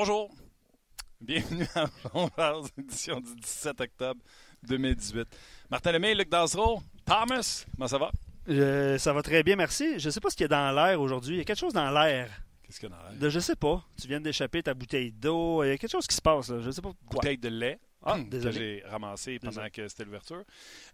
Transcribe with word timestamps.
Bonjour. 0.00 0.30
Bienvenue 1.20 1.66
à 1.74 1.84
Longears, 2.14 2.64
édition 2.78 3.20
du 3.20 3.34
17 3.34 3.82
octobre 3.82 4.18
2018. 4.62 5.28
Martin 5.70 5.92
Lemay, 5.92 6.14
Luc 6.14 6.30
Dansereau, 6.30 6.80
Thomas, 7.04 7.66
comment 7.76 7.86
ça 7.86 7.98
va? 7.98 8.10
Euh, 8.48 8.96
ça 8.96 9.12
va 9.12 9.20
très 9.20 9.42
bien, 9.42 9.56
merci. 9.56 9.98
Je 9.98 10.06
ne 10.06 10.10
sais 10.10 10.20
pas 10.20 10.30
ce 10.30 10.36
qu'il 10.36 10.44
y 10.44 10.46
a 10.46 10.48
dans 10.48 10.72
l'air 10.72 10.98
aujourd'hui. 10.98 11.34
Il 11.34 11.38
y 11.38 11.40
a 11.42 11.44
quelque 11.44 11.58
chose 11.58 11.74
dans 11.74 11.90
l'air. 11.90 12.30
Qu'est-ce 12.62 12.80
qu'il 12.80 12.88
y 12.88 12.92
a 12.92 12.96
dans 12.96 13.02
l'air? 13.10 13.18
De, 13.20 13.28
je 13.28 13.40
sais 13.40 13.56
pas. 13.56 13.84
Tu 14.00 14.08
viens 14.08 14.22
d'échapper 14.22 14.62
ta 14.62 14.72
bouteille 14.72 15.12
d'eau. 15.12 15.62
Il 15.64 15.68
y 15.68 15.72
a 15.72 15.76
quelque 15.76 15.90
chose 15.92 16.06
qui 16.06 16.16
se 16.16 16.22
passe. 16.22 16.48
Là. 16.48 16.60
Je 16.62 16.70
sais 16.70 16.80
pas 16.80 16.92
quoi. 17.06 17.20
Bouteille 17.20 17.36
de 17.36 17.50
lait. 17.50 17.78
Ah, 18.02 18.18
que 18.18 18.30
désolé. 18.30 18.54
j'ai 18.54 18.82
ramassé 18.88 19.38
pendant 19.38 19.50
Désolé. 19.50 19.70
que 19.70 19.86
c'était 19.86 20.06
l'ouverture. 20.06 20.44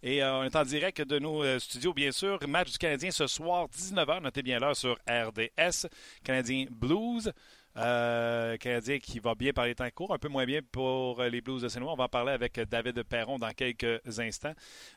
Et 0.03 0.21
euh, 0.21 0.41
on 0.41 0.43
est 0.43 0.57
en 0.57 0.65
direct 0.65 1.03
de 1.03 1.21
nos 1.21 1.45
euh, 1.45 1.61
studios, 1.61 1.95
bien 1.95 2.11
sûr. 2.11 2.41
Match 2.49 2.73
du 2.73 2.79
Canadien 2.79 3.13
ce 3.13 3.29
soir, 3.29 3.69
19h. 3.69 4.21
Notez 4.21 4.43
bien 4.43 4.59
l'heure 4.59 4.75
sur 4.75 4.99
RDS. 5.09 5.87
Canadien 6.25 6.67
Blues. 6.69 7.33
Euh, 7.77 8.57
Canadien 8.57 8.99
qui 8.99 9.19
va 9.19 9.35
bien 9.35 9.53
par 9.53 9.67
les 9.67 9.75
temps 9.75 9.91
courts, 9.95 10.15
un 10.15 10.19
peu 10.19 10.29
moins 10.29 10.47
bien 10.47 10.61
pour 10.73 11.21
euh, 11.21 11.29
les 11.29 11.43
Blues 11.43 11.61
de 11.61 11.69
Saint-Louis. 11.69 11.91
On 11.91 11.97
va 11.97 12.05
en 12.05 12.09
parler 12.09 12.33
avec 12.33 12.59
David 12.59 13.03
Perron 13.03 13.39
dans 13.39 13.53
quelques 13.53 14.01
instants. 14.19 14.55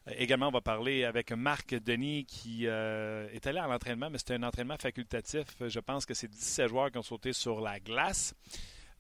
Euh, 0.08 0.14
également, 0.18 0.48
on 0.48 0.52
va 0.52 0.62
parler 0.62 1.04
avec 1.04 1.32
Marc 1.34 1.76
Denis 1.76 2.26
qui 2.26 2.68
euh, 2.68 3.28
est 3.34 3.46
allé 3.48 3.60
à 3.60 3.68
l'entraînement, 3.68 4.10
mais 4.10 4.18
c'était 4.18 4.36
un 4.36 4.44
entraînement 4.44 4.78
facultatif. 4.80 5.46
Je 5.60 5.80
pense 5.80 6.06
que 6.06 6.14
c'est 6.14 6.30
17 6.30 6.70
joueurs 6.70 6.92
qui 6.92 6.98
ont 6.98 7.04
sauté 7.04 7.34
sur 7.34 7.60
la 7.60 7.80
glace. 7.80 8.34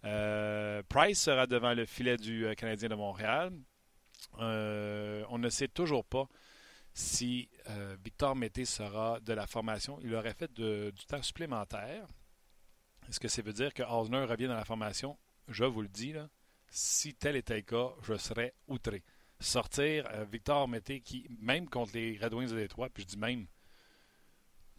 Euh, 0.05 0.81
Price 0.87 1.21
sera 1.21 1.47
devant 1.47 1.73
le 1.73 1.85
filet 1.85 2.17
du 2.17 2.45
euh, 2.45 2.53
Canadien 2.53 2.89
de 2.89 2.95
Montréal. 2.95 3.51
Euh, 4.39 5.23
on 5.29 5.37
ne 5.37 5.49
sait 5.49 5.67
toujours 5.67 6.05
pas 6.05 6.27
si 6.93 7.49
euh, 7.69 7.95
Victor 8.03 8.35
Mété 8.35 8.65
sera 8.65 9.19
de 9.19 9.33
la 9.33 9.47
formation. 9.47 9.99
Il 10.01 10.13
aurait 10.15 10.33
fait 10.33 10.51
du 10.53 11.05
temps 11.07 11.21
supplémentaire. 11.21 12.07
Est-ce 13.09 13.19
que 13.19 13.27
ça 13.27 13.41
veut 13.41 13.53
dire 13.53 13.73
que 13.73 13.83
Osner 13.83 14.23
revient 14.25 14.47
dans 14.47 14.53
la 14.55 14.65
formation? 14.65 15.17
Je 15.47 15.63
vous 15.65 15.81
le 15.81 15.87
dis, 15.87 16.13
si 16.69 17.15
tel 17.15 17.35
était 17.35 17.55
le 17.55 17.61
cas, 17.63 17.89
je 18.03 18.15
serais 18.17 18.53
outré. 18.67 19.03
Sortir 19.39 20.07
euh, 20.13 20.25
Victor 20.31 20.67
Mété, 20.67 20.99
qui, 21.01 21.25
même 21.41 21.67
contre 21.69 21.93
les 21.95 22.17
Red 22.21 22.33
Wings 22.33 22.49
de 22.51 22.55
Détroit, 22.57 22.89
puis 22.89 23.03
je 23.03 23.07
dis 23.07 23.17
même 23.17 23.47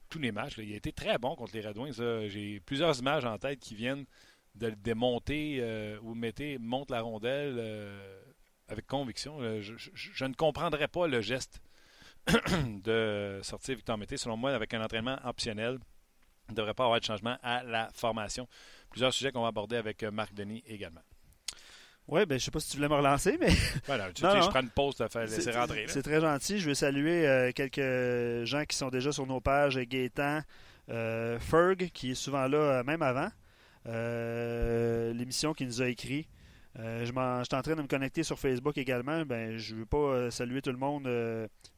tous 0.08 0.18
les 0.18 0.32
matchs, 0.32 0.58
il 0.58 0.72
a 0.72 0.76
été 0.76 0.92
très 0.92 1.18
bon 1.18 1.34
contre 1.36 1.54
les 1.54 1.60
Red 1.66 1.78
Wings. 1.78 2.28
J'ai 2.28 2.60
plusieurs 2.60 2.98
images 2.98 3.24
en 3.24 3.38
tête 3.38 3.60
qui 3.60 3.74
viennent 3.74 4.04
de 4.56 4.66
le 4.66 4.76
démonter 4.76 5.58
euh, 5.60 5.98
ou 6.02 6.14
Mété 6.14 6.58
monte 6.58 6.90
la 6.90 7.00
rondelle 7.00 7.56
euh, 7.58 8.20
avec 8.68 8.86
conviction. 8.86 9.40
Euh, 9.40 9.60
Je, 9.62 9.74
je- 9.76 10.24
ne 10.24 10.34
comprendrais 10.34 10.88
pas 10.88 11.06
le 11.06 11.20
geste 11.20 11.60
de 12.26 13.40
sortir 13.42 13.76
Victor 13.76 13.96
Mété. 13.98 14.16
Selon 14.16 14.36
moi, 14.36 14.52
avec 14.52 14.74
un 14.74 14.82
entraînement 14.84 15.18
optionnel, 15.24 15.78
ne 16.50 16.56
devrait 16.56 16.74
pas 16.74 16.84
avoir 16.84 17.00
de 17.00 17.04
changement 17.04 17.36
à 17.42 17.62
la 17.62 17.88
formation. 17.94 18.46
Plusieurs 18.90 19.12
sujets 19.12 19.32
qu'on 19.32 19.42
va 19.42 19.48
aborder 19.48 19.76
avec 19.76 20.02
euh, 20.02 20.10
Marc 20.10 20.34
Denis 20.34 20.62
également. 20.66 21.00
Oui, 22.08 22.26
ben, 22.26 22.38
je 22.40 22.44
sais 22.44 22.50
pas 22.50 22.58
si 22.58 22.70
tu 22.70 22.76
voulais 22.78 22.88
me 22.88 22.94
relancer, 22.96 23.36
mais 23.38 23.50
Voilà, 23.86 24.12
tu 24.12 24.24
Non, 24.24 24.30
sais, 24.32 24.36
non. 24.38 24.42
je 24.42 24.48
prends 24.50 24.60
une 24.62 24.70
pause, 24.70 24.96
te 24.96 25.06
faire 25.06 25.22
laisser 25.22 25.50
rentrer. 25.52 25.82
là. 25.86 25.92
c'est 25.92 26.02
très 26.02 26.20
gentil. 26.20 26.58
Je 26.58 26.68
veux 26.68 26.74
saluer 26.74 27.26
euh, 27.26 27.52
quelques 27.54 28.44
gens 28.46 28.64
qui 28.64 28.76
sont 28.76 28.88
déjà 28.88 29.12
sur 29.12 29.26
nos 29.26 29.40
pages. 29.40 29.76
Gaétan, 29.78 30.40
euh, 30.88 31.38
Ferg, 31.38 31.90
qui 31.92 32.10
est 32.12 32.14
souvent 32.16 32.48
là, 32.48 32.82
même 32.82 33.02
avant. 33.02 33.28
Euh, 34.00 35.12
L'émission 35.12 35.52
qui 35.54 35.66
nous 35.66 35.82
a 35.82 35.88
écrit. 35.88 36.26
Je 36.76 37.04
J'étais 37.04 37.56
en 37.56 37.62
train 37.62 37.74
de 37.76 37.82
me 37.82 37.86
connecter 37.88 38.22
sur 38.22 38.38
Facebook 38.38 38.78
également. 38.78 39.24
Ben, 39.24 39.56
je 39.56 39.74
veux 39.76 39.86
pas 39.86 40.30
saluer 40.30 40.62
tout 40.62 40.70
le 40.70 40.78
monde, 40.78 41.08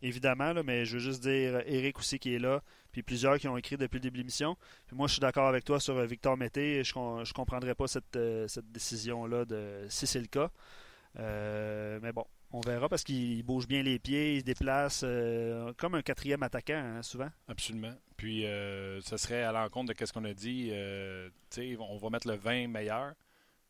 évidemment, 0.02 0.52
là, 0.52 0.62
mais 0.62 0.84
je 0.84 0.94
veux 0.94 0.98
juste 1.00 1.22
dire 1.22 1.60
Eric 1.66 1.98
aussi 1.98 2.18
qui 2.18 2.34
est 2.34 2.38
là, 2.38 2.62
puis 2.92 3.02
plusieurs 3.02 3.38
qui 3.38 3.48
ont 3.48 3.56
écrit 3.56 3.76
depuis 3.76 3.96
le 3.96 4.02
début 4.02 4.18
de 4.18 4.22
l'émission. 4.22 4.56
Moi, 4.92 5.08
je 5.08 5.14
suis 5.14 5.20
d'accord 5.20 5.48
avec 5.48 5.64
toi 5.64 5.80
sur 5.80 5.96
euh, 5.96 6.06
Victor 6.06 6.36
Mété. 6.36 6.84
Je 6.84 6.92
ne 6.96 7.32
comprendrais 7.32 7.74
pas 7.74 7.88
cette, 7.88 8.16
euh, 8.16 8.46
cette 8.46 8.70
décision-là 8.70 9.46
de 9.46 9.86
si 9.88 10.06
c'est 10.06 10.20
le 10.20 10.26
cas. 10.26 10.50
Euh, 11.18 11.98
mais 12.02 12.12
bon, 12.12 12.26
on 12.52 12.60
verra 12.60 12.88
parce 12.88 13.02
qu'il 13.02 13.42
bouge 13.42 13.66
bien 13.66 13.82
les 13.82 13.98
pieds, 13.98 14.36
il 14.36 14.40
se 14.40 14.44
déplace 14.44 15.04
comme 15.78 15.94
un 15.94 16.02
quatrième 16.02 16.42
attaquant, 16.42 16.74
hein, 16.74 17.02
souvent. 17.02 17.30
Absolument. 17.48 17.94
Puis, 18.16 18.42
ce 18.42 19.16
serait 19.16 19.42
à 19.42 19.52
l'encontre 19.52 19.92
de 19.92 20.06
ce 20.06 20.12
qu'on 20.12 20.24
a 20.24 20.34
dit. 20.34 20.70
on 21.78 21.96
va 21.96 22.10
mettre 22.10 22.28
le 22.28 22.36
20 22.36 22.68
meilleur. 22.68 23.14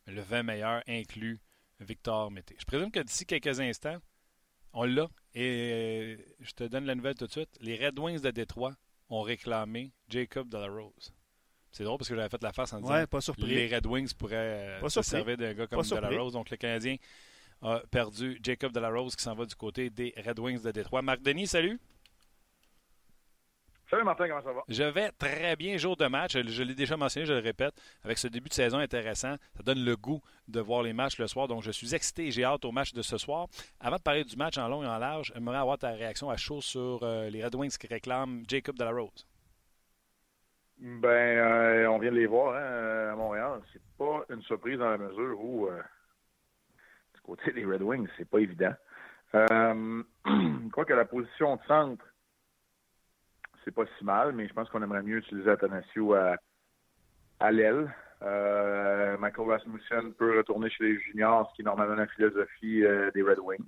Le 0.08 0.20
20 0.20 0.42
meilleur 0.42 0.82
inclut 0.88 1.40
Victor 1.78 2.30
Mété. 2.32 2.56
Je 2.58 2.64
présume 2.64 2.90
que 2.90 3.00
d'ici 3.00 3.24
quelques 3.24 3.60
instants, 3.60 3.98
on 4.72 4.84
l'a. 4.84 5.08
Et 5.34 6.18
je 6.40 6.52
te 6.52 6.64
donne 6.64 6.84
la 6.84 6.96
nouvelle 6.96 7.14
tout 7.14 7.26
de 7.26 7.30
suite. 7.30 7.56
Les 7.60 7.76
Red 7.76 7.98
Wings 7.98 8.20
de 8.20 8.30
Détroit 8.30 8.74
ont 9.12 9.22
réclamé 9.22 9.92
Jacob 10.08 10.48
Delarose. 10.48 11.12
C'est 11.70 11.84
drôle 11.84 11.98
parce 11.98 12.08
que 12.08 12.16
j'avais 12.16 12.28
fait 12.28 12.42
la 12.42 12.52
face 12.52 12.72
en 12.72 12.80
disant 12.80 12.92
Ouais, 12.92 13.06
pas 13.06 13.18
les 13.38 13.74
Red 13.74 13.86
Wings 13.86 14.12
pourraient 14.14 14.36
euh, 14.76 14.80
Pas 14.80 14.90
se 14.90 15.02
servir 15.02 15.36
d'un 15.36 15.54
gars 15.54 15.66
comme. 15.66 15.82
Delarose. 15.82 16.32
Donc, 16.32 16.50
le 16.50 16.56
Canadien 16.56 16.96
a 17.62 17.80
perdu 17.90 18.38
Jacob 18.42 18.72
Delarose 18.72 19.14
qui 19.14 19.22
s'en 19.22 19.34
va 19.34 19.46
du 19.46 19.54
côté 19.54 19.88
des 19.90 20.14
Red 20.16 20.38
Wings 20.38 20.62
de 20.62 20.70
Détroit. 20.70 21.02
Marc 21.02 21.22
Denis, 21.22 21.46
salut. 21.46 21.78
Salut 23.92 24.04
Martin, 24.04 24.26
comment 24.26 24.40
ça 24.40 24.52
va? 24.54 24.62
Je 24.70 24.84
vais 24.84 25.10
très 25.10 25.54
bien 25.54 25.76
jour 25.76 25.98
de 25.98 26.06
match. 26.06 26.32
Je, 26.32 26.48
je 26.48 26.62
l'ai 26.62 26.74
déjà 26.74 26.96
mentionné, 26.96 27.26
je 27.26 27.34
le 27.34 27.40
répète. 27.40 27.74
Avec 28.02 28.16
ce 28.16 28.26
début 28.26 28.48
de 28.48 28.54
saison 28.54 28.78
intéressant, 28.78 29.36
ça 29.54 29.62
donne 29.62 29.84
le 29.84 29.96
goût 29.96 30.22
de 30.48 30.60
voir 30.60 30.82
les 30.82 30.94
matchs 30.94 31.18
le 31.18 31.26
soir. 31.26 31.46
Donc, 31.46 31.62
je 31.62 31.70
suis 31.70 31.94
excité 31.94 32.28
et 32.28 32.30
j'ai 32.30 32.42
hâte 32.42 32.64
au 32.64 32.72
match 32.72 32.94
de 32.94 33.02
ce 33.02 33.18
soir. 33.18 33.48
Avant 33.80 33.96
de 33.96 34.00
parler 34.00 34.24
du 34.24 34.34
match 34.34 34.56
en 34.56 34.66
long 34.66 34.82
et 34.82 34.86
en 34.86 34.96
large, 34.96 35.30
j'aimerais 35.34 35.58
avoir 35.58 35.76
ta 35.76 35.90
réaction 35.90 36.30
à 36.30 36.38
chaud 36.38 36.62
sur 36.62 37.00
euh, 37.02 37.28
les 37.28 37.44
Red 37.44 37.54
Wings 37.54 37.76
qui 37.76 37.86
réclament 37.86 38.44
Jacob 38.48 38.78
Delarose. 38.78 39.28
Ben, 40.78 41.08
euh, 41.08 41.86
on 41.88 41.98
vient 41.98 42.12
de 42.12 42.16
les 42.16 42.26
voir 42.26 42.54
hein, 42.56 43.12
à 43.12 43.14
Montréal. 43.14 43.60
C'est 43.74 43.82
pas 43.98 44.24
une 44.30 44.40
surprise 44.44 44.78
dans 44.78 44.88
la 44.88 44.96
mesure 44.96 45.38
où, 45.38 45.66
euh, 45.66 45.82
du 47.14 47.20
côté 47.20 47.52
des 47.52 47.66
Red 47.66 47.82
Wings, 47.82 48.08
c'est 48.16 48.26
pas 48.26 48.38
évident. 48.38 48.72
Je 49.34 50.68
crois 50.70 50.86
que 50.86 50.94
la 50.94 51.04
position 51.04 51.56
de 51.56 51.60
centre, 51.68 52.06
c'est 53.64 53.74
pas 53.74 53.84
si 53.98 54.04
mal, 54.04 54.32
mais 54.32 54.48
je 54.48 54.52
pense 54.54 54.68
qu'on 54.70 54.82
aimerait 54.82 55.02
mieux 55.02 55.18
utiliser 55.18 55.50
Athanasio 55.50 56.14
à, 56.14 56.36
à 57.40 57.50
l'aile. 57.50 57.92
Euh, 58.22 59.16
Michael 59.18 59.48
Rasmussen 59.48 60.12
peut 60.14 60.36
retourner 60.38 60.70
chez 60.70 60.84
les 60.84 60.98
juniors, 61.00 61.48
ce 61.50 61.56
qui 61.56 61.62
est 61.62 61.64
normalement 61.64 61.96
la 61.96 62.06
philosophie 62.06 62.84
euh, 62.84 63.10
des 63.12 63.22
Red 63.22 63.38
Wings. 63.40 63.64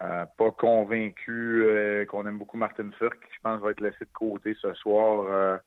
Euh, 0.00 0.24
pas 0.36 0.50
convaincu 0.52 2.06
qu'on 2.08 2.26
aime 2.26 2.38
beaucoup 2.38 2.56
Martin 2.56 2.90
Furk, 2.98 3.18
qui 3.20 3.34
je 3.34 3.40
pense 3.42 3.60
va 3.60 3.70
être 3.72 3.80
laissé 3.80 4.04
de 4.04 4.12
côté 4.12 4.54
ce 4.60 4.72
soir 4.74 5.60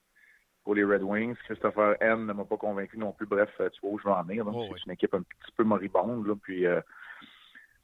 pour 0.63 0.73
les 0.75 0.83
Red 0.85 1.03
Wings. 1.03 1.35
Christopher 1.45 1.97
N 2.01 2.25
ne 2.27 2.33
m'a 2.33 2.45
pas 2.45 2.55
convaincu 2.57 2.97
non 2.97 3.11
plus. 3.11 3.25
Bref, 3.25 3.49
tu 3.57 3.81
vois 3.81 3.91
où 3.91 3.99
je 3.99 4.05
veux 4.05 4.13
en 4.13 4.23
venir. 4.23 4.45
donc 4.45 4.55
Oh, 4.57 4.63
c'est 4.67 4.73
oui. 4.73 4.81
une 4.85 4.93
équipe 4.93 5.13
un 5.13 5.21
petit 5.21 5.51
peu 5.57 5.63
moribonde. 5.63 6.25
Là, 6.25 6.35
puis 6.41 6.65
euh, 6.65 6.79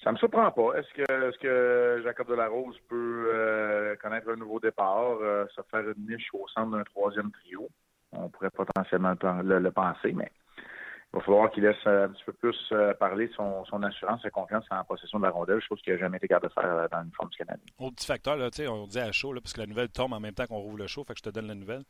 ça 0.03 0.12
me 0.12 0.18
surprend 0.18 0.52
pas. 0.52 0.78
Est-ce 0.78 0.94
que 0.94 1.02
est-ce 1.02 1.38
que 1.40 2.02
Jacob 2.03 2.28
Delarose 2.28 2.78
peut 2.88 3.31
euh, 3.34 3.96
connaître 4.02 4.30
un 4.30 4.35
nouveau 4.35 4.59
départ, 4.59 5.18
euh, 5.22 5.46
se 5.56 5.62
faire 5.72 5.81
une 5.81 6.08
niche 6.08 6.30
au 6.34 6.47
centre 6.47 6.72
d'un 6.72 6.84
troisième 6.84 7.31
trio? 7.31 7.69
On 8.12 8.30
pourrait 8.30 8.52
potentiellement 8.52 9.16
le, 9.22 9.69
penser, 9.72 10.13
mais 10.13 10.31
il 11.14 11.17
va 11.17 11.22
falloir 11.22 11.52
qu'il 11.52 11.64
laisse 11.64 11.76
un 11.85 12.08
petit 12.09 12.23
peu 12.26 12.34
plus 12.34 12.58
euh, 12.72 12.94
parler 12.94 13.29
son, 13.35 13.66
son 13.66 13.84
assurance, 13.84 14.22
sa 14.22 14.29
confiance 14.29 14.66
en 14.72 14.84
possession 14.85 15.20
de 15.20 15.23
la 15.26 15.32
rondelle, 15.32 15.61
chose 15.61 15.82
qu'il 15.82 15.94
n'a 15.94 15.99
jamais 15.99 16.17
été 16.17 16.28
capable 16.28 16.47
de 16.47 16.61
faire 16.61 16.88
dans 16.90 17.03
une 17.03 17.11
forme 17.11 17.29
du 17.29 17.38
Canadien. 17.38 17.66
Autre 17.79 17.96
petit 17.96 18.08
facteur, 18.08 18.38
là, 18.38 18.49
on 18.70 18.88
dit 18.88 18.99
à 18.99 19.11
chaud, 19.11 19.34
là, 19.34 19.41
parce 19.41 19.53
que 19.53 19.59
la 19.59 19.67
nouvelle 19.67 19.90
tombe 19.90 20.14
en 20.14 20.20
même 20.20 20.34
temps 20.34 20.46
qu'on 20.46 20.59
rouvre 20.59 20.78
le 20.78 20.88
show, 20.88 21.03
fait 21.03 21.14
que 21.14 21.20
je 21.20 21.23
te 21.23 21.29
donne 21.29 21.47
la 21.47 21.55
nouvelle. 21.55 21.84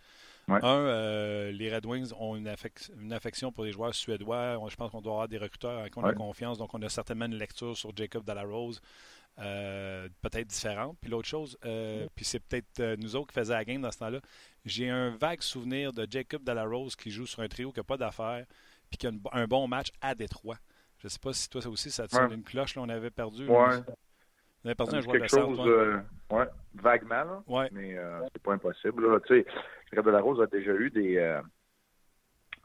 Ouais. 0.50 0.60
Un, 0.64 0.78
euh, 0.80 1.52
les 1.52 1.74
Red 1.76 1.86
Wings 1.86 2.14
ont 2.18 2.36
une, 2.38 2.48
affec- 2.48 2.90
une 3.02 3.12
affection 3.12 3.52
pour 3.52 3.66
les 3.66 3.72
joueurs 3.74 3.94
suédois. 3.94 4.58
On- 4.60 4.70
Je 4.70 4.76
pense 4.78 4.92
qu'on 4.92 5.02
doit 5.02 5.12
avoir 5.14 5.28
des 5.28 5.38
recruteurs 5.38 5.80
à 5.84 5.90
qui 5.90 5.98
on 6.00 6.04
a 6.04 6.14
confiance, 6.14 6.58
donc 6.58 6.74
on 6.74 6.82
a 6.82 6.88
certainement 6.90 7.26
une 7.26 7.36
lecture 7.36 7.76
sur 7.76 7.96
Jacob 7.96 8.24
Delarose, 8.24 8.82
euh, 9.40 10.08
peut-être 10.22 10.48
différente. 10.48 10.98
Puis 11.02 11.12
l'autre 11.12 11.28
chose, 11.28 11.58
euh, 11.66 12.08
puis 12.16 12.24
c'est 12.26 12.40
peut-être 12.40 12.80
euh, 12.80 12.96
nous 12.98 13.16
autres 13.16 13.28
qui 13.28 13.34
faisions 13.34 13.56
la 13.56 13.66
game 13.66 13.82
dans 13.82 13.92
ce 13.92 13.98
temps-là, 14.00 14.20
j'ai 14.66 14.90
un 14.90 15.10
vague 15.18 15.42
souvenir 15.42 15.92
de 15.94 16.08
Jacob 16.10 16.44
Delarose 16.44 16.96
qui 16.96 17.12
joue 17.12 17.28
sur 17.28 17.42
un 17.42 17.48
trio 17.48 17.72
qui 17.72 17.80
n'a 17.80 17.84
pas 17.84 17.98
d'affaires, 17.98 18.46
puis 18.90 18.98
qui 18.98 19.06
a 19.08 19.10
une- 19.10 19.22
un 19.34 19.48
bon 19.48 19.68
match 19.68 19.90
à 20.02 20.16
Détroit. 20.16 20.58
Je 21.00 21.08
ne 21.08 21.10
sais 21.10 21.20
pas 21.20 21.34
si 21.34 21.50
toi 21.50 21.62
ça 21.62 21.70
aussi, 21.70 21.92
ça 21.92 22.08
te 22.08 22.16
Ouais. 22.16 22.34
une 22.34 22.44
cloche, 22.44 22.76
là, 22.76 22.82
on 22.82 22.90
avait 22.90 23.12
perdu. 23.12 23.48
Ouais. 23.48 23.80
Perdu 24.76 24.96
un 24.96 25.02
C'est 25.02 25.06
joueur 25.06 25.22
de 25.22 25.28
centre. 25.28 25.46
chose, 25.56 25.68
euh, 25.68 25.98
ouais, 26.32 26.46
vaguement, 26.76 27.24
là, 27.24 27.44
Ouais. 27.48 27.70
mais 27.72 27.98
euh, 27.98 28.20
c'est 28.34 28.42
pas 28.42 28.54
impossible. 28.54 29.12
Là. 29.12 29.20
Tu 29.28 29.42
sais, 29.42 29.46
Jacob 29.92 30.06
Delarose 30.06 30.42
a 30.42 30.48
déjà 30.48 30.72
eu 30.74 30.90
des 30.90 31.18
euh, 31.18 31.42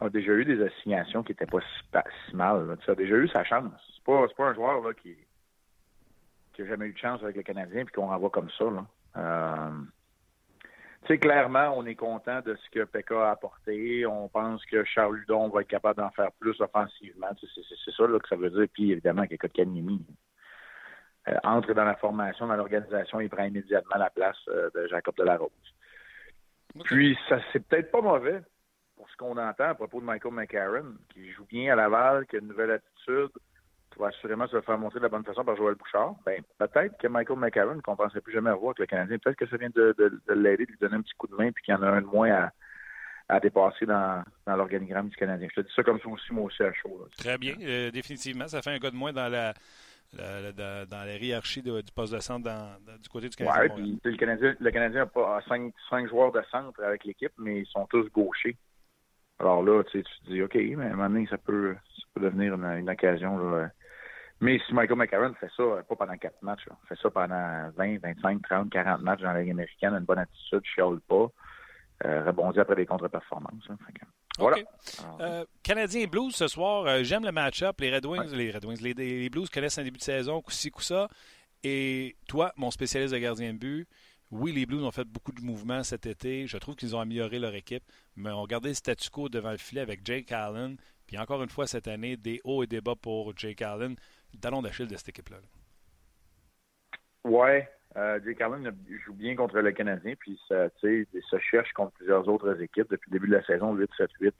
a 0.01 0.09
déjà 0.09 0.33
eu 0.33 0.45
des 0.45 0.61
assignations 0.65 1.23
qui 1.23 1.33
n'étaient 1.33 1.47
pas 1.47 1.61
si, 1.61 1.89
pas 1.91 2.05
si 2.29 2.35
mal. 2.37 2.67
Là. 2.67 2.77
Tu 2.77 2.85
sais, 2.85 2.93
a 2.93 2.95
déjà 2.95 3.15
eu 3.17 3.29
sa 3.29 3.45
chance. 3.45 3.73
C'est 3.95 4.05
pas, 4.05 4.25
c'est 4.29 4.37
pas 4.37 4.47
un 4.49 4.55
joueur 4.55 4.81
là, 4.83 4.93
qui 4.95 5.17
qui 6.55 6.63
a 6.63 6.67
jamais 6.67 6.87
eu 6.87 6.93
de 6.93 6.99
chance 6.99 7.23
avec 7.23 7.37
le 7.37 7.43
Canadien 7.43 7.85
puis 7.85 7.95
qu'on 7.95 8.09
renvoie 8.09 8.29
comme 8.31 8.51
ça. 8.59 8.65
Là. 8.65 8.85
Euh, 9.17 9.71
tu 11.03 11.09
sais, 11.09 11.19
clairement, 11.19 11.73
on 11.77 11.85
est 11.87 11.95
content 11.95 12.41
de 12.43 12.55
ce 12.57 12.71
que 12.71 12.85
Pekka 12.85 13.29
a 13.29 13.31
apporté. 13.33 14.05
On 14.07 14.29
pense 14.29 14.65
que 14.67 14.85
Charles 14.85 15.17
Ludon 15.17 15.49
va 15.49 15.63
être 15.63 15.69
capable 15.69 16.01
d'en 16.01 16.11
faire 16.11 16.31
plus 16.39 16.61
offensivement. 16.61 17.29
C'est, 17.41 17.93
ça 17.97 18.07
là, 18.07 18.19
que 18.19 18.29
ça 18.29 18.37
veut 18.37 18.51
dire. 18.51 18.67
Puis 18.73 18.93
évidemment, 18.93 19.27
que 19.27 19.35
Kotkaniemi 19.37 20.05
euh, 21.29 21.35
entre 21.45 21.73
dans 21.73 21.85
la 21.85 21.95
formation, 21.97 22.47
dans 22.47 22.57
l'organisation, 22.57 23.21
il 23.21 23.31
prend 23.31 23.45
immédiatement 23.45 23.97
la 23.97 24.11
place 24.11 24.37
euh, 24.49 24.71
de 24.75 24.89
Jacob 24.89 25.15
Delarose. 25.17 25.51
Puis, 26.85 27.17
ça 27.29 27.39
c'est 27.53 27.65
peut-être 27.67 27.91
pas 27.91 28.01
mauvais 28.01 28.43
pour 28.97 29.09
ce 29.11 29.17
qu'on 29.17 29.37
entend 29.37 29.69
à 29.69 29.75
propos 29.75 30.01
de 30.01 30.07
Michael 30.07 30.33
McCarron, 30.33 30.95
qui 31.11 31.31
joue 31.33 31.45
bien 31.45 31.73
à 31.73 31.77
Laval, 31.77 32.27
qui 32.27 32.37
a 32.37 32.39
une 32.39 32.49
nouvelle 32.49 32.73
attitude, 32.73 33.31
qui 33.93 33.99
va 33.99 34.09
assurément 34.09 34.49
se 34.49 34.61
faire 34.63 34.79
montrer 34.79 34.99
de 34.99 35.05
la 35.05 35.11
bonne 35.11 35.25
façon 35.25 35.45
par 35.45 35.57
Joël 35.57 35.75
Bouchard, 35.75 36.15
ben, 36.25 36.43
peut-être 36.59 36.97
que 36.99 37.09
Michael 37.09 37.39
McCarron, 37.39 37.81
qu'on 37.81 37.93
ne 37.93 37.97
pensait 37.97 38.21
plus 38.21 38.33
jamais 38.33 38.51
avoir 38.51 38.71
avec 38.71 38.79
le 38.81 38.87
Canadien, 38.87 39.19
peut-être 39.19 39.37
que 39.37 39.47
ça 39.47 39.57
vient 39.57 39.71
de, 39.75 39.95
de, 39.99 40.35
l'aider, 40.35 40.67
de 40.67 40.73
lui 40.73 40.79
donner 40.79 40.97
un 40.97 41.03
petit 41.03 41.15
coup 41.17 41.27
de 41.29 41.37
main, 41.37 41.53
puis 41.53 41.63
qu'il 41.63 41.75
y 41.75 41.77
en 41.77 41.83
a 41.83 41.89
un 41.89 42.01
de 42.01 42.07
moins 42.07 42.33
à, 42.33 42.51
à 43.29 43.41
dépasser 43.41 43.87
dans, 43.87 44.25
dans 44.47 44.57
l'organigramme 44.57 45.09
du 45.09 45.17
Canadien. 45.17 45.49
Je 45.55 45.61
te 45.61 45.67
dis 45.67 45.73
ça 45.75 45.83
comme 45.83 46.01
ça 46.01 46.09
aussi, 46.09 46.33
moi 46.33 46.45
aussi, 46.45 46.63
à 46.63 46.73
chaud. 46.73 47.07
Très 47.17 47.39
bien, 47.39 47.55
euh, 47.61 47.91
définitivement. 47.91 48.49
Ça 48.49 48.63
fait 48.63 48.71
un 48.71 48.79
gars 48.79 48.91
de 48.91 48.97
moins 48.97 49.13
dans 49.13 49.31
la, 49.31 49.53
dans, 50.12 51.05
la 51.06 51.17
hiérarchie 51.17 51.62
du 51.62 51.70
poste 51.94 52.12
de 52.12 52.20
centre 52.20 52.49
du 53.00 53.09
côté 53.09 53.29
du 53.29 53.37
Canadien. 53.37 53.75
Oui, 53.76 53.99
puis 54.03 54.12
le 54.12 54.19
Canadien, 54.19 54.55
le 54.59 54.70
Canadien 54.70 55.03
a, 55.03 55.06
pas, 55.06 55.41
cinq, 55.49 55.73
cinq, 55.88 56.09
joueurs 56.09 56.32
de 56.32 56.43
centre 56.50 56.82
avec 56.82 57.05
l'équipe, 57.05 57.32
mais 57.38 57.61
ils 57.61 57.67
sont 57.67 57.87
tous 57.87 58.09
gauchers. 58.11 58.56
Alors 59.38 59.62
là, 59.62 59.82
tu, 59.85 60.03
te 60.03 60.31
dis, 60.31 60.43
OK, 60.43 60.55
mais 60.55 60.85
à 60.85 60.88
un 60.88 60.91
moment 60.91 61.09
donné, 61.09 61.26
ça 61.29 61.38
peut, 61.38 61.75
ça 61.75 62.06
peut 62.14 62.20
devenir 62.20 62.55
une, 62.55 62.91
occasion. 62.91 63.38
Là. 63.38 63.70
Mais 64.41 64.61
si 64.67 64.75
Michael 64.75 64.99
McCarron 64.99 65.35
fait 65.35 65.50
ça, 65.56 65.62
pas 65.88 65.97
pendant 65.97 66.17
quatre 66.17 66.43
matchs, 66.43 66.65
fait 66.88 66.99
ça 67.00 67.11
pendant 67.11 67.70
20, 67.76 67.99
25, 68.03 68.43
30, 68.43 68.70
40 68.70 69.00
matchs 69.03 69.20
dans 69.20 69.32
la 69.32 69.41
Ligue 69.41 69.53
américaine, 69.53 69.94
une 69.94 70.05
bonne 70.05 70.19
attitude, 70.19 70.62
chiale 70.65 71.00
pas, 71.08 71.29
euh, 72.05 72.25
rebondit 72.25 72.61
après 72.61 72.76
des 72.76 72.87
contre-performances. 72.87 73.65
Hein, 73.70 73.76
voilà. 74.38 74.56
Euh, 75.20 75.44
Canadien 75.62 76.06
Blues 76.06 76.34
ce 76.34 76.49
soir, 76.49 76.87
euh, 76.87 77.02
j'aime 77.02 77.25
le 77.25 77.32
match-up. 77.32 77.81
Les 77.81 77.94
Red 77.94 78.06
Wings, 78.06 78.32
les 78.32 78.50
Red 78.50 78.64
Wings, 78.64 78.81
les, 78.81 79.29
Blues 79.29 79.49
connaissent 79.50 79.79
un 79.79 79.84
début 79.84 79.99
de 79.99 80.02
saison, 80.02 80.40
coup-ci, 80.40 80.70
coup-ça. 80.70 81.08
Et 81.62 82.17
toi, 82.29 82.52
mon 82.56 82.70
spécialiste 82.70 83.14
de 83.14 83.19
gardien 83.19 83.52
de 83.52 83.58
but, 83.58 83.88
oui, 84.31 84.52
les 84.52 84.64
Blues 84.64 84.82
ont 84.82 84.90
fait 84.90 85.05
beaucoup 85.05 85.32
de 85.32 85.43
mouvements 85.43 85.84
cet 85.84 86.06
été. 86.06 86.46
Je 86.46 86.56
trouve 86.56 86.75
qu'ils 86.75 86.96
ont 86.96 87.00
amélioré 87.00 87.38
leur 87.38 87.55
équipe, 87.55 87.84
mais 88.17 88.31
on 88.31 88.43
regardé 88.43 88.70
le 88.70 88.75
statu 88.75 89.11
quo 89.11 89.29
devant 89.29 89.50
le 89.50 89.58
filet 89.58 89.82
avec 89.82 90.00
Jake 90.05 90.32
Allen. 90.32 90.76
Puis 91.06 91.19
encore 91.19 91.43
une 91.43 91.50
fois, 91.50 91.67
cette 91.67 91.87
année, 91.87 92.17
des 92.17 92.40
hauts 92.44 92.62
et 92.62 92.67
des 92.67 92.81
bas 92.81 92.94
pour 92.96 93.37
Jake 93.37 93.61
Allen. 93.61 93.94
Le 94.32 94.38
talon 94.38 94.62
d'Achille 94.62 94.87
de 94.87 94.96
cette 94.96 95.11
équipe-là. 95.11 95.37
Ouais, 97.25 97.69
euh, 97.97 98.19
Jake 98.25 98.41
Allen 98.41 98.73
joue 99.05 99.12
bien 99.12 99.37
contre 99.37 99.59
le 99.59 99.73
Canadien, 99.73 100.15
puis 100.19 100.41
ça, 100.49 100.69
il 100.83 101.06
se 101.31 101.39
cherche 101.39 101.73
contre 101.73 101.93
plusieurs 101.93 102.27
autres 102.29 102.61
équipes 102.62 102.89
depuis 102.91 103.11
le 103.11 103.19
début 103.19 103.29
de 103.29 103.37
la 103.37 103.44
saison, 103.44 103.77
8-7-8. 103.77 104.33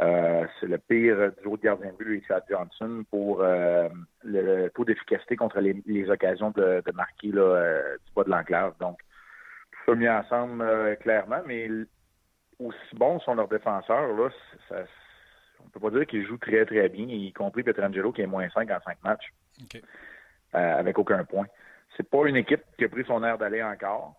Euh, 0.00 0.46
c'est 0.58 0.66
le 0.66 0.78
pire 0.78 1.32
du 1.42 1.48
autre 1.48 1.62
gardien 1.62 1.90
de 1.92 1.96
but, 1.96 2.20
Richard 2.20 2.42
Johnson, 2.48 3.04
pour 3.10 3.42
euh, 3.42 3.88
le, 4.22 4.68
taux 4.68 4.84
d'efficacité 4.84 5.36
contre 5.36 5.60
les, 5.60 6.10
occasions 6.10 6.50
de, 6.52 6.82
marquer 6.94 7.32
là, 7.32 7.96
du 8.06 8.12
bas 8.14 8.24
de 8.24 8.30
l'enclave. 8.30 8.74
Donc, 8.78 8.98
tout 9.72 9.78
ça 9.86 9.94
mis 9.96 10.08
ensemble 10.08 10.64
clairement, 11.00 11.42
mais 11.46 11.68
aussi 12.60 12.78
bons 12.94 13.18
sont 13.20 13.34
leurs 13.34 13.48
défenseurs, 13.48 14.14
là, 14.16 14.28
ça, 14.68 14.84
on 15.64 15.68
peut 15.70 15.80
pas 15.80 15.90
dire 15.90 16.06
qu'ils 16.06 16.26
jouent 16.26 16.38
très, 16.38 16.64
très 16.64 16.88
bien, 16.88 17.06
y 17.06 17.32
compris 17.32 17.62
Petrangelo 17.62 18.12
qui 18.12 18.22
est 18.22 18.26
moins 18.26 18.48
5 18.48 18.70
en 18.70 18.80
5 18.80 18.98
matchs, 19.02 19.32
avec 20.52 20.98
aucun 20.98 21.24
point 21.24 21.46
c'est 22.00 22.08
pas 22.08 22.26
une 22.26 22.36
équipe 22.36 22.62
qui 22.78 22.84
a 22.84 22.88
pris 22.88 23.04
son 23.04 23.22
air 23.22 23.36
d'aller 23.36 23.62
encore. 23.62 24.14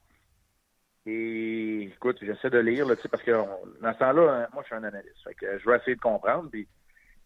Et 1.08 1.84
écoute, 1.84 2.18
j'essaie 2.22 2.52
de 2.52 2.60
lire, 2.60 2.86
là, 2.86 2.94
parce 3.10 3.24
que 3.24 3.32
dans 3.32 3.94
ce 3.94 3.98
temps-là, 3.98 4.44
hein, 4.44 4.48
moi, 4.54 4.62
je 4.62 4.68
suis 4.68 4.76
un 4.76 4.84
analyste. 4.84 5.16
je 5.42 5.70
vais 5.70 5.78
essayer 5.78 5.96
de 5.96 6.02
comprendre. 6.02 6.50
Puis 6.52 6.68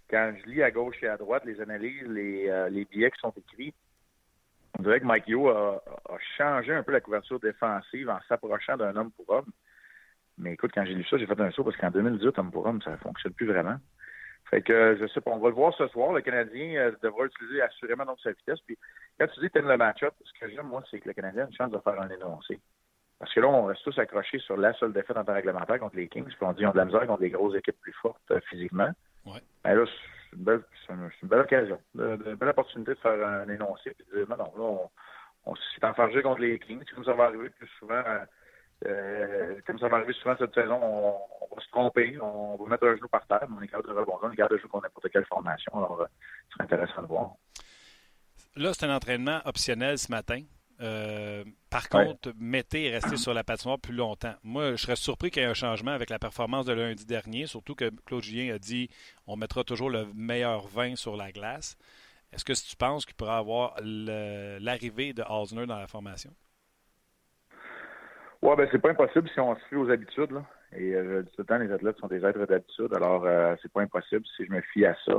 quand 0.10 0.34
je 0.40 0.50
lis 0.50 0.64
à 0.64 0.72
gauche 0.72 0.96
et 1.04 1.08
à 1.08 1.18
droite 1.18 1.44
les 1.44 1.60
analyses, 1.60 2.08
les, 2.08 2.48
euh, 2.48 2.70
les 2.70 2.86
billets 2.86 3.12
qui 3.12 3.20
sont 3.20 3.34
écrits, 3.36 3.74
on 4.80 4.84
dirait 4.84 5.02
que 5.02 5.06
Mike 5.06 5.28
Yo 5.28 5.50
a, 5.50 5.82
changé 6.38 6.74
un 6.74 6.84
peu 6.84 6.94
la 6.94 7.02
couverture 7.02 7.40
défensive 7.40 8.10
en 8.10 8.20
s'approchant 8.30 8.78
d'un 8.78 8.96
homme 8.96 9.12
pour 9.12 9.30
homme. 9.30 9.52
Mais 10.38 10.54
écoute, 10.54 10.72
quand 10.74 10.86
j'ai 10.86 10.94
lu 10.94 11.04
ça, 11.06 11.18
j'ai 11.18 11.26
fait 11.26 11.40
un 11.40 11.52
saut 11.52 11.64
parce 11.66 11.78
qu'en 11.78 11.92
2018, 11.92 12.40
homme 12.40 12.52
pour 12.52 12.66
homme, 12.66 12.82
ça 12.82 12.92
ne 12.92 12.98
fonctionne 12.98 13.34
plus 13.34 13.48
vraiment. 13.48 13.78
Fait 14.50 14.62
que 14.62 14.98
je 15.00 15.08
sais 15.08 15.22
pas, 15.22 15.32
on 15.32 15.40
va 15.40 15.50
le 15.50 15.56
voir 15.56 15.74
ce 15.76 15.88
soir. 15.88 16.14
Le 16.14 16.22
Canadien 16.22 16.76
euh, 16.76 16.92
devra 17.02 17.26
utiliser 17.26 17.62
assurément 17.62 18.06
donc 18.06 18.20
sa 18.22 18.32
vitesse. 18.32 18.60
Puis 18.66 18.78
quand 19.20 19.28
tu 19.28 19.40
dis 19.40 19.50
que 19.50 19.60
le 19.60 19.78
match-up, 19.78 20.14
ce 20.24 20.40
que 20.40 20.52
j'aime, 20.52 20.68
moi, 20.68 20.84
c'est 20.90 21.00
que 21.00 21.08
le 21.08 21.14
Canadien 21.14 21.44
a 21.44 21.48
une 21.48 21.56
chance 21.56 21.72
de 21.72 21.80
faire 21.80 22.00
un 22.00 22.10
énoncé. 22.10 22.60
Parce 23.20 23.34
que 23.34 23.40
là, 23.40 23.48
on 23.48 23.66
reste 23.66 23.84
tous 23.84 23.98
accrochés 23.98 24.40
sur 24.40 24.58
la 24.58 24.74
seule 24.74 24.94
défaite 24.94 25.18
en 25.18 25.24
temps 25.24 25.34
réglementaire 25.34 25.80
contre 25.80 25.96
les 25.96 26.08
Kings, 26.08 26.26
puis 26.26 26.38
on 26.42 26.52
dit 26.52 26.58
qu'ils 26.60 26.68
ont 26.68 26.74
de 26.74 26.78
la 26.78 26.86
misère 26.86 27.08
contre 27.08 27.22
des 27.22 27.30
grosses 27.30 27.56
équipes 27.56 27.80
plus 27.80 27.94
fortes 27.94 28.20
euh, 28.32 28.40
physiquement. 28.50 28.92
Ouais. 29.26 29.42
Ben 29.64 29.76
là, 29.76 29.86
c'est 29.88 30.38
une, 30.38 30.44
belle, 30.44 30.62
une, 30.90 31.30
belle 31.30 31.40
occasion, 31.40 31.80
une, 31.96 32.36
belle 32.36 32.50
opportunité 32.50 32.92
de 32.92 33.00
faire 33.00 33.26
un 33.26 33.48
énoncé. 33.48 33.92
Puis 33.92 34.06
de 34.12 34.18
dire, 34.18 34.30
non, 34.30 34.38
non, 34.38 34.52
là, 34.56 34.64
on, 34.64 34.90
on 35.46 35.56
s'est 35.56 35.86
enfargé 35.86 36.22
contre 36.22 36.42
les 36.42 36.60
Kings, 36.60 36.84
comme 36.94 37.06
ça 37.06 37.14
va 37.14 37.26
arriver 37.26 37.50
plus 37.50 37.68
souvent. 37.80 38.04
Euh, 38.06 38.26
euh, 38.86 39.60
comme 39.66 39.80
ça 39.80 39.88
va 39.88 39.98
arriver 39.98 40.14
souvent 40.14 40.36
cette 40.38 40.54
saison, 40.54 40.80
on, 40.82 41.56
va 41.56 41.62
se 41.62 41.70
tromper, 41.70 42.18
on 42.22 42.56
va 42.56 42.70
mettre 42.70 42.86
un 42.88 42.96
genou 42.96 43.08
par 43.08 43.26
terre, 43.28 43.46
mais 43.50 43.58
on 43.60 43.62
est 43.62 43.68
capable 43.68 43.90
de 43.90 43.94
rebondir, 43.94 44.20
on 44.24 44.32
est 44.32 44.36
capable 44.36 44.56
de 44.56 44.62
jouer 44.62 44.70
contre 44.70 44.84
n'importe 44.86 45.10
quelle 45.12 45.26
formation. 45.26 45.72
Alors, 45.76 46.02
euh, 46.02 46.06
c'est 46.56 46.64
intéressant 46.64 47.02
de 47.02 47.08
voir. 47.08 47.32
Là, 48.56 48.72
c'est 48.74 48.86
un 48.86 48.96
entraînement 48.96 49.40
optionnel 49.46 49.98
ce 49.98 50.12
matin. 50.12 50.42
Euh, 50.82 51.44
par 51.70 51.88
contre, 51.88 52.34
mettez 52.38 52.86
et 52.86 52.92
restez 52.92 53.18
sur 53.18 53.34
la 53.34 53.44
patinoire 53.44 53.80
plus 53.80 53.94
longtemps. 53.94 54.36
Moi, 54.44 54.72
je 54.72 54.78
serais 54.78 54.96
surpris 54.96 55.32
qu'il 55.32 55.42
y 55.42 55.46
ait 55.46 55.50
un 55.50 55.54
changement 55.54 55.92
avec 55.92 56.10
la 56.10 56.20
performance 56.20 56.66
de 56.66 56.74
lundi 56.74 57.06
dernier, 57.06 57.48
surtout 57.48 57.76
que 57.76 57.90
Claude 58.06 58.24
Julien 58.24 58.54
a 58.54 58.60
dit 58.60 58.90
on 59.26 59.38
mettra 59.38 59.64
toujours 59.64 59.90
le 59.90 60.06
meilleur 60.14 60.68
vin 60.68 60.96
sur 60.96 61.16
la 61.16 61.32
glace. 61.32 61.78
Est-ce 62.34 62.44
que 62.44 62.52
tu 62.52 62.76
penses 62.76 63.06
qu'il 63.06 63.16
pourrait 63.16 63.32
avoir 63.32 63.76
l'arrivée 63.82 65.14
de 65.14 65.24
Osner 65.30 65.66
dans 65.66 65.80
la 65.80 65.88
formation? 65.88 66.34
Oui, 68.46 68.54
ben 68.56 68.68
c'est 68.72 68.78
pas 68.78 68.92
impossible 68.92 69.28
si 69.30 69.40
on 69.40 69.56
se 69.56 69.66
fie 69.66 69.76
aux 69.76 69.90
habitudes. 69.90 70.30
Là. 70.30 70.44
Et 70.78 70.94
euh, 70.94 71.24
tout 71.24 71.40
le 71.40 71.46
temps, 71.46 71.58
les 71.58 71.72
athlètes 71.72 71.98
sont 71.98 72.08
des 72.08 72.24
êtres 72.24 72.46
d'habitude, 72.46 72.94
alors 72.96 73.26
euh, 73.26 73.56
c'est 73.60 73.72
pas 73.74 73.82
impossible 73.82 74.24
si 74.38 74.46
je 74.46 74.52
me 74.52 74.62
fie 74.62 74.86
à 74.86 74.96
ça. 75.04 75.14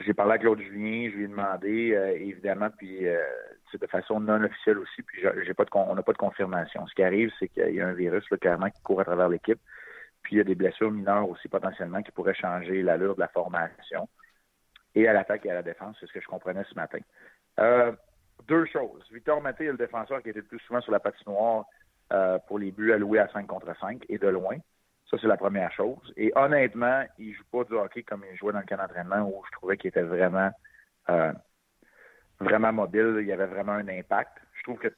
J'ai 0.00 0.12
parlé 0.12 0.32
à 0.32 0.38
Claude 0.38 0.58
Julien, 0.58 1.08
je 1.08 1.18
lui 1.18 1.24
ai 1.24 1.28
demandé, 1.28 1.92
euh, 1.94 2.16
évidemment, 2.18 2.68
puis 2.76 3.06
euh, 3.06 3.22
c'est 3.70 3.80
de 3.80 3.86
façon 3.86 4.18
non 4.18 4.42
officielle 4.42 4.78
aussi, 4.78 5.02
puis 5.02 5.22
j'ai 5.22 5.54
pas 5.54 5.66
on 5.72 5.94
n'a 5.94 6.02
pas 6.02 6.14
de 6.14 6.18
confirmation. 6.18 6.84
Ce 6.88 6.94
qui 6.96 7.04
arrive, 7.04 7.30
c'est 7.38 7.46
qu'il 7.46 7.76
y 7.76 7.80
a 7.80 7.86
un 7.86 7.92
virus 7.92 8.28
là, 8.28 8.36
carrément 8.38 8.70
qui 8.70 8.82
court 8.82 9.00
à 9.00 9.04
travers 9.04 9.28
l'équipe, 9.28 9.60
puis 10.22 10.34
il 10.34 10.38
y 10.38 10.40
a 10.40 10.44
des 10.44 10.56
blessures 10.56 10.90
mineures 10.90 11.28
aussi 11.28 11.46
potentiellement 11.46 12.02
qui 12.02 12.10
pourraient 12.10 12.34
changer 12.34 12.82
l'allure 12.82 13.14
de 13.14 13.20
la 13.20 13.28
formation 13.28 14.08
et 14.96 15.06
à 15.06 15.12
l'attaque 15.12 15.46
et 15.46 15.50
à 15.52 15.54
la 15.54 15.62
défense, 15.62 15.96
c'est 16.00 16.06
ce 16.06 16.12
que 16.12 16.20
je 16.20 16.26
comprenais 16.26 16.64
ce 16.68 16.74
matin. 16.74 16.98
deux 18.48 18.66
choses. 18.66 19.06
Victor 19.12 19.40
Maté 19.40 19.66
est 19.66 19.70
le 19.70 19.78
défenseur 19.78 20.20
qui 20.24 20.30
était 20.30 20.40
le 20.40 20.46
plus 20.46 20.58
souvent 20.58 20.80
sur 20.80 20.90
la 20.90 20.98
patinoire 20.98 21.66
euh, 22.12 22.38
pour 22.46 22.58
les 22.58 22.70
buts 22.72 22.92
alloués 22.92 23.18
à 23.18 23.28
5 23.28 23.46
contre 23.46 23.74
5 23.78 24.04
et 24.08 24.18
de 24.18 24.28
loin. 24.28 24.56
Ça, 25.10 25.16
c'est 25.20 25.26
la 25.26 25.36
première 25.36 25.72
chose. 25.72 26.12
Et 26.16 26.32
honnêtement, 26.34 27.04
il 27.18 27.34
joue 27.34 27.44
pas 27.50 27.64
du 27.64 27.74
hockey 27.74 28.02
comme 28.02 28.24
il 28.30 28.36
jouait 28.36 28.52
dans 28.52 28.60
le 28.60 28.66
camp 28.66 28.76
d'entraînement 28.76 29.28
où 29.28 29.42
je 29.46 29.52
trouvais 29.52 29.76
qu'il 29.76 29.88
était 29.88 30.02
vraiment 30.02 30.50
euh, 31.10 31.32
vraiment 32.40 32.72
mobile. 32.72 33.18
Il 33.20 33.26
y 33.26 33.32
avait 33.32 33.46
vraiment 33.46 33.72
un 33.72 33.88
impact. 33.88 34.32
Je 34.54 34.62
trouve 34.62 34.78
que 34.78 34.88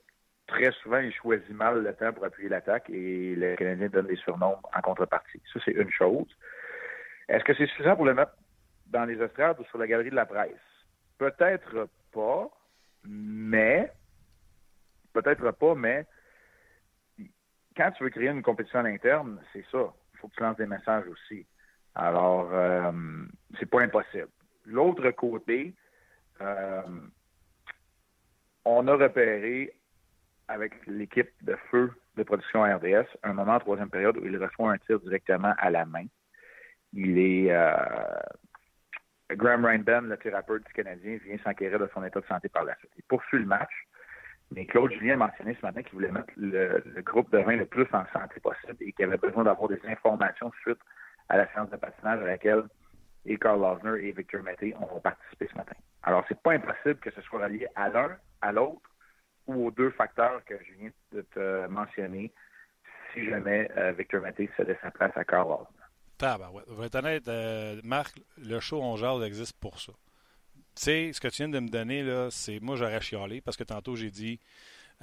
très 0.46 0.70
souvent, 0.82 0.98
il 0.98 1.12
choisit 1.12 1.50
mal 1.50 1.82
le 1.82 1.94
temps 1.94 2.12
pour 2.12 2.24
appuyer 2.24 2.48
l'attaque 2.48 2.88
et 2.90 3.34
les 3.34 3.56
Canadiens 3.56 3.88
donnent 3.88 4.06
des 4.06 4.16
surnoms 4.16 4.58
en 4.74 4.80
contrepartie. 4.82 5.42
Ça, 5.52 5.60
c'est 5.64 5.72
une 5.72 5.90
chose. 5.90 6.28
Est-ce 7.28 7.44
que 7.44 7.54
c'est 7.54 7.66
suffisant 7.66 7.96
pour 7.96 8.04
le 8.04 8.14
mettre 8.14 8.36
dans 8.86 9.04
les 9.04 9.20
estrades 9.20 9.58
ou 9.58 9.64
sur 9.64 9.78
la 9.78 9.86
galerie 9.86 10.10
de 10.10 10.16
la 10.16 10.26
presse? 10.26 10.52
Peut-être 11.18 11.88
pas, 12.12 12.50
mais 13.04 13.90
peut-être 15.12 15.50
pas, 15.52 15.74
mais 15.74 16.06
quand 17.76 17.90
tu 17.92 18.04
veux 18.04 18.10
créer 18.10 18.28
une 18.28 18.42
compétition 18.42 18.80
à 18.80 18.82
l'interne, 18.82 19.40
c'est 19.52 19.64
ça. 19.70 19.92
Il 20.12 20.18
faut 20.18 20.28
que 20.28 20.34
tu 20.34 20.42
lances 20.42 20.56
des 20.56 20.66
messages 20.66 21.06
aussi. 21.08 21.46
Alors, 21.94 22.50
euh, 22.52 22.92
c'est 23.58 23.68
pas 23.68 23.82
impossible. 23.82 24.28
L'autre 24.66 25.10
côté, 25.10 25.74
euh, 26.40 26.82
on 28.64 28.86
a 28.88 28.94
repéré 28.94 29.72
avec 30.48 30.74
l'équipe 30.86 31.30
de 31.42 31.56
feu 31.70 31.92
de 32.16 32.22
production 32.22 32.62
RDS 32.62 33.06
un 33.22 33.32
moment 33.32 33.54
en 33.54 33.60
troisième 33.60 33.90
période 33.90 34.16
où 34.16 34.26
il 34.26 34.36
reçoit 34.36 34.72
un 34.72 34.78
tir 34.78 35.00
directement 35.00 35.54
à 35.58 35.70
la 35.70 35.84
main. 35.84 36.06
Il 36.92 37.18
est 37.18 37.52
euh, 37.52 37.74
Graham 39.32 39.64
Rainben, 39.64 40.08
le 40.08 40.16
thérapeute 40.16 40.64
du 40.66 40.72
Canadien, 40.72 41.18
vient 41.24 41.38
s'enquérir 41.38 41.78
de 41.78 41.88
son 41.92 42.04
état 42.04 42.20
de 42.20 42.26
santé 42.26 42.48
par 42.48 42.64
la 42.64 42.76
suite. 42.76 42.92
Il 42.96 43.02
poursuit 43.04 43.38
le 43.38 43.46
match. 43.46 43.72
Mais 44.54 44.66
Claude 44.66 44.92
Julien 44.92 45.14
a 45.14 45.26
mentionné 45.26 45.56
ce 45.60 45.66
matin 45.66 45.82
qu'il 45.82 45.94
voulait 45.94 46.12
mettre 46.12 46.32
le, 46.36 46.82
groupe 47.02 47.30
de 47.32 47.38
vin 47.38 47.56
le 47.56 47.66
plus 47.66 47.86
en 47.92 48.04
santé 48.12 48.38
possible 48.40 48.76
et 48.80 48.92
qu'il 48.92 49.04
avait 49.04 49.16
besoin 49.16 49.44
d'avoir 49.44 49.68
des 49.68 49.80
informations 49.86 50.52
suite 50.62 50.78
à 51.28 51.36
la 51.38 51.52
séance 51.52 51.70
de 51.70 51.76
patinage 51.76 52.20
à 52.20 52.26
laquelle 52.26 52.64
et 53.26 53.38
Carl 53.38 53.60
Lausner 53.60 54.06
et 54.06 54.12
Victor 54.12 54.42
Mété 54.42 54.74
ont 54.76 55.00
participé 55.00 55.48
ce 55.50 55.56
matin. 55.56 55.74
Alors, 56.02 56.24
c'est 56.28 56.40
pas 56.40 56.52
impossible 56.52 56.96
que 56.96 57.10
ce 57.10 57.22
soit 57.22 57.42
relié 57.42 57.66
à 57.74 57.88
l'un, 57.88 58.16
à 58.42 58.52
l'autre 58.52 58.90
ou 59.46 59.66
aux 59.66 59.70
deux 59.70 59.90
facteurs 59.90 60.44
que 60.44 60.54
je 60.62 60.74
viens 60.78 60.90
de 61.12 61.22
te 61.22 61.66
mentionner 61.68 62.32
si 63.12 63.24
jamais 63.24 63.70
euh, 63.76 63.92
Victor 63.92 64.20
Mété 64.20 64.50
cédait 64.56 64.78
sa 64.82 64.90
place 64.90 65.16
à 65.16 65.24
Carl 65.24 65.48
Lausner. 65.48 65.84
Je 66.68 66.74
vais 66.74 66.86
être 66.86 66.94
honnête, 66.94 67.28
euh, 67.28 67.80
Marc, 67.82 68.20
le 68.38 68.60
show 68.60 68.80
On 68.80 68.96
Jase 68.96 69.22
existe 69.24 69.58
pour 69.58 69.80
ça. 69.80 69.92
Tu 70.74 70.82
sais, 70.82 71.12
ce 71.12 71.20
que 71.20 71.28
tu 71.28 71.36
viens 71.38 71.48
de 71.48 71.60
me 71.60 71.68
donner, 71.68 72.02
là, 72.02 72.28
c'est 72.30 72.58
moi, 72.60 72.76
j'aurais 72.76 73.00
chialé 73.00 73.40
parce 73.40 73.56
que 73.56 73.64
tantôt, 73.64 73.94
j'ai 73.94 74.10
dit, 74.10 74.40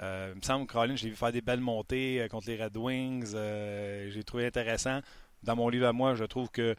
euh, 0.02 0.32
il 0.34 0.38
me 0.38 0.42
semble 0.44 0.68
que 0.68 0.74
Caroline, 0.74 0.98
j'ai 0.98 1.10
vu 1.10 1.16
faire 1.16 1.32
des 1.32 1.42
belles 1.42 1.60
montées 1.60 2.22
euh, 2.22 2.28
contre 2.28 2.48
les 2.50 2.62
Red 2.62 2.76
Wings. 2.76 3.32
Euh, 3.36 4.10
j'ai 4.12 4.24
trouvé 4.24 4.46
intéressant. 4.46 5.02
dans 5.44 5.56
mon 5.56 5.70
livre 5.70 5.88
à 5.88 5.94
moi, 5.94 6.16
je 6.16 6.24
trouve 6.26 6.50
que 6.50 6.76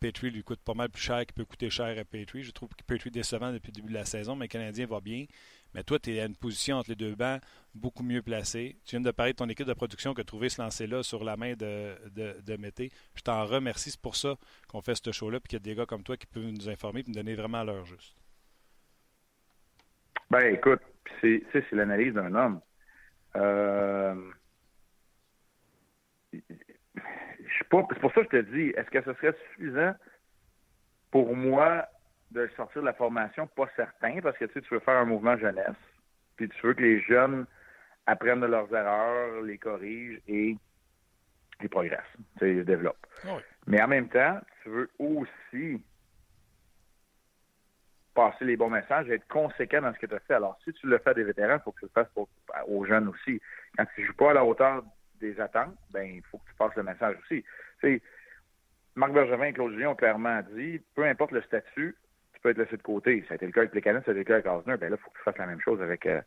Petrie 0.00 0.30
lui 0.30 0.42
coûte 0.44 0.60
pas 0.60 0.74
mal 0.74 0.88
plus 0.88 1.02
cher 1.02 1.20
qu'il 1.26 1.34
peut 1.34 1.44
coûter 1.44 1.70
cher 1.70 1.98
à 1.98 2.04
Petrie. 2.04 2.42
Je 2.44 2.50
trouve 2.52 2.68
que 2.70 2.84
Petrie 2.84 3.10
décevant 3.10 3.52
depuis 3.52 3.68
le 3.68 3.74
début 3.74 3.88
de 3.88 3.94
la 3.94 4.04
saison, 4.04 4.36
mais 4.36 4.44
le 4.44 4.48
Canadien 4.48 4.86
va 4.86 5.00
bien. 5.00 5.26
Mais 5.74 5.82
toi, 5.82 5.98
tu 5.98 6.14
es 6.14 6.20
à 6.20 6.26
une 6.26 6.36
position 6.36 6.76
entre 6.76 6.90
les 6.90 6.96
deux 6.96 7.16
bancs 7.16 7.40
beaucoup 7.74 8.04
mieux 8.04 8.22
placée. 8.22 8.76
Tu 8.84 8.92
viens 8.92 9.00
de 9.00 9.10
parler 9.10 9.32
de 9.32 9.38
ton 9.38 9.48
équipe 9.48 9.66
de 9.66 9.72
production 9.72 10.14
qui 10.14 10.20
a 10.20 10.24
trouvé 10.24 10.48
ce 10.48 10.62
lancer-là 10.62 11.02
sur 11.02 11.24
la 11.24 11.36
main 11.36 11.54
de, 11.54 11.96
de, 12.14 12.56
Mété. 12.56 12.92
Je 13.16 13.22
t'en 13.22 13.44
remercie. 13.44 13.90
C'est 13.90 14.00
pour 14.00 14.14
ça 14.14 14.36
qu'on 14.68 14.80
fait 14.80 14.94
ce 14.94 15.10
show-là, 15.10 15.40
puis 15.40 15.48
qu'il 15.48 15.56
y 15.56 15.62
a 15.62 15.64
des 15.64 15.74
gars 15.74 15.86
comme 15.86 16.04
toi 16.04 16.16
qui 16.16 16.26
peuvent 16.26 16.44
nous 16.44 16.68
informer 16.68 17.00
et 17.00 17.04
nous 17.08 17.14
donner 17.14 17.34
vraiment 17.34 17.64
l'heure 17.64 17.84
juste. 17.84 18.14
Ben, 20.30 20.54
écoute, 20.54 20.80
c'est 21.20 21.72
l'analyse 21.72 22.14
d'un 22.14 22.34
homme. 22.34 22.60
Euh, 23.36 24.14
c'est 26.32 27.68
pour 27.68 28.12
ça 28.14 28.24
que 28.24 28.38
je 28.38 28.42
te 28.42 28.50
dis, 28.52 28.68
est-ce 28.76 28.90
que 28.90 29.02
ce 29.02 29.12
serait 29.14 29.34
suffisant 29.50 29.94
pour 31.10 31.34
moi 31.36 31.86
de 32.30 32.48
sortir 32.56 32.82
de 32.82 32.86
la 32.86 32.92
formation? 32.92 33.46
Pas 33.46 33.68
certain, 33.76 34.20
parce 34.20 34.36
que 34.38 34.46
tu, 34.46 34.54
sais, 34.54 34.62
tu 34.62 34.74
veux 34.74 34.80
faire 34.80 34.98
un 34.98 35.04
mouvement 35.04 35.36
jeunesse, 35.36 35.76
puis 36.36 36.48
tu 36.48 36.66
veux 36.66 36.74
que 36.74 36.82
les 36.82 37.00
jeunes 37.02 37.46
apprennent 38.06 38.40
de 38.40 38.46
leurs 38.46 38.72
erreurs, 38.74 39.42
les 39.42 39.58
corrigent 39.58 40.20
et 40.28 40.56
ils 41.62 41.68
progressent, 41.68 42.02
ils 42.42 42.58
se 42.58 42.64
développent. 42.64 43.06
Ah 43.24 43.38
Mais 43.66 43.80
en 43.82 43.88
même 43.88 44.08
temps, 44.08 44.40
tu 44.62 44.68
veux 44.70 44.90
aussi 44.98 45.82
passer 48.14 48.44
les 48.44 48.56
bons 48.56 48.70
messages 48.70 49.08
être 49.10 49.26
conséquent 49.28 49.82
dans 49.82 49.92
ce 49.92 49.98
que 49.98 50.06
tu 50.06 50.14
as 50.14 50.20
fait. 50.20 50.34
Alors, 50.34 50.58
si 50.64 50.72
tu 50.72 50.86
le 50.86 50.98
fais 50.98 51.10
à 51.10 51.14
des 51.14 51.24
vétérans, 51.24 51.56
il 51.56 51.62
faut 51.62 51.72
que 51.72 51.80
tu 51.80 51.86
le 51.86 51.90
fasses 51.90 52.10
aux 52.68 52.84
jeunes 52.84 53.08
aussi. 53.08 53.40
Quand 53.76 53.84
tu 53.94 54.02
ne 54.02 54.06
joues 54.06 54.14
pas 54.14 54.30
à 54.30 54.34
la 54.34 54.44
hauteur 54.44 54.82
des 55.20 55.38
attentes, 55.40 55.76
ben 55.90 56.04
il 56.04 56.22
faut 56.30 56.38
que 56.38 56.48
tu 56.48 56.54
passes 56.56 56.74
le 56.76 56.82
message 56.82 57.16
aussi. 57.24 57.44
Marc 58.96 59.12
Bergevin 59.12 59.46
et 59.46 59.52
Claude 59.52 59.72
Julien 59.72 59.90
ont 59.90 59.94
clairement 59.94 60.40
dit, 60.54 60.80
peu 60.94 61.04
importe 61.04 61.32
le 61.32 61.42
statut, 61.42 61.96
tu 62.32 62.40
peux 62.40 62.50
être 62.50 62.58
laissé 62.58 62.76
de 62.76 62.82
côté. 62.82 63.24
Ça 63.26 63.34
a 63.34 63.36
été 63.36 63.46
le 63.46 63.52
cas 63.52 63.60
avec 63.60 63.72
Plécanet, 63.72 64.00
ça 64.04 64.12
a 64.12 64.14
été 64.14 64.20
le 64.20 64.24
cas 64.24 64.34
avec 64.34 64.46
Osner. 64.46 64.76
Ben 64.76 64.90
là, 64.90 64.96
il 64.98 65.02
faut 65.02 65.10
que 65.10 65.18
tu 65.18 65.24
fasses 65.24 65.38
la 65.38 65.46
même 65.46 65.60
chose 65.60 65.82
avec, 65.82 66.06
euh, 66.06 66.20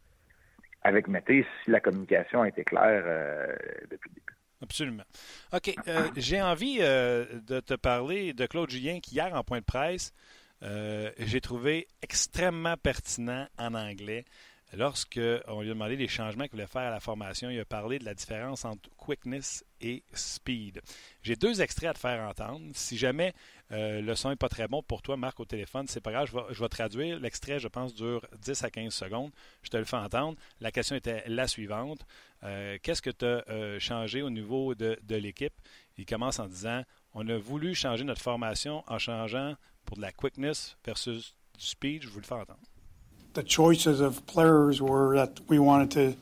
avec 0.81 1.07
Mété 1.07 1.45
si 1.63 1.71
la 1.71 1.79
communication 1.79 2.41
a 2.41 2.49
été 2.49 2.63
claire 2.63 3.03
euh, 3.05 3.55
depuis 3.89 4.09
le 4.09 4.15
début. 4.15 4.33
Absolument. 4.61 5.03
OK. 5.53 5.75
Euh, 5.87 6.07
j'ai 6.17 6.41
envie 6.41 6.79
de 6.79 7.59
te 7.59 7.75
parler 7.75 8.33
de 8.33 8.45
Claude 8.47 8.69
Julien 8.69 8.99
qui, 8.99 9.15
hier, 9.15 9.33
en 9.33 9.43
point 9.43 9.59
de 9.59 9.65
presse, 9.65 10.13
j'ai 10.61 11.41
trouvé 11.41 11.87
extrêmement 12.01 12.77
pertinent 12.77 13.47
en 13.57 13.73
anglais. 13.73 14.25
Lorsqu'on 14.73 15.61
lui 15.61 15.69
a 15.69 15.73
demandé 15.73 15.95
les 15.95 16.09
changements 16.09 16.43
qu'il 16.43 16.51
voulait 16.51 16.67
faire 16.67 16.81
à 16.81 16.89
la 16.89 16.99
formation, 16.99 17.49
il 17.49 17.57
a 17.57 17.63
parlé 17.63 17.99
de 17.99 18.05
la 18.05 18.13
différence 18.13 18.65
entre 18.65 18.89
quickness 18.97 19.63
et 19.79 20.03
speed. 20.11 20.81
J'ai 21.23 21.37
deux 21.37 21.61
extraits 21.61 21.89
à 21.89 21.93
te 21.93 21.99
faire 21.99 22.27
entendre. 22.27 22.65
Si 22.73 22.97
jamais 22.97 23.33
euh, 23.71 24.01
le 24.01 24.15
son 24.15 24.29
n'est 24.29 24.35
pas 24.35 24.49
très 24.49 24.67
bon 24.67 24.83
pour 24.83 25.01
toi, 25.01 25.15
Marc, 25.15 25.39
au 25.39 25.45
téléphone, 25.45 25.87
c'est 25.87 26.01
pas 26.01 26.11
grave, 26.11 26.29
je 26.51 26.59
vais, 26.59 26.69
traduire. 26.69 27.17
L'extrait, 27.21 27.59
je 27.59 27.69
pense, 27.69 27.93
dure 27.93 28.27
10 28.41 28.63
à 28.65 28.69
15 28.69 28.93
secondes. 28.93 29.31
Je 29.63 29.69
te 29.69 29.77
le 29.77 29.85
fais 29.85 29.95
entendre. 29.95 30.37
La 30.59 30.71
question 30.71 30.97
était 30.97 31.23
la 31.27 31.47
suivante. 31.47 32.05
Euh, 32.43 32.77
qu'est-ce 32.83 33.01
que 33.01 33.09
tu 33.09 33.23
as 33.23 33.45
euh, 33.49 33.79
changé 33.79 34.21
au 34.21 34.29
niveau 34.29 34.75
de 34.75 35.15
l'équipe? 35.15 35.53
Il 35.97 36.05
commence 36.05 36.39
en 36.39 36.47
disant 36.47 36.83
On 37.13 37.25
a 37.29 37.37
voulu 37.37 37.73
changer 37.73 38.03
notre 38.03 38.21
formation 38.21 38.83
en 38.87 38.99
changeant 38.99 39.55
pour 39.87 39.97
de 39.97 40.01
la 40.01 40.11
quickness 40.11 40.77
versus 40.85 41.33
du 41.57 41.65
speed. 41.65 42.03
Je 42.03 42.09
vous 42.09 42.19
le 42.19 42.25
fais 42.25 42.35
entendre. 42.35 42.59
the 43.37 43.43
choices 43.43 44.01
of 44.01 44.25
players 44.25 44.81
were 44.81 45.15
that 45.15 45.39
we 45.47 45.59
wanted 45.59 45.91
to 45.91 46.15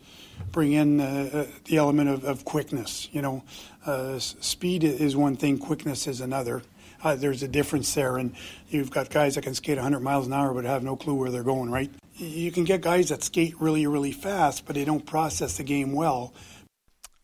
bring 0.52 0.74
in 0.74 1.00
uh, 1.00 1.30
uh, 1.32 1.46
the 1.64 1.78
element 1.78 2.10
of, 2.10 2.26
of, 2.26 2.44
quickness. 2.44 3.08
You 3.14 3.22
know, 3.22 3.44
uh, 3.86 4.20
speed 4.20 4.84
is 4.84 5.16
one 5.16 5.38
thing, 5.38 5.58
quickness 5.58 6.08
is 6.08 6.20
another. 6.20 6.62
Uh, 7.02 7.16
there's 7.16 7.42
a 7.42 7.48
difference 7.48 7.94
there, 7.94 8.18
and 8.18 8.36
you've 8.68 8.92
got 8.92 9.10
guys 9.10 9.36
that 9.36 9.44
can 9.44 9.56
skate 9.56 9.78
100 9.78 10.02
miles 10.02 10.28
an 10.28 10.34
hour 10.34 10.54
but 10.54 10.66
have 10.66 10.84
no 10.84 10.98
clue 10.98 11.14
where 11.14 11.32
they're 11.32 11.44
going. 11.44 11.72
Right? 11.72 11.90
You 12.18 12.52
can 12.52 12.66
get 12.66 12.82
guys 12.82 13.08
that 13.10 13.24
skate 13.24 13.56
really, 13.62 13.88
really 13.88 14.12
fast, 14.12 14.66
but 14.66 14.76
they 14.76 14.84
don't 14.84 15.06
process 15.06 15.56
the 15.56 15.64
game 15.64 15.94
well. 15.94 16.34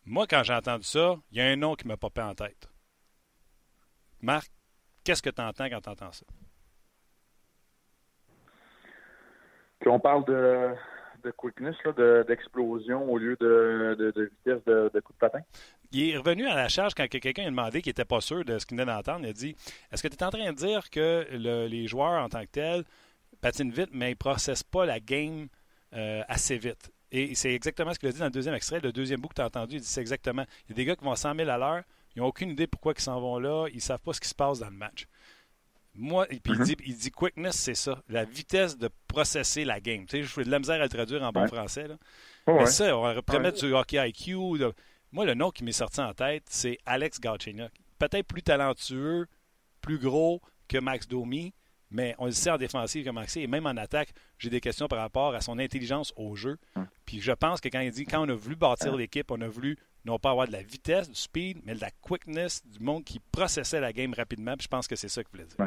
Moi, 0.06 0.26
quand 0.26 0.44
j'ai 0.44 0.54
entendu 0.54 0.86
ça, 0.86 1.20
il 1.32 1.38
y 1.38 1.42
a 1.42 1.52
un 1.52 1.58
nom 1.58 1.76
qui 1.76 1.86
m'a 1.86 1.98
popé 1.98 2.22
en 2.22 2.34
tête. 2.34 2.70
Marc, 4.22 4.50
qu'est-ce 5.04 5.22
que 5.22 5.30
tu 5.30 5.42
entends 5.42 5.70
quand 5.70 5.82
tu 5.82 5.90
entends 5.90 6.12
ça? 6.12 6.26
on 9.88 10.00
parle 10.00 10.26
de, 10.26 10.76
de 11.24 11.32
quickness, 11.32 11.76
d'explosion 12.28 13.10
au 13.12 13.18
lieu 13.18 13.36
de, 13.40 13.96
de, 13.98 14.24
vitesse 14.24 14.64
de, 14.66 15.00
coup 15.00 15.14
de 15.14 15.18
patin? 15.18 15.40
Il 15.92 16.12
est 16.12 16.18
revenu 16.18 16.48
à 16.48 16.56
la 16.56 16.70
charge 16.70 16.94
quand 16.94 17.08
quelqu'un 17.08 17.44
a 17.44 17.50
demandé 17.50 17.82
qu'il 17.82 17.90
n'était 17.90 18.06
pas 18.06 18.22
sûr 18.22 18.46
de 18.46 18.60
ce 18.60 18.66
qu'il 18.66 18.78
venait 18.78 18.92
d'entendre. 18.92 19.26
Il 19.26 19.30
a 19.30 19.34
dit 19.34 19.56
Est-ce 19.92 20.04
que 20.04 20.08
tu 20.08 20.16
es 20.16 20.24
en 20.24 20.30
train 20.30 20.52
de 20.52 20.56
dire 20.56 20.90
que 20.90 21.28
les 21.32 21.88
joueurs 21.88 22.24
en 22.24 22.30
tant 22.30 22.42
que 22.42 22.52
tels 22.52 22.84
patinent 23.42 23.72
vite, 23.72 23.90
mais 23.92 24.10
ils 24.10 24.14
ne 24.14 24.16
processent 24.16 24.64
pas 24.64 24.86
la 24.86 25.00
game 25.00 25.48
euh, 25.94 26.22
assez 26.28 26.58
vite? 26.58 26.92
Et 27.12 27.36
c'est 27.36 27.54
exactement 27.54 27.94
ce 27.94 28.00
qu'il 28.00 28.08
a 28.08 28.12
dit 28.12 28.20
dans 28.20 28.26
le 28.26 28.32
deuxième 28.32 28.56
extrait. 28.56 28.80
Le 28.80 28.94
deuxième 28.94 29.20
bout 29.20 29.28
que 29.28 29.34
tu 29.36 29.42
as 29.42 29.46
entendu, 29.46 29.76
il 29.76 29.82
dit 29.82 29.88
C'est 29.88 30.02
exactement. 30.02 30.46
Il 30.66 30.70
y 30.70 30.74
a 30.74 30.76
des 30.76 30.86
gars 30.86 30.96
qui 30.96 31.04
vont 31.04 31.12
à 31.12 31.18
100 31.18 31.36
000 31.36 31.50
à 31.50 31.58
l'heure, 31.58 31.84
ils 32.16 32.20
n'ont 32.20 32.28
aucune 32.28 32.50
idée 32.50 32.68
pourquoi 32.68 32.94
ils 32.98 33.02
s'en 33.02 33.20
vont 33.20 33.40
là, 33.40 33.68
ils 33.70 33.78
ne 33.78 33.82
savent 33.82 34.02
pas 34.02 34.14
ce 34.14 34.22
qui 34.22 34.28
se 34.28 34.36
passe 34.36 34.60
dans 34.60 34.70
le 34.70 34.76
match. 34.76 35.08
Moi, 35.94 36.26
puis 36.26 36.40
il, 36.46 36.60
mhm. 36.60 36.66
dit, 36.66 36.78
il 36.86 36.96
dit 36.96 37.12
quickness, 37.12 37.56
c'est 37.56 37.76
ça. 37.76 38.02
La 38.08 38.24
vitesse 38.24 38.78
de 38.78 38.90
processer 39.08 39.66
la 39.66 39.82
game. 39.82 40.06
Tu 40.06 40.18
sais, 40.18 40.24
je 40.24 40.30
fais 40.30 40.44
de 40.44 40.50
la 40.50 40.60
misère 40.60 40.80
à 40.80 40.84
le 40.84 40.90
traduire 40.90 41.22
en 41.22 41.32
bon 41.32 41.48
français. 41.48 41.88
Là. 41.88 41.98
Mais 42.48 42.66
ça, 42.66 42.98
on 42.98 43.02
va 43.02 43.40
mettre 43.40 43.60
du 43.60 43.74
hockey 43.74 44.10
IQ. 44.10 44.36
Moi, 45.12 45.26
le 45.26 45.34
nom 45.34 45.52
qui 45.52 45.66
m'est 45.66 45.74
sorti 45.74 46.00
en 46.00 46.14
tête, 46.14 46.44
c'est 46.48 46.78
Alex 46.86 47.20
Galchenyuk. 47.20 47.72
Peut-être 48.00 48.26
plus 48.26 48.42
talentueux, 48.42 49.28
plus 49.82 50.00
gros 50.00 50.42
que 50.70 50.78
Max 50.78 51.08
Domi, 51.08 51.54
mais 51.90 52.16
on 52.18 52.26
le 52.26 52.32
sait 52.32 52.50
en 52.50 52.58
défensive 52.58 53.06
comme 53.06 53.16
Max 53.16 53.36
et 53.36 53.48
même 53.48 53.66
en 53.66 53.76
attaque, 53.76 54.14
j'ai 54.40 54.50
des 54.50 54.62
questions 54.62 54.88
par 54.88 55.00
rapport 55.00 55.36
à 55.36 55.42
son 55.42 55.60
intelligence 55.60 56.14
au 56.16 56.36
jeu. 56.36 56.58
Puis 57.06 57.20
je 57.20 57.34
pense 57.34 57.60
que 57.60 57.68
quand 57.68 57.82
il 57.82 57.92
dit, 57.92 58.06
quand 58.06 58.26
on 58.26 58.30
a 58.30 58.34
voulu 58.34 58.56
bâtir 58.56 58.96
l'équipe, 58.96 59.30
on 59.30 59.42
a 59.42 59.48
voulu 59.48 59.78
non 60.06 60.20
pas 60.20 60.32
avoir 60.32 60.48
de 60.48 60.52
la 60.52 60.64
vitesse, 60.64 61.10
du 61.10 61.16
speed, 61.16 61.60
mais 61.66 61.76
de 61.76 61.82
la 61.82 61.92
quickness, 62.02 62.66
du 62.66 62.84
monde 62.84 63.04
qui 63.04 63.20
processait 63.20 63.80
la 63.80 63.94
game 63.94 64.14
rapidement. 64.14 64.56
Puis 64.56 64.64
je 64.64 64.68
pense 64.68 64.88
que 64.88 64.96
c'est 64.96 65.10
ça 65.10 65.24
qu'il 65.24 65.32
voulait 65.32 65.48
dire. 65.48 65.58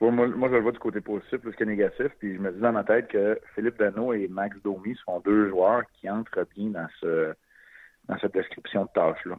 moi, 0.00 0.28
moi, 0.28 0.48
je 0.48 0.54
le 0.54 0.60
vois 0.60 0.72
du 0.72 0.78
côté 0.78 1.00
positif 1.00 1.38
plus 1.38 1.52
que 1.52 1.64
négatif. 1.64 2.08
Puis 2.18 2.34
je 2.34 2.40
me 2.40 2.52
dis 2.52 2.60
dans 2.60 2.72
ma 2.72 2.84
tête 2.84 3.08
que 3.08 3.40
Philippe 3.54 3.78
Dano 3.78 4.12
et 4.12 4.28
Max 4.28 4.56
Domi 4.62 4.96
sont 5.04 5.20
deux 5.20 5.48
joueurs 5.48 5.82
qui 5.92 6.08
entrent 6.08 6.46
bien 6.54 6.70
dans 6.70 6.88
ce 7.00 7.34
dans 8.08 8.18
cette 8.18 8.32
description 8.32 8.84
de 8.84 8.88
tâche-là. 8.94 9.38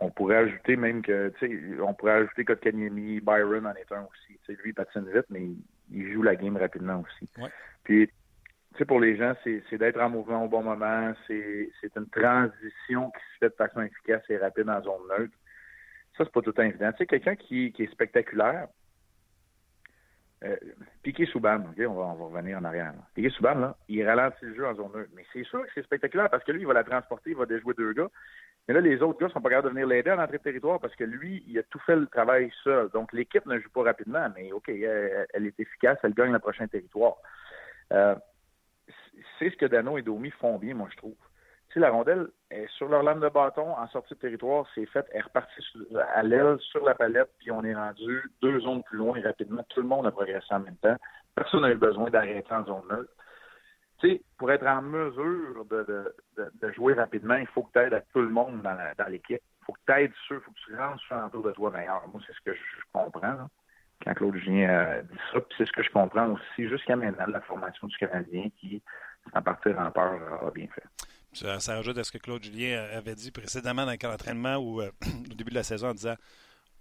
On 0.00 0.10
pourrait 0.10 0.36
ajouter 0.36 0.76
même 0.76 1.02
que, 1.02 1.28
tu 1.38 1.46
sais, 1.46 1.80
on 1.82 1.92
pourrait 1.92 2.12
ajouter 2.12 2.44
Kotkaniemi, 2.44 3.20
Byron 3.20 3.66
en 3.66 3.74
est 3.74 3.92
un 3.92 4.02
aussi. 4.02 4.38
Tu 4.44 4.46
sais, 4.46 4.62
lui, 4.62 4.70
il 4.70 4.74
patine 4.74 5.06
vite, 5.12 5.26
mais 5.28 5.42
il, 5.92 6.12
joue 6.12 6.22
la 6.22 6.36
game 6.36 6.56
rapidement 6.56 7.02
aussi. 7.02 7.28
Puis 7.84 8.10
sais, 8.78 8.84
pour 8.84 9.00
les 9.00 9.16
gens, 9.16 9.34
c'est 9.44 9.78
d'être 9.78 10.00
en 10.00 10.10
mouvement 10.10 10.44
au 10.44 10.48
bon 10.48 10.62
moment. 10.62 11.12
C'est 11.26 11.96
une 11.96 12.08
transition 12.08 13.10
qui 13.10 13.20
se 13.34 13.38
fait 13.40 13.48
de 13.48 13.54
façon 13.54 13.82
efficace 13.82 14.22
et 14.28 14.38
rapide 14.38 14.68
en 14.68 14.82
zone 14.82 15.08
neutre. 15.08 15.34
Ça, 16.16 16.24
c'est 16.24 16.32
pas 16.32 16.42
tout 16.42 16.60
évident. 16.60 16.90
Tu 16.92 16.98
sais, 16.98 17.06
quelqu'un 17.06 17.36
qui, 17.36 17.72
qui, 17.72 17.84
est 17.84 17.92
spectaculaire, 17.92 18.68
euh, 20.44 20.56
Piqué 21.02 21.26
Souban, 21.26 21.56
OK, 21.56 21.84
on 21.86 21.94
va, 21.94 22.02
on 22.02 22.14
va 22.14 22.24
revenir 22.24 22.58
en 22.58 22.64
arrière. 22.64 22.94
Piqué 23.14 23.30
Souban, 23.30 23.54
là, 23.54 23.76
il 23.88 24.06
ralentit 24.06 24.44
le 24.44 24.54
jeu 24.54 24.66
en 24.66 24.74
zone 24.74 24.92
neutre. 24.94 25.10
Mais 25.14 25.24
c'est 25.32 25.44
sûr 25.44 25.62
que 25.62 25.70
c'est 25.74 25.82
spectaculaire 25.82 26.30
parce 26.30 26.44
que 26.44 26.52
lui, 26.52 26.62
il 26.62 26.66
va 26.66 26.74
la 26.74 26.84
transporter, 26.84 27.30
il 27.30 27.36
va 27.36 27.46
déjouer 27.46 27.74
deux 27.74 27.92
gars. 27.92 28.08
Mais 28.68 28.74
là, 28.74 28.80
les 28.80 29.02
autres 29.02 29.18
gars 29.18 29.28
sont 29.30 29.40
pas 29.40 29.50
capables 29.50 29.68
de 29.68 29.74
venir 29.74 29.86
l'aider 29.86 30.10
à 30.10 30.16
l'entrée 30.16 30.38
de 30.38 30.42
territoire 30.42 30.78
parce 30.80 30.94
que 30.94 31.04
lui, 31.04 31.44
il 31.46 31.58
a 31.58 31.62
tout 31.64 31.80
fait 31.80 31.96
le 31.96 32.06
travail 32.06 32.50
seul. 32.62 32.88
Donc, 32.90 33.12
l'équipe 33.12 33.44
ne 33.46 33.58
joue 33.58 33.70
pas 33.70 33.82
rapidement, 33.82 34.28
mais 34.36 34.52
OK, 34.52 34.68
elle, 34.68 35.26
elle, 35.32 35.46
est 35.46 35.58
efficace, 35.58 35.98
elle 36.02 36.14
gagne 36.14 36.32
le 36.32 36.38
prochain 36.38 36.66
territoire. 36.68 37.16
Euh, 37.92 38.14
c'est 39.38 39.50
ce 39.50 39.56
que 39.56 39.66
Dano 39.66 39.98
et 39.98 40.02
Domi 40.02 40.30
font 40.30 40.58
bien, 40.58 40.74
moi, 40.74 40.88
je 40.90 40.96
trouve. 40.96 41.16
Tu 41.68 41.74
sais, 41.74 41.80
la 41.80 41.90
rondelle 41.90 42.26
est 42.50 42.68
sur 42.70 42.88
leur 42.88 43.02
lame 43.02 43.20
de 43.20 43.28
bâton, 43.28 43.76
en 43.76 43.86
sortie 43.88 44.14
de 44.14 44.18
territoire, 44.18 44.66
c'est 44.74 44.86
fait, 44.86 45.06
elle 45.12 45.18
est 45.18 45.22
repartie 45.22 45.62
à 46.14 46.22
l'aile, 46.22 46.56
sur 46.58 46.84
la 46.84 46.94
palette, 46.94 47.30
puis 47.38 47.50
on 47.52 47.62
est 47.62 47.74
rendu 47.74 48.22
deux 48.42 48.60
zones 48.60 48.82
plus 48.82 48.98
loin 48.98 49.20
rapidement. 49.22 49.64
Tout 49.68 49.80
le 49.82 49.86
monde 49.86 50.06
a 50.06 50.10
progressé 50.10 50.52
en 50.52 50.60
même 50.60 50.76
temps. 50.78 50.96
Personne 51.34 51.62
n'a 51.62 51.70
eu 51.70 51.76
besoin 51.76 52.10
d'arrêter 52.10 52.52
en 52.52 52.64
zone 52.64 52.88
neutre. 52.90 53.12
Tu 54.00 54.08
sais, 54.08 54.22
pour 54.36 54.50
être 54.50 54.66
en 54.66 54.82
mesure 54.82 55.64
de, 55.66 56.72
jouer 56.74 56.94
rapidement, 56.94 57.36
il 57.36 57.46
faut 57.46 57.62
que 57.62 57.72
tu 57.72 57.78
aides 57.78 57.94
à 57.94 58.00
tout 58.00 58.20
le 58.20 58.30
monde 58.30 58.62
dans 58.62 59.08
l'équipe. 59.08 59.42
Il 59.60 59.64
faut 59.64 59.72
que 59.74 59.80
tu 59.86 59.92
aides 59.92 60.12
ceux, 60.26 60.36
il 60.36 60.40
faut 60.40 60.50
que 60.50 60.60
tu 60.66 60.76
rentres 60.76 61.00
sur 61.02 61.16
autour 61.24 61.42
de 61.42 61.52
toi 61.52 61.70
meilleur. 61.70 62.02
Moi, 62.08 62.20
c'est 62.26 62.32
ce 62.32 62.40
que 62.40 62.54
je 62.54 62.80
comprends 62.92 63.48
quand 64.04 64.14
Claude 64.14 64.36
Julien 64.36 65.02
dit 65.02 65.18
ça. 65.32 65.40
C'est 65.56 65.66
ce 65.66 65.72
que 65.72 65.82
je 65.82 65.90
comprends 65.90 66.30
aussi 66.30 66.68
jusqu'à 66.68 66.96
maintenant 66.96 67.26
de 67.26 67.32
la 67.32 67.40
formation 67.42 67.86
du 67.86 67.96
Canadien 67.98 68.48
qui, 68.58 68.82
à 69.32 69.42
partir 69.42 69.78
en 69.78 69.90
peur, 69.90 70.44
a 70.46 70.50
bien 70.50 70.66
fait. 70.68 70.84
Ça, 71.32 71.60
ça 71.60 71.76
rajoute 71.76 71.96
à 71.98 72.04
ce 72.04 72.10
que 72.10 72.18
Claude 72.18 72.42
Julien 72.42 72.82
avait 72.92 73.14
dit 73.14 73.30
précédemment 73.30 73.84
dans 73.84 73.92
le 73.92 73.96
camp 73.96 74.10
d'entraînement 74.10 74.56
ou 74.56 74.80
euh, 74.80 74.90
au 75.30 75.34
début 75.34 75.50
de 75.50 75.56
la 75.56 75.62
saison 75.62 75.88
en 75.90 75.94
disant 75.94 76.16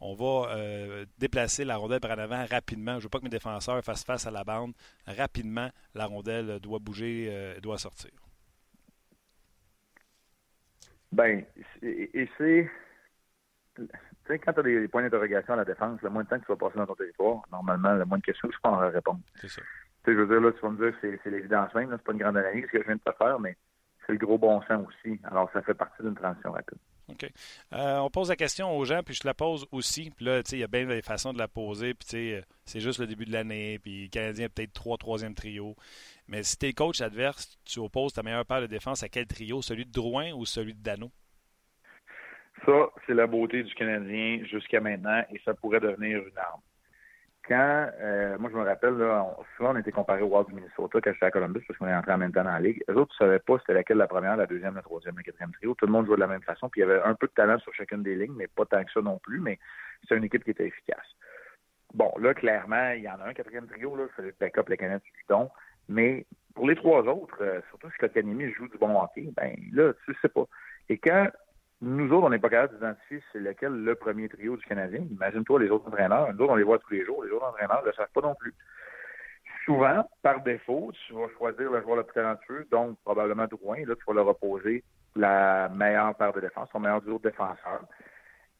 on 0.01 0.15
va 0.15 0.55
euh, 0.55 1.05
déplacer 1.17 1.65
la 1.65 1.75
rondelle 1.75 1.99
par 1.99 2.11
en 2.11 2.19
avant 2.19 2.45
rapidement. 2.45 2.93
Je 2.93 2.97
ne 2.97 3.03
veux 3.03 3.09
pas 3.09 3.19
que 3.19 3.25
mes 3.25 3.29
défenseurs 3.29 3.83
fassent 3.83 4.05
face 4.05 4.25
à 4.25 4.31
la 4.31 4.43
bande. 4.43 4.73
Rapidement, 5.05 5.69
la 5.93 6.05
rondelle 6.05 6.59
doit 6.59 6.79
bouger, 6.79 7.27
euh, 7.29 7.59
doit 7.59 7.77
sortir. 7.77 8.11
Ben, 11.11 11.43
et 11.81 12.29
c'est 12.37 12.69
Tu 13.75 13.87
sais, 14.27 14.39
quand 14.39 14.53
tu 14.53 14.59
as 14.59 14.63
des, 14.63 14.87
points 14.87 15.01
d'interrogation 15.01 15.53
à 15.53 15.57
la 15.57 15.65
défense, 15.65 16.01
le 16.01 16.09
moins 16.09 16.23
de 16.23 16.29
temps 16.29 16.39
que 16.39 16.45
tu 16.45 16.51
vas 16.51 16.55
passer 16.55 16.77
dans 16.77 16.85
ton 16.85 16.95
territoire, 16.95 17.41
normalement, 17.51 17.93
le 17.93 18.05
moins 18.05 18.19
de 18.19 18.23
questions 18.23 18.47
que 18.47 18.53
tu 18.53 18.59
peux 18.61 18.69
répondre. 18.69 19.19
C'est 19.35 19.49
ça. 19.49 19.61
Je 20.13 20.19
veux 20.19 20.27
dire, 20.27 20.41
là, 20.41 20.51
tu 20.51 20.59
vas 20.61 20.69
me 20.69 20.77
dire 20.77 20.99
que 20.99 21.19
c'est 21.23 21.29
l'évidence 21.29 21.73
même, 21.73 21.89
c'est 21.91 22.03
pas 22.03 22.11
une 22.11 22.19
grande 22.19 22.37
analyse 22.37 22.65
ce 22.67 22.71
que 22.71 22.81
je 22.81 22.87
viens 22.87 22.95
de 22.95 23.01
te 23.01 23.15
faire, 23.17 23.39
mais 23.39 23.55
c'est 24.05 24.13
le 24.13 24.17
gros 24.17 24.37
bon 24.37 24.61
sens 24.63 24.87
aussi. 24.87 25.19
Alors, 25.23 25.49
ça 25.51 25.61
fait 25.61 25.73
partie 25.73 26.01
d'une 26.01 26.15
transition 26.15 26.51
rapide. 26.51 26.77
OK. 27.09 27.31
Euh, 27.73 27.97
on 27.97 28.09
pose 28.09 28.29
la 28.29 28.35
question 28.35 28.75
aux 28.75 28.85
gens, 28.85 29.01
puis 29.03 29.13
je 29.13 29.21
te 29.21 29.27
la 29.27 29.33
pose 29.33 29.67
aussi. 29.71 30.11
Puis 30.15 30.25
là, 30.25 30.43
tu 30.43 30.51
sais, 30.51 30.57
il 30.57 30.59
y 30.59 30.63
a 30.63 30.67
bien 30.67 30.85
des 30.85 31.01
façons 31.01 31.33
de 31.33 31.37
la 31.37 31.47
poser. 31.47 31.93
Puis, 31.93 32.07
tu 32.07 32.17
sais, 32.17 32.43
c'est 32.65 32.79
juste 32.79 32.99
le 32.99 33.07
début 33.07 33.25
de 33.25 33.31
l'année. 33.31 33.79
Puis, 33.79 34.03
le 34.03 34.09
Canadien 34.09 34.45
a 34.45 34.49
peut-être 34.49 34.73
trois 34.73 34.97
troisième 34.97 35.33
trio. 35.33 35.75
Mais 36.27 36.43
si 36.43 36.57
tu 36.57 36.67
es 36.67 36.73
coach 36.73 37.01
adverse, 37.01 37.57
tu 37.65 37.79
opposes 37.79 38.13
ta 38.13 38.23
meilleure 38.23 38.45
paire 38.45 38.61
de 38.61 38.67
défense 38.67 39.03
à 39.03 39.09
quel 39.09 39.25
trio? 39.25 39.61
Celui 39.61 39.85
de 39.85 39.91
Drouin 39.91 40.31
ou 40.33 40.45
celui 40.45 40.73
de 40.73 40.81
Dano? 40.81 41.11
Ça, 42.65 42.89
c'est 43.07 43.13
la 43.13 43.25
beauté 43.25 43.63
du 43.63 43.73
Canadien 43.73 44.43
jusqu'à 44.45 44.81
maintenant 44.81 45.23
et 45.31 45.39
ça 45.45 45.53
pourrait 45.53 45.79
devenir 45.79 46.17
une 46.19 46.37
arme 46.37 46.61
quand, 47.49 47.89
euh, 47.99 48.37
moi 48.37 48.51
je 48.51 48.57
me 48.57 48.63
rappelle, 48.63 48.93
là, 48.93 49.35
souvent 49.57 49.73
on 49.73 49.77
était 49.77 49.91
comparé 49.91 50.21
au 50.21 50.27
Wild 50.27 50.47
du 50.47 50.53
Minnesota 50.53 50.99
quand 51.03 51.11
j'étais 51.11 51.25
à 51.25 51.31
Columbus 51.31 51.63
parce 51.67 51.79
qu'on 51.79 51.87
est 51.87 51.95
entré 51.95 52.13
en 52.13 52.19
même 52.19 52.31
temps 52.31 52.43
dans 52.43 52.51
la 52.51 52.59
ligue. 52.59 52.83
Les 52.87 52.93
autres 52.93 53.13
ne 53.19 53.25
savaient 53.25 53.39
pas 53.39 53.57
c'était 53.59 53.73
laquelle 53.73 53.97
la 53.97 54.07
première, 54.07 54.37
la 54.37 54.45
deuxième, 54.45 54.75
la 54.75 54.83
troisième, 54.83 55.17
la 55.17 55.23
quatrième 55.23 55.51
trio. 55.53 55.73
Tout 55.73 55.87
le 55.87 55.91
monde 55.91 56.05
jouait 56.05 56.15
de 56.15 56.21
la 56.21 56.27
même 56.27 56.43
façon. 56.43 56.69
Puis 56.69 56.81
il 56.81 56.87
y 56.87 56.89
avait 56.89 57.01
un 57.01 57.15
peu 57.15 57.25
de 57.25 57.33
talent 57.33 57.57
sur 57.59 57.73
chacune 57.73 58.03
des 58.03 58.15
lignes, 58.15 58.35
mais 58.35 58.47
pas 58.47 58.65
tant 58.65 58.83
que 58.83 58.91
ça 58.91 59.01
non 59.01 59.17
plus. 59.17 59.39
Mais 59.39 59.57
c'est 60.07 60.15
une 60.15 60.23
équipe 60.23 60.43
qui 60.43 60.51
était 60.51 60.67
efficace. 60.67 61.15
Bon, 61.95 62.13
là, 62.19 62.35
clairement, 62.35 62.91
il 62.91 63.01
y 63.01 63.09
en 63.09 63.19
a 63.19 63.25
un 63.25 63.33
quatrième 63.33 63.67
trio, 63.67 63.95
là, 63.95 64.03
c'est 64.15 64.21
le 64.21 64.35
backup, 64.39 64.69
les 64.69 64.77
canettes 64.77 65.01
du 65.03 65.25
don. 65.27 65.49
Mais 65.87 66.27
pour 66.53 66.67
les 66.67 66.75
trois 66.75 67.01
autres, 67.01 67.41
euh, 67.41 67.61
surtout 67.69 67.89
si 67.89 67.97
Kotkaniemi 67.97 68.53
joue 68.53 68.67
du 68.67 68.77
bon 68.77 68.95
hockey, 69.01 69.29
ben 69.35 69.55
là, 69.73 69.91
tu 70.05 70.15
sais 70.21 70.29
pas. 70.29 70.45
Et 70.87 70.99
quand 70.99 71.27
nous 71.81 72.11
autres, 72.11 72.27
on 72.27 72.29
n'est 72.29 72.39
pas 72.39 72.49
capable 72.49 72.73
d'identifier 72.73 73.23
c'est 73.31 73.39
lequel 73.39 73.71
le 73.71 73.95
premier 73.95 74.27
trio 74.27 74.57
du 74.57 74.65
Canadien. 74.65 75.05
Imagine-toi 75.11 75.61
les 75.61 75.69
autres 75.69 75.87
entraîneurs. 75.87 76.33
Nous 76.33 76.41
autres, 76.41 76.53
on 76.53 76.55
les 76.55 76.63
voit 76.63 76.79
tous 76.79 76.91
les 76.91 77.05
jours. 77.05 77.23
Les 77.23 77.31
autres 77.31 77.45
entraîneurs 77.45 77.81
ne 77.81 77.87
le 77.87 77.93
savent 77.93 78.11
pas 78.13 78.21
non 78.21 78.35
plus. 78.35 78.53
Souvent, 79.63 80.09
par 80.21 80.41
défaut, 80.41 80.91
tu 81.07 81.13
vas 81.13 81.29
choisir 81.37 81.71
le 81.71 81.81
joueur 81.81 81.97
le 81.97 82.03
plus 82.03 82.15
talentueux, 82.15 82.67
donc 82.71 82.97
probablement 83.03 83.47
Drouin. 83.47 83.85
Là, 83.85 83.95
tu 83.95 84.03
vas 84.07 84.13
leur 84.13 84.27
opposer 84.27 84.83
la 85.15 85.69
meilleure 85.69 86.15
paire 86.15 86.33
de 86.33 86.41
défense, 86.41 86.69
son 86.71 86.79
meilleur 86.79 87.01
duo 87.01 87.17
de 87.17 87.29
défenseurs. 87.29 87.83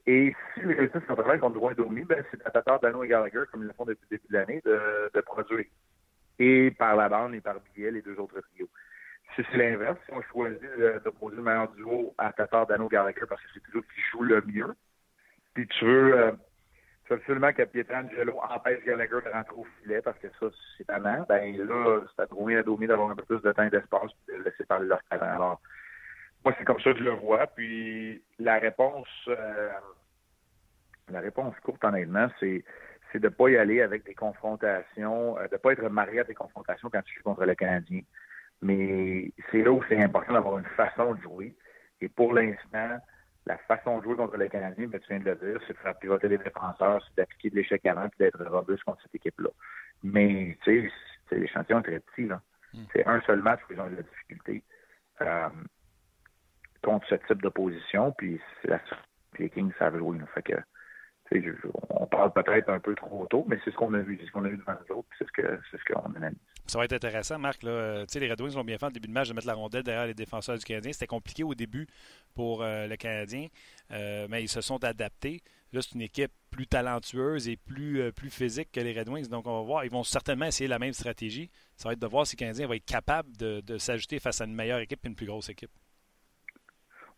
Et 0.06 0.34
si 0.54 0.62
les 0.62 0.76
résultats 0.76 1.02
sont 1.08 1.16
travail 1.16 1.40
contre 1.40 1.56
Drouin 1.56 1.72
et 1.72 1.76
Domi, 1.76 2.04
ben, 2.04 2.24
c'est 2.32 2.46
à 2.46 2.62
part 2.62 2.80
d'Ano 2.80 3.04
et 3.04 3.08
Gallagher, 3.08 3.44
comme 3.52 3.64
ils 3.64 3.68
le 3.68 3.74
font 3.74 3.86
depuis 3.86 4.06
le 4.10 4.18
début 4.18 4.28
de 4.30 4.34
l'année, 4.34 4.62
de, 4.64 5.12
de 5.14 5.22
produire. 5.22 5.66
Et 6.40 6.72
par 6.72 6.96
la 6.96 7.10
bande 7.10 7.36
et 7.36 7.42
par 7.42 7.56
billet, 7.76 7.92
les 7.92 8.02
deux 8.02 8.18
autres 8.18 8.40
trios. 8.40 8.70
Si 9.36 9.46
c'est 9.52 9.58
l'inverse, 9.58 9.98
si 10.06 10.14
on 10.14 10.22
choisit 10.24 10.62
d'opposer 11.04 11.38
le 11.38 11.44
meilleur 11.44 11.70
duo 11.74 12.14
à 12.18 12.34
Tatar 12.34 12.68
Dano 12.68 12.88
Gallagher 12.88 13.26
parce 13.28 13.42
que 13.42 13.48
c'est 13.54 13.60
toujours 13.62 13.84
qui 13.84 14.02
joue 14.12 14.24
le 14.24 14.42
mieux, 14.42 14.76
puis 15.54 15.68
tu 15.68 15.86
veux, 15.86 16.18
euh, 16.18 16.32
tu 17.06 17.14
veux 17.14 17.20
absolument 17.20 17.54
que 17.54 17.64
Pietrangelo 17.64 18.40
empêche 18.42 18.84
Gallagher 18.84 19.20
de 19.26 19.32
rentrer 19.32 19.56
au 19.56 19.68
filet 19.82 20.02
parce 20.02 20.18
que 20.20 20.28
ça, 20.40 20.48
c'est 20.78 20.86
tannant, 20.86 21.26
ben 21.30 21.56
là, 21.58 22.02
c'est 22.16 22.24
à 22.24 22.28
trouver 22.28 22.58
à 22.58 22.64
Domi 22.64 22.88
d'avoir 22.88 23.12
un 23.12 23.16
peu 23.16 23.24
plus 23.24 23.42
de 23.42 23.52
temps 23.52 23.64
et 23.64 23.70
d'espace 23.70 24.12
et 24.34 24.38
de 24.38 24.44
laisser 24.44 24.66
parler 24.66 24.88
leur 24.88 25.04
talent. 25.10 25.36
Alors, 25.36 25.62
moi, 26.44 26.56
c'est 26.58 26.66
comme 26.66 26.80
ça 26.80 26.94
que 26.94 27.00
je 27.00 27.04
le 27.04 27.12
vois. 27.12 27.48
Puis 27.48 28.22
la 28.40 28.60
réponse, 28.60 29.08
euh, 29.28 29.70
la 31.10 31.20
réponse 31.20 31.56
courte, 31.62 31.84
honnêtement, 31.84 32.28
c'est 32.40 32.64
c'est 33.12 33.20
de 33.20 33.28
ne 33.28 33.34
pas 33.34 33.50
y 33.50 33.58
aller 33.58 33.82
avec 33.82 34.06
des 34.06 34.14
confrontations, 34.14 35.38
euh, 35.38 35.48
de 35.48 35.54
ne 35.54 35.58
pas 35.58 35.72
être 35.72 35.90
marié 35.90 36.20
à 36.20 36.24
des 36.24 36.36
confrontations 36.36 36.90
quand 36.92 37.02
tu 37.02 37.16
joues 37.16 37.24
contre 37.24 37.46
le 37.46 37.56
Canadien. 37.56 38.02
Mais 38.62 39.32
c'est 39.52 39.62
là 39.64 39.72
où 39.72 39.82
c'est 39.88 40.02
important 40.02 40.34
d'avoir 40.34 40.58
une 40.58 40.66
façon 40.66 41.14
de 41.14 41.22
jouer. 41.22 41.56
Et 42.02 42.10
pour 42.10 42.34
l'instant, 42.34 43.00
la 43.46 43.58
façon 43.58 44.00
de 44.00 44.04
jouer 44.04 44.16
contre 44.16 44.38
les 44.38 44.50
Canadiens, 44.50 44.88
ben, 44.88 45.00
tu 45.00 45.08
viens 45.10 45.20
de 45.20 45.26
le 45.26 45.36
dire, 45.36 45.62
c'est 45.66 45.74
de 45.74 45.78
faire 45.80 45.98
pivoter 45.98 46.28
les 46.28 46.38
défenseurs, 46.38 47.04
c'est 47.08 47.18
d'appliquer 47.18 47.50
de 47.50 47.56
l'échec 47.56 47.86
avant 47.86 48.06
et 48.06 48.10
d'être 48.20 48.44
robuste 48.46 48.84
contre 48.84 49.02
cette 49.04 49.16
équipe-là. 49.16 49.50
Mais, 50.04 50.58
tu 50.64 50.92
sais, 51.30 51.36
l'échantillon 51.36 51.80
est 51.80 51.84
très 51.84 52.00
petit, 52.00 52.28
là. 52.28 52.42
Hmm. 52.74 52.84
C'est 52.94 53.06
un 53.08 53.22
seul 53.22 53.42
match 53.42 53.62
où 53.70 53.74
ils 53.74 53.82
ont 53.82 53.88
eu 53.88 53.92
de 53.92 53.96
la 53.98 54.04
difficulté 54.04 54.64
euh, 55.22 55.50
contre 56.84 57.08
ce 57.08 57.16
type 57.16 57.42
d'opposition, 57.42 58.12
puis, 58.12 58.40
la... 58.66 58.80
puis 59.32 59.44
les 59.44 59.50
Kings 59.50 59.74
savent 59.80 59.98
jouer. 59.98 60.20
Là. 60.20 60.26
Fait 60.36 60.44
que, 60.44 60.54
on 61.90 62.08
parle 62.08 62.34
peut-être 62.34 62.70
un 62.70 62.80
peu 62.80 62.96
trop 62.96 63.26
tôt, 63.28 63.46
mais 63.48 63.60
c'est 63.64 63.72
ce 63.72 63.76
qu'on 63.76 63.94
a 63.94 64.00
vu, 64.00 64.18
c'est 64.20 64.28
ce 64.28 64.32
qu'on 64.32 64.46
a 64.46 64.50
vu 64.50 64.58
devant 64.58 64.74
nous 64.74 64.96
autres, 64.98 65.10
c'est 65.18 65.28
ce 65.28 65.32
que 65.32 65.60
c'est 65.72 65.78
ce 65.78 65.94
qu'on 65.94 66.14
analyse. 66.16 66.38
Ça 66.70 66.78
va 66.78 66.86
être 66.86 66.94
intéressant, 66.94 67.40
Marc. 67.40 67.64
Là. 67.64 68.06
Les 68.14 68.32
Red 68.32 68.42
Wings 68.42 68.56
ont 68.56 68.64
bien 68.64 68.78
fait 68.78 68.86
en 68.86 68.92
début 68.92 69.08
de 69.08 69.14
match 69.14 69.28
de 69.28 69.34
mettre 69.34 69.48
la 69.48 69.56
rondelle 69.56 69.84
derrière 69.84 70.06
les 70.06 70.14
défenseurs 70.14 70.58
du 70.58 70.64
Canadien. 70.64 70.94
C'était 70.94 71.08
compliqué 71.08 71.44
au 71.44 71.56
début 71.56 71.88
pour 72.36 72.62
euh, 72.62 72.86
le 72.86 72.96
Canadien, 72.96 73.48
euh, 73.92 74.28
mais 74.30 74.44
ils 74.44 74.50
se 74.50 74.62
sont 74.62 74.84
adaptés. 74.84 75.42
Là, 75.74 75.82
c'est 75.82 75.94
une 75.94 76.02
équipe 76.02 76.32
plus 76.52 76.68
talentueuse 76.68 77.48
et 77.48 77.58
plus, 77.58 78.02
euh, 78.02 78.12
physique 78.30 78.72
que 78.72 78.80
les 78.80 78.98
Red 78.98 79.10
Wings. 79.10 79.28
Donc, 79.28 79.48
on 79.48 79.60
va 79.60 79.66
voir. 79.66 79.86
Ils 79.86 79.92
vont 79.92 80.04
certainement 80.04 80.46
essayer 80.46 80.68
la 80.68 80.80
même 80.80 80.94
stratégie. 80.94 81.50
Ça 81.76 81.90
va 81.90 81.94
être 81.94 82.00
de 82.00 82.08
voir 82.08 82.28
si 82.28 82.36
le 82.36 82.40
Canadien 82.40 82.68
va 82.68 82.76
être 82.76 82.86
capable 82.86 83.36
de, 83.38 83.62
de 83.62 83.78
s'ajouter 83.80 84.20
face 84.20 84.40
à 84.42 84.46
une 84.46 84.54
meilleure 84.54 84.80
équipe 84.80 85.04
et 85.04 85.08
une 85.08 85.16
plus 85.16 85.26
grosse 85.26 85.50
équipe. 85.50 85.72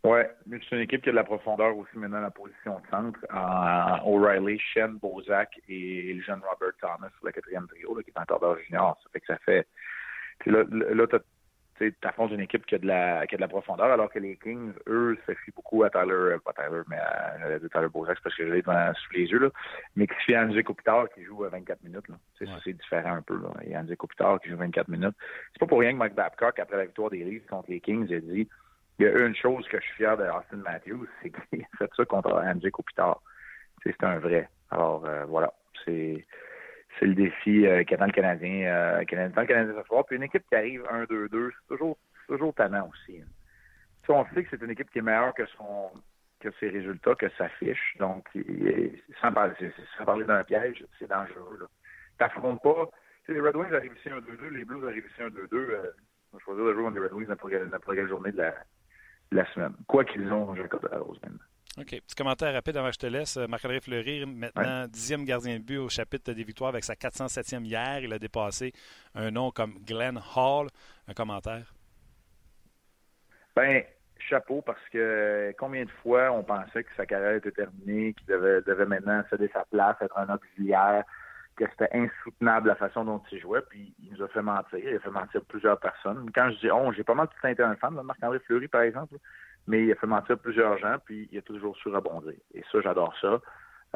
Oui, 0.04 0.20
mais 0.48 0.60
c'est 0.68 0.76
une 0.76 0.82
équipe 0.82 1.04
qui 1.04 1.10
a 1.10 1.12
de 1.12 1.18
la 1.18 1.24
profondeur 1.24 1.78
aussi 1.78 1.96
maintenant 1.96 2.18
dans 2.18 2.24
la 2.24 2.32
position 2.32 2.80
de 2.80 2.88
centre. 2.90 3.20
Euh, 3.32 4.10
O'Reilly, 4.10 4.58
Shen, 4.58 4.98
Bozak 4.98 5.60
et 5.70 6.14
le 6.14 6.22
jeune 6.24 6.42
Robert 6.42 6.74
Thomas 6.80 7.10
sur 7.18 7.28
le 7.28 7.32
quatrième 7.32 7.68
trio, 7.68 7.96
là, 7.96 8.02
qui 8.02 8.10
est 8.10 8.20
en 8.20 8.26
tordeur 8.26 8.58
junior. 8.66 9.00
Ça 9.04 9.10
fait 9.14 9.20
que 9.20 9.28
ça 9.28 9.38
fait. 9.46 9.68
là, 10.48 10.64
là 10.70 11.08
tu 11.78 11.96
affrontes 12.04 12.32
une 12.32 12.42
équipe 12.42 12.66
qui 12.66 12.76
a, 12.76 12.78
de 12.78 12.88
la, 12.88 13.26
qui 13.28 13.36
a 13.36 13.38
de 13.38 13.42
la 13.42 13.48
profondeur, 13.48 13.92
alors 13.92 14.12
que 14.12 14.20
les 14.20 14.38
Kings, 14.38 14.74
eux, 14.88 15.18
se 15.26 15.34
fient 15.34 15.54
beaucoup 15.56 15.84
à 15.84 15.90
Tyler, 15.90 16.12
euh, 16.14 16.40
pas 16.44 16.54
Tyler, 16.54 16.82
mais 16.88 16.98
à, 16.98 17.60
Tyler 17.60 17.90
Bozak, 17.92 18.20
parce 18.24 18.36
que 18.36 18.48
je 18.48 18.54
l'ai 18.54 18.62
sous 18.62 19.14
les 19.14 19.26
yeux, 19.26 19.40
là, 19.40 19.50
mais 19.96 20.08
qui 20.08 20.16
se 20.16 20.24
fie 20.26 20.36
à 20.36 20.44
André 20.44 20.64
Kopitar 20.64 21.10
qui 21.14 21.24
joue 21.24 21.38
24 21.38 21.84
minutes. 21.84 22.08
Là. 22.08 22.16
Ouais. 22.42 22.48
C'est 22.64 22.74
différent 22.74 23.16
un 23.16 23.22
peu. 23.22 23.36
Là. 23.36 23.50
Il 23.64 23.70
y 23.70 23.76
a 23.76 23.80
André 23.80 23.96
Kopitar 23.96 24.40
qui 24.42 24.50
joue 24.50 24.58
24 24.58 24.88
minutes. 24.90 25.16
C'est 25.54 25.60
pas 25.60 25.68
pour 25.68 25.80
rien 25.80 25.92
que 25.94 25.98
Mike 25.98 26.16
Babcock, 26.16 26.58
après 26.60 26.78
la 26.78 26.86
victoire 26.86 27.10
des 27.10 27.24
Leafs 27.24 27.46
contre 27.48 27.70
les 27.70 27.80
Kings, 27.80 28.08
il 28.10 28.16
a 28.16 28.20
dit 28.20 28.48
il 29.02 29.06
y 29.06 29.08
a 29.08 29.26
une 29.26 29.36
chose 29.36 29.68
que 29.68 29.80
je 29.80 29.84
suis 29.84 29.96
fier 29.96 30.16
de 30.16 30.24
Austin 30.26 30.58
Matthews, 30.58 31.08
c'est 31.24 31.32
qu'il 31.32 31.64
a 31.64 31.78
fait 31.78 31.90
ça 31.96 32.06
contre 32.06 32.32
André 32.34 32.70
Kopitar. 32.70 33.20
C'est 33.84 34.04
un 34.04 34.20
vrai. 34.20 34.48
Alors, 34.70 35.06
euh, 35.06 35.26
voilà. 35.26 35.52
C'est 35.86 36.26
le 37.02 37.16
défi 37.16 37.66
euh, 37.66 37.84
qu'attend 37.84 38.06
le 38.06 38.12
Canadien, 38.12 38.68
euh, 38.68 39.00
le 39.00 39.06
Canadien 39.06 39.74
ce 39.76 39.88
soir. 39.88 40.06
Puis 40.06 40.18
une 40.18 40.24
équipe 40.24 40.44
qui 40.48 40.56
arrive 40.56 40.84
1-2-2, 40.84 41.50
c'est 41.50 41.68
toujours, 41.68 41.98
toujours 42.28 42.54
tannant 42.54 42.90
aussi. 42.90 43.20
Hein. 43.20 43.26
on 44.10 44.26
sait 44.36 44.44
que 44.44 44.50
c'est 44.52 44.64
une 44.64 44.70
équipe 44.70 44.92
qui 44.92 45.00
est 45.00 45.02
meilleure 45.02 45.34
que 45.34 45.48
son 45.58 45.90
que 46.40 46.50
ses 46.60 46.70
résultats, 46.70 47.16
que 47.16 47.30
sa 47.38 47.50
fiche. 47.50 47.96
Donc, 48.00 48.28
sans 49.22 49.32
parler, 49.32 49.54
sans 49.98 50.06
parler 50.06 50.26
d'un 50.26 50.44
piège, 50.44 50.84
c'est 51.00 51.08
dangereux. 51.08 51.60
Tu 51.60 52.24
n'affrontes 52.24 52.62
pas. 52.62 52.90
les 53.28 53.40
Red 53.40 53.56
Wings 53.56 53.74
arrivent 53.74 53.96
ici 53.98 54.10
1-2-2, 54.10 54.50
les 54.50 54.66
Blues 54.66 54.84
arrivent 54.88 55.06
ici 55.06 55.22
1-2-2. 55.22 55.54
Euh, 55.54 55.92
on 56.34 56.38
va 56.38 56.44
choisir 56.44 56.66
de 56.66 56.74
jouer 56.74 56.84
contre 56.84 56.96
les 56.96 57.04
Red 57.04 57.14
Wings 57.14 57.28
n'importe 57.28 57.96
quelle 57.96 58.08
journée 58.08 58.32
de 58.32 58.38
la, 58.38 58.56
la 59.32 59.46
semaine. 59.54 59.74
Quoi 59.88 60.06
qu'ils 60.06 60.32
ont, 60.32 60.54
Jacob 60.56 60.88
Rose 60.91 61.20
maintenant. 61.24 61.46
OK. 61.78 61.88
Petit 61.88 62.15
commentaire 62.15 62.54
rapide 62.54 62.76
avant 62.76 62.89
que 62.89 62.96
je 62.96 63.00
te 63.00 63.08
laisse. 63.08 63.38
Marc-André 63.38 63.80
Fleury, 63.80 64.26
maintenant 64.26 64.88
dixième 64.88 65.24
gardien 65.24 65.58
de 65.58 65.63
but 65.63 65.78
au 65.78 65.88
chapitre 65.88 66.34
des 66.34 66.44
victoires 66.44 66.70
avec 66.70 66.84
sa 66.84 66.96
407e 66.96 67.63
hier. 67.63 68.00
Il 68.00 68.12
a 68.12 68.20
dépassé 68.20 68.74
un 69.15 69.32
nom 69.32 69.52
comme 69.52 69.80
Glenn 69.86 70.20
Hall. 70.36 70.67
Un 71.08 71.13
commentaire? 71.13 71.74
Ben, 73.56 73.84
chapeau, 74.20 74.62
parce 74.62 74.84
que 74.91 75.54
combien 75.58 75.86
de 75.86 75.91
fois 76.04 76.32
on 76.32 76.44
pensait 76.44 76.84
que 76.84 76.89
sa 76.98 77.06
carrière 77.06 77.36
était 77.36 77.52
terminée, 77.52 78.13
qu'il 78.13 78.28
devait, 78.28 78.62
devait 78.62 78.86
maintenant 78.86 79.24
céder 79.30 79.50
sa 79.54 79.63
place, 79.72 79.96
être 80.02 80.17
un 80.17 80.34
auxiliaire, 80.34 81.06
que 81.56 81.66
c'était 81.70 81.90
insoutenable 81.94 82.70
la 82.70 82.76
façon 82.76 83.06
dont 83.06 83.22
il 83.32 83.40
jouait, 83.40 83.62
puis 83.70 83.94
il 84.02 84.14
nous 84.14 84.24
a 84.24 84.28
fait 84.28 84.42
mentir. 84.42 84.80
Il 84.80 84.96
a 84.96 85.00
fait 85.00 85.12
mentir 85.12 85.42
plusieurs 85.46 85.80
personnes. 85.80 86.30
Quand 86.34 86.50
je 86.52 86.60
dis 86.60 86.72
on, 86.72 86.92
j'ai 86.92 87.04
pas 87.04 87.14
mal 87.14 87.28
tout 87.28 87.48
été 87.48 87.62
un 87.62 87.76
Marc-André 88.04 88.40
Fleury, 88.40 88.68
par 88.68 88.82
exemple, 88.82 89.16
mais 89.68 89.84
il 89.86 89.92
a 89.92 89.96
fait 89.96 90.08
mentir 90.08 90.38
plusieurs 90.40 90.78
gens, 90.78 90.98
puis 91.06 91.30
il 91.32 91.38
a 91.38 91.42
toujours 91.42 91.76
su 91.78 91.90
rebondir. 91.90 92.34
Et 92.54 92.64
ça, 92.72 92.82
j'adore 92.82 93.14
ça. 93.20 93.40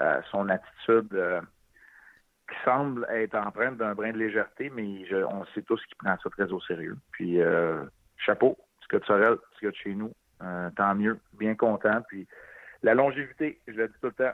Euh, 0.01 0.21
son 0.29 0.49
attitude 0.49 1.13
euh, 1.13 1.41
qui 2.49 2.55
semble 2.65 3.07
être 3.09 3.35
empreinte 3.35 3.77
d'un 3.77 3.95
brin 3.95 4.11
de 4.11 4.17
légèreté, 4.17 4.69
mais 4.69 5.05
on 5.25 5.45
sait 5.53 5.61
tous 5.61 5.83
qu'il 5.85 5.95
prend 5.97 6.15
ça 6.21 6.29
très 6.29 6.51
au 6.51 6.59
sérieux. 6.61 6.97
Puis 7.11 7.41
euh, 7.41 7.83
chapeau, 8.17 8.57
ce 8.81 8.87
que 8.87 8.97
de 8.97 9.05
Sorel, 9.05 9.37
ce 9.55 9.61
que 9.61 9.71
de 9.71 9.75
chez 9.75 9.95
nous, 9.95 10.13
tant 10.75 10.93
mieux, 10.95 11.17
bien 11.33 11.55
content. 11.55 12.01
Puis 12.09 12.27
la 12.83 12.93
longévité, 12.93 13.59
je 13.67 13.73
le 13.73 13.87
dis 13.87 13.95
tout 14.01 14.07
le 14.07 14.13
temps, 14.13 14.33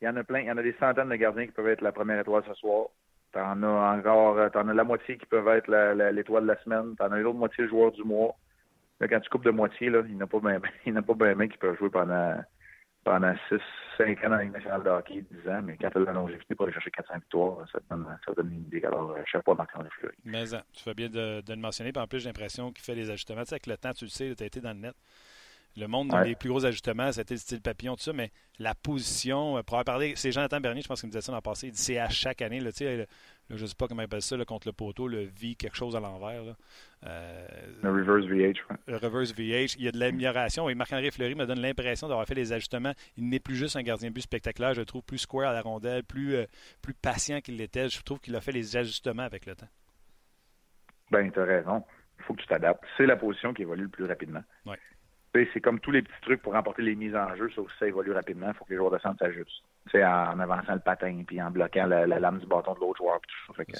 il 0.00 0.04
y 0.04 0.08
en 0.08 0.16
a 0.16 0.24
plein. 0.24 0.40
Y 0.40 0.50
en 0.50 0.56
a 0.56 0.62
des 0.62 0.74
centaines 0.78 1.08
de 1.08 1.16
gardiens 1.16 1.46
qui 1.46 1.52
peuvent 1.52 1.68
être 1.68 1.80
la 1.82 1.92
première 1.92 2.20
étoile 2.20 2.42
ce 2.46 2.54
soir. 2.54 2.86
T'en 3.32 3.62
as 3.62 3.96
encore, 3.96 4.38
euh, 4.38 4.48
t'en 4.48 4.68
as 4.68 4.74
la 4.74 4.84
moitié 4.84 5.18
qui 5.18 5.26
peuvent 5.26 5.48
être 5.48 5.68
l'étoile 6.12 6.44
de 6.44 6.48
la 6.48 6.62
semaine. 6.62 6.96
T'en 6.96 7.12
as 7.12 7.18
l'autre 7.18 7.38
moitié 7.38 7.68
joueur 7.68 7.92
du 7.92 8.02
mois. 8.04 8.34
Là, 9.00 9.08
quand 9.08 9.20
tu 9.20 9.30
coupes 9.30 9.44
de 9.44 9.50
moitié, 9.50 9.90
là, 9.90 10.02
il 10.08 10.16
n'y 10.16 10.22
a 10.22 10.26
pas 10.26 10.40
bien, 10.40 10.60
pas 11.02 11.34
bien, 11.34 11.48
qui 11.48 11.58
peuvent 11.58 11.76
jouer 11.78 11.90
pendant, 11.90 12.42
pendant 13.04 13.32
6, 13.48 13.56
5 13.96 14.24
ans 14.24 14.30
dans 14.30 14.36
la 14.36 14.44
nationale 14.46 14.82
de 14.82 14.90
hockey, 14.90 15.24
10 15.44 15.50
ans, 15.50 15.60
mais 15.62 15.76
quand 15.80 15.90
tu 15.90 15.98
as 15.98 16.00
la 16.00 16.12
longévité 16.12 16.54
pour 16.54 16.64
aller 16.64 16.72
chercher 16.72 16.90
400 16.90 17.14
victoires, 17.14 17.68
ça 17.70 17.78
te 17.78 17.84
donne, 17.90 18.06
ça 18.26 18.32
donne 18.32 18.52
une 18.52 18.62
idée. 18.62 18.84
Alors, 18.84 19.12
euh, 19.12 19.22
chapeau 19.24 19.52
à 19.52 19.54
Marc-André 19.54 19.88
Fleury. 19.98 20.16
Mais 20.24 20.44
tu 20.72 20.82
fais 20.82 20.94
bien 20.94 21.08
de, 21.08 21.42
le 21.46 21.56
mentionner. 21.56 21.92
En 21.96 22.06
plus, 22.08 22.20
j'ai 22.20 22.28
l'impression 22.28 22.72
qu'il 22.72 22.84
fait 22.84 22.96
les 22.96 23.08
ajustements. 23.10 23.42
Tu 23.42 23.48
sais, 23.48 23.54
avec 23.54 23.66
le 23.66 23.76
temps, 23.76 23.92
tu 23.92 24.04
le 24.04 24.10
sais, 24.10 24.34
tu 24.34 24.42
as 24.42 24.46
été 24.46 24.60
dans 24.60 24.72
le 24.72 24.80
net. 24.80 24.94
Le 25.76 25.86
monde, 25.86 26.12
ouais. 26.12 26.24
les 26.24 26.34
plus 26.34 26.48
gros 26.48 26.64
ajustements, 26.64 27.12
c'était 27.12 27.34
le 27.34 27.38
style 27.38 27.60
papillon, 27.60 27.94
tout 27.94 28.02
ça, 28.02 28.12
mais 28.12 28.30
la 28.58 28.74
position, 28.74 29.62
pour 29.62 29.74
avoir 29.74 29.84
parlé, 29.84 30.14
c'est 30.16 30.32
Jonathan 30.32 30.60
Bernier, 30.60 30.82
je 30.82 30.88
pense 30.88 31.00
qu'il 31.00 31.06
me 31.06 31.12
disait 31.12 31.20
ça 31.22 31.30
dans 31.30 31.38
le 31.38 31.42
passé, 31.42 31.68
il 31.68 31.72
dit 31.72 31.80
c'est 31.80 31.98
à 31.98 32.08
chaque 32.08 32.42
année, 32.42 32.58
là, 32.58 32.70
le, 32.80 33.06
je 33.50 33.62
ne 33.62 33.66
sais 33.66 33.74
pas 33.74 33.86
comment 33.86 34.02
il 34.02 34.04
appelle 34.04 34.22
ça, 34.22 34.36
là, 34.36 34.44
contre 34.44 34.68
le 34.68 34.72
poteau, 34.72 35.08
le 35.08 35.22
V, 35.24 35.54
quelque 35.54 35.76
chose 35.76 35.96
à 35.96 36.00
l'envers. 36.00 36.54
Euh, 37.06 37.46
le 37.82 37.90
reverse 37.90 38.26
VH. 38.26 38.58
Le 38.86 38.96
reverse 38.96 39.32
VH. 39.32 39.76
Il 39.78 39.84
y 39.84 39.88
a 39.88 39.92
de 39.92 39.98
l'amélioration 39.98 40.68
et 40.68 40.74
Marc-André 40.74 41.10
Fleury 41.10 41.34
me 41.34 41.46
donne 41.46 41.60
l'impression 41.60 42.08
d'avoir 42.08 42.26
fait 42.26 42.34
les 42.34 42.52
ajustements. 42.52 42.92
Il 43.16 43.28
n'est 43.28 43.40
plus 43.40 43.56
juste 43.56 43.76
un 43.76 43.82
gardien 43.82 44.10
but 44.10 44.20
spectaculaire, 44.20 44.74
je 44.74 44.80
le 44.80 44.86
trouve 44.86 45.02
plus 45.02 45.18
square 45.18 45.50
à 45.50 45.52
la 45.52 45.62
rondelle, 45.62 46.04
plus, 46.04 46.34
euh, 46.34 46.44
plus 46.82 46.94
patient 46.94 47.40
qu'il 47.40 47.56
l'était. 47.56 47.88
Je 47.88 48.02
trouve 48.02 48.20
qu'il 48.20 48.36
a 48.36 48.40
fait 48.40 48.52
les 48.52 48.76
ajustements 48.76 49.22
avec 49.22 49.46
le 49.46 49.54
temps. 49.54 49.68
Ben, 51.10 51.30
tu 51.30 51.40
as 51.40 51.44
raison. 51.44 51.82
Il 52.18 52.24
faut 52.24 52.34
que 52.34 52.42
tu 52.42 52.48
t'adaptes. 52.48 52.84
C'est 52.96 53.06
la 53.06 53.16
position 53.16 53.54
qui 53.54 53.62
évolue 53.62 53.84
le 53.84 53.88
plus 53.88 54.04
rapidement. 54.04 54.42
Ouais. 54.66 54.78
C'est 55.34 55.60
comme 55.60 55.78
tous 55.78 55.90
les 55.90 56.02
petits 56.02 56.20
trucs 56.22 56.42
pour 56.42 56.54
remporter 56.54 56.82
les 56.82 56.96
mises 56.96 57.14
en 57.14 57.34
jeu, 57.36 57.48
sauf 57.54 57.66
que 57.68 57.72
ça 57.78 57.86
évolue 57.86 58.12
rapidement. 58.12 58.48
Il 58.48 58.54
faut 58.54 58.64
que 58.64 58.70
les 58.70 58.76
joueurs 58.76 58.90
de 58.90 58.98
centre 58.98 59.18
s'ajustent. 59.18 59.62
En 59.94 60.40
avançant 60.40 60.74
le 60.74 60.80
patin, 60.80 61.22
puis 61.26 61.40
en 61.40 61.50
bloquant 61.50 61.86
la, 61.86 62.06
la 62.06 62.18
lame 62.18 62.38
du 62.38 62.46
bâton 62.46 62.74
de 62.74 62.80
l'autre 62.80 62.98
joueur. 62.98 63.20
Tout 63.20 63.52
ça. 63.52 63.54
Fait 63.54 63.64
que, 63.64 63.78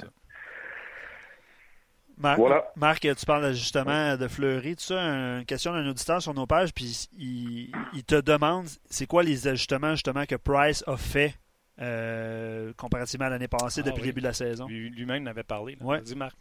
Marc, 2.16 2.38
voilà. 2.38 2.64
Marc, 2.76 3.00
tu 3.00 3.26
parles 3.26 3.52
justement 3.52 4.16
de 4.16 4.26
Fleury, 4.26 4.74
tout 4.74 4.82
ça, 4.82 5.00
une 5.00 5.44
question 5.44 5.72
d'un 5.72 5.88
auditeur 5.88 6.20
sur 6.20 6.34
nos 6.34 6.46
pages, 6.46 6.72
puis 6.74 7.08
il, 7.16 7.72
il 7.92 8.04
te 8.04 8.20
demande 8.20 8.66
c'est 8.90 9.06
quoi 9.06 9.22
les 9.22 9.46
ajustements 9.46 9.92
justement 9.92 10.24
que 10.26 10.34
Price 10.34 10.82
a 10.88 10.96
fait 10.96 11.34
euh, 11.80 12.72
comparativement 12.76 13.26
à 13.26 13.30
l'année 13.30 13.46
passée 13.46 13.82
ah, 13.84 13.88
depuis 13.88 14.00
oui. 14.00 14.06
le 14.06 14.12
début 14.12 14.20
de 14.20 14.26
la 14.26 14.32
saison? 14.32 14.66
Lui-même 14.66 15.22
n'avait 15.22 15.44
parlé. 15.44 15.76
Ouais. 15.80 16.00
Dis 16.00 16.16
Marc. 16.16 16.36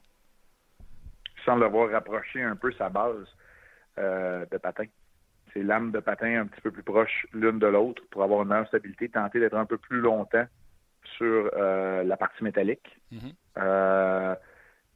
Il 0.79 1.43
semble 1.45 1.63
avoir 1.63 1.89
rapproché 1.91 2.41
un 2.41 2.55
peu 2.55 2.71
sa 2.73 2.89
base 2.89 3.27
euh, 3.97 4.45
de 4.51 4.57
patin. 4.57 4.86
Ses 5.53 5.63
lames 5.63 5.91
de 5.91 5.99
patin 5.99 6.41
un 6.41 6.47
petit 6.47 6.62
peu 6.62 6.71
plus 6.71 6.83
proches 6.83 7.25
l'une 7.33 7.60
de 7.60 7.67
l'autre 7.67 8.03
pour 8.12 8.23
avoir 8.23 8.41
une 8.41 8.49
meilleure 8.49 8.67
stabilité, 8.67 9.10
tenter 9.10 9.39
d'être 9.39 9.55
un 9.55 9.65
peu 9.65 9.77
plus 9.77 9.99
longtemps 10.01 10.47
sur 11.17 11.49
euh, 11.53 12.03
la 12.03 12.17
partie 12.17 12.43
métallique. 12.43 12.89
Mm 13.12 13.17
-hmm. 13.17 13.33
euh, 13.57 14.36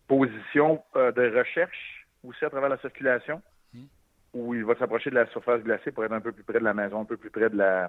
position 0.07 0.83
de 0.95 1.37
recherche 1.39 2.05
aussi 2.23 2.43
à 2.45 2.49
travers 2.49 2.69
la 2.69 2.77
circulation, 2.77 3.41
Mm. 3.73 3.85
où 4.33 4.53
il 4.53 4.65
va 4.65 4.75
s'approcher 4.75 5.09
de 5.09 5.15
la 5.15 5.25
surface 5.27 5.63
glacée 5.63 5.91
pour 5.91 6.03
être 6.05 6.11
un 6.11 6.21
peu 6.21 6.31
plus 6.31 6.43
près 6.43 6.59
de 6.59 6.63
la 6.63 6.73
maison, 6.73 7.01
un 7.01 7.05
peu 7.05 7.17
plus 7.17 7.29
près 7.29 7.49
de 7.49 7.57
la, 7.57 7.87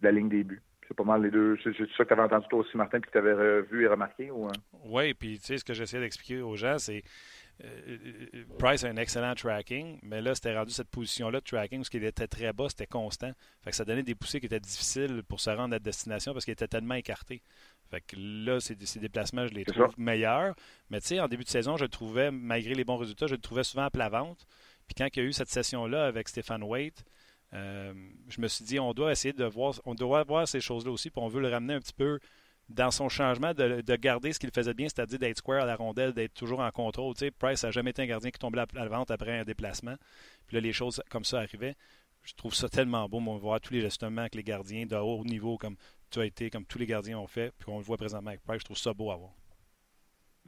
de 0.00 0.04
la 0.04 0.12
ligne 0.12 0.28
des 0.28 0.44
buts. 0.44 0.62
C'est 0.88 0.96
pas 0.96 1.04
mal 1.04 1.22
les 1.22 1.30
deux. 1.30 1.56
C'est 1.62 1.72
ça 1.96 2.04
que 2.04 2.08
tu 2.08 2.12
avais 2.12 2.22
entendu 2.22 2.48
toi 2.48 2.60
aussi, 2.60 2.76
Martin, 2.76 2.98
puis 3.00 3.10
que 3.10 3.18
tu 3.18 3.24
avais 3.24 3.62
vu 3.62 3.84
et 3.84 3.86
remarqué? 3.86 4.30
Ou, 4.30 4.48
euh? 4.48 4.52
Oui, 4.84 5.14
puis 5.14 5.38
tu 5.38 5.44
sais, 5.44 5.58
ce 5.58 5.64
que 5.64 5.72
j'essaie 5.72 6.00
d'expliquer 6.00 6.40
aux 6.42 6.56
gens, 6.56 6.78
c'est 6.78 7.02
Price 8.58 8.84
a 8.84 8.88
un 8.88 8.96
excellent 8.96 9.34
tracking, 9.34 9.98
mais 10.02 10.20
là, 10.20 10.34
c'était 10.34 10.56
rendu 10.56 10.72
cette 10.72 10.88
position-là 10.88 11.40
de 11.40 11.44
tracking, 11.44 11.78
parce 11.80 11.88
qu'il 11.88 12.04
était 12.04 12.26
très 12.26 12.52
bas, 12.52 12.68
c'était 12.68 12.86
constant. 12.86 13.32
Fait 13.62 13.70
que 13.70 13.76
ça 13.76 13.84
donnait 13.84 14.02
des 14.02 14.14
poussées 14.14 14.40
qui 14.40 14.46
étaient 14.46 14.60
difficiles 14.60 15.22
pour 15.28 15.40
se 15.40 15.50
rendre 15.50 15.74
à 15.74 15.78
destination 15.78 16.32
parce 16.32 16.44
qu'il 16.44 16.52
était 16.52 16.68
tellement 16.68 16.94
écarté. 16.94 17.42
Fait 17.90 18.00
que 18.00 18.16
là, 18.18 18.60
ces, 18.60 18.76
ces 18.84 19.00
déplacements, 19.00 19.46
je 19.46 19.54
les 19.54 19.64
trouve 19.64 19.92
meilleurs. 19.98 20.54
Mais 20.90 21.00
tu 21.00 21.08
sais, 21.08 21.20
en 21.20 21.28
début 21.28 21.44
de 21.44 21.48
saison, 21.48 21.76
je 21.76 21.84
le 21.84 21.90
trouvais, 21.90 22.30
malgré 22.30 22.74
les 22.74 22.84
bons 22.84 22.96
résultats, 22.96 23.26
je 23.26 23.34
le 23.34 23.40
trouvais 23.40 23.64
souvent 23.64 23.84
à 23.84 23.90
plat 23.90 24.08
ventre. 24.08 24.46
Puis 24.86 24.94
quand 24.96 25.08
il 25.14 25.22
y 25.22 25.22
a 25.22 25.28
eu 25.28 25.32
cette 25.32 25.50
session-là 25.50 26.06
avec 26.06 26.28
Stéphane 26.28 26.62
Waite, 26.62 27.04
euh, 27.52 27.92
je 28.28 28.40
me 28.40 28.48
suis 28.48 28.64
dit, 28.64 28.78
on 28.78 28.92
doit 28.92 29.12
essayer 29.12 29.32
de 29.32 29.44
voir, 29.44 29.74
on 29.84 29.94
doit 29.94 30.22
voir 30.22 30.46
ces 30.46 30.60
choses-là 30.60 30.92
aussi, 30.92 31.10
puis 31.10 31.20
on 31.20 31.28
veut 31.28 31.40
le 31.40 31.48
ramener 31.48 31.74
un 31.74 31.80
petit 31.80 31.92
peu 31.92 32.20
dans 32.70 32.90
son 32.90 33.08
changement, 33.08 33.52
de, 33.52 33.80
de 33.80 33.96
garder 33.96 34.32
ce 34.32 34.38
qu'il 34.38 34.50
faisait 34.50 34.74
bien, 34.74 34.88
c'est-à-dire 34.88 35.18
d'être 35.18 35.38
square 35.38 35.62
à 35.62 35.66
la 35.66 35.76
rondelle, 35.76 36.12
d'être 36.12 36.34
toujours 36.34 36.60
en 36.60 36.70
contrôle. 36.70 37.14
Tu 37.14 37.26
sais, 37.26 37.30
Price 37.30 37.64
n'a 37.64 37.70
jamais 37.70 37.90
été 37.90 38.02
un 38.02 38.06
gardien 38.06 38.30
qui 38.30 38.38
tombait 38.38 38.60
à 38.60 38.66
la 38.74 38.88
vente 38.88 39.10
après 39.10 39.38
un 39.38 39.44
déplacement. 39.44 39.96
Puis 40.46 40.56
là, 40.56 40.60
les 40.60 40.72
choses 40.72 41.02
comme 41.10 41.24
ça 41.24 41.38
arrivaient. 41.38 41.74
Je 42.22 42.34
trouve 42.34 42.54
ça 42.54 42.68
tellement 42.68 43.08
beau, 43.08 43.18
on 43.18 43.36
voir 43.38 43.60
tous 43.60 43.72
les 43.72 43.80
gestements 43.80 44.20
avec 44.20 44.34
les 44.34 44.42
gardiens 44.42 44.84
de 44.86 44.94
haut 44.94 45.24
niveau, 45.24 45.56
comme 45.56 45.76
tu 46.10 46.20
as 46.20 46.26
été, 46.26 46.50
comme 46.50 46.64
tous 46.64 46.78
les 46.78 46.86
gardiens 46.86 47.18
ont 47.18 47.26
fait, 47.26 47.52
puis 47.58 47.70
on 47.70 47.78
le 47.78 47.84
voit 47.84 47.96
présentement 47.96 48.28
avec 48.28 48.42
Price. 48.42 48.60
Je 48.60 48.64
trouve 48.64 48.76
ça 48.76 48.92
beau 48.92 49.10
à 49.10 49.16
voir. 49.16 49.30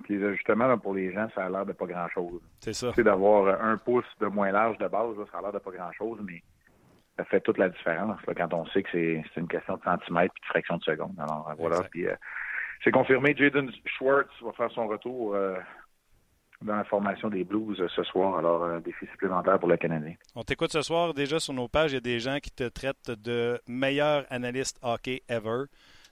Puis 0.05 0.19
les 0.19 0.25
ajustements, 0.27 0.67
là, 0.67 0.77
pour 0.77 0.95
les 0.95 1.13
gens, 1.13 1.29
ça 1.35 1.47
a 1.47 1.51
l'air 1.51 1.65
de 1.65 1.73
pas 1.73 1.87
grand-chose. 1.87 2.41
C'est 2.61 2.73
ça. 2.73 2.89
Tu 2.91 2.97
sais, 2.97 3.03
d'avoir 3.05 3.63
un 3.63 3.77
pouce 3.79 4.05
de 4.21 4.27
moins 4.27 4.51
large 4.51 4.79
de 4.79 4.89
base, 4.89 5.17
là, 5.17 5.25
ça 5.31 5.39
a 5.39 5.43
l'air 5.43 5.53
de 5.53 5.59
pas 5.59 5.71
grand-chose, 5.71 6.19
mais 6.23 6.43
ça 7.17 7.25
fait 7.25 7.41
toute 7.41 7.59
la 7.59 7.69
différence 7.69 8.19
là, 8.27 8.35
quand 8.35 8.53
on 8.55 8.67
sait 8.67 8.83
que 8.83 8.89
c'est 8.93 9.23
c'est 9.35 9.41
une 9.41 9.49
question 9.49 9.77
de 9.77 9.83
centimètres 9.83 10.33
puis 10.35 10.41
de 10.43 10.47
fraction 10.47 10.77
de 10.79 10.83
seconde. 10.83 11.15
Alors 11.19 11.53
voilà. 11.59 11.77
Exact. 11.77 11.91
Puis 11.91 12.07
euh, 12.07 12.15
c'est 12.85 12.91
confirmé, 12.91 13.35
Jaden 13.37 13.71
Schwartz 13.87 14.31
va 14.43 14.53
faire 14.53 14.71
son 14.73 14.87
retour 14.89 15.35
euh, 15.35 15.57
dans 16.63 16.77
la 16.77 16.85
formation 16.85 17.29
des 17.29 17.45
Blues 17.45 17.81
euh, 17.81 17.89
ce 17.95 18.03
soir. 18.05 18.39
Alors 18.39 18.65
un 18.65 18.81
défi 18.81 19.07
supplémentaire 19.13 19.59
pour 19.59 19.69
le 19.69 19.77
Canadien. 19.77 20.15
On 20.35 20.43
t'écoute 20.43 20.73
ce 20.73 20.83
soir 20.83 21.13
déjà 21.15 21.39
sur 21.39 21.53
nos 21.53 21.69
pages. 21.69 21.93
Il 21.93 21.95
y 21.95 21.99
a 21.99 22.01
des 22.01 22.19
gens 22.21 22.39
qui 22.41 22.51
te 22.51 22.65
traitent 22.69 23.11
de 23.11 23.61
meilleur 23.69 24.25
analyste 24.31 24.79
hockey 24.83 25.23
ever. 25.29 25.65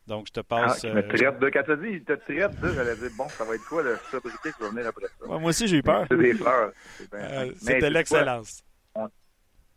Donc, 0.06 0.26
je 0.26 0.32
te 0.32 0.40
Ah, 0.40 0.42
passe. 0.42 0.82
il 0.82 0.92
me 0.92 1.06
traite 1.06 1.38
de 1.38 1.48
quand 1.50 1.62
t'as 1.64 1.76
dit, 1.76 1.88
il 1.90 2.02
te 2.04 2.14
traite, 2.14 2.52
ça, 2.54 2.72
j'allais 2.74 2.96
dire 2.96 3.10
bon, 3.16 3.28
ça 3.28 3.44
va 3.44 3.54
être 3.54 3.64
quoi 3.68 3.82
la 3.84 3.96
sobriété 4.10 4.50
qui 4.52 4.60
va 4.62 4.70
venir 4.70 4.86
après 4.88 5.06
ça? 5.06 5.26
Ouais, 5.28 5.38
moi 5.38 5.50
aussi, 5.50 5.68
j'ai 5.68 5.76
eu 5.76 5.82
peur. 5.82 6.04
C'est 6.10 6.16
des 6.16 6.34
fleurs. 6.34 6.72
Euh, 7.14 7.52
C'était 7.54 7.86
tu 7.86 7.92
l'excellence. 7.92 8.64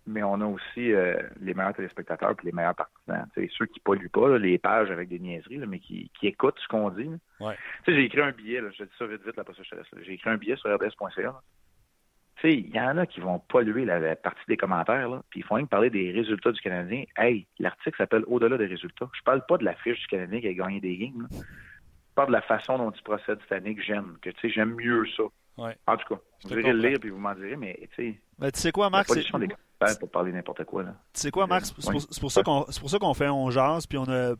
Mais 0.06 0.22
on 0.22 0.42
a 0.42 0.46
aussi 0.46 0.92
euh, 0.92 1.16
les 1.40 1.54
meilleurs 1.54 1.74
téléspectateurs 1.74 2.32
et 2.32 2.46
les 2.46 2.52
meilleurs 2.52 2.76
partisans. 2.76 3.26
Tu 3.34 3.42
sais, 3.42 3.52
ceux 3.58 3.66
qui 3.68 3.80
polluent 3.80 4.10
pas 4.10 4.28
là, 4.28 4.38
les 4.38 4.58
pages 4.58 4.92
avec 4.92 5.08
des 5.08 5.20
niaiseries, 5.20 5.58
là, 5.58 5.66
mais 5.66 5.80
qui, 5.80 6.12
qui 6.20 6.28
écoutent 6.28 6.60
ce 6.60 6.68
qu'on 6.68 6.90
dit. 6.90 7.10
Ouais. 7.40 7.58
J'ai 7.88 8.04
écrit 8.04 8.22
un 8.22 8.32
billet, 8.32 8.62
là, 8.62 8.70
je 8.78 8.84
dis 8.84 8.90
ça 9.00 9.06
vite 9.08 9.26
vite, 9.26 9.38
là, 9.38 9.44
laisse, 9.48 9.72
là. 9.72 10.00
J'ai 10.02 10.14
écrit 10.14 10.30
un 10.30 10.38
billet 10.38 10.58
sur 10.58 10.74
rds.ca. 10.74 11.42
il 12.44 12.76
y 12.76 12.80
en 12.80 12.98
a 12.98 13.06
qui 13.06 13.22
vont 13.22 13.40
polluer 13.40 13.86
la, 13.86 14.00
la 14.00 14.16
partie 14.18 14.44
des 14.50 14.58
commentaires, 14.58 15.22
puis 15.30 15.40
ils 15.40 15.44
font 15.44 15.56
rien 15.56 15.66
que 15.66 15.70
parler 15.70 15.90
des 15.90 16.12
résultats 16.12 16.52
du 16.52 16.60
Canadien. 16.60 17.06
Hey, 17.18 17.48
l'article 17.60 17.98
s'appelle 17.98 18.24
Au-delà 18.28 18.58
des 18.58 18.66
résultats. 18.66 19.10
Je 19.14 19.22
parle 19.24 19.46
pas 19.46 19.58
de 19.58 19.64
la 19.64 19.76
fiche 19.76 20.00
du 20.02 20.08
Canadien 20.08 20.42
qui 20.42 20.48
a 20.48 20.54
gagné 20.54 20.82
des 20.82 20.98
games. 20.98 21.28
Je 21.32 22.16
parle 22.16 22.28
de 22.28 22.34
la 22.34 22.42
façon 22.42 22.78
dont 22.78 22.92
il 22.92 23.02
procède 23.04 23.40
cette 23.42 23.52
année 23.54 23.74
que 23.74 23.82
j'aime. 23.82 24.18
Que 24.22 24.32
j'aime 24.44 24.76
mieux 24.76 25.06
ça. 25.16 25.24
Ouais. 25.58 25.78
En 25.88 25.98
tout 25.98 26.16
cas, 26.16 26.22
Je 26.44 26.48
vous 26.50 26.60
irez 26.60 26.74
le 26.74 26.88
lire 26.90 26.98
puis 27.00 27.10
vous 27.10 27.20
m'en 27.20 27.34
direz, 27.36 27.56
mais 27.56 27.78
tu 27.96 28.12
sais, 28.14 28.22
Ben, 28.40 28.52
tu 28.52 28.60
sais 28.60 28.72
quoi, 28.72 28.90
Marc? 28.90 29.08
c'est- 29.10 30.00
pour 30.00 30.10
parler 30.10 30.32
n'importe 30.32 30.64
quoi. 30.64 30.84
Là. 30.84 30.96
Tu 31.14 31.20
sais 31.22 31.32
quoi, 31.32 31.46
Max? 31.46 31.74
C'est 31.78 31.92
pour, 31.92 31.94
Oui. 31.96 32.06
c'est 32.10 32.80
pour 32.80 32.90
ça 32.90 33.00
qu'on 33.00 33.14
fait 33.14 33.28
On 33.30 33.52
Jase, 33.52 33.86
puis 33.86 33.98
on 33.98 34.06
a 34.10 34.34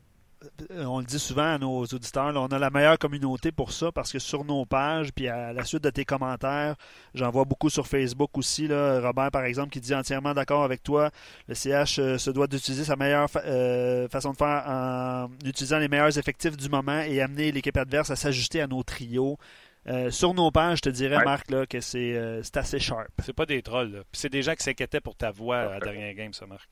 on 0.84 0.98
le 0.98 1.06
dit 1.06 1.18
souvent 1.18 1.54
à 1.54 1.58
nos 1.58 1.84
auditeurs, 1.84 2.30
là, 2.30 2.40
on 2.42 2.48
a 2.48 2.58
la 2.58 2.68
meilleure 2.68 2.98
communauté 2.98 3.50
pour 3.50 3.72
ça 3.72 3.90
parce 3.92 4.12
que 4.12 4.18
sur 4.18 4.44
nos 4.44 4.66
pages, 4.66 5.10
puis 5.10 5.26
à 5.26 5.54
la 5.54 5.64
suite 5.64 5.82
de 5.82 5.88
tes 5.88 6.04
commentaires, 6.04 6.74
j'en 7.14 7.30
vois 7.30 7.44
beaucoup 7.46 7.70
sur 7.70 7.86
Facebook 7.86 8.36
aussi. 8.36 8.66
Là, 8.68 9.00
Robert, 9.00 9.30
par 9.30 9.44
exemple, 9.44 9.70
qui 9.70 9.80
dit 9.80 9.94
entièrement 9.94 10.34
d'accord 10.34 10.62
avec 10.62 10.82
toi. 10.82 11.10
Le 11.48 11.54
CH 11.54 11.98
euh, 11.98 12.18
se 12.18 12.30
doit 12.30 12.46
d'utiliser 12.46 12.84
sa 12.84 12.94
meilleure 12.94 13.30
fa- 13.30 13.40
euh, 13.46 14.06
façon 14.08 14.32
de 14.32 14.36
faire 14.36 14.64
en 14.66 15.28
utilisant 15.46 15.78
les 15.78 15.88
meilleurs 15.88 16.18
effectifs 16.18 16.58
du 16.58 16.68
moment 16.68 17.00
et 17.00 17.22
amener 17.22 17.50
l'équipe 17.50 17.76
adverse 17.78 18.10
à 18.10 18.16
s'ajuster 18.16 18.60
à 18.60 18.66
nos 18.66 18.82
trios. 18.82 19.38
Euh, 19.86 20.10
sur 20.10 20.32
nos 20.32 20.50
pages, 20.50 20.78
je 20.78 20.82
te 20.82 20.88
dirais, 20.88 21.18
Ouais. 21.18 21.24
Marc, 21.24 21.50
là, 21.50 21.66
que 21.66 21.80
c'est 21.80 22.16
euh, 22.16 22.42
c'est 22.42 22.56
assez 22.56 22.78
sharp. 22.78 23.08
C'est 23.22 23.34
pas 23.34 23.44
des 23.46 23.60
trolls. 23.62 23.90
là. 23.92 24.02
C'est 24.12 24.30
des 24.30 24.40
gens 24.42 24.54
qui 24.54 24.62
s'inquiétaient 24.62 25.00
pour 25.02 25.14
ta 25.16 25.30
voix 25.30 25.58
à 25.58 25.70
la 25.72 25.80
dernière 25.80 26.14
game, 26.14 26.32
ça, 26.32 26.46
Marc. 26.46 26.68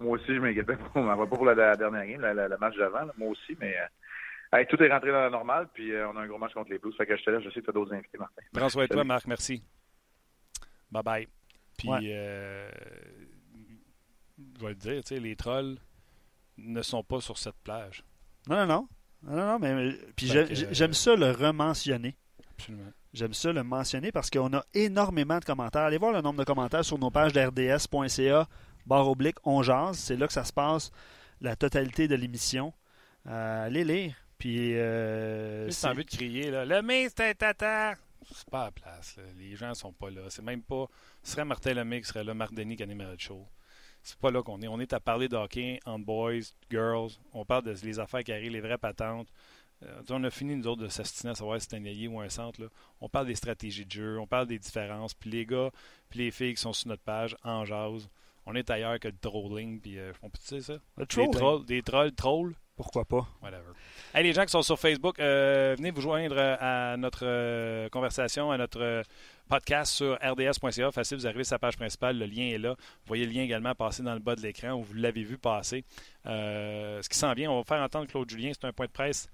Moi 0.00 0.18
aussi, 0.18 0.26
je 0.34 0.40
m'inquiétais 0.40 0.76
pour, 0.76 0.90
on 0.96 1.04
va 1.04 1.16
pas 1.16 1.26
pour 1.36 1.44
la, 1.44 1.54
la 1.54 1.76
dernière 1.76 2.04
game, 2.06 2.20
la, 2.20 2.34
la- 2.34 2.48
le 2.48 2.58
match 2.58 2.76
d'avant, 2.76 3.04
là. 3.04 3.12
moi 3.16 3.28
aussi, 3.28 3.56
mais 3.60 3.76
euh, 3.78 4.58
hey, 4.58 4.66
tout 4.66 4.82
est 4.82 4.90
rentré 4.90 5.12
dans 5.12 5.20
la 5.20 5.30
normale, 5.30 5.68
puis 5.72 5.92
euh, 5.92 6.08
on 6.08 6.16
a 6.16 6.22
un 6.22 6.26
gros 6.26 6.36
match 6.38 6.52
contre 6.52 6.70
les 6.70 6.78
Blues. 6.78 6.94
Fait 6.96 7.06
que 7.06 7.16
je 7.16 7.22
te 7.22 7.30
laisse, 7.30 7.44
je 7.44 7.50
sais 7.50 7.60
que 7.60 7.64
tu 7.66 7.70
as 7.70 7.72
d'autres 7.72 7.94
invités, 7.94 8.18
Martin. 8.18 8.42
Prends 8.52 8.68
soin 8.68 8.84
de 8.84 8.88
toi. 8.88 9.04
Marc. 9.04 9.26
Merci. 9.28 9.62
Bye 10.90 11.02
bye. 11.04 11.28
Puis, 11.78 11.88
Ouais. 11.88 12.00
euh, 12.12 12.70
je 14.56 14.62
vais 14.62 14.68
le 14.70 14.74
dire, 14.74 15.02
tu 15.04 15.14
sais, 15.14 15.20
les 15.20 15.36
trolls 15.36 15.76
ne 16.58 16.82
sont 16.82 17.04
pas 17.04 17.20
sur 17.20 17.38
cette 17.38 17.56
plage. 17.62 18.02
Non, 18.48 18.56
non, 18.56 18.66
non. 18.66 18.88
Non, 19.24 19.36
non, 19.36 19.46
non, 19.46 19.58
mais 19.58 19.92
puis 20.16 20.28
Fait 20.28 20.72
j'aime 20.72 20.94
ça 20.94 21.16
le 21.16 21.30
rementionner. 21.30 22.16
Absolument. 22.58 22.90
J'aime 23.12 23.32
ça 23.32 23.52
le 23.52 23.62
mentionner 23.62 24.10
parce 24.10 24.28
qu'on 24.28 24.52
a 24.54 24.64
énormément 24.74 25.38
de 25.38 25.44
commentaires. 25.44 25.82
Allez 25.82 25.98
voir 25.98 26.12
le 26.12 26.20
nombre 26.20 26.38
de 26.38 26.44
commentaires 26.44 26.84
sur 26.84 26.98
nos 26.98 27.10
pages 27.10 27.32
d'rds.ca, 27.32 28.48
barre 28.86 29.08
oblique, 29.08 29.36
on 29.44 29.62
jase. 29.62 29.98
C'est 29.98 30.16
là 30.16 30.26
que 30.26 30.32
ça 30.32 30.44
se 30.44 30.52
passe, 30.52 30.90
la 31.40 31.54
totalité 31.54 32.08
de 32.08 32.16
l'émission. 32.16 32.72
Euh, 33.28 33.66
allez 33.66 33.84
lire. 33.84 34.14
Puis, 34.36 34.72
euh, 34.74 35.70
t'as 35.70 35.90
envie 35.92 36.04
de 36.04 36.10
crier, 36.10 36.50
là, 36.50 36.64
le 36.64 36.82
c'est 37.08 37.30
un 37.30 37.34
tata. 37.34 37.94
C'est 38.32 38.50
pas 38.50 38.62
à 38.62 38.64
la 38.66 38.70
place. 38.72 39.16
là. 39.16 39.22
Les 39.38 39.54
gens 39.54 39.74
sont 39.74 39.92
pas 39.92 40.10
là. 40.10 40.22
C'est 40.28 40.42
même 40.42 40.62
pas. 40.62 40.86
Ce 41.22 41.32
serait 41.32 41.44
Martin 41.44 41.74
Lemay 41.74 42.00
qui 42.00 42.08
serait 42.08 42.24
là, 42.24 42.34
Marc 42.34 42.52
Denis 42.52 42.76
qui 42.76 42.82
animerait 42.82 43.12
le 43.12 43.18
show. 43.18 43.46
C'est 44.04 44.18
pas 44.18 44.30
là 44.30 44.42
qu'on 44.42 44.60
est. 44.60 44.68
On 44.68 44.78
est 44.80 44.92
à 44.92 45.00
parler 45.00 45.28
de 45.28 45.36
hockey, 45.36 45.80
en 45.86 45.98
boys, 45.98 46.52
girls. 46.70 47.12
On 47.32 47.44
parle 47.44 47.64
des 47.64 47.74
les 47.86 47.98
affaires 47.98 48.22
qui 48.22 48.32
arrivent, 48.32 48.52
les 48.52 48.60
vraies 48.60 48.78
patentes. 48.78 49.28
Euh, 49.82 50.02
on 50.10 50.22
a 50.24 50.30
fini, 50.30 50.54
nous 50.54 50.66
autres, 50.66 50.82
de 50.82 50.88
s'astiner 50.88 51.32
à 51.32 51.34
savoir 51.34 51.60
si 51.60 51.66
c'est 51.68 51.76
un 51.76 51.84
ailier 51.84 52.06
ou 52.06 52.20
un 52.20 52.28
centre. 52.28 52.60
là. 52.60 52.68
On 53.00 53.08
parle 53.08 53.26
des 53.26 53.34
stratégies 53.34 53.86
de 53.86 53.90
jeu, 53.90 54.18
on 54.18 54.26
parle 54.26 54.46
des 54.46 54.58
différences. 54.58 55.14
Puis 55.14 55.30
les 55.30 55.46
gars, 55.46 55.70
puis 56.10 56.20
les 56.20 56.30
filles 56.30 56.54
qui 56.54 56.60
sont 56.60 56.74
sur 56.74 56.88
notre 56.88 57.02
page, 57.02 57.34
en 57.42 57.64
jase. 57.64 58.08
On 58.46 58.54
est 58.54 58.68
ailleurs 58.68 59.00
que 59.00 59.08
le 59.08 59.16
trolling. 59.18 59.80
Puis 59.80 59.98
euh, 59.98 60.12
on 60.22 60.28
peut 60.28 60.38
dire 60.46 60.62
ça? 60.62 60.74
le 60.98 61.06
Des 61.06 61.30
trolls, 61.30 61.64
des 61.64 61.82
trolls, 61.82 62.12
trolls, 62.12 62.54
Pourquoi 62.76 63.04
pas? 63.04 63.26
whatever. 63.42 63.72
Hey, 64.12 64.24
les 64.24 64.32
gens 64.32 64.44
qui 64.44 64.50
sont 64.50 64.62
sur 64.62 64.78
Facebook, 64.78 65.18
euh, 65.20 65.74
venez 65.76 65.90
vous 65.90 66.00
joindre 66.00 66.36
à 66.38 66.96
notre 66.96 67.88
conversation, 67.88 68.50
à 68.50 68.58
notre 68.58 69.02
podcast 69.48 69.92
sur 69.92 70.14
rds.ca. 70.14 70.90
Facile, 70.90 71.18
vous 71.18 71.26
arrivez 71.26 71.44
sur 71.44 71.50
sa 71.50 71.58
page 71.58 71.76
principale, 71.76 72.18
le 72.18 72.26
lien 72.26 72.44
est 72.44 72.58
là. 72.58 72.70
Vous 72.70 73.06
voyez 73.08 73.26
le 73.26 73.32
lien 73.32 73.42
également 73.42 73.74
passer 73.74 74.02
dans 74.02 74.14
le 74.14 74.20
bas 74.20 74.34
de 74.34 74.40
l'écran 74.40 74.72
où 74.72 74.82
vous 74.82 74.94
l'avez 74.94 75.22
vu 75.22 75.38
passer. 75.38 75.84
ce 76.24 77.08
qui 77.08 77.18
s'en 77.18 77.32
vient, 77.32 77.50
on 77.50 77.58
va 77.58 77.64
faire 77.64 77.82
entendre 77.82 78.08
Claude 78.08 78.28
Julien. 78.28 78.50
C'est 78.52 78.66
un 78.66 78.72
point 78.72 78.86
de 78.86 78.92
presse 78.92 79.28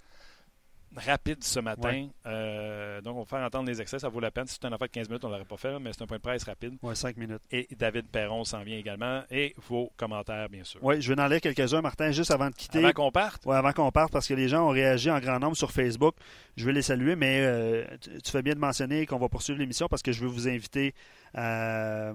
rapide 0.96 1.42
ce 1.44 1.60
matin. 1.60 2.08
Euh, 2.26 3.00
donc, 3.00 3.16
on 3.16 3.20
va 3.20 3.24
faire 3.24 3.46
entendre 3.46 3.68
les 3.68 3.80
extraits. 3.80 4.00
Ça 4.00 4.08
vaut 4.08 4.20
la 4.20 4.30
peine. 4.30 4.46
Si 4.46 4.54
c'était 4.54 4.66
un 4.66 4.72
affaire 4.72 4.88
de 4.88 4.92
15 4.92 5.08
minutes, 5.08 5.24
on 5.24 5.28
ne 5.28 5.34
l'aurait 5.34 5.44
pas 5.44 5.56
fait, 5.56 5.78
mais 5.78 5.92
c'est 5.92 6.02
un 6.02 6.06
point 6.06 6.16
de 6.16 6.22
presse 6.22 6.44
rapide. 6.44 6.74
Oui, 6.82 6.96
5 6.96 7.16
minutes. 7.16 7.42
Et 7.50 7.68
David 7.78 8.06
Perron 8.08 8.44
s'en 8.44 8.62
vient 8.62 8.76
également. 8.76 9.22
Et 9.30 9.54
vos 9.68 9.92
commentaires, 9.96 10.48
bien 10.48 10.64
sûr. 10.64 10.80
Oui, 10.82 11.00
je 11.00 11.12
vais 11.12 11.20
en 11.20 11.24
aller 11.24 11.40
quelques-uns, 11.40 11.80
Martin, 11.80 12.10
juste 12.10 12.30
avant 12.30 12.50
de 12.50 12.54
quitter. 12.54 12.78
Avant 12.78 12.92
qu'on 12.92 13.10
parte? 13.12 13.42
Oui, 13.46 13.54
avant 13.54 13.72
qu'on 13.72 13.90
parte, 13.90 14.12
parce 14.12 14.26
que 14.26 14.34
les 14.34 14.48
gens 14.48 14.66
ont 14.66 14.70
réagi 14.70 15.10
en 15.10 15.20
grand 15.20 15.38
nombre 15.38 15.56
sur 15.56 15.70
Facebook. 15.70 16.14
Je 16.56 16.66
vais 16.66 16.72
les 16.72 16.82
saluer, 16.82 17.16
mais 17.16 17.40
euh, 17.40 17.84
tu, 18.00 18.30
fais 18.30 18.42
bien 18.42 18.54
de 18.54 18.60
mentionner 18.60 19.06
qu'on 19.06 19.18
va 19.18 19.28
poursuivre 19.28 19.58
l'émission 19.58 19.86
parce 19.88 20.02
que 20.02 20.12
je 20.12 20.20
veux 20.20 20.28
vous 20.28 20.48
inviter 20.48 20.94
à, 21.34 22.12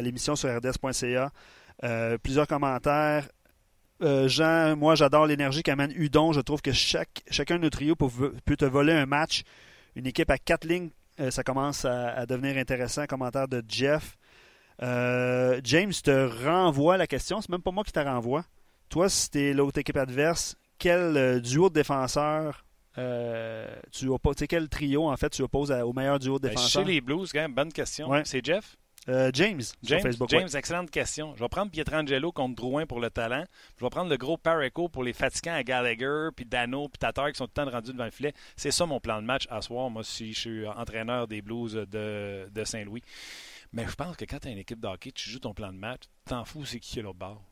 l'émission 0.00 0.36
sur 0.36 0.54
rds.ca. 0.54 1.30
Euh, 1.84 2.18
plusieurs 2.18 2.46
commentaires. 2.46 3.28
Euh, 4.02 4.26
Jean, 4.26 4.76
moi 4.76 4.94
j'adore 4.94 5.26
l'énergie 5.26 5.62
qu'amène 5.62 5.92
Udon. 5.94 6.32
Je 6.32 6.40
trouve 6.40 6.60
que 6.60 6.72
chaque, 6.72 7.22
chacun 7.30 7.56
de 7.56 7.62
nos 7.62 7.70
trios 7.70 7.94
peut, 7.94 8.56
te 8.56 8.64
voler 8.64 8.92
un 8.92 9.06
match. 9.06 9.42
Une 9.94 10.06
équipe 10.06 10.30
à 10.30 10.38
quatre 10.38 10.66
lignes, 10.66 10.90
euh, 11.20 11.30
ça 11.30 11.44
commence 11.44 11.84
à, 11.84 12.26
devenir 12.26 12.56
intéressant. 12.56 13.06
Commentaire 13.06 13.48
de 13.48 13.62
Jeff. 13.68 14.16
Euh, 14.82 15.60
James 15.62 15.92
te 15.92 16.44
renvoie 16.44 16.96
la 16.96 17.06
question. 17.06 17.40
C'est 17.40 17.50
même 17.50 17.62
pas 17.62 17.70
moi 17.70 17.84
qui 17.84 17.92
te 17.92 18.00
renvoie. 18.00 18.44
Toi, 18.88 19.08
si 19.08 19.30
tu 19.30 19.40
es 19.40 19.54
l'autre 19.54 19.78
équipe 19.78 19.96
adverse, 19.96 20.56
quel 20.78 21.40
duo 21.40 21.68
de 21.68 21.74
défenseurs 21.74 22.64
tu 23.92 24.08
opposes, 24.08 24.36
quel 24.48 24.68
trio 24.68 25.08
en 25.08 25.16
fait 25.16 25.30
tu 25.30 25.42
opposes 25.42 25.70
au 25.70 25.92
meilleur 25.92 26.18
duo 26.18 26.38
de 26.38 26.48
ben, 26.48 26.50
défenseurs? 26.50 26.84
chez 26.84 26.92
les 26.92 27.00
Blues, 27.00 27.30
quand 27.32 27.40
même, 27.40 27.54
bonne 27.54 27.72
question. 27.72 28.10
C'est 28.24 28.44
Jeff? 28.44 28.76
Euh, 29.08 29.30
James, 29.34 29.62
James, 29.82 30.00
sur 30.00 30.00
Facebook. 30.00 30.28
James 30.30 30.48
excellente 30.54 30.90
question. 30.90 31.34
Je 31.34 31.42
vais 31.42 31.48
prendre 31.48 31.72
Pietrangelo 31.72 32.30
contre 32.30 32.54
Drouin 32.54 32.86
pour 32.86 33.00
le 33.00 33.10
talent. 33.10 33.44
Je 33.78 33.84
vais 33.84 33.90
prendre 33.90 34.08
le 34.08 34.16
gros 34.16 34.36
Pareco 34.36 34.88
pour 34.88 35.02
les 35.02 35.12
fatigants 35.12 35.54
à 35.54 35.64
Gallagher, 35.64 36.28
puis 36.36 36.44
Dano, 36.44 36.88
puis 36.88 36.98
Tatar 36.98 37.32
qui 37.32 37.38
sont 37.38 37.46
tout 37.46 37.52
le 37.56 37.64
temps 37.64 37.70
rendus 37.70 37.92
devant 37.92 38.04
le 38.04 38.12
filet. 38.12 38.32
C'est 38.56 38.70
ça 38.70 38.86
mon 38.86 39.00
plan 39.00 39.20
de 39.20 39.26
match 39.26 39.46
à 39.50 39.60
soir, 39.60 39.90
moi, 39.90 40.04
si 40.04 40.32
je 40.32 40.40
suis 40.40 40.66
entraîneur 40.68 41.26
des 41.26 41.42
Blues 41.42 41.74
de, 41.74 42.48
de 42.48 42.64
Saint-Louis. 42.64 43.02
Mais 43.72 43.86
je 43.88 43.94
pense 43.94 44.16
que 44.16 44.24
quand 44.24 44.38
tu 44.38 44.48
as 44.48 44.50
une 44.50 44.58
équipe 44.58 44.78
d'hockey, 44.78 45.12
tu 45.12 45.30
joues 45.30 45.38
ton 45.38 45.54
plan 45.54 45.72
de 45.72 45.78
match, 45.78 46.02
t'en 46.26 46.44
fous 46.44 46.64
c'est 46.66 46.78
qui 46.78 46.98
est 46.98 47.02
l'autre 47.02 47.18
bord. 47.18 47.42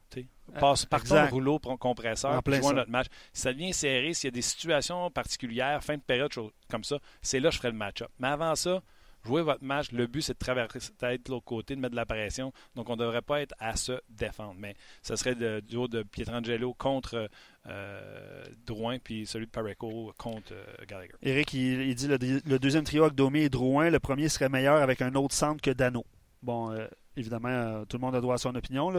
Passe 0.58 0.84
par 0.84 1.02
ton 1.02 1.26
rouleau 1.28 1.58
compresseur, 1.58 2.42
puis 2.42 2.56
jouer 2.56 2.74
notre 2.74 2.90
match. 2.90 3.06
Si 3.32 3.42
ça 3.42 3.52
devient 3.52 3.72
serré, 3.72 4.12
s'il 4.14 4.28
y 4.28 4.28
a 4.28 4.32
des 4.32 4.42
situations 4.42 5.10
particulières, 5.10 5.82
fin 5.82 5.96
de 5.96 6.02
période, 6.02 6.30
comme 6.68 6.84
ça, 6.84 6.98
c'est 7.22 7.40
là 7.40 7.48
que 7.48 7.54
je 7.54 7.58
ferai 7.58 7.70
le 7.70 7.78
match-up. 7.78 8.10
Mais 8.18 8.28
avant 8.28 8.54
ça, 8.54 8.82
Jouez 9.24 9.42
votre 9.42 9.62
match. 9.62 9.92
Le 9.92 10.06
but, 10.06 10.22
c'est 10.22 10.34
de 10.34 10.38
traverser 10.38 10.78
de 11.02 11.30
l'autre 11.30 11.44
côté, 11.44 11.76
de 11.76 11.80
mettre 11.80 11.92
de 11.92 11.96
la 11.96 12.06
pression. 12.06 12.52
Donc, 12.74 12.88
on 12.88 12.96
ne 12.96 13.00
devrait 13.02 13.22
pas 13.22 13.40
être 13.40 13.54
à 13.58 13.76
se 13.76 14.00
défendre. 14.08 14.56
Mais 14.58 14.74
ce 15.02 15.16
serait 15.16 15.34
le 15.34 15.60
duo 15.60 15.88
de 15.88 16.02
Pietrangelo 16.02 16.74
contre 16.74 17.28
euh, 17.66 18.44
Drouin, 18.66 18.98
puis 18.98 19.26
celui 19.26 19.46
de 19.46 19.50
Pareco 19.50 20.12
contre 20.18 20.52
euh, 20.52 20.86
Gallagher. 20.86 21.12
Eric, 21.22 21.52
il, 21.52 21.94
dit 21.94 22.08
le, 22.08 22.18
le, 22.18 22.58
deuxième 22.58 22.84
trio 22.84 23.04
avec 23.04 23.14
Domi 23.14 23.40
et 23.40 23.50
Drouin, 23.50 23.90
le 23.90 24.00
premier 24.00 24.28
serait 24.28 24.48
meilleur 24.48 24.80
avec 24.82 25.02
un 25.02 25.14
autre 25.14 25.34
centre 25.34 25.60
que 25.60 25.70
Dano. 25.70 26.04
Bon, 26.42 26.72
euh, 26.72 26.86
évidemment, 27.16 27.84
tout 27.84 27.98
le 27.98 28.00
monde 28.00 28.14
a 28.14 28.20
droit 28.22 28.36
à 28.36 28.38
son 28.38 28.54
opinion. 28.54 28.90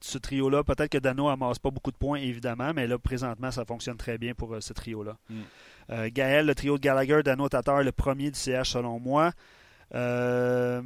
ce 0.00 0.18
trio-là, 0.18 0.64
peut-être 0.64 0.90
que 0.90 0.98
Dano 0.98 1.28
amasse 1.28 1.60
pas 1.60 1.70
beaucoup 1.70 1.92
de 1.92 1.96
points, 1.96 2.18
évidemment, 2.18 2.72
mais 2.74 2.88
là, 2.88 2.98
présentement, 2.98 3.52
ça 3.52 3.64
fonctionne 3.64 3.96
très 3.96 4.18
bien 4.18 4.34
pour 4.34 4.56
ce 4.60 4.72
trio-là. 4.72 5.16
Hmm. 5.30 5.42
Euh, 5.90 6.08
Gaël, 6.12 6.46
le 6.46 6.54
trio 6.54 6.76
de 6.76 6.82
Gallagher, 6.82 7.22
Dano 7.22 7.48
Tatar, 7.48 7.82
le 7.82 7.92
premier 7.92 8.30
du 8.30 8.38
CH 8.38 8.70
selon 8.70 8.98
moi. 8.98 9.32
Euh, 9.94 10.80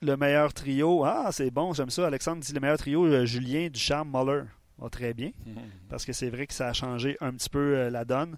le 0.00 0.16
meilleur 0.16 0.52
trio, 0.52 1.04
ah 1.04 1.30
c'est 1.32 1.50
bon, 1.50 1.72
j'aime 1.72 1.90
ça. 1.90 2.06
Alexandre 2.06 2.42
dit 2.42 2.52
le 2.52 2.60
meilleur 2.60 2.78
trio, 2.78 3.06
euh, 3.06 3.24
Julien, 3.24 3.68
Ducharme, 3.68 4.10
Muller. 4.12 4.44
Oh, 4.80 4.88
très 4.88 5.12
bien, 5.12 5.30
parce 5.88 6.04
que 6.04 6.12
c'est 6.12 6.30
vrai 6.30 6.46
que 6.46 6.54
ça 6.54 6.68
a 6.68 6.72
changé 6.72 7.16
un 7.20 7.32
petit 7.32 7.48
peu 7.48 7.88
la 7.88 8.04
donne. 8.04 8.36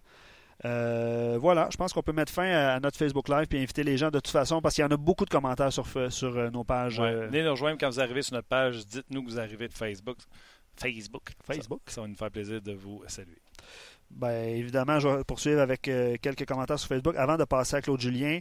voilà, 0.62 1.68
je 1.70 1.76
pense 1.76 1.92
qu'on 1.92 2.02
peut 2.02 2.12
mettre 2.12 2.32
fin 2.32 2.50
à, 2.50 2.80
notre 2.80 2.96
Facebook 2.96 3.28
Live 3.28 3.48
et 3.52 3.62
inviter 3.62 3.82
les 3.82 3.98
gens 3.98 4.10
de 4.10 4.20
toute 4.20 4.28
façon 4.28 4.62
parce 4.62 4.74
qu'il 4.74 4.82
y 4.82 4.86
en 4.86 4.90
a 4.90 4.96
beaucoup 4.96 5.24
de 5.24 5.30
commentaires 5.30 5.72
sur, 5.72 5.86
sur 6.10 6.50
nos 6.50 6.64
pages. 6.64 7.00
Venez 7.00 7.42
nous 7.42 7.50
rejoindre 7.50 7.78
quand 7.78 7.90
vous 7.90 8.00
arrivez 8.00 8.22
sur 8.22 8.34
notre 8.34 8.48
page. 8.48 8.86
Dites-nous 8.86 9.22
que 9.22 9.30
vous 9.30 9.40
arrivez 9.40 9.68
de 9.68 9.74
Facebook. 9.74 10.18
Facebook. 10.76 11.32
Facebook. 11.44 11.82
ça 11.86 12.00
va 12.00 12.08
nous 12.08 12.14
faire 12.14 12.30
plaisir 12.30 12.62
de 12.62 12.72
vous 12.72 13.02
saluer. 13.06 13.36
Ben, 14.10 14.48
évidemment, 14.56 14.98
je 14.98 15.08
vais 15.08 15.24
poursuivre 15.24 15.60
avec 15.60 15.88
euh, 15.88 16.16
quelques 16.20 16.46
commentaires 16.46 16.78
sur 16.78 16.88
Facebook 16.88 17.14
avant 17.16 17.36
de 17.36 17.44
passer 17.44 17.76
à 17.76 17.82
Claude 17.82 18.00
Julien. 18.00 18.40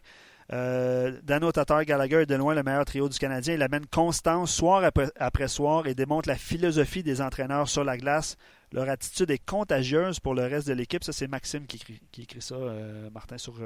Euh, 0.51 1.19
Dano 1.23 1.51
Tatar 1.51 1.85
Gallagher 1.85 2.21
est 2.21 2.25
de 2.25 2.35
loin 2.35 2.55
le 2.55 2.63
meilleur 2.63 2.85
trio 2.85 3.07
du 3.07 3.19
Canadien. 3.19 3.53
Il 3.53 3.61
amène 3.61 3.85
constance 3.85 4.51
soir 4.51 4.83
après, 5.19 5.47
soir 5.47 5.85
et 5.85 5.93
démontre 5.93 6.27
la 6.27 6.35
philosophie 6.35 7.03
des 7.03 7.21
entraîneurs 7.21 7.69
sur 7.69 7.83
la 7.83 7.97
glace. 7.97 8.35
Leur 8.71 8.89
attitude 8.89 9.29
est 9.29 9.45
contagieuse 9.45 10.19
pour 10.19 10.33
le 10.33 10.43
reste 10.43 10.67
de 10.67 10.73
l'équipe. 10.73 11.03
Ça, 11.03 11.13
c'est 11.13 11.27
Maxime 11.27 11.67
qui 11.67 11.77
écrit, 12.17 12.41
ça, 12.41 12.55
euh, 12.55 13.09
Martin, 13.11 13.37
sur, 13.37 13.59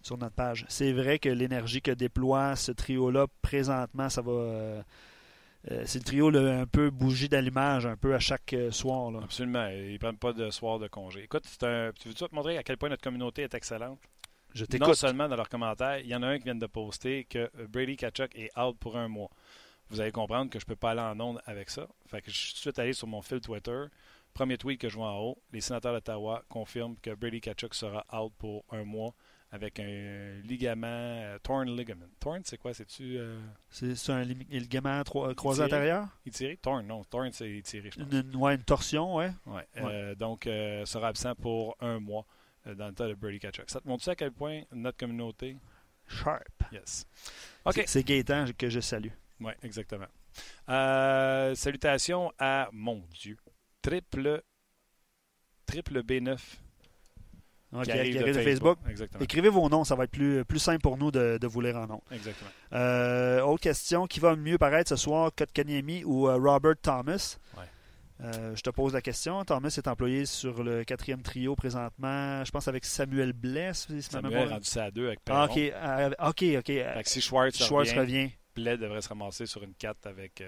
sur 0.00 0.16
notre 0.16 0.34
page. 0.34 0.64
C'est 0.68 0.92
vrai 0.92 1.18
que 1.18 1.28
l'énergie 1.28 1.82
que 1.82 1.90
déploie 1.90 2.56
ce 2.56 2.72
trio-là 2.72 3.26
présentement, 3.42 4.08
ça 4.08 4.22
va 4.22 4.84
euh, 5.70 5.82
c'est 5.86 5.98
le 5.98 6.04
trio 6.04 6.34
un 6.36 6.66
peu 6.66 6.90
bougie 6.90 7.28
d'allumage 7.28 7.86
un 7.86 7.96
peu 7.96 8.14
à 8.14 8.18
chaque 8.18 8.52
euh, 8.52 8.70
soir. 8.70 9.10
Absolument. 9.22 9.66
Ils 9.68 9.94
ne 9.94 9.98
prennent 9.98 10.18
pas 10.18 10.32
de 10.32 10.50
soir 10.50 10.78
de 10.78 10.88
congé. 10.88 11.24
Écoute, 11.24 11.44
un... 11.62 11.92
tu 11.98 12.08
veux-tu 12.08 12.24
te 12.24 12.34
montrer 12.34 12.58
à 12.58 12.62
quel 12.62 12.76
point 12.76 12.88
notre 12.88 13.02
communauté 13.02 13.42
est 13.42 13.54
excellente? 13.54 13.98
Je 14.52 14.64
t'écoute. 14.64 14.88
Non 14.88 14.94
seulement 14.94 15.28
dans 15.28 15.36
leurs 15.36 15.48
commentaires, 15.48 15.98
il 15.98 16.06
y 16.06 16.14
en 16.14 16.22
a 16.22 16.28
un 16.28 16.38
qui 16.38 16.44
vient 16.44 16.54
de 16.54 16.66
poster 16.66 17.24
que 17.24 17.50
Brady 17.66 17.96
Kachuk 17.96 18.36
est 18.36 18.56
out 18.58 18.76
pour 18.78 18.96
un 18.96 19.08
mois. 19.08 19.30
Vous 19.90 20.00
allez 20.00 20.12
comprendre 20.12 20.50
que 20.50 20.58
je 20.58 20.64
ne 20.64 20.68
peux 20.68 20.76
pas 20.76 20.92
aller 20.92 21.00
en 21.00 21.18
onde 21.20 21.40
avec 21.44 21.70
ça. 21.70 21.88
Fait 22.06 22.22
que 22.22 22.30
je 22.30 22.36
suis 22.36 22.52
tout 22.52 22.56
de 22.56 22.60
suite 22.60 22.78
allé 22.78 22.92
sur 22.92 23.06
mon 23.06 23.20
fil 23.20 23.40
Twitter. 23.40 23.84
Premier 24.32 24.58
tweet 24.58 24.80
que 24.80 24.88
je 24.88 24.96
vois 24.96 25.12
en 25.12 25.18
haut, 25.18 25.42
les 25.52 25.60
sénateurs 25.60 25.92
d'Ottawa 25.92 26.42
confirment 26.48 26.96
que 27.00 27.14
Brady 27.14 27.40
Kachuk 27.40 27.74
sera 27.74 28.04
out 28.12 28.32
pour 28.38 28.64
un 28.70 28.84
mois 28.84 29.14
avec 29.54 29.78
un 29.78 30.40
ligament, 30.42 30.86
euh, 30.88 31.38
torn 31.38 31.70
ligament. 31.76 32.08
Torn, 32.18 32.40
c'est 32.44 32.58
quoi? 32.58 32.74
C'est-tu. 32.74 33.16
Euh, 33.16 33.38
c'est 33.70 34.10
un 34.10 34.24
ligament 34.24 35.04
croisé 35.36 35.62
antérieur 35.62 36.08
tiré 36.32 36.56
Torn, 36.56 36.84
non. 36.84 37.04
Torn, 37.04 37.30
c'est 37.32 37.62
tiré, 37.62 37.88
je 37.92 38.02
pense. 38.02 38.12
Une, 38.12 38.34
ouais, 38.34 38.56
une 38.56 38.64
torsion, 38.64 39.14
ouais. 39.14 39.30
ouais. 39.46 39.64
Euh, 39.76 40.16
donc, 40.16 40.44
sera 40.86 41.06
absent 41.06 41.36
pour 41.36 41.76
un 41.80 42.00
mois 42.00 42.26
dans 42.66 42.88
le 42.88 42.94
tas 42.94 43.06
de 43.06 43.14
Brady 43.14 43.38
Kachuk. 43.38 43.70
Ça 43.70 43.80
te 43.80 43.86
montre 43.86 44.08
à 44.08 44.16
quel 44.16 44.32
point 44.32 44.62
notre 44.72 44.98
communauté. 44.98 45.56
Sharp. 46.08 46.64
Yes. 46.72 47.06
OK. 47.64 47.84
C'est 47.86 48.02
Gaétan 48.02 48.46
que 48.58 48.68
je 48.68 48.80
salue. 48.80 49.12
Oui, 49.38 49.52
exactement. 49.62 50.08
salutations 50.66 52.32
à, 52.40 52.68
mon 52.72 53.04
Dieu, 53.12 53.36
triple, 53.82 54.42
triple 55.64 56.02
B9 56.02 56.38
qui, 57.82 57.90
arrive, 57.92 58.24
de, 58.24 58.32
Facebook. 58.32 58.78
Écrivez 59.20 59.48
vos 59.48 59.68
noms, 59.68 59.84
ça 59.84 59.94
va 59.94 60.04
être 60.04 60.10
plus, 60.10 60.44
plus 60.44 60.58
simple 60.58 60.80
pour 60.80 60.96
nous 60.96 61.10
de, 61.10 61.46
vous 61.46 61.60
lire 61.60 61.76
en 61.76 61.86
nom. 61.86 62.02
Exactement. 62.10 62.50
Euh, 62.72 63.40
autre 63.42 63.62
question, 63.62 64.06
qui 64.06 64.20
va 64.20 64.36
mieux 64.36 64.58
paraître 64.58 64.88
ce 64.88 64.96
soir, 64.96 65.30
Kotkaniemi 65.36 66.04
ou 66.04 66.28
euh, 66.28 66.36
Robert 66.36 66.76
Thomas? 66.80 67.38
Euh, 68.20 68.54
je 68.54 68.62
te 68.62 68.70
pose 68.70 68.92
la 68.92 69.02
question. 69.02 69.44
Thomas 69.44 69.74
est 69.76 69.88
employé 69.88 70.24
sur 70.24 70.62
le 70.62 70.84
quatrième 70.84 71.22
trio 71.22 71.56
présentement, 71.56 72.44
je 72.44 72.50
pense 72.50 72.68
avec 72.68 72.84
Samuel 72.84 73.32
Bless. 73.32 73.88
Samuel 74.00 74.48
a 74.48 74.54
rendu 74.54 74.68
ça 74.68 74.84
à 74.84 74.90
deux 74.90 75.08
avec 75.08 75.20
ah, 75.28 75.48
Perron. 75.48 76.12
OK, 76.20 76.42
OK. 76.58 76.70
ok. 76.96 77.06
si 77.06 77.20
Schwartz, 77.20 77.60
revient, 77.68 77.98
revient, 77.98 78.30
Blais 78.54 78.78
devrait 78.78 79.02
se 79.02 79.08
ramasser 79.08 79.46
sur 79.46 79.64
une 79.64 79.74
4 79.74 80.06
avec 80.06 80.42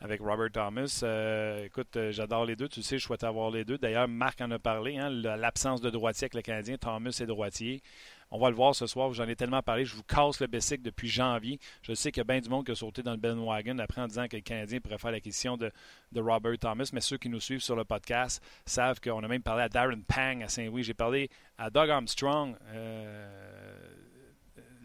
avec 0.00 0.20
Robert 0.20 0.50
Thomas. 0.50 1.00
Euh, 1.02 1.64
écoute, 1.64 1.96
euh, 1.96 2.10
j'adore 2.10 2.46
les 2.46 2.56
deux. 2.56 2.68
Tu 2.68 2.82
sais, 2.82 2.98
je 2.98 3.04
souhaite 3.04 3.22
avoir 3.22 3.50
les 3.50 3.64
deux. 3.64 3.76
D'ailleurs, 3.76 4.08
Marc 4.08 4.40
en 4.40 4.50
a 4.50 4.58
parlé. 4.58 4.96
Hein, 4.96 5.10
L'absence 5.10 5.80
de 5.80 5.90
droitier 5.90 6.24
avec 6.24 6.34
le 6.34 6.42
Canadien. 6.42 6.76
Thomas 6.78 7.16
est 7.20 7.26
droitier. 7.26 7.82
On 8.30 8.38
va 8.38 8.48
le 8.48 8.56
voir 8.56 8.74
ce 8.74 8.86
soir. 8.86 9.12
J'en 9.12 9.28
ai 9.28 9.36
tellement 9.36 9.62
parlé. 9.62 9.84
Je 9.84 9.94
vous 9.94 10.02
casse 10.02 10.40
le 10.40 10.46
basic 10.46 10.80
depuis 10.82 11.08
janvier. 11.08 11.58
Je 11.82 11.92
sais 11.92 12.10
qu'il 12.12 12.20
y 12.20 12.22
a 12.22 12.24
bien 12.24 12.40
du 12.40 12.48
monde 12.48 12.64
qui 12.64 12.72
a 12.72 12.74
sauté 12.74 13.02
dans 13.02 13.10
le 13.10 13.18
Ben 13.18 13.38
Wagon 13.38 13.78
après 13.78 14.00
en 14.00 14.06
disant 14.06 14.26
que 14.26 14.36
le 14.36 14.42
Canadien 14.42 14.80
pourrait 14.80 14.98
faire 14.98 15.10
l'acquisition 15.10 15.58
de, 15.58 15.70
de 16.12 16.20
Robert 16.20 16.56
Thomas. 16.58 16.88
Mais 16.94 17.00
ceux 17.00 17.18
qui 17.18 17.28
nous 17.28 17.40
suivent 17.40 17.62
sur 17.62 17.76
le 17.76 17.84
podcast 17.84 18.42
savent 18.64 19.00
qu'on 19.00 19.22
a 19.22 19.28
même 19.28 19.42
parlé 19.42 19.64
à 19.64 19.68
Darren 19.68 20.00
Pang 20.06 20.42
à 20.42 20.48
Saint-Louis. 20.48 20.82
J'ai 20.82 20.94
parlé 20.94 21.28
à 21.58 21.68
Doug 21.68 21.90
Armstrong 21.90 22.56
euh, 22.72 23.28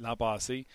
l'an 0.02 0.18
passé. 0.18 0.66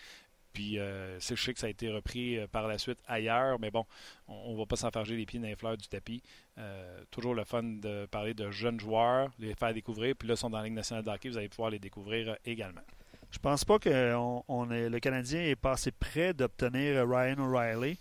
Puis 0.53 0.79
euh, 0.79 1.19
je 1.21 1.35
sais 1.35 1.53
que 1.55 1.61
ça 1.61 1.67
a 1.67 1.71
été 1.71 1.91
repris 1.91 2.39
euh, 2.39 2.47
par 2.47 2.67
la 2.67 2.79
suite 2.79 2.99
ailleurs, 3.07 3.59
mais 3.59 3.71
bon, 3.71 3.85
on 4.29 4.53
ne 4.53 4.59
va 4.59 4.67
pas 4.67 4.77
s'enfarger 4.77 5.17
les 5.17 5.27
pieds 5.27 5.39
dans 5.39 5.47
les 5.47 5.57
fleurs 5.57 5.77
du 5.77 5.89
tapis. 5.89 6.23
Euh, 6.59 7.03
toujours 7.11 7.35
le 7.35 7.45
fun 7.45 7.63
de 7.63 8.07
parler 8.07 8.35
de 8.35 8.51
jeunes 8.51 8.81
joueurs, 8.81 9.31
les 9.39 9.55
faire 9.55 9.73
découvrir. 9.73 10.15
Puis 10.17 10.29
là, 10.29 10.35
ils 10.35 10.39
sont 10.39 10.51
dans 10.51 10.59
la 10.59 10.65
Ligue 10.65 10.75
nationale 10.75 11.05
de 11.05 11.29
vous 11.29 11.39
allez 11.39 11.49
pouvoir 11.49 11.71
les 11.71 11.79
découvrir 11.79 12.37
également. 12.45 12.83
Je 13.31 13.39
pense 13.39 13.65
pas 13.65 13.79
que 13.79 13.89
le 13.89 14.99
Canadien 14.99 15.43
est 15.43 15.57
passé 15.57 15.93
près 15.93 16.35
d'obtenir 16.35 17.09
Ryan 17.09 17.39
O'Reilly. 17.39 17.97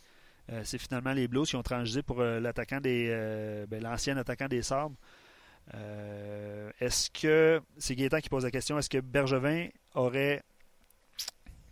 c'est 0.64 0.80
finalement 0.80 1.14
les 1.14 1.28
Blues 1.28 1.48
qui 1.48 1.56
ont 1.56 1.62
transgé 1.62 2.02
pour 2.02 2.20
l'attaquant 2.22 2.82
des 2.82 3.66
ben, 3.70 3.84
l'ancien 3.84 4.18
attaquant 4.18 4.48
des 4.48 4.64
Sabres. 4.64 4.96
Euh, 5.76 6.72
est-ce 6.80 7.10
que, 7.10 7.62
c'est 7.78 7.96
Gaétan 7.96 8.20
qui 8.20 8.30
pose 8.30 8.44
la 8.44 8.52
question, 8.52 8.78
est-ce 8.80 8.90
que 8.90 9.00
Bergevin 9.00 9.68
aurait, 9.94 10.42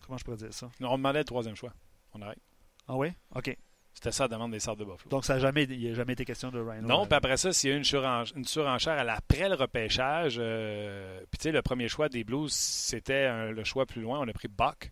comment 0.07 0.17
je 0.17 0.23
pourrais 0.25 0.37
dire 0.37 0.53
ça? 0.53 0.69
On 0.81 0.97
demandait 0.97 1.19
le 1.19 1.25
troisième 1.25 1.55
choix. 1.55 1.73
On 2.13 2.21
arrête. 2.21 2.39
Ah 2.87 2.95
oui? 2.95 3.09
OK. 3.35 3.55
C'était 3.93 4.11
ça 4.11 4.25
la 4.25 4.27
demande 4.29 4.51
des 4.51 4.59
Sardes 4.59 4.79
de 4.79 4.85
Buffalo. 4.85 5.09
Donc, 5.09 5.25
ça 5.25 5.33
n'a 5.33 5.39
jamais, 5.39 5.63
il 5.63 5.89
n'a 5.89 5.95
jamais 5.95 6.13
été 6.13 6.23
question 6.23 6.51
de 6.51 6.59
Ryan. 6.59 6.83
Non, 6.83 7.05
puis 7.07 7.15
après 7.15 7.35
ça, 7.37 7.51
s'il 7.51 7.69
y 7.71 7.73
a 7.73 7.75
eu 7.75 7.79
une, 7.79 7.83
surenchère, 7.83 8.37
une 8.37 8.45
surenchère 8.45 8.93
à 8.93 9.03
l'après 9.03 9.49
le 9.49 9.55
repêchage, 9.55 10.37
euh, 10.39 11.19
puis 11.31 11.39
tu 11.39 11.43
sais, 11.43 11.51
le 11.51 11.61
premier 11.63 11.87
choix 11.87 12.07
des 12.07 12.23
Blues, 12.23 12.53
c'était 12.53 13.51
le 13.51 13.63
choix 13.63 13.85
plus 13.87 14.01
loin. 14.01 14.19
On 14.19 14.27
a 14.27 14.33
pris 14.33 14.47
Buck, 14.47 14.91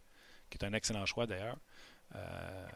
qui 0.50 0.58
est 0.58 0.66
un 0.66 0.74
excellent 0.74 1.06
choix 1.06 1.28
d'ailleurs. 1.28 1.58
Euh, 2.16 2.68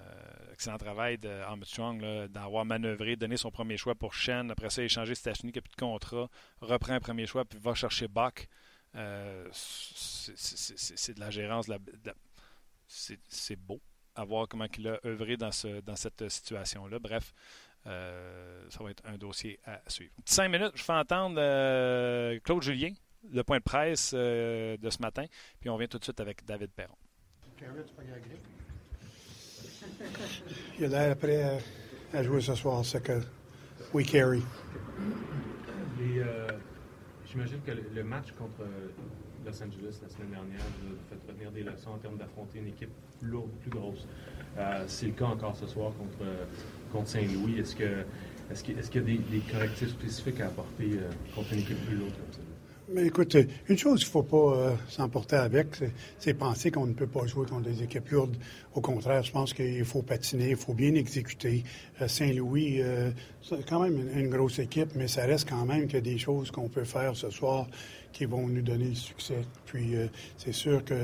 excellent 0.54 0.78
travail 0.78 1.18
de 1.18 1.30
Armstrong 1.30 2.00
là, 2.02 2.28
d'avoir 2.28 2.64
manœuvré, 2.66 3.16
donné 3.16 3.36
son 3.38 3.50
premier 3.52 3.78
choix 3.78 3.96
pour 3.96 4.14
Shen. 4.14 4.52
Après 4.52 4.70
ça, 4.70 4.84
échanger 4.84 5.16
Stachny 5.16 5.52
qui 5.52 5.58
n'a 5.58 5.62
plus 5.64 5.72
de 5.72 5.76
contrat, 5.78 6.30
reprend 6.62 6.94
un 6.94 7.00
premier 7.00 7.26
choix, 7.26 7.44
puis 7.46 7.58
va 7.60 7.74
chercher 7.74 8.08
Buck. 8.08 8.48
Euh, 8.96 9.48
c'est- 9.52 11.14
de 11.14 11.20
la 11.20 11.30
gérance. 11.30 11.68
de 11.68 11.72
la- 11.74 11.78
de 11.80 11.86
la- 12.06 12.14
c'est 12.90 13.20
c'est 13.30 13.56
beau 13.56 13.80
à 14.16 14.26
voir 14.26 14.48
comment 14.50 14.66
il 14.78 14.88
a 14.88 15.00
œuvré 15.06 15.38
dans, 15.38 15.52
ce, 15.52 15.80
dans 15.82 15.96
cette 15.96 16.28
situation-là. 16.28 17.00
Bref, 17.00 17.34
euh, 17.88 18.66
ça 18.70 18.84
va 18.84 18.92
être 18.92 19.04
un 19.06 19.18
dossier 19.18 19.58
à 19.64 19.82
suivre. 19.88 20.12
Cinq 20.26 20.50
minutes, 20.50 20.74
je 20.76 20.84
fais 20.84 20.92
entendre 20.94 21.38
euh, 21.40 22.38
Claude 22.44 22.62
Julien, 22.62 22.92
le 23.32 23.44
point 23.44 23.60
de 23.60 23.64
presse 23.64 24.12
euh, 24.14 24.76
de 24.76 24.90
ce 24.90 25.02
matin, 25.02 25.26
puis 25.62 25.70
on 25.70 25.78
vient 25.78 25.88
tout 25.88 26.00
de 26.00 26.04
suite 26.04 26.20
avec 26.20 26.44
David 26.44 26.72
Perron. 26.72 26.96
Il 30.78 30.86
a 30.86 30.88
l'air 30.88 31.18
prêt 31.18 31.44
à, 32.14 32.18
à 32.18 32.24
jouer 32.24 32.42
ce 32.42 32.56
soir, 32.56 32.84
c'est 32.84 33.02
que 33.02 33.22
we 33.94 34.06
carry. 34.06 34.44
Euh, 36.02 36.48
J'imagine 37.26 37.62
que 37.62 37.72
le, 37.72 37.84
le 37.94 38.04
match 38.04 38.32
contre 38.32 38.64
Los 39.46 39.62
Angeles 39.64 40.00
la 40.04 40.10
semaine 40.10 40.30
dernière 40.32 40.66
vous 40.84 40.94
a 40.94 41.16
fait 41.16 41.32
retenir 41.32 41.52
des 41.52 41.64
leçons 41.64 41.92
en 41.92 41.98
termes 41.98 42.18
d'affronter 42.18 42.60
une 42.60 42.68
équipe 42.68 42.90
plus 43.20 43.30
lourde, 43.30 43.50
plus 43.62 43.70
grosse. 43.72 44.06
Euh, 44.58 44.84
C'est 44.88 45.08
le 45.08 45.14
cas 45.14 45.26
encore 45.26 45.56
ce 45.56 45.66
soir 45.68 45.92
contre, 45.98 46.30
contre 46.92 47.08
Saint-Louis. 47.08 47.60
Est-ce 47.60 47.76
que 47.76 48.04
est-ce 48.52 48.64
qu'il 48.64 48.78
est-ce 48.78 48.90
qu'il 48.92 49.02
y 49.02 49.04
a 49.04 49.08
des, 49.08 49.18
des 49.18 49.40
correctifs 49.52 49.90
spécifiques 49.90 50.42
à 50.42 50.48
apporter 50.48 50.90
euh, 50.94 51.10
contre 51.36 51.54
une 51.54 51.60
équipe 51.60 51.84
plus 51.86 51.96
lourde 51.96 52.12
comme 52.14 52.34
ça? 52.34 52.40
Mais 52.92 53.06
écoute, 53.06 53.36
une 53.68 53.78
chose 53.78 54.00
qu'il 54.00 54.08
ne 54.08 54.12
faut 54.12 54.24
pas 54.24 54.58
euh, 54.58 54.76
s'emporter 54.88 55.36
avec, 55.36 55.68
c'est- 56.18 56.34
penser 56.34 56.72
qu'on 56.72 56.88
ne 56.88 56.94
peut 56.94 57.06
pas 57.06 57.28
jouer 57.28 57.46
contre 57.46 57.70
des 57.70 57.84
équipes 57.84 58.10
lourdes. 58.10 58.36
Au 58.74 58.82
contraire, 58.82 59.22
je 59.22 59.32
pense 59.32 59.54
qu'il 59.54 59.86
faut 59.86 60.02
patiner, 60.02 60.50
il 60.50 60.56
faut 60.56 60.74
bien 60.74 60.96
exécuter. 60.96 61.64
Euh, 62.02 62.08
Saint-Louis, 62.08 62.82
c'est 63.44 63.64
quand 63.70 63.82
même 63.82 63.96
une, 63.96 64.20
une 64.26 64.30
grosse 64.30 64.58
équipe, 64.58 64.90
mais 64.96 65.08
ça 65.08 65.26
reste 65.28 65.48
quand 65.48 65.66
même 65.66 65.88
qu'il 65.88 66.02
des 66.02 66.18
choses 66.18 66.50
qu'on 66.50 66.68
peut 66.68 66.84
faire 66.84 67.16
ce 67.16 67.30
soir 67.30 67.68
qui 68.12 68.26
vont 68.26 68.48
nous 68.48 68.62
donner 68.62 68.90
le 68.90 68.96
succès. 68.96 69.42
Puis 69.66 69.96
euh, 69.96 70.08
c'est 70.38 70.54
sûr 70.54 70.84
que 70.84 70.96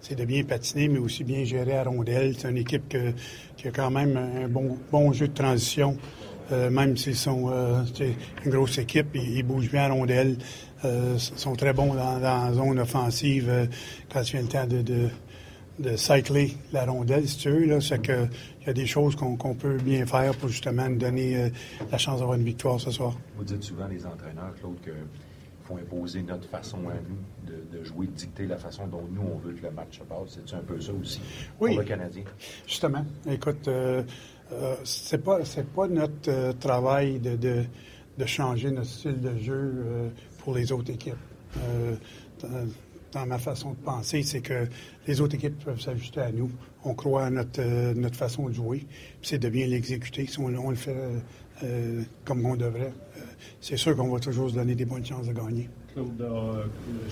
c'est- 0.00 0.14
de 0.14 0.24
bien 0.24 0.42
patiner, 0.44 0.88
mais 0.88 0.98
aussi 0.98 1.24
bien 1.24 1.44
gérer 1.44 1.76
à 1.76 1.84
rondelle. 1.84 2.34
C'est 2.36 2.50
une 2.50 2.56
équipe 2.56 2.88
que- 2.88 3.12
qui 3.56 3.68
a 3.68 3.70
quand 3.70 3.90
même 3.90 4.16
un 4.16 4.48
bon, 4.48 5.12
jeu 5.12 5.28
de 5.28 5.34
transition. 5.34 5.96
Euh, 6.50 6.70
même 6.70 6.96
s'ils 6.96 7.14
sont 7.14 7.50
euh, 7.50 7.82
une 8.44 8.50
grosse 8.50 8.78
équipe, 8.78 9.08
ils, 9.14 9.42
bougent 9.42 9.70
bien 9.70 9.84
à 9.84 9.88
rondelle. 9.92 10.38
Euh, 10.84 11.18
sont 11.18 11.54
très 11.54 11.72
bons 11.72 11.94
dans, 11.94 12.18
la 12.18 12.52
zone 12.52 12.78
offensive 12.78 13.68
quand 14.12 14.22
il 14.22 14.30
vient 14.32 14.42
le 14.42 14.48
temps 14.48 14.66
de, 14.66 15.96
cycler 15.96 16.56
la 16.72 16.86
rondelle, 16.86 17.28
si 17.28 17.36
tu 17.38 17.50
veux. 17.50 17.80
C'est 17.80 18.00
que 18.00 18.26
il 18.62 18.66
y 18.66 18.70
a 18.70 18.72
des 18.72 18.86
choses 18.86 19.14
qu'on 19.14 19.54
peut 19.54 19.76
bien 19.76 20.06
faire 20.06 20.34
pour 20.36 20.48
justement 20.48 20.88
nous 20.88 20.98
donner 20.98 21.52
la 21.92 21.98
chance 21.98 22.20
d'avoir 22.20 22.36
une 22.38 22.44
victoire 22.44 22.80
ce 22.80 22.90
soir. 22.90 23.14
Vous 23.36 23.44
dites 23.44 23.62
souvent, 23.62 23.86
les 23.86 24.04
entraîneurs, 24.04 24.54
Claude, 24.58 24.80
qu'il 24.82 24.92
faut 25.68 25.76
imposer 25.76 26.22
notre 26.22 26.48
façon 26.48 26.78
à 26.88 26.94
nous 26.94 27.18
de, 27.46 27.78
de 27.78 27.84
jouer, 27.84 28.06
de 28.06 28.12
dicter 28.12 28.46
la 28.46 28.56
façon 28.56 28.86
dont 28.86 29.02
nous, 29.10 29.20
on 29.34 29.36
veut 29.38 29.52
que 29.52 29.62
le 29.62 29.70
match 29.70 29.98
se 29.98 30.04
passe. 30.04 30.38
C'est 30.46 30.56
un 30.56 30.60
peu 30.60 30.80
ça 30.80 30.92
aussi 30.94 31.20
Oui. 31.60 31.72
pour 31.72 31.80
le 31.82 31.84
Canadien? 31.88 32.24
Justement, 32.66 33.04
écoute, 33.30 33.68
euh, 33.68 34.02
euh, 34.52 34.76
c'est 34.84 35.22
pas 35.22 35.44
c'est 35.44 35.68
pas 35.68 35.86
notre 35.86 36.28
euh, 36.30 36.52
travail 36.54 37.18
de, 37.20 37.36
de, 37.36 37.64
de 38.16 38.26
changer 38.26 38.70
notre 38.70 38.88
style 38.88 39.20
de 39.20 39.36
jeu 39.36 39.54
euh, 39.86 40.08
pour 40.38 40.54
les 40.54 40.72
autres 40.72 40.90
équipes. 40.90 41.14
Euh, 41.58 41.96
dans, 42.40 42.66
dans 43.12 43.26
ma 43.26 43.38
façon 43.38 43.72
de 43.72 43.76
penser, 43.92 44.22
c'est 44.22 44.40
que 44.40 44.66
les 45.06 45.20
autres 45.20 45.34
équipes 45.34 45.62
peuvent 45.64 45.80
s'ajuster 45.80 46.20
à 46.22 46.32
nous. 46.32 46.50
On 46.84 46.94
croit 46.94 47.24
à 47.26 47.30
notre, 47.30 47.62
notre 47.94 48.16
façon 48.16 48.48
de 48.48 48.54
jouer, 48.54 48.86
puis 49.20 49.28
c'est 49.30 49.38
de 49.38 49.48
bien 49.50 49.66
l'exécuter. 49.66 50.26
Si 50.26 50.38
on, 50.40 50.46
on 50.46 50.70
le 50.70 50.76
fait 50.76 50.96
comme 52.24 52.46
on 52.46 52.54
devrait, 52.54 52.92
c'est 53.60 53.76
sûr 53.76 53.96
qu'on 53.96 54.08
va 54.10 54.20
toujours 54.20 54.50
se 54.50 54.54
donner 54.54 54.74
des 54.74 54.84
bonnes 54.84 55.04
chances 55.04 55.26
de 55.26 55.32
gagner. 55.32 55.68
Claude, 55.94 56.20
euh, 56.20 56.64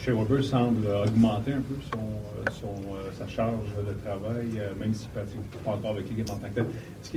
Weber 0.06 0.44
semble 0.44 0.86
augmenter 0.86 1.52
un 1.54 1.60
peu 1.62 1.74
son, 1.92 1.98
euh, 1.98 2.50
son, 2.60 2.94
euh, 2.94 3.10
sa 3.18 3.26
charge 3.26 3.54
de 3.76 3.92
travail, 4.04 4.46
euh, 4.58 4.74
même 4.78 4.94
s'il 4.94 5.08
ne 5.08 5.12
pratique 5.14 5.50
pas 5.64 5.72
encore 5.72 5.90
avec 5.92 6.08
l'équipe 6.08 6.30
en 6.30 6.36
tant 6.36 6.48
que 6.48 6.54
tel. 6.54 6.66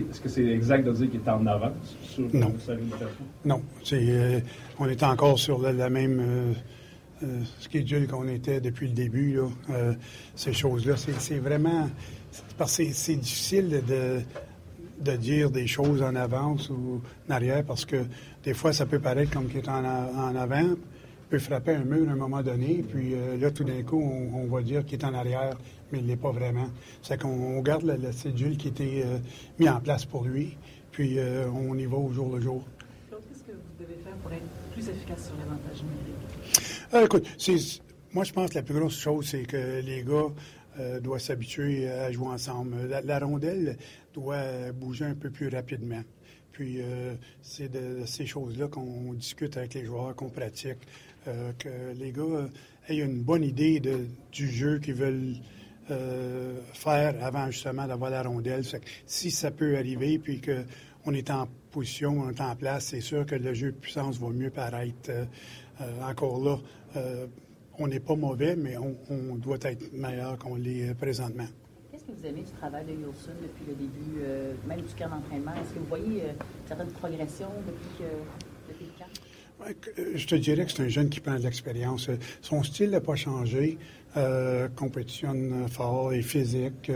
Est-ce 0.09 0.19
que 0.21 0.29
c'est 0.29 0.45
exact 0.45 0.83
de 0.85 0.93
dire 0.93 1.11
qu'il 1.11 1.19
est 1.19 1.29
en 1.29 1.45
avance 1.45 1.95
sur 2.03 2.23
Non. 2.33 2.53
sa 2.65 2.75
limitation? 2.75 3.25
Non, 3.45 3.61
c'est, 3.83 3.99
euh, 4.09 4.39
on 4.79 4.87
est 4.87 5.03
encore 5.03 5.37
sur 5.37 5.61
la, 5.61 5.73
la 5.73 5.89
même 5.89 6.55
schedule 7.59 8.07
qu'on 8.07 8.27
était 8.27 8.61
depuis 8.61 8.87
le 8.87 8.93
début. 8.93 9.35
Là. 9.35 9.93
Ces 10.35 10.53
choses-là, 10.53 10.95
c'est, 10.97 11.39
vraiment 11.39 11.89
parce 12.57 12.77
que 12.77 12.83
c'est 12.93 13.15
difficile 13.17 13.81
de, 13.85 14.21
de 15.01 15.17
dire 15.17 15.49
des 15.51 15.67
choses 15.67 16.01
en 16.01 16.15
avance 16.15 16.69
ou 16.69 17.01
en 17.29 17.33
arrière 17.33 17.63
parce 17.65 17.85
que 17.85 18.05
des 18.43 18.54
fois, 18.54 18.73
ça 18.73 18.86
peut 18.86 18.99
paraître 18.99 19.32
comme 19.32 19.47
qu'il 19.47 19.58
est 19.58 19.69
en, 19.69 19.84
en 19.84 20.36
avant, 20.36 20.75
peut 21.30 21.39
frapper 21.39 21.73
un 21.75 21.84
mur 21.84 22.10
à 22.10 22.13
un 22.13 22.15
moment 22.15 22.41
donné, 22.41 22.84
puis 22.89 23.13
euh, 23.13 23.38
là, 23.38 23.52
tout 23.52 23.63
d'un 23.63 23.84
coup, 23.84 24.02
on, 24.02 24.43
on 24.43 24.47
va 24.47 24.62
dire 24.62 24.84
qu'il 24.86 24.97
est 24.99 25.06
en 25.06 25.13
arrière, 25.13 25.56
mais 25.91 25.99
il 25.99 26.04
ne 26.06 26.10
l'est 26.10 26.15
pas 26.17 26.32
vraiment. 26.32 26.67
C'est 27.02 27.21
qu'on 27.21 27.30
on 27.30 27.62
garde 27.62 27.84
la, 27.84 27.97
la 27.97 28.12
cédule 28.12 28.58
qui 28.58 28.69
était 28.69 29.04
euh, 29.06 29.17
mise 29.60 29.69
en 29.69 29.80
place 29.80 30.06
pour 30.06 30.23
lui, 30.25 30.58
puis 30.91 31.19
euh, 31.19 31.47
on 31.52 31.78
y 31.78 31.86
va 31.86 31.97
au 31.97 32.12
jour 32.12 32.34
le 32.36 32.41
jour. 32.41 32.63
Claude, 33.10 33.21
qu'est-ce 33.30 33.43
que 33.43 33.52
vous 33.52 33.84
devez 33.84 33.99
faire 34.04 34.15
pour 34.23 34.32
être 34.32 34.41
plus 34.73 34.89
efficace 34.89 35.25
sur 35.28 35.36
l'avantage 35.38 35.84
numérique? 35.84 37.06
Écoute, 37.06 37.28
c'est- 37.38 37.82
moi, 38.12 38.23
je 38.23 38.34
pense 38.34 38.49
que 38.49 38.56
la 38.56 38.63
plus 38.63 38.73
grosse 38.73 38.97
chose, 38.99 39.28
c'est 39.30 39.43
que 39.43 39.82
les 39.82 40.04
gars 40.04 40.34
euh, 40.80 40.99
doivent 40.99 41.19
s'habituer 41.21 41.88
à 41.88 42.12
jouer 42.12 42.30
ensemble. 42.30 42.75
La, 42.89 43.02
la 43.02 43.19
rondelle 43.19 43.78
doit 44.15 44.71
bouger 44.73 45.06
un 45.06 45.13
peu 45.13 45.30
plus 45.30 45.47
rapidement. 45.49 46.02
Puis, 46.59 46.81
euh, 46.81 47.15
c'est 47.41 47.71
de 47.71 48.05
ces 48.05 48.25
choses-là 48.25 48.67
qu'on 48.67 49.13
discute 49.13 49.55
avec 49.55 49.75
les 49.75 49.85
joueurs, 49.85 50.13
qu'on 50.13 50.27
pratique, 50.27 50.79
euh, 51.25 51.53
que 51.57 51.93
les 51.97 52.11
gars 52.11 52.21
euh, 52.21 52.47
aient 52.89 52.97
une 52.97 53.21
bonne 53.21 53.45
idée 53.45 53.81
du 54.33 54.49
jeu 54.49 54.79
qu'ils 54.79 54.95
veulent 54.95 55.35
faire 56.73 57.15
avant 57.23 57.49
justement 57.49 57.87
d'avoir 57.87 58.11
la 58.11 58.23
rondelle. 58.23 58.63
Si 59.05 59.31
ça 59.31 59.51
peut 59.51 59.77
arriver, 59.77 60.19
puis 60.19 60.41
qu'on 60.41 61.13
est 61.13 61.31
en 61.31 61.47
position, 61.71 62.23
on 62.25 62.29
est 62.29 62.41
en 62.41 62.57
place, 62.57 62.87
c'est 62.87 62.99
sûr 62.99 63.25
que 63.25 63.35
le 63.35 63.53
jeu 63.53 63.71
de 63.71 63.77
puissance 63.77 64.19
va 64.19 64.27
mieux 64.29 64.51
paraître. 64.51 65.09
Encore 66.01 66.43
là, 66.43 66.59
on 67.79 67.87
n'est 67.87 68.01
pas 68.01 68.15
mauvais, 68.15 68.57
mais 68.57 68.75
on, 68.77 69.35
doit 69.35 69.57
être 69.61 69.93
meilleur 69.93 70.37
qu'on 70.37 70.55
l'est 70.55 70.93
présentement. 70.93 71.47
Vous 72.09 72.25
aimez 72.25 72.41
du 72.41 72.51
travail 72.51 72.85
de 72.85 72.91
Wilson 72.91 73.33
depuis 73.41 73.65
le 73.67 73.75
début, 73.75 74.21
euh, 74.23 74.53
même 74.67 74.81
du 74.81 74.93
camp 74.95 75.10
d'entraînement? 75.10 75.51
Est-ce 75.51 75.73
que 75.75 75.79
vous 75.79 75.85
voyez 75.85 76.23
euh, 76.23 76.33
certaines 76.67 76.91
progressions 76.91 77.51
depuis, 77.67 78.05
le 78.69 78.85
camp? 78.97 79.05
Euh, 79.67 80.12
Je 80.15 80.25
te 80.27 80.35
dirais 80.35 80.65
que 80.65 80.71
c'est 80.71 80.83
un 80.83 80.87
jeune 80.87 81.10
qui 81.10 81.19
prend 81.19 81.35
de 81.35 81.43
l'expérience. 81.43 82.10
Euh, 82.10 82.17
Son 82.41 82.63
style 82.63 82.91
n'a 82.91 83.01
pas 83.01 83.15
changé. 83.15 83.77
Euh, 84.17 84.67
compétitionne 84.69 85.67
fort 85.69 86.13
et 86.13 86.23
physique. 86.23 86.91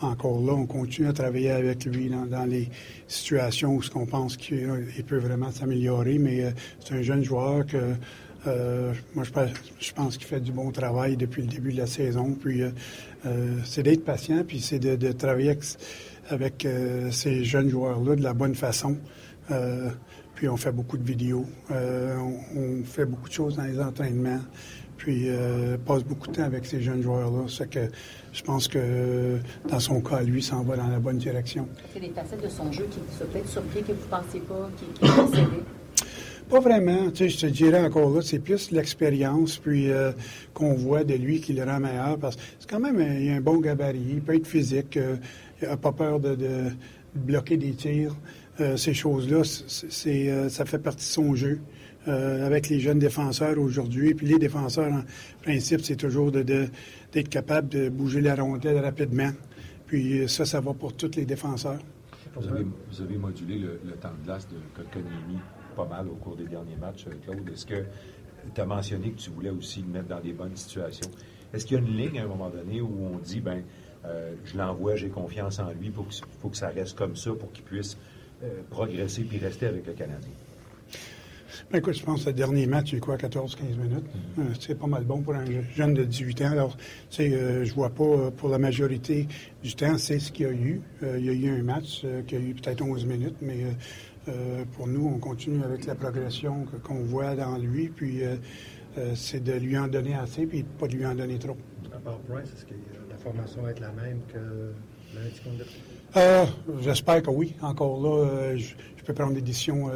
Encore 0.00 0.40
là, 0.40 0.54
on 0.54 0.66
continue 0.66 1.06
à 1.06 1.12
travailler 1.12 1.52
avec 1.52 1.84
lui 1.84 2.10
dans, 2.10 2.44
les 2.44 2.68
situations 3.06 3.76
où 3.76 3.82
ce 3.82 3.90
qu'on 3.90 4.06
pense 4.06 4.36
qu'il 4.36 4.88
il 4.96 5.04
peut 5.04 5.18
vraiment 5.18 5.52
s'améliorer. 5.52 6.18
Mais 6.18 6.52
c'est 6.80 6.94
un 6.94 7.02
jeune 7.02 7.22
joueur 7.22 7.64
que 7.64 7.94
moi 9.14 9.22
je 9.22 9.30
pense, 9.30 9.50
pense 9.94 10.16
qu'il 10.16 10.26
fait 10.26 10.40
du 10.40 10.50
bon 10.50 10.72
travail 10.72 11.16
depuis 11.16 11.42
le 11.42 11.48
début 11.48 11.72
de 11.72 11.78
la 11.78 11.86
saison. 11.86 12.34
Puis 12.34 12.62
euh, 13.26 13.58
c'est 13.64 13.82
d'être 13.82 14.04
patient, 14.04 14.42
puis 14.46 14.60
c'est 14.60 14.78
de, 14.78 15.12
travailler 15.12 15.56
avec, 16.28 16.64
euh, 16.64 17.10
ces 17.10 17.44
jeunes 17.44 17.68
joueurs-là 17.68 18.16
de 18.16 18.22
la 18.22 18.34
bonne 18.34 18.54
façon. 18.54 18.96
Euh, 19.50 19.90
puis 20.34 20.48
on 20.48 20.56
fait 20.56 20.72
beaucoup 20.72 20.96
de 20.96 21.04
vidéos, 21.04 21.46
on, 21.70 22.82
fait 22.84 23.04
beaucoup 23.04 23.28
de 23.28 23.34
choses 23.34 23.56
dans 23.56 23.64
les 23.64 23.78
entraînements, 23.78 24.40
puis 24.96 25.28
passe 25.86 26.02
beaucoup 26.02 26.26
de 26.28 26.32
temps 26.32 26.42
avec 26.42 26.66
ces 26.66 26.80
jeunes 26.80 27.02
joueurs-là. 27.02 27.44
Je 28.32 28.42
pense 28.42 28.66
que 28.66 29.38
dans 29.68 29.78
son 29.78 30.00
cas, 30.00 30.22
lui, 30.22 30.42
s'en 30.42 30.62
va 30.62 30.76
dans 30.76 30.88
la 30.88 30.98
bonne 30.98 31.18
direction. 31.18 31.68
C'est 31.92 32.00
des 32.00 32.08
facettes 32.08 32.42
de 32.42 32.48
son 32.48 32.72
jeu 32.72 32.88
qui 32.90 32.98
vous 32.98 33.22
ont 33.22 33.28
peut-être 33.28 33.48
surpris, 33.48 33.82
que 33.82 33.92
vous 33.92 34.04
ne 34.04 34.10
pensiez 34.10 34.40
pas. 34.40 34.70
Pas 36.48 36.60
vraiment, 36.60 37.10
tu 37.10 37.28
je 37.28 37.38
te 37.38 37.46
dirais 37.46 37.80
encore 37.82 38.10
là, 38.10 38.20
c'est 38.20 38.38
plus 38.38 38.70
l'expérience 38.72 39.58
puis 39.58 39.90
euh, 39.90 40.12
qu'on 40.52 40.74
voit 40.74 41.02
de 41.02 41.14
lui 41.14 41.40
qui 41.40 41.54
le 41.54 41.64
rend 41.64 41.80
meilleur 41.80 42.18
parce 42.18 42.36
que 42.36 42.42
c'est 42.58 42.68
quand 42.68 42.80
même 42.80 43.00
a 43.00 43.36
un 43.36 43.40
bon 43.40 43.58
gabarit, 43.58 44.02
il 44.10 44.20
peut 44.20 44.34
être 44.34 44.46
physique, 44.46 44.96
euh, 44.98 45.16
il 45.62 45.68
n'a 45.68 45.76
pas 45.76 45.92
peur 45.92 46.20
de, 46.20 46.36
bloquer 47.14 47.56
des 47.56 47.72
tirs. 47.72 48.14
euh, 48.60 48.76
ces 48.76 48.94
choses-là, 48.94 49.42
c'est, 49.44 50.30
euh, 50.30 50.48
ça 50.48 50.64
fait 50.64 50.78
partie 50.78 51.06
de 51.06 51.12
son 51.12 51.34
jeu. 51.34 51.60
Euh, 52.08 52.44
avec 52.44 52.68
les 52.68 52.80
jeunes 52.80 52.98
défenseurs 52.98 53.56
aujourd'hui. 53.60 54.12
Puis 54.12 54.26
les 54.26 54.36
défenseurs, 54.36 54.92
en 54.92 55.04
principe, 55.40 55.82
c'est 55.82 55.94
toujours 55.94 56.32
d'être 56.32 57.28
capable 57.28 57.68
de 57.68 57.88
bouger 57.88 58.20
la 58.20 58.34
rondelle 58.34 58.78
rapidement. 58.78 59.30
Puis 59.86 60.28
ça, 60.28 60.44
ça 60.44 60.60
va 60.60 60.74
pour 60.74 60.94
tous 60.94 61.14
les 61.14 61.24
défenseurs. 61.24 61.78
Vous 62.34 62.48
avez, 62.48 62.64
vous 62.90 63.00
avez 63.00 63.16
modulé 63.16 63.56
le, 63.56 63.92
temps 64.00 64.10
de 64.20 64.24
glace 64.24 64.48
de 64.48 64.56
Kotkaniemi 64.74 65.38
pas 65.74 65.86
mal 65.86 66.08
au 66.08 66.14
cours 66.14 66.36
des 66.36 66.46
derniers 66.46 66.76
matchs, 66.76 67.06
Claude. 67.24 67.48
Est-ce 67.48 67.66
que 67.66 67.84
tu 68.54 68.60
as 68.60 68.66
mentionné 68.66 69.10
que 69.10 69.18
tu 69.18 69.30
voulais 69.30 69.50
aussi 69.50 69.80
le 69.80 69.88
mettre 69.88 70.08
dans 70.08 70.20
des 70.20 70.32
bonnes 70.32 70.56
situations? 70.56 71.10
Est-ce 71.52 71.66
qu'il 71.66 71.76
y 71.76 71.80
a 71.80 71.82
une 71.82 71.96
ligne 71.96 72.18
à 72.18 72.24
un 72.24 72.28
moment 72.28 72.50
donné 72.50 72.80
où 72.80 73.08
on 73.12 73.18
dit, 73.18 73.40
ben, 73.40 73.62
je 74.44 74.56
l'envoie, 74.56 74.96
j'ai 74.96 75.10
confiance 75.10 75.58
en 75.58 75.70
lui, 75.70 75.86
il 75.86 75.92
faut, 75.92 76.06
faut 76.40 76.48
que 76.48 76.56
ça 76.56 76.68
reste 76.68 76.96
comme 76.96 77.14
ça 77.14 77.32
pour 77.32 77.52
qu'il 77.52 77.64
puisse 77.64 77.96
progresser 78.70 79.22
puis 79.22 79.38
rester 79.38 79.66
avec 79.66 79.86
le 79.86 79.92
Canadien? 79.92 80.32
Ben, 81.70 81.78
écoute, 81.78 81.94
je 81.94 82.04
pense 82.04 82.24
que 82.24 82.30
le 82.30 82.34
dernier 82.34 82.66
match, 82.66 82.90
c'est 82.90 83.00
quoi, 83.00 83.16
14-15 83.16 83.76
minutes? 83.76 84.04
Euh, 84.38 84.42
c'est 84.60 84.78
pas 84.78 84.86
mal 84.86 85.04
bon 85.04 85.22
pour 85.22 85.34
un 85.34 85.44
jeune 85.74 85.94
de 85.94 86.04
18 86.04 86.42
ans. 86.42 86.50
Alors, 86.50 86.76
tu 86.76 87.16
sais, 87.16 87.32
euh, 87.32 87.64
je 87.64 87.74
vois 87.74 87.90
pas, 87.90 88.04
euh, 88.04 88.30
pour 88.30 88.48
la 88.48 88.58
majorité 88.58 89.28
du 89.62 89.74
temps, 89.74 89.98
c'est 89.98 90.18
ce 90.18 90.32
qu'il 90.32 90.46
y 90.46 90.48
a 90.48 90.52
eu. 90.52 90.80
il 91.02 91.24
y 91.24 91.28
a 91.28 91.32
eu 91.32 91.60
un 91.60 91.62
match 91.62 92.04
qui 92.26 92.36
a 92.36 92.38
eu 92.38 92.54
peut-être 92.54 92.82
11 92.82 93.04
minutes, 93.06 93.36
mais 93.40 93.64
pour 94.72 94.86
nous, 94.86 95.06
on 95.06 95.18
continue 95.18 95.62
avec 95.64 95.86
la 95.86 95.94
progression 95.94 96.66
qu'on 96.84 97.02
voit 97.02 97.34
dans 97.34 97.58
lui, 97.58 97.88
puis 97.88 98.22
c'est 99.14 99.42
de 99.42 99.52
lui 99.52 99.76
en 99.76 99.88
donner 99.88 100.14
assez, 100.14 100.46
puis 100.46 100.62
pas 100.62 100.86
de 100.86 100.94
lui 100.94 101.06
en 101.06 101.14
donner 101.14 101.38
trop. 101.38 101.56
À 101.94 101.98
part 101.98 102.18
Price, 102.20 102.48
est-ce 102.56 102.66
que 102.66 102.74
la 103.10 103.16
formation 103.16 103.62
va 103.62 103.70
être 103.70 103.80
la 103.80 103.92
même 103.92 104.20
que 104.32 104.72
l'année 105.14 105.32
qu'on 106.14 106.80
J'espère 106.80 107.22
que 107.22 107.30
oui. 107.30 107.54
Encore 107.62 108.00
là, 108.00 108.56
je, 108.56 108.74
peux 109.04 109.14
prendre 109.14 109.34
des 109.34 109.42
décisions 109.42 109.90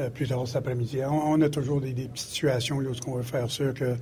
euh, 0.00 0.10
plus 0.10 0.28
tard 0.28 0.46
cet 0.46 0.56
après-midi. 0.56 0.98
On, 1.04 1.40
a 1.40 1.48
toujours 1.48 1.80
des, 1.80 1.92
petites 1.92 2.18
situations 2.18 2.76
où 2.76 2.92
on 3.06 3.14
veut 3.14 3.22
faire 3.22 3.50
sûr 3.50 3.72
que, 3.72 3.96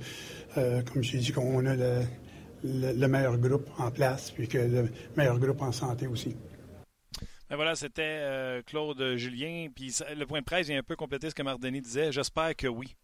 euh, 0.57 0.81
comme 0.81 1.03
je 1.03 1.17
dit, 1.17 1.31
qu'on 1.31 1.65
a 1.65 1.75
le, 1.75 3.07
meilleur 3.07 3.37
groupe 3.37 3.69
en 3.77 3.91
place, 3.91 4.31
puis 4.31 4.47
que 4.47 4.57
le 4.57 4.89
meilleur 5.15 5.39
groupe 5.39 5.61
en 5.61 5.71
santé 5.71 6.07
aussi. 6.07 6.35
Ben 7.49 7.55
voilà, 7.55 7.75
c'était 7.75 8.01
euh, 8.01 8.61
Claude 8.63 9.15
Julien. 9.17 9.67
Puis 9.73 9.95
le 10.15 10.25
point 10.25 10.39
de 10.39 10.45
presse 10.45 10.67
vient 10.67 10.79
un 10.79 10.83
peu 10.83 10.95
compléter 10.95 11.29
ce 11.29 11.35
que 11.35 11.43
Mardini 11.43 11.81
disait. 11.81 12.11
J'espère 12.11 12.55
que 12.55 12.67
oui. 12.67 12.95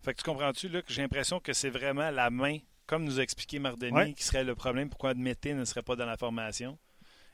Fait 0.00 0.14
que 0.14 0.18
tu 0.18 0.24
comprends-tu, 0.24 0.68
là, 0.68 0.82
que 0.82 0.92
j'ai 0.92 1.02
l'impression 1.02 1.40
que 1.40 1.52
c'est 1.52 1.70
vraiment 1.70 2.10
la 2.10 2.30
main, 2.30 2.58
comme 2.86 3.04
nous 3.04 3.18
a 3.18 3.22
expliqué 3.22 3.58
Mardini, 3.58 4.14
qui 4.14 4.22
serait 4.22 4.44
le 4.44 4.54
problème 4.54 4.88
pourquoi 4.88 5.14
Mété 5.14 5.54
ne 5.54 5.64
serait 5.64 5.82
pas 5.82 5.96
dans 5.96 6.06
la 6.06 6.16
formation, 6.16 6.78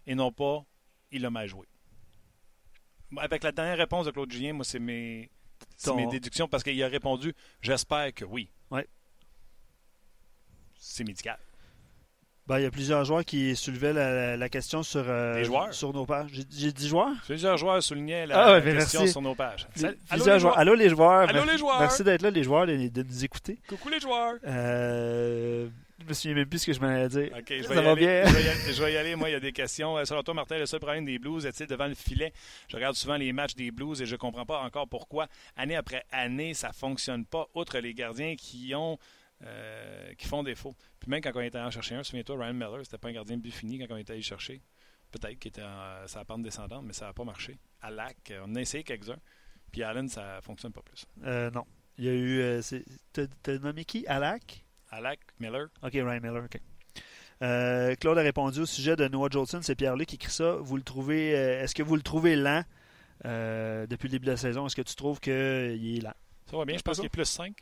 et 0.07 0.15
non 0.15 0.33
pas 0.33 0.65
il 1.11 1.25
a 1.27 1.31
mal 1.31 1.47
joué. 1.47 1.67
Avec 3.19 3.45
la 3.45 3.53
dernière 3.53 3.77
réponse 3.79 4.07
de 4.07 4.11
Claude 4.11 4.33
Julien, 4.33 4.55
moi, 4.55 4.65
c'est 4.65 4.81
mes, 4.81 5.31
mes 5.95 6.07
déductions 6.07 6.49
parce 6.49 6.65
qu'il 6.65 6.83
a 6.83 6.89
répondu 6.89 7.35
J'espère 7.61 8.13
que 8.13 8.25
oui. 8.25 8.51
Ouais. 8.71 8.89
C'est 10.77 11.05
médical. 11.05 11.39
Ben, 12.47 12.59
il 12.59 12.65
y 12.65 12.67
a 12.67 12.71
plusieurs 12.71 13.05
joueurs 13.07 13.25
qui 13.25 13.57
soulevaient 13.57 13.95
la, 13.95 14.49
question 14.51 14.83
sur, 14.83 15.05
euh, 15.09 15.43
sur 15.71 15.95
nos 15.95 16.05
pages. 16.05 16.31
J'ai 16.51 16.73
dit 16.73 16.89
joueurs? 16.89 17.15
Plusieurs 17.25 17.57
joueurs 17.57 17.83
soulignaient 17.83 18.27
la, 18.27 18.57
ah, 18.57 18.61
question 18.61 19.07
sur 19.07 19.23
nos 19.23 19.35
pages. 19.35 19.67
allô, 20.11 20.25
les 20.27 20.39
joueurs. 20.39 20.59
allô, 20.59 20.75
les 20.75 20.89
joueurs. 20.91 21.29
Allô 21.29 21.45
les 21.45 21.57
joueurs. 21.57 21.81
Merci 21.81 22.05
d'être 22.05 22.21
là, 22.21 22.31
les 22.31 22.43
joueurs, 22.43 22.67
de, 22.67 22.89
de 22.89 23.03
nous 23.03 23.25
écouter. 23.25 23.59
Coucou 23.67 23.89
les 23.89 23.99
joueurs. 23.99 24.35
Euh, 24.47 25.69
je 26.01 26.09
me 26.09 26.13
souviens 26.13 26.35
même 26.35 26.47
plus 26.47 26.59
ce 26.59 26.67
que 26.67 26.73
je 26.75 26.81
m'allais 26.81 27.09
dire. 27.09 27.31
je 27.49 27.63
ça 27.63 27.81
va 27.81 27.95
bien? 27.95 28.25
Je 28.27 28.83
vais, 28.83 28.93
y 28.93 28.97
aller, 28.99 29.17
Moi, 29.17 29.31
il 29.31 29.33
y 29.33 29.37
a 29.37 29.41
des 29.41 29.53
questions. 29.53 29.97
Euh, 29.97 30.05
selon 30.05 30.23
toi, 30.23 30.35
Martin, 30.35 30.59
le 30.59 30.67
seul 30.67 30.81
problème 30.81 31.07
des 31.07 31.19
Blues 31.19 31.47
est-il 31.47 31.67
devant 31.67 31.87
le 31.87 31.95
filet? 31.95 32.35
Je 32.69 32.77
regarde 32.77 32.95
souvent 32.95 33.17
les 33.17 33.33
matchs 33.33 33.55
des 33.55 33.71
Blues 33.71 34.03
et 34.03 34.07
je 34.07 34.13
ne 34.13 34.19
comprends 34.19 34.45
pas 34.45 34.61
encore 34.61 34.87
pourquoi, 34.87 35.29
année 35.57 35.77
après 35.77 36.05
année, 36.13 36.53
ça 36.53 36.69
ne 36.69 36.73
fonctionne 36.75 37.25
pas, 37.25 37.49
outre 37.55 37.79
les 37.79 37.95
gardiens 37.95 38.35
qui 38.37 38.75
ont 38.75 38.99
euh, 39.45 40.15
qui 40.15 40.27
font 40.27 40.43
défaut. 40.43 40.75
Puis 41.01 41.11
même 41.11 41.21
quand 41.21 41.33
on 41.35 41.41
était 41.41 41.59
allé 41.59 41.67
en 41.67 41.71
chercher 41.71 41.97
un, 41.97 42.03
souviens-toi, 42.03 42.37
Ryan 42.37 42.55
Miller, 42.55 42.81
c'était 42.85 42.99
pas 42.99 43.09
un 43.09 43.13
gardien 43.13 43.37
de 43.37 43.43
but 43.43 43.53
fini 43.53 43.79
quand 43.79 43.95
on 43.95 43.99
était 43.99 44.13
allé 44.13 44.23
chercher. 44.23 44.63
Peut-être 45.11 45.39
qu'il 45.39 45.51
était 45.51 45.63
en, 45.63 46.07
sa 46.07 46.25
pente 46.25 46.43
descendante, 46.43 46.85
mais 46.85 46.93
ça 46.93 47.07
n'a 47.07 47.13
pas 47.13 47.25
marché. 47.25 47.59
À 47.81 47.91
Lac, 47.91 48.33
on 48.45 48.55
a 48.55 48.61
essayé 48.61 48.83
quelques-uns. 48.83 49.19
Puis 49.71 49.83
Allen, 49.83 50.09
ça 50.09 50.37
ne 50.37 50.41
fonctionne 50.41 50.73
pas 50.73 50.83
plus. 50.83 51.05
Euh, 51.25 51.51
non. 51.51 51.65
Il 51.99 52.05
y 52.05 52.09
a 52.09 52.13
eu. 52.13 52.41
Euh, 52.41 52.61
T'as 53.13 53.59
nommé 53.59 53.85
qui? 53.85 54.07
Alak 54.07 54.65
Alec 54.91 55.21
Miller. 55.39 55.69
OK, 55.83 55.93
Ryan 55.93 56.21
Miller, 56.21 56.45
OK. 56.45 56.61
Euh, 57.43 57.95
Claude 57.97 58.19
a 58.19 58.23
répondu 58.23 58.61
au 58.61 58.67
sujet 58.67 58.97
de 58.97 59.09
Noah 59.09 59.29
Jolson. 59.31 59.61
C'est 59.63 59.75
Pierre-Luc 59.75 60.09
qui 60.09 60.15
écrit 60.15 60.31
ça. 60.31 60.57
Vous 60.61 60.77
le 60.77 60.83
trouvez, 60.83 61.37
euh, 61.37 61.63
est-ce 61.63 61.75
que 61.75 61.83
vous 61.83 61.97
le 61.97 62.03
trouvez 62.03 62.37
lent 62.37 62.63
depuis 63.25 64.09
le 64.09 64.13
début 64.13 64.27
de 64.27 64.31
la 64.31 64.37
saison? 64.37 64.67
Est-ce 64.67 64.77
que 64.77 64.83
tu 64.83 64.95
trouves 64.95 65.21
qu'il 65.21 65.33
est 65.33 66.03
lent? 66.03 66.15
Ça 66.51 66.57
va 66.57 66.65
bien, 66.65 66.77
je 66.77 66.83
pense 66.83 66.97
qu'il 66.97 67.07
est 67.07 67.09
plus 67.09 67.25
5. 67.25 67.57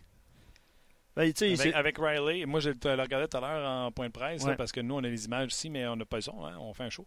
Ben, 1.14 1.30
avec, 1.40 1.74
avec, 1.74 1.98
Riley, 1.98 2.46
moi 2.46 2.60
je 2.60 2.70
le 2.70 3.02
regardais 3.02 3.28
tout 3.28 3.36
à 3.36 3.40
l'heure 3.40 3.68
en 3.68 3.92
point 3.92 4.06
de 4.06 4.12
presse 4.12 4.44
parce 4.56 4.72
que 4.72 4.80
nous 4.80 4.94
on 4.94 5.04
a 5.04 5.08
les 5.08 5.26
images 5.26 5.52
ici, 5.52 5.68
mais 5.68 5.86
on 5.86 5.96
n'a 5.96 6.06
pas 6.06 6.16
le 6.16 6.22
son, 6.22 6.44
hein, 6.44 6.56
on 6.58 6.72
fait 6.72 6.84
un 6.84 6.90
show. 6.90 7.06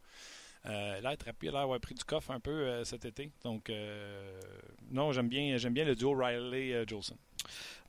Euh, 0.68 1.02
là, 1.02 1.14
il 1.14 1.30
a 1.30 1.34
l'air 1.42 1.54
d'avoir 1.54 1.80
pris 1.80 1.94
du 1.94 2.04
coffre 2.04 2.32
un 2.32 2.40
peu 2.40 2.84
cet 2.84 3.06
été. 3.06 3.32
Donc, 3.44 3.72
non, 4.92 5.12
j'aime 5.12 5.28
bien, 5.28 5.58
j'aime 5.58 5.74
bien 5.74 5.86
le 5.86 5.96
duo 5.96 6.14
Riley-Jolson. 6.14 7.18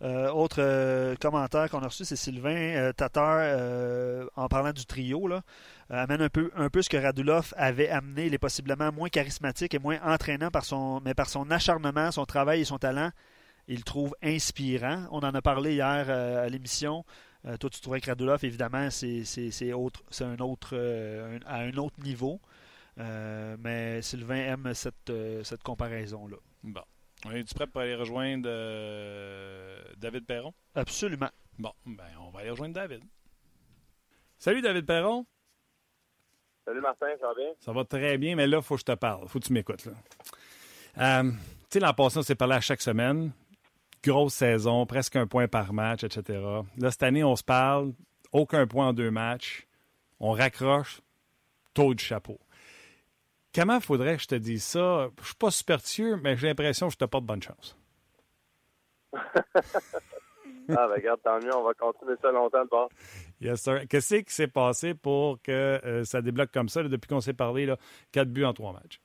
Euh, 0.02 0.28
autre 0.30 0.56
euh, 0.60 1.14
commentaire 1.16 1.70
qu'on 1.70 1.80
a 1.80 1.86
reçu, 1.86 2.04
c'est 2.04 2.16
Sylvain 2.16 2.54
euh, 2.54 2.92
Tatar, 2.92 4.28
en 4.36 4.48
parlant 4.48 4.72
du 4.72 4.84
trio, 4.84 5.26
là, 5.26 5.42
amène 5.88 6.20
un 6.22 6.28
peu, 6.28 6.50
un 6.54 6.68
peu 6.68 6.82
ce 6.82 6.90
que 6.90 6.96
Radulov 6.96 7.54
avait 7.56 7.88
amené. 7.88 8.26
Il 8.26 8.34
est 8.34 8.38
possiblement 8.38 8.92
moins 8.92 9.08
charismatique 9.08 9.74
et 9.74 9.78
moins 9.78 9.98
entraînant, 10.04 10.50
par 10.50 10.64
son, 10.64 11.00
mais 11.04 11.14
par 11.14 11.28
son 11.28 11.50
acharnement, 11.50 12.10
son 12.10 12.26
travail 12.26 12.60
et 12.60 12.64
son 12.64 12.78
talent, 12.78 13.10
il 13.68 13.78
le 13.78 13.82
trouve 13.82 14.14
inspirant. 14.22 15.06
On 15.10 15.18
en 15.20 15.34
a 15.34 15.42
parlé 15.42 15.74
hier 15.74 16.10
à 16.10 16.48
l'émission. 16.48 17.04
toi, 17.60 17.70
tu 17.70 17.80
trouvais 17.80 18.00
que 18.00 18.10
Radulov, 18.10 18.44
évidemment, 18.44 18.90
c'est 18.90 19.22
un 20.20 20.38
autre, 20.38 20.76
à 21.46 21.58
un 21.60 21.76
autre 21.76 22.00
niveau. 22.02 22.40
mais 22.96 24.02
Sylvain 24.02 24.52
aime 24.52 24.74
cette, 24.74 25.12
cette 25.42 25.62
comparaison-là. 25.62 26.36
Bon. 26.62 26.82
Es-tu 27.32 27.54
prêt 27.54 27.66
pour 27.66 27.80
aller 27.80 27.94
rejoindre 27.94 28.48
euh, 28.48 29.82
David 29.96 30.26
Perron? 30.26 30.52
Absolument. 30.74 31.30
Bon, 31.58 31.72
ben, 31.84 32.04
on 32.20 32.30
va 32.30 32.40
aller 32.40 32.50
rejoindre 32.50 32.74
David. 32.74 33.02
Salut 34.38 34.60
David 34.60 34.86
Perron. 34.86 35.26
Salut 36.64 36.80
Martin, 36.80 37.06
ça 37.20 37.28
va 37.28 37.34
bien? 37.34 37.50
Ça 37.60 37.72
va 37.72 37.84
très 37.84 38.18
bien, 38.18 38.36
mais 38.36 38.46
là, 38.46 38.58
il 38.58 38.62
faut 38.62 38.74
que 38.74 38.80
je 38.80 38.84
te 38.84 38.94
parle. 38.94 39.22
Il 39.24 39.28
faut 39.28 39.38
que 39.40 39.44
tu 39.44 39.52
m'écoutes. 39.52 39.88
Euh, 40.98 41.22
tu 41.22 41.38
sais, 41.70 41.80
l'an 41.80 41.94
passé, 41.94 42.18
on 42.18 42.22
s'est 42.22 42.34
parlé 42.34 42.54
à 42.54 42.60
chaque 42.60 42.82
semaine. 42.82 43.32
Grosse 44.06 44.34
saison, 44.34 44.86
presque 44.86 45.16
un 45.16 45.26
point 45.26 45.48
par 45.48 45.72
match, 45.72 46.04
etc. 46.04 46.38
Là, 46.78 46.90
cette 46.92 47.02
année, 47.02 47.24
on 47.24 47.34
se 47.34 47.42
parle. 47.42 47.92
Aucun 48.30 48.64
point 48.66 48.88
en 48.88 48.92
deux 48.92 49.10
matchs. 49.10 49.66
On 50.20 50.30
raccroche. 50.30 51.00
Taux 51.74 51.92
de 51.92 51.98
chapeau. 51.98 52.38
Comment 53.52 53.80
faudrait 53.80 54.16
que 54.16 54.22
je 54.22 54.28
te 54.28 54.34
dise 54.36 54.62
ça? 54.62 55.08
Je 55.20 55.26
suis 55.26 55.34
pas 55.34 55.50
superstitieux, 55.50 56.16
mais 56.22 56.36
j'ai 56.36 56.46
l'impression 56.46 56.86
que 56.86 56.92
je 56.92 56.98
te 56.98 57.04
porte 57.04 57.24
bonne 57.24 57.42
chance. 57.42 57.76
ah, 59.14 59.62
ben 60.68 60.88
regarde, 60.88 61.20
tant 61.24 61.40
mieux, 61.40 61.54
on 61.54 61.64
va 61.64 61.74
continuer 61.74 62.14
ça 62.22 62.30
longtemps 62.30 62.64
de 62.64 62.68
bord. 62.68 62.88
Yes, 63.40 63.60
sir. 63.60 63.88
Qu'est-ce 63.88 64.14
qui 64.16 64.32
s'est 64.32 64.46
passé 64.46 64.94
pour 64.94 65.42
que 65.42 65.50
euh, 65.50 66.04
ça 66.04 66.22
débloque 66.22 66.52
comme 66.52 66.68
ça 66.68 66.84
depuis 66.84 67.08
qu'on 67.08 67.20
s'est 67.20 67.34
parlé? 67.34 67.66
Là, 67.66 67.76
quatre 68.12 68.30
buts 68.30 68.44
en 68.44 68.52
trois 68.52 68.72
matchs? 68.72 69.00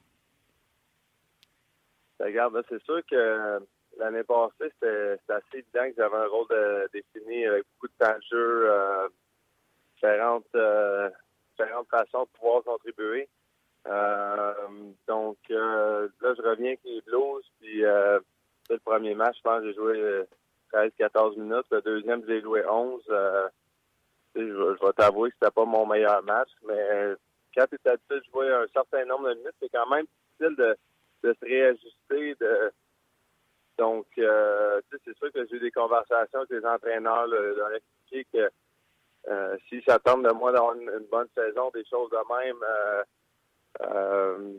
Ben, 2.19 2.25
regarde, 2.25 2.61
c'est 2.69 2.83
sûr 2.83 3.01
que 3.09 3.59
l'année 3.97 4.23
passée, 4.23 4.71
c'était 4.79 5.17
assez 5.29 5.57
évident 5.57 5.89
que 5.89 5.95
j'avais 5.97 6.17
un 6.17 6.27
rôle 6.27 6.47
de, 6.49 6.89
défini 6.93 7.45
avec 7.45 7.65
beaucoup 7.73 7.87
de 7.87 8.05
temps 8.05 8.17
de 8.31 8.37
euh, 8.37 9.09
différentes, 9.95 10.55
euh, 10.55 11.09
différentes 11.51 11.89
façons 11.89 12.23
de 12.23 12.39
pouvoir 12.39 12.63
contribuer. 12.63 13.27
Euh, 13.87 14.53
donc 15.07 15.37
euh, 15.49 16.07
là, 16.21 16.33
je 16.35 16.41
reviens 16.41 16.67
avec 16.67 16.81
les 16.85 17.01
Blues, 17.01 17.43
puis 17.59 17.83
euh, 17.83 18.19
le 18.69 18.77
premier 18.79 19.15
match, 19.15 19.37
je 19.37 19.41
pense 19.41 19.63
j'ai 19.63 19.73
joué 19.73 20.25
13-14 20.73 21.37
minutes. 21.39 21.65
Le 21.71 21.81
deuxième, 21.81 22.23
j'ai 22.27 22.41
joué 22.41 22.63
11. 22.67 23.01
je, 23.07 23.51
je 24.35 24.85
vais 24.85 24.93
t'avouer 24.93 25.29
que 25.29 25.35
c'était 25.39 25.51
pas 25.51 25.65
mon 25.65 25.85
meilleur 25.85 26.23
match, 26.23 26.49
mais 26.67 27.15
quand 27.55 27.65
tu 27.67 27.75
es 27.75 27.89
habitué 27.89 28.19
de 28.19 28.23
jouer 28.31 28.51
un 28.51 28.67
certain 28.73 29.05
nombre 29.05 29.29
de 29.29 29.35
minutes, 29.35 29.55
c'est 29.61 29.69
quand 29.69 29.89
même 29.89 30.05
difficile 30.05 30.55
de, 30.55 30.77
de 31.23 31.33
se 31.33 31.45
réajuster. 31.45 32.35
De... 32.39 32.71
Donc, 33.77 34.05
euh, 34.17 34.81
c'est 34.91 35.17
sûr 35.17 35.31
que 35.31 35.45
j'ai 35.47 35.55
eu 35.55 35.59
des 35.59 35.71
conversations 35.71 36.39
avec 36.39 36.49
les 36.51 36.65
entraîneurs, 36.65 37.27
leur 37.27 37.73
expliquer 37.73 38.25
que 38.33 38.49
euh, 39.29 39.57
s'ils 39.67 39.83
s'attendent 39.83 40.25
de 40.27 40.33
moi 40.33 40.51
d'avoir 40.51 40.75
une, 40.75 40.89
bonne 41.11 41.27
saison, 41.35 41.71
des 41.73 41.85
choses 41.85 42.09
de 42.09 42.17
même, 42.17 42.57
euh, 42.63 43.03
euh, 43.81 44.53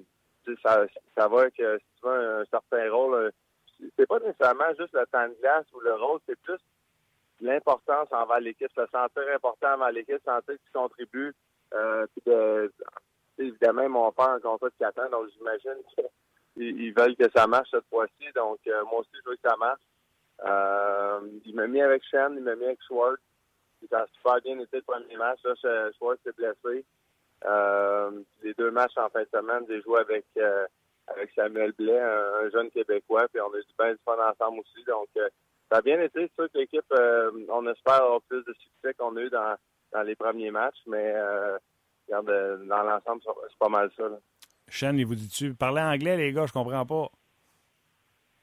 ça, 0.62 0.84
ça 1.16 1.28
va 1.28 1.50
que 1.50 1.78
si 1.78 1.84
tu 2.00 2.06
veux 2.06 2.40
un, 2.40 2.44
certain 2.46 2.90
rôle, 2.90 3.14
euh, 3.14 3.30
c'est 3.96 4.06
pas 4.06 4.20
nécessairement 4.20 4.72
juste 4.78 4.94
le 4.94 5.06
temps 5.06 5.28
de 5.28 5.34
glace 5.40 5.66
ou 5.72 5.80
le 5.80 5.94
rôle, 5.94 6.20
c'est 6.26 6.38
plus 6.40 6.58
l'importance 7.40 8.08
envers 8.12 8.40
l'équipe, 8.40 8.70
se 8.74 8.86
sentir 8.86 9.22
important 9.34 9.74
envers 9.74 9.92
l'équipe, 9.92 10.22
sentir 10.24 10.54
que 10.54 11.04
tu 11.10 11.34
euh, 11.74 12.06
de, 12.26 12.72
évidemment, 13.38 13.82
ils 13.82 13.88
m'ont 13.88 14.12
fait 14.12 14.22
un 14.22 14.40
contrat 14.40 14.68
de 14.68 14.74
4 14.78 14.98
ans, 15.00 15.10
donc 15.10 15.28
j'imagine 15.36 15.82
qu'ils 16.54 16.92
veulent 16.94 17.16
que 17.16 17.30
ça 17.34 17.46
marche 17.46 17.70
cette 17.70 17.88
fois-ci. 17.88 18.32
Donc, 18.34 18.58
euh, 18.66 18.84
moi 18.84 19.00
aussi, 19.00 19.10
je 19.14 19.30
veux 19.30 19.36
que 19.36 19.48
ça 19.48 19.56
marche. 19.56 19.82
Euh, 20.44 21.20
il 21.44 21.54
m'a 21.54 21.66
mis 21.66 21.80
avec 21.80 22.02
Shen, 22.04 22.34
il 22.36 22.42
m'a 22.42 22.54
mis 22.56 22.64
avec 22.64 22.82
Schwartz. 22.86 23.20
Ça 23.90 24.00
a 24.00 24.06
super 24.14 24.40
bien 24.42 24.58
été 24.60 24.76
le 24.76 24.82
premier 24.82 25.16
match. 25.16 25.40
Là, 25.44 25.90
Schwartz 25.98 26.20
s'est 26.22 26.32
blessé. 26.32 26.84
Euh, 27.44 28.10
les 28.42 28.54
deux 28.54 28.70
matchs 28.70 28.96
en 28.96 29.08
fin 29.08 29.22
de 29.22 29.28
semaine, 29.32 29.64
j'ai 29.68 29.82
joué 29.82 30.00
avec 30.00 30.24
euh, 30.36 30.66
avec 31.08 31.30
Samuel 31.34 31.72
Blais, 31.72 31.98
un, 31.98 32.48
jeune 32.50 32.70
Québécois, 32.70 33.26
puis 33.32 33.40
on 33.40 33.52
a 33.52 33.58
eu 33.58 33.64
du 33.64 33.74
bien 33.76 33.92
du 33.92 33.98
fun 34.04 34.16
ensemble 34.18 34.60
aussi. 34.60 34.84
Donc, 34.86 35.08
euh, 35.16 35.28
ça 35.70 35.78
a 35.78 35.82
bien 35.82 36.00
été. 36.00 36.20
C'est 36.28 36.34
sûr 36.34 36.52
que 36.52 36.58
l'équipe, 36.58 36.94
on 37.48 37.66
espère 37.66 38.02
avoir 38.02 38.22
plus 38.22 38.44
de 38.44 38.54
succès 38.54 38.94
qu'on 38.94 39.16
a 39.16 39.20
eu 39.20 39.30
dans, 39.30 39.56
dans 39.92 40.02
les 40.02 40.14
premiers 40.14 40.50
matchs, 40.50 40.80
mais 40.86 41.14
regarde, 42.06 42.66
dans 42.66 42.82
l'ensemble, 42.82 43.22
c'est 43.24 43.58
pas 43.58 43.68
mal 43.68 43.90
ça. 43.96 44.08
Là. 44.08 44.18
Il 44.80 45.06
vous 45.06 45.14
dit-tu, 45.14 45.54
parlez 45.54 45.82
anglais, 45.82 46.16
les 46.16 46.32
gars, 46.32 46.46
je 46.46 46.52
comprends 46.52 46.86
pas. 46.86 47.08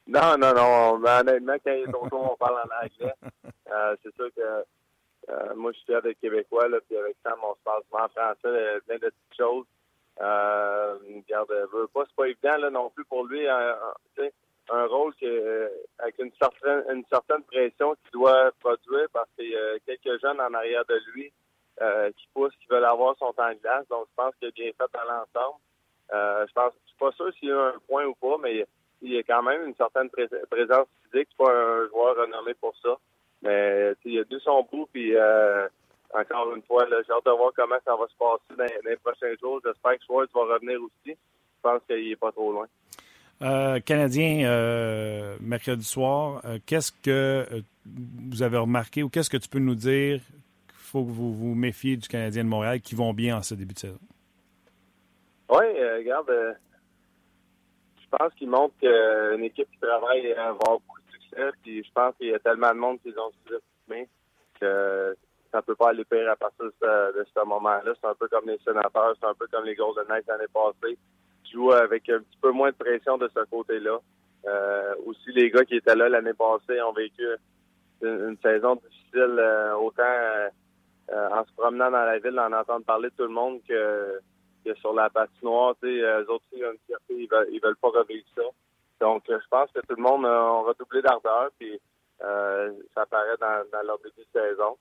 Non, 0.07 0.37
non, 0.37 0.53
non. 0.53 0.97
Mais 0.99 1.19
honnêtement, 1.19 1.55
quand 1.63 1.71
il 1.71 1.83
est 1.83 1.95
autour, 1.95 2.31
on 2.31 2.35
parle 2.35 2.57
en 2.57 2.85
anglais. 2.85 3.13
c'est 4.03 4.15
sûr 4.15 4.29
que 4.35 4.65
euh, 5.29 5.53
moi, 5.55 5.71
je 5.73 5.79
suis 5.79 5.93
avec 5.93 6.19
Québécois, 6.19 6.67
là, 6.67 6.79
puis 6.87 6.97
avec 6.97 7.15
Sam, 7.23 7.37
on 7.43 7.53
se 7.53 7.59
parle 7.63 7.83
souvent 7.83 8.05
en 8.05 8.09
français, 8.09 8.37
euh, 8.45 8.79
plein 8.87 8.95
de 8.95 9.01
petites 9.01 9.37
choses. 9.37 9.65
Euh, 10.21 10.97
regarde, 11.15 11.51
veut 11.71 11.87
pas, 11.93 12.03
c'est 12.07 12.15
pas 12.15 12.27
évident 12.27 12.57
là, 12.57 12.69
non 12.69 12.89
plus 12.89 13.05
pour 13.05 13.25
lui. 13.25 13.47
Un, 13.47 13.75
un 14.71 14.85
rôle 14.85 15.13
avec 15.99 16.19
une 16.19 16.31
certaine, 16.39 16.83
une 16.91 17.05
certaine 17.09 17.43
pression 17.43 17.95
qu'il 17.95 18.11
doit 18.11 18.51
produire 18.59 19.07
parce 19.13 19.29
qu'il 19.35 19.49
y 19.49 19.55
a 19.55 19.79
quelques 19.85 20.21
jeunes 20.21 20.41
en 20.41 20.53
arrière 20.53 20.83
de 20.85 20.99
lui 21.13 21.31
qui 22.17 22.27
poussent, 22.33 22.55
qui 22.59 22.67
veulent 22.69 22.83
avoir 22.85 23.15
son 23.17 23.31
temps 23.33 23.49
de 23.49 23.59
glace. 23.61 23.87
Donc, 23.89 24.07
je 24.09 24.15
pense 24.15 24.35
qu'il 24.35 24.49
a 24.49 24.51
bien 24.51 24.71
fait 24.77 24.97
à 24.97 25.05
l'ensemble. 25.05 25.59
Je 26.11 26.53
pense, 26.53 26.73
je 26.83 26.89
suis 26.89 26.97
pas 26.99 27.11
sûr 27.11 27.31
s'il 27.39 27.49
y 27.49 27.51
a 27.51 27.67
un 27.67 27.79
point 27.87 28.05
ou 28.05 28.15
pas, 28.15 28.37
mais 28.41 28.65
il 29.01 29.13
y 29.13 29.17
a 29.17 29.23
quand 29.23 29.43
même 29.43 29.67
une 29.67 29.75
certaine 29.75 30.09
présence 30.09 30.87
physique. 31.03 31.27
C'est 31.31 31.45
pas 31.45 31.51
un 31.51 31.87
joueur 31.87 32.15
renommé 32.17 32.53
pour 32.55 32.73
ça. 32.81 32.97
Mais 33.41 33.93
il 34.05 34.19
a 34.19 34.23
deux 34.25 34.39
son 34.39 34.67
bout, 34.69 34.87
puis 34.91 35.15
euh, 35.15 35.67
encore 36.13 36.53
une 36.53 36.61
fois, 36.63 36.85
j'ai 36.89 37.11
hâte 37.11 37.25
de 37.25 37.31
voir 37.31 37.51
comment 37.55 37.77
ça 37.85 37.95
va 37.95 38.05
se 38.07 38.15
passer 38.17 38.57
dans, 38.57 38.89
les 38.89 38.97
prochains 38.97 39.33
jours. 39.41 39.61
J'espère 39.63 39.97
que 39.97 40.03
Schwartz 40.03 40.31
va 40.33 40.41
revenir 40.41 40.81
aussi. 40.81 41.11
Je 41.15 41.61
pense 41.61 41.81
qu'il 41.87 42.09
n'est 42.09 42.15
pas 42.15 42.31
trop 42.31 42.51
loin. 42.51 42.67
Euh, 43.41 43.79
Canadien, 43.79 44.49
euh, 44.49 45.37
mercredi 45.39 45.85
soir, 45.85 46.41
qu'est-ce 46.65 46.91
que 46.91 47.45
vous 47.85 48.43
avez 48.43 48.57
remarqué 48.57 49.03
ou 49.03 49.09
qu'est-ce 49.09 49.29
que 49.29 49.37
tu 49.37 49.47
peux 49.47 49.59
nous 49.59 49.75
dire 49.75 50.19
qu'il 50.19 50.75
faut 50.77 51.05
que 51.05 51.11
vous 51.11 51.33
vous 51.33 51.55
méfiez 51.55 51.95
du 51.95 52.09
Canadien 52.09 52.43
de 52.43 52.49
Montréal 52.49 52.81
qui 52.81 52.95
vont 52.95 53.13
bien 53.13 53.37
en 53.37 53.41
ce 53.41 53.55
début 53.55 53.73
de 53.73 53.79
saison? 53.79 53.99
Oui, 55.49 55.65
regarde, 55.97 56.57
je 58.01 58.17
pense 58.17 58.33
qu'il 58.35 58.49
montre 58.49 58.75
qu'une 58.79 59.43
équipe 59.43 59.69
qui 59.71 59.79
travaille 59.79 60.31
va 60.33 60.49
avoir 60.49 60.79
beaucoup 60.79 60.99
puis 61.61 61.83
je 61.83 61.91
pense 61.93 62.15
qu'il 62.17 62.27
y 62.27 62.33
a 62.33 62.39
tellement 62.39 62.69
de 62.69 62.79
monde 62.79 62.99
qui 63.01 63.09
ont 63.09 63.31
sous-estimé 63.31 64.07
que 64.59 65.15
ça 65.51 65.61
peut 65.61 65.75
pas 65.75 65.89
aller 65.89 66.05
pire 66.05 66.29
à 66.29 66.35
partir 66.35 66.65
de 66.65 66.73
ce, 66.79 67.45
moment-là. 67.45 67.93
C'est 67.99 68.07
un 68.07 68.15
peu 68.15 68.27
comme 68.27 68.47
les 68.47 68.59
sénateurs, 68.59 69.15
c'est 69.19 69.27
un 69.27 69.33
peu 69.33 69.47
comme 69.47 69.65
les 69.65 69.75
Golden 69.75 70.05
Knights 70.07 70.27
l'année 70.27 70.45
passée. 70.53 70.97
Ils 71.45 71.51
jouent 71.51 71.71
avec 71.71 72.07
un 72.09 72.19
petit 72.19 72.37
peu 72.41 72.51
moins 72.51 72.69
de 72.69 72.75
pression 72.75 73.17
de 73.17 73.29
ce 73.33 73.43
côté-là. 73.45 73.99
Euh, 74.45 74.95
aussi, 75.05 75.31
les 75.31 75.49
gars 75.49 75.65
qui 75.65 75.75
étaient 75.75 75.95
là 75.95 76.09
l'année 76.09 76.33
passée 76.33 76.81
ont 76.81 76.93
vécu 76.93 77.23
une, 78.01 78.37
saison 78.41 78.75
difficile, 78.75 79.35
euh, 79.39 79.75
autant 79.75 80.03
euh, 80.03 80.49
en 81.09 81.43
se 81.43 81.51
promenant 81.53 81.91
dans 81.91 82.05
la 82.05 82.19
ville, 82.19 82.39
en 82.39 82.53
entendant 82.53 82.81
parler 82.81 83.09
de 83.09 83.15
tout 83.15 83.23
le 83.23 83.33
monde 83.33 83.59
que, 83.67 84.19
sur 84.79 84.93
la 84.93 85.09
patinoire. 85.09 85.75
Eux 85.83 86.25
autres, 86.29 86.45
ils, 86.53 86.65
ils, 87.09 87.27
veulent, 87.27 87.47
ils 87.51 87.61
veulent 87.61 87.77
pas 87.77 87.89
revivre 87.89 88.27
ça. 88.35 88.43
Donc, 88.99 89.23
je 89.27 89.47
pense 89.49 89.71
que 89.71 89.79
tout 89.79 89.95
le 89.95 90.03
monde 90.03 90.25
a 90.25 90.61
redoublé 90.61 91.01
d'ardeur, 91.01 91.49
puis 91.57 91.79
euh, 92.21 92.73
ça 92.93 93.05
paraît 93.05 93.37
dans, 93.39 93.63
dans 93.71 93.85
leur 93.85 93.97
début 93.99 94.25
de 94.33 94.39
saison. 94.39 94.77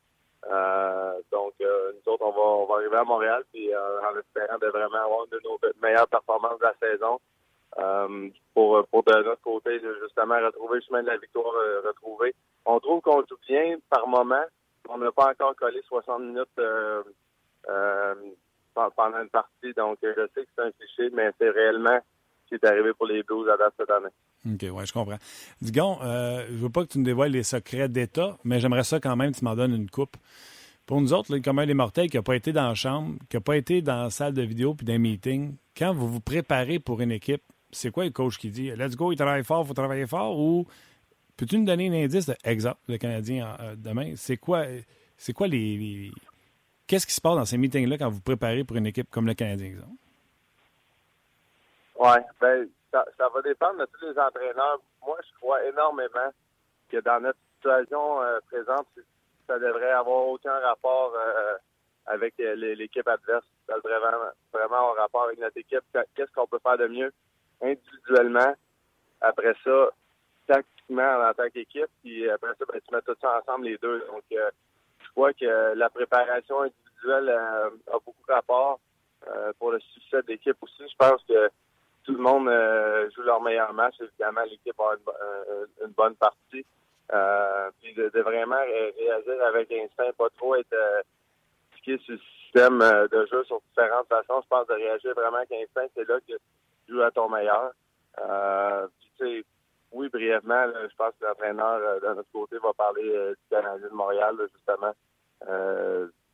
Euh, 0.51 1.21
donc, 1.31 1.55
euh, 1.61 1.93
nous 1.93 2.13
autres, 2.13 2.25
on 2.25 2.31
va, 2.31 2.41
on 2.41 2.67
va 2.67 2.75
arriver 2.77 2.97
à 2.97 3.05
Montréal, 3.05 3.45
puis 3.53 3.71
en 3.75 4.19
espérant 4.19 4.59
de 4.59 4.67
vraiment 4.67 5.05
avoir 5.05 5.25
une 5.25 5.39
de 5.39 5.41
nos 5.45 5.59
meilleures 5.81 6.09
performances 6.09 6.59
de 6.59 6.65
la 6.65 6.75
saison. 6.81 7.21
pour, 8.55 8.85
pour 8.89 9.03
de 9.05 9.23
notre 9.23 9.43
côté, 9.43 9.81
justement, 10.03 10.37
retrouver 10.41 10.77
le 10.77 10.83
chemin 10.83 11.03
de 11.03 11.09
la 11.09 11.17
victoire 11.17 11.53
retrouver. 11.85 12.35
On 12.65 12.81
trouve 12.81 13.01
qu'on 13.01 13.21
joue 13.21 13.39
bien 13.49 13.77
par 13.89 14.07
moment. 14.09 14.45
On 14.89 14.99
n'a 14.99 15.13
pas 15.13 15.31
encore 15.31 15.55
collé 15.55 15.81
60 15.83 16.23
minutes 16.23 16.61
pendant 18.97 19.21
une 19.23 19.29
partie, 19.29 19.73
donc 19.77 19.99
je 20.03 20.27
sais 20.35 20.43
que 20.43 20.49
c'est 20.57 20.63
un 20.63 20.71
cliché, 20.73 21.11
mais 21.15 21.31
c'est 21.39 21.51
réellement 21.51 22.01
qui 22.49 22.55
est 22.55 22.65
arrivé 22.65 22.93
pour 22.95 23.07
les 23.07 23.23
Blues 23.23 23.49
à 23.49 23.57
date 23.57 23.75
cette 23.79 23.91
année. 23.91 24.09
OK, 24.47 24.77
oui, 24.77 24.87
je 24.87 24.93
comprends. 24.93 25.19
Digon, 25.61 25.99
euh, 26.03 26.47
je 26.49 26.57
veux 26.57 26.71
pas 26.71 26.85
que 26.85 26.93
tu 26.93 26.99
nous 26.99 27.05
dévoiles 27.05 27.31
les 27.31 27.43
secrets 27.43 27.89
d'État, 27.89 28.39
mais 28.45 28.61
j'aimerais 28.61 28.85
ça 28.85 29.01
quand 29.01 29.17
même 29.17 29.33
que 29.33 29.39
tu 29.39 29.45
m'en 29.45 29.55
donnes 29.55 29.75
une 29.75 29.91
coupe. 29.91 30.17
Pour 30.87 31.01
nous 31.01 31.13
autres, 31.13 31.37
comme 31.39 31.59
un 31.59 31.67
des 31.67 31.75
mortels 31.75 32.09
qui 32.09 32.17
n'a 32.17 32.23
pas 32.23 32.37
été 32.37 32.53
dans 32.53 32.69
la 32.69 32.75
chambre, 32.75 33.17
qui 33.29 33.37
n'a 33.37 33.43
pas 33.43 33.57
été 33.57 33.83
dans 33.83 34.05
la 34.05 34.11
salle 34.11 34.33
de 34.33 34.43
vidéo 34.43 34.75
puis 34.75 34.87
d'un 34.87 34.99
meeting, 34.99 35.57
quand 35.77 35.93
vous 35.93 36.09
vous 36.09 36.21
préparez 36.21 36.79
pour 36.79 37.01
une 37.03 37.13
équipe, 37.13 37.43
c'est 37.71 37.91
quoi 37.91 38.05
le 38.05 38.11
coach 38.11 38.39
qui 38.39 38.51
dit 38.51 38.71
Let's 38.71 38.97
go, 38.97 39.13
il 39.13 39.17
travaille 39.17 39.45
fort, 39.45 39.65
il 39.65 39.69
faut 39.69 39.75
travailler 39.75 40.07
fort 40.07 40.39
ou 40.39 40.67
peux-tu 41.37 41.59
nous 41.59 41.67
donner 41.67 41.89
un 41.89 42.05
indice 42.05 42.31
exemple, 42.43 42.81
le 42.89 42.97
Canadien 42.97 43.55
euh, 43.61 43.77
demain? 43.77 44.15
C'est 44.17 44.39
quoi, 44.39 44.65
c'est 45.19 45.35
quoi 45.35 45.47
les. 45.47 46.11
Qu'est-ce 46.89 47.07
qui 47.07 47.13
se 47.13 47.21
passe 47.21 47.37
dans 47.37 47.45
ces 47.45 47.59
meetings-là 47.59 47.99
quand 47.99 48.09
vous 48.09 48.23
préparez 48.23 48.65
pour 48.65 48.77
une 48.77 48.87
équipe 48.87 49.11
comme 49.11 49.27
le 49.27 49.35
Canadien, 49.35 49.67
exemple 49.67 49.93
oui, 51.99 52.17
ben, 52.41 52.69
ça, 52.93 53.05
ça, 53.19 53.29
va 53.29 53.43
dépendre 53.43 53.81
de 53.81 53.87
tous 53.87 54.07
les 54.07 54.19
entraîneurs. 54.19 54.81
Moi, 55.05 55.19
je 55.21 55.37
crois 55.41 55.65
énormément 55.65 56.31
que 56.89 56.99
dans 56.99 57.21
notre 57.21 57.39
situation 57.57 58.23
euh, 58.23 58.39
présente, 58.47 58.87
ça 59.49 59.59
devrait 59.59 59.91
avoir 59.91 60.29
aucun 60.29 60.59
rapport 60.61 61.13
euh, 61.17 61.57
avec 62.07 62.35
euh, 62.39 62.55
l'équipe 62.55 63.07
adverse. 63.07 63.45
Ça 63.67 63.75
devrait 63.77 63.99
vraiment, 63.99 64.31
vraiment 64.53 64.77
avoir 64.77 64.97
rapport 64.97 65.25
avec 65.25 65.41
notre 65.41 65.59
équipe. 65.59 65.83
Qu'est-ce 66.15 66.33
qu'on 66.33 66.47
peut 66.47 66.61
faire 66.63 66.79
de 66.79 66.87
mieux 66.87 67.13
individuellement? 67.61 68.55
Après 69.21 69.55
ça, 69.65 69.89
tactiquement 70.47 71.29
en 71.29 71.35
tant 71.35 71.51
qu'équipe, 71.51 71.91
puis 72.03 72.31
après 72.31 72.53
ça, 72.59 72.65
ben, 72.73 72.81
tu 72.81 72.95
mets 72.95 73.03
tout 73.03 73.17
ça 73.21 73.41
ensemble 73.41 73.65
les 73.65 73.79
deux. 73.79 74.07
Donc, 74.07 74.23
je 74.31 74.37
que 75.39 75.75
la 75.75 75.91
préparation 75.91 76.63
individuelle 76.63 77.29
a 77.31 77.71
beaucoup 77.93 78.25
de 78.27 78.33
rapport 78.33 78.81
pour 79.59 79.73
le 79.73 79.81
succès 79.81 80.23
de 80.23 80.29
l'équipe 80.29 80.57
aussi. 80.63 80.83
Je 80.89 80.97
pense 80.97 81.23
que 81.29 81.51
tout 82.09 82.15
le 82.15 82.23
monde 82.23 82.49
euh, 82.49 83.11
joue 83.11 83.21
leur 83.21 83.43
meilleur 83.43 83.73
match. 83.75 83.95
Évidemment, 84.01 84.41
l'équipe 84.45 84.81
a 84.81 84.95
une, 85.85 85.93
bonne 85.93 86.15
partie. 86.15 86.65
Euh, 87.13 87.71
puis 87.81 87.95
de, 87.95 88.21
vraiment 88.21 88.57
réagir 88.57 89.45
avec 89.47 89.71
instinct, 89.73 90.11
pas 90.17 90.29
trop 90.37 90.57
être 90.57 90.73
euh, 90.73 91.03
sur 91.83 92.13
le 92.13 92.19
système 92.43 92.83
euh, 92.83 93.09
de 93.09 93.27
jeu 93.27 93.45
sur 93.45 93.61
différentes 93.69 94.09
façons. 94.09 94.41
Je 94.43 94.49
pense 94.49 94.67
de 94.69 94.75
réagir 94.75 95.15
vraiment 95.15 95.39
avec 95.39 95.53
instinct, 95.53 95.87
c'est 95.95 96.09
là 96.09 96.19
que 96.21 96.33
tu 96.33 96.93
joues 96.93 97.03
à 97.03 97.11
ton 97.11 97.29
meilleur. 97.29 97.73
puis 98.17 99.11
tu 99.19 99.25
sais, 99.25 99.45
oui, 99.93 100.09
brièvement, 100.09 100.65
je 100.67 100.97
pense 100.97 101.13
que 101.21 101.27
l'entraîneur 101.27 102.01
de 102.01 102.07
notre 102.09 102.31
côté 102.33 102.57
va 102.63 102.73
parler 102.77 103.03
du 103.03 103.49
Canadien 103.51 103.89
de 103.89 103.95
Montréal, 103.95 104.37
justement. 104.53 104.93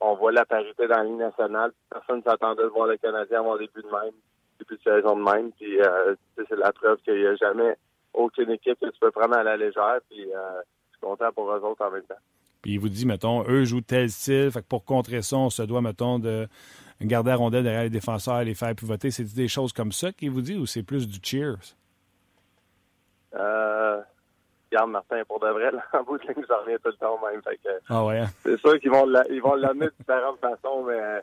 on 0.01 0.15
voit 0.17 0.33
la 0.33 0.45
parité 0.45 0.87
dans 0.89 0.97
la 0.97 1.05
ligne 1.05 1.19
nationale. 1.19 1.73
Personne 1.91 2.19
ne 2.19 2.23
s'attendait 2.23 2.63
de 2.63 2.69
voir 2.69 2.89
le 2.89 2.97
Canadien 2.97 3.41
avoir 3.41 3.59
des 3.59 3.69
buts 3.75 3.83
de 3.83 3.91
même 3.91 4.15
depuis 4.59 4.77
de 4.77 4.83
saison 4.83 5.17
de 5.17 5.23
même. 5.23 5.53
Puis 5.53 5.81
euh, 5.81 6.15
c'est 6.37 6.57
la 6.57 6.73
preuve 6.73 6.99
qu'il 7.03 7.19
n'y 7.19 7.27
a 7.27 7.37
jamais 7.37 7.77
aucune 8.13 8.51
équipe 8.51 8.79
que 8.81 8.87
tu 8.87 8.99
peux 9.01 9.11
prendre 9.11 9.37
à 9.37 9.43
la 9.43 9.57
légère. 9.57 9.99
Puis 10.11 10.25
euh, 10.33 10.61
je 10.91 10.97
suis 10.97 11.01
content 11.01 11.33
pour 11.33 11.51
eux 11.51 11.61
autres 11.61 11.85
en 11.85 11.91
même 11.91 12.05
temps. 12.05 12.15
Puis 12.63 12.73
il 12.73 12.81
vous 12.81 12.89
dit, 12.89 13.07
mettons, 13.07 13.45
eux 13.49 13.65
jouent 13.65 13.83
tel 13.83 14.09
style, 14.09 14.51
fait 14.51 14.63
que 14.63 14.69
pour 14.69 14.85
contrer 14.85 15.21
ça, 15.21 15.37
on 15.37 15.51
se 15.51 15.63
doit, 15.63 15.83
mettons, 15.83 16.19
de 16.19 16.49
garder 17.03 17.31
la 17.31 17.37
rondelle 17.37 17.63
derrière 17.63 17.83
les 17.83 17.91
défenseurs, 17.91 18.43
les 18.43 18.55
faire 18.55 18.75
pivoter. 18.75 19.11
C'est 19.11 19.35
des 19.35 19.49
choses 19.49 19.73
comme 19.73 19.93
ça 19.93 20.13
qu'il 20.13 20.31
vous 20.31 20.41
dit 20.41 20.57
ou 20.57 20.65
c'est 20.65 20.83
plus 20.83 21.07
du 21.07 21.19
cheers? 21.23 21.77
Euh, 23.35 24.01
regarde, 24.71 24.91
Martin, 24.91 25.23
pour 25.27 25.41
de 25.41 25.49
vrai, 25.49 25.71
en 25.93 26.03
bout 26.03 26.19
de 26.19 26.23
ligne, 26.25 26.45
j'en 26.49 26.61
reviens 26.61 26.79
tout 26.79 26.89
le 26.89 26.95
temps 26.95 27.21
même. 27.25 27.43
Fait 27.43 27.57
que, 27.57 27.71
ah 27.89 28.05
ouais? 28.05 28.21
Hein? 28.21 28.27
C'est 28.43 28.59
sûr 28.59 28.79
qu'ils 28.79 28.91
vont 28.91 29.07
l'amener 29.07 29.87
de 29.87 29.95
différentes 29.99 30.41
façons, 30.41 30.85
mais 30.85 31.23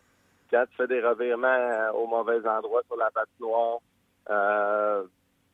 quand 0.51 0.65
tu 0.69 0.75
fais 0.75 0.87
des 0.87 1.01
revirements 1.01 1.47
euh, 1.47 1.91
au 1.93 2.07
mauvais 2.07 2.45
endroit 2.47 2.81
sur 2.87 2.97
la 2.97 3.09
patinoire, 3.11 3.79
euh, 4.29 5.03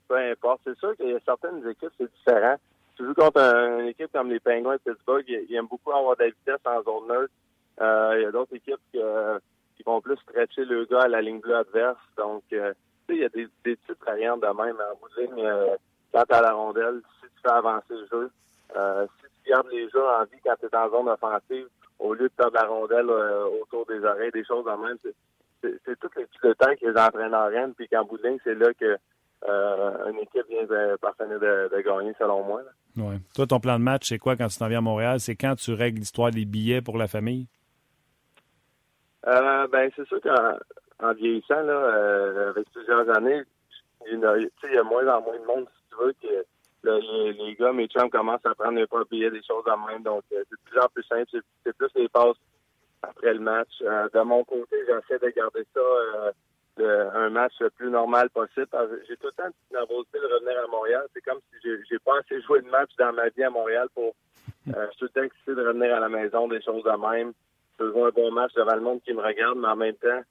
peu 0.08 0.18
importe. 0.18 0.62
C'est 0.66 0.78
sûr 0.78 0.96
qu'il 0.96 1.10
y 1.10 1.16
a 1.16 1.20
certaines 1.26 1.68
équipes, 1.68 1.92
c'est 1.98 2.12
différent. 2.12 2.56
Tu 2.96 3.06
joues 3.06 3.14
contre 3.14 3.40
une 3.40 3.88
équipe 3.88 4.12
comme 4.12 4.32
les 4.32 4.40
Penguins 4.40 4.74
de 4.74 4.92
Pittsburgh, 4.92 5.24
ils, 5.28 5.56
aiment 5.56 5.68
beaucoup 5.68 5.92
avoir 5.92 6.18
de 6.18 6.24
la 6.24 6.30
vitesse 6.30 6.66
en 6.66 6.82
zone 6.82 7.08
neutre. 7.08 7.34
Euh, 7.80 8.16
il 8.18 8.24
y 8.24 8.26
a 8.26 8.32
d'autres 8.32 8.56
équipes 8.56 8.82
qui 8.92 9.84
vont 9.86 10.02
plus 10.02 10.18
stretcher 10.18 10.66
le 10.66 10.86
gars 10.86 11.04
à 11.04 11.08
la 11.08 11.22
ligne 11.22 11.40
bleue 11.40 11.58
adverse. 11.58 12.00
Donc, 12.18 12.44
euh, 12.54 12.74
tu 13.08 13.14
sais, 13.14 13.20
il 13.20 13.22
y 13.22 13.26
a 13.26 13.30
des, 13.30 13.48
des 13.64 13.76
petites 13.76 14.04
variantes 14.04 14.42
de 14.42 14.48
même 14.48 14.78
en 14.78 14.96
bout 15.00 15.10
de 15.16 15.22
ligne. 15.22 15.78
Euh, 16.18 16.24
quand 16.26 16.26
tu 16.26 16.34
à 16.34 16.42
la 16.42 16.54
rondelle, 16.54 17.02
si 17.22 17.28
tu 17.28 17.42
fais 17.42 17.52
avancer 17.52 17.94
le 17.94 18.08
jeu, 18.12 18.32
si 18.70 19.28
tu 19.44 19.50
gardes 19.50 19.68
les 19.72 19.90
jeux 19.90 20.06
en 20.06 20.24
vie 20.24 20.40
quand 20.44 20.56
tu 20.60 20.66
es 20.66 20.76
en 20.76 20.90
zone 20.90 21.10
offensive, 21.10 21.68
au 22.00 22.14
lieu 22.14 22.28
de 22.28 22.34
perdre 22.34 22.54
la 22.56 22.68
rondelle 22.68 23.10
euh, 23.10 23.46
autour 23.62 23.86
des 23.86 24.04
oreilles, 24.04 24.32
des 24.32 24.46
choses 24.46 24.68
en 24.68 24.78
même. 24.78 24.98
c'est 25.62 26.00
tout 26.00 26.10
le, 26.16 26.56
temps 26.56 26.76
que 26.80 26.88
les 26.88 26.98
entraîneurs 26.98 27.52
rennent, 27.52 27.74
puis 27.74 27.88
qu'en 27.88 28.04
bout 28.04 28.18
de 28.18 28.28
ligne, 28.28 28.38
c'est 28.44 28.56
là 28.56 28.74
que 28.74 28.98
euh, 29.48 30.12
une 30.12 30.20
équipe 30.20 30.48
vient 30.50 30.64
de 30.64 30.96
parvenir 30.98 31.40
de, 31.40 31.82
gagner, 31.82 32.14
selon 32.18 32.44
moi. 32.44 32.62
Ouais. 32.98 33.18
Toi, 33.36 33.48
ton 33.48 33.60
plan 33.60 33.78
de 33.78 33.84
match, 33.84 34.10
c'est 34.10 34.18
quoi 34.18 34.36
quand 34.36 34.48
tu 34.48 34.58
t'en 34.58 34.68
viens 34.68 34.80
à 34.80 34.82
Montréal? 34.82 35.20
C'est 35.20 35.36
quand 35.36 35.56
tu 35.56 35.74
règles 35.74 36.00
l'histoire 36.00 36.32
des 36.32 36.46
billets 36.46 36.82
pour 36.82 36.98
la 36.98 37.08
famille? 37.08 37.48
Euh, 39.28 39.68
ben, 39.68 39.92
c'est 39.96 40.08
sûr 40.08 40.20
qu'en 40.22 41.14
vieillissant, 41.14 41.62
là, 41.62 41.74
euh, 41.74 42.50
avec 42.50 42.70
plusieurs 42.72 43.10
années, 43.16 43.42
il 44.10 44.20
y, 44.20 44.26
a, 44.26 44.38
il 44.38 44.74
y 44.74 44.78
a 44.78 44.84
moins 44.84 45.08
en 45.08 45.22
moins 45.22 45.38
de 45.38 45.46
monde, 45.46 45.68
si 46.12 46.28
tu 46.28 46.28
veux, 46.28 46.44
que 46.84 47.44
les, 47.44 47.56
gars, 47.56 47.74
mes 47.74 47.88
chums 47.88 48.10
commencent 48.10 48.46
à 48.46 48.56
prendre 48.56 48.84
peu 48.86 49.04
billets, 49.10 49.32
des 49.32 49.44
choses 49.44 49.64
en 49.68 49.78
main. 49.78 50.00
Donc, 50.00 50.24
euh, 50.32 50.44
c'est 50.50 50.56
de 50.56 50.70
plus 50.70 50.80
en 50.80 50.88
plus 50.88 51.04
simple. 51.04 51.42
C'est 51.64 51.76
plus 51.76 51.90
les 51.96 52.10
passes 52.10 52.38
après 53.02 53.34
le 53.34 53.40
match. 53.40 53.80
de 53.80 54.22
mon 54.22 54.44
côté, 54.44 54.78
j'essaie 54.88 55.20
de 55.20 55.30
garder 55.30 55.66
ça 55.74 55.82
un 56.86 57.30
match 57.30 57.54
le 57.60 57.70
plus 57.70 57.90
normal 57.90 58.30
possible. 58.30 58.68
J'ai 59.08 59.18
tout 59.18 59.28
le 59.28 59.32
temps 59.32 59.48
une 59.48 59.78
nervosité 59.78 60.20
de 60.20 60.34
revenir 60.34 60.64
à 60.64 60.68
Montréal. 60.68 61.06
C'est 61.14 61.22
comme 61.22 61.40
si 61.52 61.70
j'ai 61.90 62.00
pas 62.00 62.20
assez 62.20 62.42
joué 62.42 62.62
de 62.62 62.70
match 62.70 62.92
dans 62.98 63.14
ma 63.14 63.30
vie 63.30 63.44
à 63.44 63.50
Montréal 63.50 63.88
pour. 63.94 64.14
Euh, 64.76 64.86
je 64.92 64.98
suis 64.98 65.00
tout 65.00 65.06
le 65.06 65.10
temps 65.10 65.24
excité 65.24 65.56
de 65.56 65.68
revenir 65.68 65.96
à 65.96 66.00
la 66.00 66.10
maison, 66.10 66.48
des 66.48 66.62
choses 66.62 66.84
de 66.84 66.90
même. 66.90 67.34
Je 67.80 67.86
veux 67.86 68.06
un 68.06 68.10
bon 68.10 68.32
match 68.32 68.54
devant 68.54 68.76
le 68.76 68.82
monde 68.82 69.02
qui 69.04 69.14
me 69.14 69.22
regarde, 69.22 69.58
mais 69.58 69.68
en 69.68 69.76
même 69.76 69.96
temps, 69.96 70.22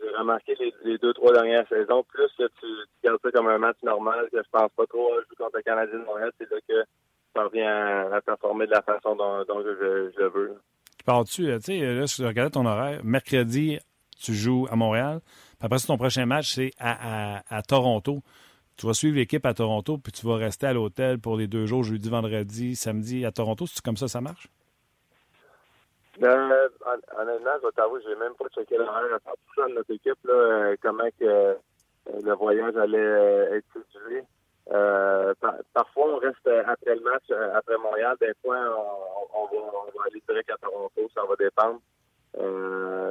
j'ai 0.00 0.16
remarqué 0.16 0.56
les, 0.84 0.98
deux, 0.98 1.12
trois 1.14 1.32
dernières 1.32 1.66
saisons, 1.68 2.04
plus 2.04 2.30
que 2.38 2.44
tu, 2.60 2.66
gardes 3.02 3.18
ça 3.22 3.30
comme 3.30 3.48
un 3.48 3.58
match 3.58 3.76
normal, 3.82 4.28
que 4.32 4.38
je 4.42 4.50
pense 4.50 4.70
pas 4.76 4.86
trop 4.86 5.12
à 5.12 5.16
jouer 5.16 5.36
contre 5.36 5.56
le 5.56 5.62
Canadien 5.62 5.98
de 5.98 6.04
Montréal, 6.04 6.32
c'est 6.38 6.50
là 6.50 6.56
que 6.68 6.74
je 6.74 7.32
parviens 7.32 8.12
à, 8.12 8.20
performer 8.20 8.66
de 8.66 8.72
la 8.72 8.82
façon 8.82 9.16
dont, 9.16 9.44
je, 9.48 10.10
je, 10.14 10.20
le 10.20 10.28
veux. 10.28 10.54
Tu 10.98 11.04
pars-tu, 11.04 11.48
euh, 11.48 11.58
tu 11.58 11.78
sais, 11.78 11.80
là, 11.80 12.06
si 12.06 12.16
tu 12.16 12.26
regardais 12.26 12.50
ton 12.50 12.66
horaire, 12.66 13.00
mercredi, 13.04 13.78
tu 14.20 14.34
joues 14.34 14.66
à 14.70 14.76
Montréal. 14.76 15.20
Après 15.60 15.78
ça, 15.78 15.86
ton 15.86 15.96
prochain 15.96 16.26
match, 16.26 16.52
c'est 16.54 16.72
à, 16.78 17.62
Toronto. 17.66 18.22
Tu 18.76 18.86
vas 18.86 18.92
suivre 18.92 19.16
l'équipe 19.16 19.46
à 19.46 19.54
Toronto, 19.54 19.98
puis 19.98 20.12
tu 20.12 20.26
vas 20.26 20.36
rester 20.36 20.66
à 20.66 20.72
l'hôtel 20.72 21.18
pour 21.18 21.36
les 21.36 21.46
deux 21.46 21.64
jours, 21.64 21.84
jeudi, 21.84 22.08
vendredi, 22.10 22.76
samedi 22.76 23.24
à 23.24 23.32
Toronto. 23.32 23.66
C'est 23.66 23.82
comme 23.82 23.96
ça, 23.96 24.08
ça 24.08 24.20
marche? 24.20 24.48
Euh, 26.22 26.68
honnêtement, 27.18 27.50
je 27.60 27.66
vais 27.66 27.72
t'avouer, 27.72 28.00
j'ai 28.06 28.14
même 28.14 28.34
pas 28.34 28.48
checké 28.54 28.76
l'horaire 28.76 29.14
à 29.14 29.62
100% 29.62 29.70
de 29.70 29.74
notre 29.74 29.90
équipe, 29.90 30.18
là, 30.24 30.32
euh, 30.32 30.76
comment 30.80 31.08
que 31.18 31.24
euh, 31.24 31.54
le 32.22 32.32
voyage 32.34 32.76
allait 32.76 32.98
euh, 32.98 33.56
être 33.56 33.66
utilisé. 33.76 34.22
parfois, 35.72 36.14
on 36.14 36.16
reste 36.18 36.48
après 36.66 36.94
le 36.94 37.00
match, 37.00 37.30
après 37.54 37.76
Montréal. 37.78 38.16
Des 38.20 38.32
fois, 38.42 38.58
on, 39.34 39.44
va, 39.46 39.62
on, 39.62 39.98
va, 39.98 40.04
aller 40.06 40.22
direct 40.28 40.50
à 40.50 40.56
Toronto. 40.58 41.08
Ça 41.14 41.22
va 41.28 41.34
dépendre. 41.36 41.80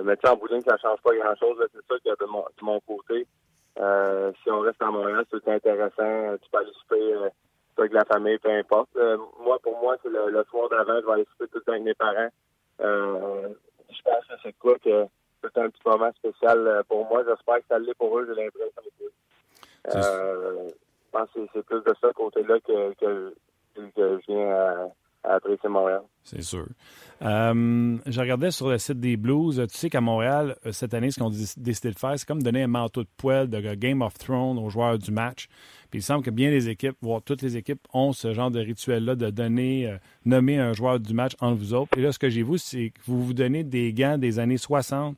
Mais 0.05 0.17
tu 0.17 0.29
en 0.29 0.35
bout 0.35 0.47
de 0.47 0.53
ligne, 0.53 0.63
ça 0.63 0.77
change 0.77 1.01
pas 1.01 1.15
grand-chose. 1.15 1.57
C'est 1.73 2.05
y 2.05 2.11
a 2.11 2.15
de 2.15 2.25
mon, 2.25 2.41
de 2.41 2.63
mon 2.63 2.79
côté. 2.81 3.27
Si 3.75 4.51
on 4.51 4.59
reste 4.59 4.81
en 4.81 4.91
Montréal, 4.91 5.25
c'est 5.29 5.47
intéressant. 5.47 6.37
Tu 6.41 6.49
peux 6.49 6.57
aller 6.57 6.71
souper 6.73 7.15
avec 7.77 7.93
la 7.93 8.05
famille, 8.05 8.37
peu 8.37 8.49
importe. 8.49 8.95
Moi, 9.39 9.59
pour 9.61 9.79
moi, 9.81 9.97
c'est 10.01 10.09
le, 10.09 10.43
soir 10.49 10.69
d'avant, 10.69 10.99
je 11.01 11.05
vais 11.05 11.13
aller 11.13 11.27
souper 11.31 11.47
tout 11.47 11.57
le 11.57 11.61
temps 11.61 11.71
avec 11.73 11.83
mes 11.83 11.95
parents. 11.95 12.29
Euh, 12.81 13.49
je 13.89 14.01
pense 14.03 14.25
que 14.25 14.33
c'est 14.43 14.57
quoi 14.57 14.77
que 14.79 15.07
c'est 15.41 15.57
un 15.57 15.69
petit 15.69 15.81
moment 15.85 16.11
spécial 16.13 16.67
euh, 16.67 16.83
pour 16.83 17.07
moi. 17.07 17.23
J'espère 17.27 17.57
que 17.57 17.65
ça 17.69 17.79
l'est 17.79 17.93
pour 17.95 18.17
eux, 18.19 18.25
j'ai 18.27 18.43
l'impression 18.43 18.81
que 18.99 19.95
euh, 19.95 20.69
je 20.69 21.11
pense 21.11 21.29
que 21.31 21.39
c'est 21.53 21.65
plus 21.65 21.81
de 21.81 21.93
ce 22.01 22.07
côté-là 22.13 22.59
que, 22.61 22.93
que, 22.93 23.33
que 23.75 24.19
je 24.19 24.25
viens 24.27 24.89
à 25.23 25.39
Montréal. 25.69 26.01
C'est 26.23 26.41
sûr. 26.41 26.67
Euh, 27.21 27.97
je 28.05 28.19
regardais 28.19 28.51
sur 28.51 28.69
le 28.69 28.77
site 28.77 28.99
des 28.99 29.17
Blues. 29.17 29.61
Tu 29.71 29.77
sais 29.77 29.89
qu'à 29.89 30.01
Montréal, 30.01 30.55
euh, 30.65 30.71
cette 30.71 30.93
année, 30.93 31.11
ce 31.11 31.19
qu'on 31.19 31.27
a 31.27 31.53
décidé 31.57 31.91
de 31.91 31.97
faire, 31.97 32.13
c'est 32.17 32.27
comme 32.27 32.41
donner 32.41 32.63
un 32.63 32.67
manteau 32.67 33.03
de 33.03 33.09
poêle 33.17 33.49
de 33.49 33.59
Game 33.75 34.01
of 34.01 34.13
Thrones 34.15 34.57
aux 34.57 34.69
joueurs 34.69 34.97
du 34.97 35.11
match. 35.11 35.47
Puis 35.89 35.99
il 35.99 36.03
semble 36.03 36.23
que 36.23 36.31
bien 36.31 36.49
les 36.49 36.69
équipes, 36.69 36.97
voire 37.01 37.21
toutes 37.21 37.41
les 37.41 37.55
équipes, 37.55 37.85
ont 37.93 38.11
ce 38.11 38.33
genre 38.33 38.51
de 38.51 38.59
rituel-là 38.59 39.15
de 39.15 39.29
donner, 39.29 39.87
euh, 39.87 39.97
nommer 40.25 40.59
un 40.59 40.73
joueur 40.73 40.99
du 40.99 41.13
match 41.13 41.33
entre 41.39 41.57
vous 41.57 41.73
autres. 41.73 41.97
Et 41.97 42.01
là, 42.01 42.11
ce 42.11 42.19
que 42.19 42.29
j'ai 42.29 42.43
vu, 42.43 42.57
c'est 42.57 42.89
que 42.89 42.99
vous 43.05 43.23
vous 43.23 43.33
donnez 43.33 43.63
des 43.63 43.93
gants 43.93 44.17
des 44.17 44.39
années 44.39 44.57
60 44.57 45.17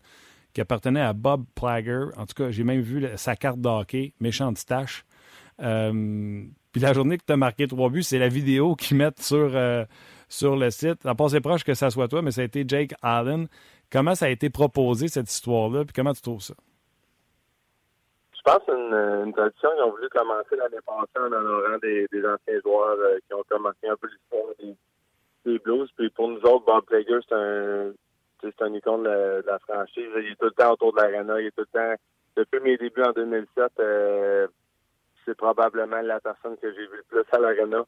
qui 0.53 0.61
appartenaient 0.61 1.01
à 1.01 1.13
Bob 1.13 1.45
Plager. 1.55 2.05
En 2.17 2.25
tout 2.25 2.35
cas, 2.35 2.51
j'ai 2.51 2.63
même 2.63 2.81
vu 2.81 3.05
sa 3.15 3.35
carte 3.35 3.59
d'hockey, 3.59 4.13
méchante 4.19 4.57
stache. 4.57 5.05
Puis 6.75 6.81
la 6.81 6.91
journée 6.91 7.17
que 7.17 7.23
tu 7.25 7.31
as 7.31 7.37
marqué 7.37 7.67
trois 7.67 7.89
buts, 7.89 8.03
c'est 8.03 8.19
la 8.19 8.27
vidéo 8.27 8.75
qu'ils 8.75 8.97
mettent 8.97 9.21
sur 9.21 9.55
sur 10.27 10.57
le 10.57 10.69
site. 10.71 11.03
Ça 11.03 11.15
passé 11.15 11.39
proche 11.39 11.63
que 11.63 11.73
ça 11.73 11.89
soit 11.89 12.09
toi, 12.09 12.21
mais 12.21 12.31
ça 12.31 12.41
a 12.41 12.43
été 12.43 12.65
Jake 12.67 12.93
Allen. 13.01 13.47
Comment 13.89 14.13
ça 14.13 14.25
a 14.25 14.29
été 14.29 14.49
proposé, 14.49 15.07
cette 15.07 15.31
histoire-là, 15.31 15.85
puis 15.85 15.93
comment 15.95 16.11
tu 16.11 16.21
trouves 16.21 16.41
ça? 16.41 16.53
Je 18.35 18.41
pense 18.43 18.57
que 18.57 18.63
c'est 18.67 18.73
une, 18.73 19.31
tradition 19.31 19.69
qu'ils 19.71 19.83
ont 19.83 19.91
voulu 19.91 20.09
commencer 20.09 20.57
l'année 20.57 20.83
passée 20.85 21.17
en 21.17 21.31
honorant 21.31 21.77
des, 21.81 22.07
des 22.11 22.25
anciens 22.25 22.59
joueurs 22.61 22.97
euh, 22.99 23.19
qui 23.25 23.33
ont 23.33 23.43
commencé 23.47 23.87
un 23.87 23.95
peu 23.95 24.07
l'histoire 24.07 24.53
des, 24.59 24.75
des, 25.45 25.59
Blues. 25.59 25.89
Puis 25.95 26.09
pour 26.09 26.27
nous 26.27 26.41
autres, 26.41 26.65
Bob 26.65 26.83
Plager, 26.83 27.19
c'est 27.29 27.35
un 27.35 27.91
c'est 28.41 28.61
un 28.61 28.73
icône 28.73 29.03
de 29.03 29.45
la, 29.47 29.59
franchise. 29.59 30.09
Il 30.17 30.33
est 30.33 30.35
tout 30.35 30.47
le 30.47 30.51
temps 30.51 30.73
autour 30.73 30.91
de 30.91 30.97
l'arena. 30.97 31.39
Il 31.39 31.47
est 31.47 31.55
tout 31.55 31.63
le 31.63 31.79
temps. 31.79 31.95
Depuis 32.35 32.59
mes 32.59 32.75
débuts 32.75 33.01
en 33.01 33.13
2007, 33.13 33.71
euh, 33.79 34.47
c'est 35.25 35.35
probablement 35.35 36.01
la 36.01 36.19
personne 36.19 36.55
que 36.57 36.71
j'ai 36.71 36.87
vue 36.87 36.97
le 36.97 37.03
plus 37.03 37.23
à 37.31 37.39
l'arena. 37.39 37.83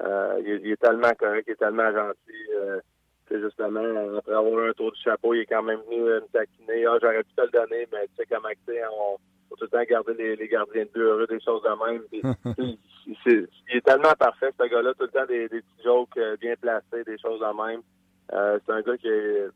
Euh, 0.00 0.42
il, 0.44 0.70
est 0.70 0.80
tellement 0.80 1.12
correct, 1.18 1.44
il 1.46 1.52
est 1.52 1.56
tellement 1.56 1.92
gentil. 1.92 2.52
Euh, 2.54 2.80
c'est 3.28 3.40
justement, 3.40 4.16
après 4.18 4.34
avoir 4.34 4.68
un 4.68 4.72
tour 4.72 4.92
du 4.92 5.00
chapeau, 5.00 5.34
il 5.34 5.40
est 5.40 5.46
quand 5.46 5.62
même 5.62 5.80
venu 5.88 6.00
me 6.00 6.20
taquiner. 6.32 6.86
Ah, 6.86 6.98
j'aurais 7.00 7.22
pu 7.22 7.32
te 7.36 7.42
le 7.42 7.48
donner, 7.48 7.86
mais 7.92 8.06
tu 8.08 8.16
sais 8.16 8.26
comment 8.28 8.48
c'est, 8.66 8.82
on 8.86 9.18
faut 9.48 9.56
tout 9.56 9.64
le 9.64 9.68
temps 9.68 9.82
garder 9.88 10.36
les, 10.36 10.48
gardiens 10.48 10.84
de 10.84 10.90
but 10.90 11.02
heureux, 11.02 11.26
des 11.26 11.40
choses 11.40 11.62
de 11.62 11.92
même. 11.92 12.02
il 13.06 13.76
est 13.76 13.84
tellement 13.84 14.14
parfait, 14.18 14.50
ce 14.58 14.66
gars-là, 14.66 14.94
tout 14.94 15.04
le 15.04 15.08
temps 15.08 15.26
des, 15.26 15.48
petits 15.48 15.82
jokes 15.84 16.16
euh, 16.16 16.36
bien 16.36 16.54
placés, 16.60 17.04
des 17.04 17.18
choses 17.18 17.40
de 17.40 17.66
même. 17.66 17.82
c'est 18.30 18.72
un 18.72 18.80
gars 18.80 18.96
qui 18.96 19.08
est, 19.08 19.48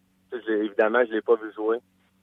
évidemment, 0.49 1.05
je 1.07 1.13
l'ai 1.13 1.23
pas 1.23 1.37
vu 1.37 1.53
jouer. 1.53 1.79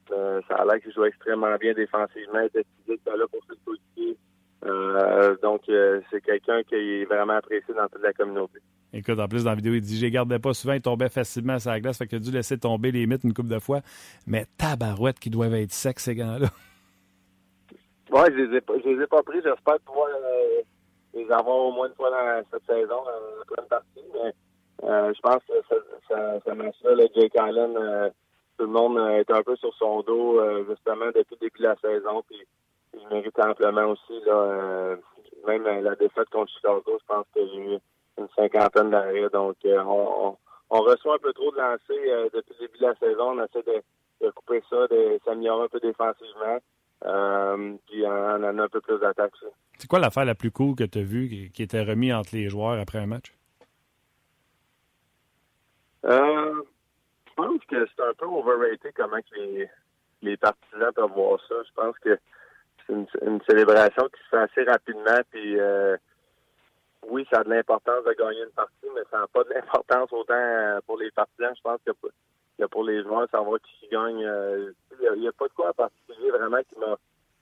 ça 0.09 0.55
a 0.55 0.66
l'air 0.66 0.82
qu'il 0.82 0.93
joue 0.93 1.05
extrêmement 1.05 1.55
bien 1.55 1.74
défensivement, 1.74 2.41
il 2.41 2.45
était 2.47 2.66
physique, 2.86 3.01
là 3.05 3.26
pour 3.30 3.41
se 3.43 3.53
coéquipier. 3.66 4.18
Euh, 4.66 5.36
donc, 5.41 5.62
euh, 5.70 6.01
c'est 6.12 6.22
quelqu'un 6.22 6.62
qui 6.64 6.76
est 6.76 7.05
vraiment 7.05 7.34
apprécié 7.34 7.74
dans 7.74 7.88
toute 7.88 8.01
la 8.01 8.14
communauté. 8.14 8.59
Écoute, 8.93 9.20
en 9.20 9.28
plus, 9.28 9.43
dans 9.43 9.51
la 9.51 9.55
vidéo, 9.55 9.74
il 9.74 9.82
dit 9.82 9.97
Je 9.97 10.07
gardais 10.07 10.39
pas 10.39 10.53
souvent, 10.53 10.74
il 10.74 10.82
tombait 10.82 11.09
facilement 11.09 11.57
sur 11.57 11.72
la 11.72 11.80
glace, 11.80 11.97
fait 11.97 12.07
qu'il 12.07 12.18
a 12.18 12.22
dû 12.22 12.32
laisser 12.32 12.57
tomber 12.59 12.91
les 12.91 13.07
mythes 13.07 13.24
une 13.24 13.34
couple 13.34 13.49
de 13.49 13.59
fois. 13.59 13.82
Mais 14.28 14.45
tabarouette 14.57 15.20
qui 15.20 15.30
doivent 15.30 15.55
être 15.55 15.72
secs, 15.72 15.99
ces 15.99 16.16
gars-là. 16.16 16.47
Oui, 18.14 18.24
je 18.28 18.43
les 18.43 18.57
ai 18.57 18.62
je 18.68 18.89
les 18.89 19.03
ai 19.03 19.07
pas 19.07 19.24
pris. 19.24 19.39
J'espère 19.41 19.80
pouvoir 19.86 20.09
euh, 20.09 20.62
les 21.14 21.32
avoir 21.32 21.55
au 21.55 21.72
moins 21.72 21.88
une 21.88 21.95
fois 21.95 22.09
dans 22.09 22.43
cette 22.51 22.66
saison, 22.66 22.97
en 22.97 23.45
pleine 23.47 23.68
partie. 23.70 24.03
Mais 24.14 24.34
je 25.14 25.20
pense 25.22 25.38
que 25.47 25.53
ça, 26.09 26.39
ça, 26.43 26.93
le 26.93 27.07
Jake 27.16 27.38
Allen, 27.38 28.12
tout 28.57 28.66
le 28.66 28.72
monde 28.72 28.97
est 29.18 29.32
un 29.32 29.41
peu 29.43 29.55
sur 29.55 29.74
son 29.76 30.01
dos, 30.01 30.41
justement, 30.68 31.05
depuis 31.05 31.38
le 31.39 31.47
début 31.47 31.59
de 31.59 31.64
la 31.64 31.76
saison. 31.78 32.22
Puis 32.28 32.45
il 32.94 33.08
mérite 33.10 33.39
amplement 33.39 33.86
aussi. 33.92 34.20
Là, 34.26 34.34
euh, 34.34 34.98
même 35.48 35.66
euh, 35.66 35.82
la 35.82 35.96
défaite 35.96 36.30
contre 36.30 36.52
Chicago, 36.52 36.98
je 37.00 37.06
pense 37.06 37.26
qu'il 37.34 37.46
y 37.46 37.50
a 37.50 37.76
eu 37.76 37.80
une 38.18 38.28
cinquantaine 38.36 38.92
d'arrêts. 38.92 39.30
Donc, 39.30 39.56
euh, 39.66 39.84
on, 39.84 40.38
reçoit 40.70 41.16
un 41.16 41.20
peu 41.20 41.34
trop 41.34 41.52
de 41.52 41.58
lancers 41.58 42.30
depuis 42.34 42.56
le 42.60 42.68
début 42.68 42.80
de 42.80 42.86
la 42.86 42.96
saison. 42.96 43.38
On 43.38 43.44
essaie 43.44 43.84
de, 44.22 44.30
couper 44.32 44.64
ça, 44.70 44.88
de 44.88 45.20
s'améliorer 45.26 45.66
un 45.66 45.68
peu 45.68 45.80
défensivement. 45.80 46.60
puis 47.88 48.04
on 48.06 48.44
en 48.44 48.58
a 48.58 48.64
un 48.64 48.70
peu 48.70 48.82
plus 48.82 49.00
d'attaque. 49.00 49.34
C'est 49.78 49.88
quoi 49.88 50.00
l'affaire 50.00 50.26
la 50.26 50.36
plus 50.36 50.52
cool 50.52 50.76
que 50.76 50.84
tu 50.84 51.00
as 51.00 51.04
vue 51.04 51.50
qui, 51.54 51.64
était 51.64 51.84
remis 51.84 52.14
entre 52.14 52.36
les 52.36 52.50
joueurs 52.50 52.80
après 52.80 53.00
un 53.00 53.08
match? 53.08 53.34
je 56.04 57.34
pense 57.36 57.66
que 57.68 57.88
c'est 57.96 58.04
un 58.04 58.14
peu 58.18 58.26
overrated 58.26 58.92
comment 58.96 59.18
les, 59.36 59.70
les 60.22 60.38
partisans 60.38 60.92
peuvent 60.94 61.12
voir 61.12 61.39
ça. 61.48 61.56
Je 61.66 61.74
pense 61.74 61.98
que 62.00 62.18
c'est 62.88 62.94
une, 62.94 63.42
célébration 63.50 64.08
qui 64.10 64.22
se 64.24 64.30
fait 64.30 64.38
assez 64.38 64.64
rapidement. 64.64 65.20
Puis 65.32 65.60
euh, 65.60 65.98
oui, 67.08 67.26
ça 67.32 67.40
a 67.40 67.44
de 67.44 67.50
l'importance 67.50 68.04
de 68.06 68.14
gagner 68.14 68.44
une 68.44 68.52
partie, 68.52 68.88
mais 68.96 69.02
ça 69.10 69.20
n'a 69.20 69.28
pas 69.28 69.44
de 69.44 69.54
l'importance 69.54 70.12
autant 70.12 70.34
euh, 70.34 70.80
pour 70.86 70.98
les 70.98 71.12
partisans. 71.12 71.54
Je 71.56 71.62
pense 71.62 71.80
que 71.86 71.92
pour, 72.68 72.84
les 72.84 73.04
joueurs, 73.04 73.30
savoir 73.30 73.60
qui 73.62 73.88
gagne. 73.90 74.24
Euh, 74.26 74.72
il 75.02 75.20
n'y 75.20 75.28
a, 75.28 75.32
pas 75.32 75.48
de 75.48 75.54
quoi 75.54 75.70
en 75.70 75.74
particulier 75.74 76.30
vraiment 76.32 76.60
qui 76.60 76.80
m'a 76.80 76.96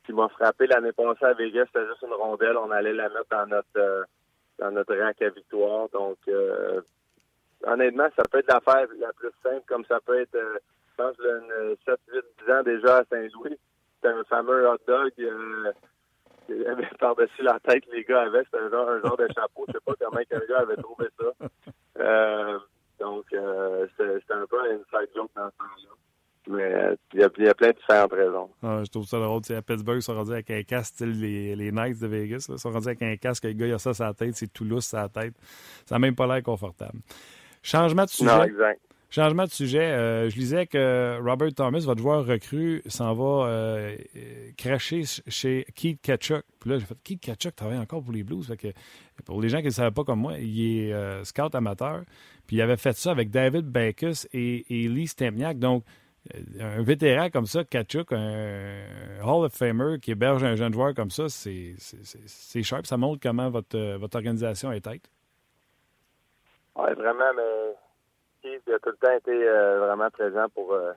qui 0.06 0.14
m'a 0.14 0.30
frappé 0.30 0.66
l'année 0.68 0.94
passée 0.94 1.26
à 1.26 1.34
Vegas. 1.34 1.66
C'était 1.68 1.88
juste 1.88 2.04
une 2.04 2.14
rondelle. 2.14 2.58
On 2.58 2.72
allait 2.72 2.94
la 2.94 3.10
mettre 3.10 3.30
dans 3.30 3.46
notre 3.48 4.06
dans 4.60 4.72
notre 4.72 4.96
rack 4.96 5.22
à 5.22 5.30
victoire. 5.30 5.90
Donc 5.90 6.18
honnêtement, 7.66 8.08
ça 8.16 8.24
peut 8.32 8.40
être 8.40 8.52
l'affaire 8.52 8.88
la 8.98 9.12
plus 9.14 9.32
simple, 9.44 9.64
comme 9.68 9.84
ça 9.86 10.00
peut 10.00 10.22
être, 10.22 10.38
je 10.38 10.96
pense, 10.96 11.18
7, 11.86 12.00
8, 12.14 12.26
10 12.46 12.52
ans 12.54 12.64
déjà 12.64 12.98
à 12.98 13.04
Saint-Louis 13.06 13.60
c'était 14.02 14.14
un 14.14 14.24
fameux 14.26 14.68
hot 14.68 14.78
dog 14.88 15.12
euh, 15.20 15.74
par-dessus 17.00 17.44
la 17.44 17.60
tête 17.60 17.84
les 17.92 18.04
gars 18.04 18.22
avaient. 18.22 18.44
C'était 18.46 18.64
un 18.64 18.70
genre, 18.70 18.90
un 18.90 19.02
genre 19.02 19.18
de 19.18 19.28
chapeau. 19.34 19.66
Je 19.68 19.74
sais 19.74 19.80
pas 19.86 19.94
comment 20.00 20.18
un 20.20 20.48
gars 20.48 20.60
avait 20.60 20.78
trouvé 20.78 21.08
ça. 21.20 21.48
Euh, 22.00 22.60
donc, 23.00 23.26
euh, 23.34 23.88
c'était 23.98 24.34
un 24.34 24.46
peu 24.48 24.60
un 24.60 24.76
inside 24.76 25.10
joke 25.16 25.32
dans 25.36 25.50
ce 25.50 25.58
temps-là. 25.58 25.96
Mais 26.48 26.98
il 27.14 27.20
y, 27.20 27.28
il 27.38 27.46
y 27.46 27.50
a 27.50 27.54
plein 27.54 27.70
de 27.70 27.74
différentes 27.74 28.14
raisons. 28.14 28.50
Ah, 28.64 28.82
je 28.84 28.90
trouve 28.90 29.06
ça 29.06 29.20
drôle. 29.20 29.42
À 29.50 29.62
Pittsburgh, 29.62 29.98
ils 29.98 30.02
sont 30.02 30.16
rendus 30.16 30.32
avec 30.32 30.50
un 30.50 30.64
casque, 30.64 30.96
style 30.96 31.20
les, 31.20 31.56
les 31.56 31.72
Knights 31.72 32.00
de 32.00 32.08
Vegas. 32.08 32.48
Là, 32.50 32.56
ils 32.56 32.60
sont 32.60 32.72
rendus 32.72 32.88
avec 32.88 33.02
un 33.04 33.16
casque, 33.18 33.44
le 33.44 33.54
gars, 33.54 33.68
il 33.68 33.74
a 33.74 33.80
ça 33.80 33.94
sur 33.94 34.06
la 34.06 34.14
tête, 34.14 34.36
c'est 34.36 34.52
tout 34.52 34.64
lousse 34.64 34.88
sur 34.88 34.98
la 34.98 35.10
tête. 35.10 35.36
Ça 35.86 35.96
n'a 35.96 36.00
même 36.00 36.16
pas 36.16 36.26
l'air 36.26 36.42
confortable. 36.42 37.00
Changement 37.62 38.06
de 38.06 38.10
sujet. 38.10 38.36
Non, 38.36 38.44
exact. 38.44 38.82
Changement 39.12 39.46
de 39.46 39.50
sujet. 39.50 39.82
Euh, 39.82 40.30
je 40.30 40.36
lisais 40.36 40.68
que 40.68 41.18
Robert 41.20 41.52
Thomas, 41.56 41.80
votre 41.80 42.00
joueur 42.00 42.28
recru, 42.28 42.84
s'en 42.86 43.16
va 43.16 43.48
euh, 43.48 43.98
cracher 44.56 45.02
chez 45.28 45.66
Keith 45.76 46.00
Ketchuk. 46.00 46.44
Puis 46.60 46.70
là, 46.70 46.78
j'ai 46.78 46.86
fait 46.86 46.98
Keith 47.04 47.20
Ketchuk 47.20 47.56
travaille 47.56 47.80
encore 47.80 48.04
pour 48.04 48.14
les 48.14 48.24
Blues. 48.24 48.54
Pour 49.26 49.42
les 49.42 49.50
gens 49.50 49.60
qui 49.60 49.66
ne 49.66 49.72
savaient 49.72 49.90
pas 49.90 50.04
comme 50.04 50.20
moi, 50.20 50.38
il 50.38 50.90
est 50.90 50.94
euh, 50.94 51.24
scout 51.24 51.56
amateur. 51.56 52.04
Puis 52.46 52.58
il 52.58 52.62
avait 52.62 52.78
fait 52.78 52.96
ça 52.96 53.10
avec 53.10 53.32
David 53.32 53.66
Backus 53.66 54.28
et, 54.32 54.64
Lee 54.70 55.08
Stempniak. 55.08 55.58
Donc, 55.58 55.84
un 56.60 56.84
vétéran 56.84 57.32
comme 57.32 57.48
ça, 57.48 57.64
Kachuk, 57.64 58.12
un 58.12 58.84
Hall 59.24 59.46
of 59.46 59.54
Famer 59.54 59.98
qui 60.00 60.12
héberge 60.12 60.44
un 60.44 60.56
jeune 60.56 60.74
joueur 60.74 60.94
comme 60.94 61.10
ça, 61.10 61.30
c'est 61.30 61.78
sharp. 62.62 62.86
Ça 62.86 62.98
montre 62.98 63.20
comment 63.24 63.50
votre, 63.50 63.98
votre 63.98 64.18
organisation 64.18 64.72
est 64.72 64.82
tête. 64.82 65.10
Oui, 66.76 66.94
vraiment, 66.96 67.34
mais 67.36 67.74
Keith 68.42 68.68
a 68.70 68.80
tout 68.80 68.90
le 68.90 68.98
temps 68.98 69.16
été 69.16 69.32
euh, 69.32 69.80
vraiment 69.80 70.10
présent 70.10 70.46
pour, 70.54 70.74
euh, 70.74 70.94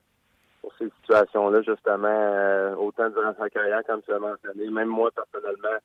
pour 0.61 0.73
ces 0.79 0.89
situations-là, 1.01 1.63
justement, 1.63 2.09
euh, 2.09 2.75
autant 2.77 3.09
durant 3.11 3.35
sa 3.39 3.51
carrière, 3.51 3.83
comme 3.87 4.03
tu 4.03 4.11
l'as 4.11 4.19
mentionné. 4.19 4.69
Même 4.71 4.89
moi, 4.89 5.11
personnellement, 5.11 5.79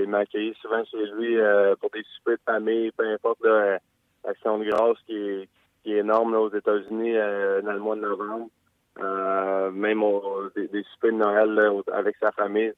il 0.00 0.08
m'a 0.08 0.18
accueilli 0.18 0.54
souvent 0.62 0.84
chez 0.84 1.04
lui 1.06 1.36
pour 1.80 1.90
des 1.90 2.04
soupers 2.14 2.36
de 2.36 2.42
famille, 2.46 2.92
peu 2.92 3.08
importe 3.12 3.44
l'action 4.24 4.58
de 4.58 4.64
grâce 4.70 4.98
qui 5.06 5.16
est, 5.16 5.48
énorme 5.84 6.34
aux 6.34 6.50
États-Unis 6.50 7.14
dans 7.14 7.72
le 7.72 7.80
mois 7.80 7.96
de 7.96 8.02
novembre. 8.02 8.50
même 9.72 10.00
des, 10.54 10.68
des, 10.68 10.84
de 11.02 11.10
Noël 11.10 11.82
avec 11.92 12.16
sa 12.20 12.30
famille. 12.30 12.72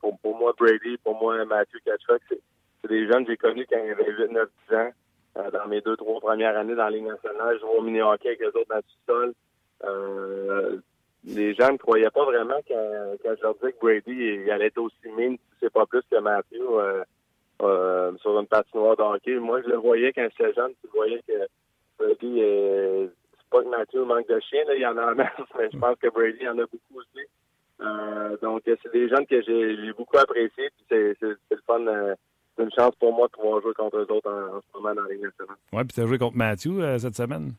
Pour, 0.00 0.36
moi, 0.36 0.52
Brady, 0.58 0.96
pour 1.04 1.14
moi, 1.14 1.44
Matthew 1.44 1.78
Katchuk, 1.84 2.22
c'est 2.28 2.88
des 2.88 3.06
jeunes 3.06 3.24
que 3.24 3.30
j'ai 3.30 3.36
connus 3.36 3.66
quand 3.70 3.78
ils 3.78 3.92
avaient 3.92 4.10
8, 4.10 4.32
9, 4.32 4.48
10 4.68 4.76
ans. 4.76 4.90
Euh, 5.38 5.50
dans 5.50 5.66
mes 5.66 5.80
deux, 5.80 5.96
trois 5.96 6.20
premières 6.20 6.54
années 6.58 6.74
dans 6.74 6.84
la 6.84 6.90
Ligue 6.90 7.06
nationale. 7.06 7.54
Je 7.54 7.60
jouais 7.60 7.78
au 7.78 7.80
mini-hockey 7.80 8.28
avec 8.28 8.40
les 8.40 8.48
autres 8.48 8.68
dans 8.68 8.76
le 8.76 8.82
sous-sol. 8.82 9.32
Euh, 9.84 10.76
les 11.24 11.54
gens 11.54 11.72
ne 11.72 11.78
croyaient 11.78 12.10
pas 12.10 12.24
vraiment 12.26 12.60
quand, 12.68 13.14
quand, 13.22 13.34
je 13.38 13.42
leur 13.42 13.54
disais 13.54 13.72
que 13.72 13.78
Brady 13.80 14.12
il 14.12 14.50
allait 14.50 14.66
être 14.66 14.78
aussi 14.78 15.08
mine, 15.16 15.38
si 15.38 15.56
c'est 15.60 15.72
pas 15.72 15.86
plus 15.86 16.02
que 16.10 16.18
Matthew, 16.18 16.60
euh, 16.60 17.02
euh, 17.62 18.12
sur 18.18 18.38
une 18.38 18.46
patinoire 18.46 18.94
de 18.96 19.02
hockey. 19.02 19.36
Moi, 19.36 19.62
je 19.62 19.68
le 19.68 19.76
voyais 19.76 20.12
quand 20.12 20.28
j'étais 20.36 20.52
jeune, 20.52 20.72
tu 20.82 20.90
voyais 20.92 21.22
que 21.26 21.46
Brady, 21.98 22.40
c'est 22.40 23.48
pas 23.50 23.62
que 23.62 23.68
Matthew 23.68 24.04
manque 24.04 24.28
de 24.28 24.38
chien, 24.40 24.64
là, 24.66 24.74
il 24.74 24.82
y 24.82 24.86
en 24.86 24.98
a 24.98 25.12
en 25.12 25.14
masse, 25.14 25.30
mais 25.58 25.70
je 25.72 25.78
pense 25.78 25.96
que 25.96 26.08
Brady 26.08 26.46
en 26.46 26.58
a 26.58 26.66
beaucoup 26.66 26.98
aussi. 26.98 27.26
Euh, 27.80 28.36
donc, 28.42 28.62
c'est 28.66 28.92
des 28.92 29.08
jeunes 29.08 29.26
que 29.26 29.40
j'ai 29.40 29.92
beaucoup 29.94 30.18
appréciés, 30.18 30.68
c'est 30.90 31.16
le 31.22 31.38
fun 31.66 31.86
c'est 32.56 32.64
une 32.64 32.72
chance 32.72 32.94
pour 32.96 33.12
moi 33.12 33.28
de 33.28 33.32
pouvoir 33.32 33.60
jouer 33.62 33.74
contre 33.74 33.98
eux 33.98 34.06
autres 34.10 34.30
en, 34.30 34.60
ce 34.60 34.78
moment 34.78 34.94
dans 34.94 35.02
la 35.02 35.12
Ligue 35.12 35.22
nationale. 35.22 35.56
Oui, 35.72 35.84
puis 35.84 35.94
tu 35.94 36.00
as 36.00 36.06
joué 36.06 36.18
contre 36.18 36.36
Matthew 36.36 36.80
euh, 36.80 36.98
cette 36.98 37.16
semaine? 37.16 37.54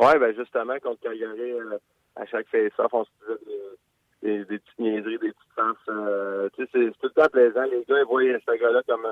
Oui, 0.00 0.18
ben 0.18 0.34
justement, 0.34 0.78
contre 0.80 1.00
Calgary, 1.00 1.52
euh, 1.52 1.78
à 2.16 2.24
chaque 2.26 2.48
face-off, 2.48 2.92
on 2.92 3.04
se 3.04 3.10
faisait 3.20 3.40
des, 4.22 4.38
des, 4.44 4.58
petites 4.58 4.78
niaiseries, 4.78 5.18
des 5.18 5.32
petites 5.32 5.54
sens. 5.56 5.76
Euh, 5.88 6.48
tu 6.56 6.64
sais, 6.64 6.70
c'est 6.72 6.90
tout 6.98 7.10
le 7.14 7.22
temps 7.22 7.28
plaisant. 7.30 7.64
Les 7.64 7.84
gars, 7.88 7.98
ils 7.98 8.06
voient 8.06 8.22
ce 8.22 8.58
gars-là 8.58 8.82
comme 8.86 9.06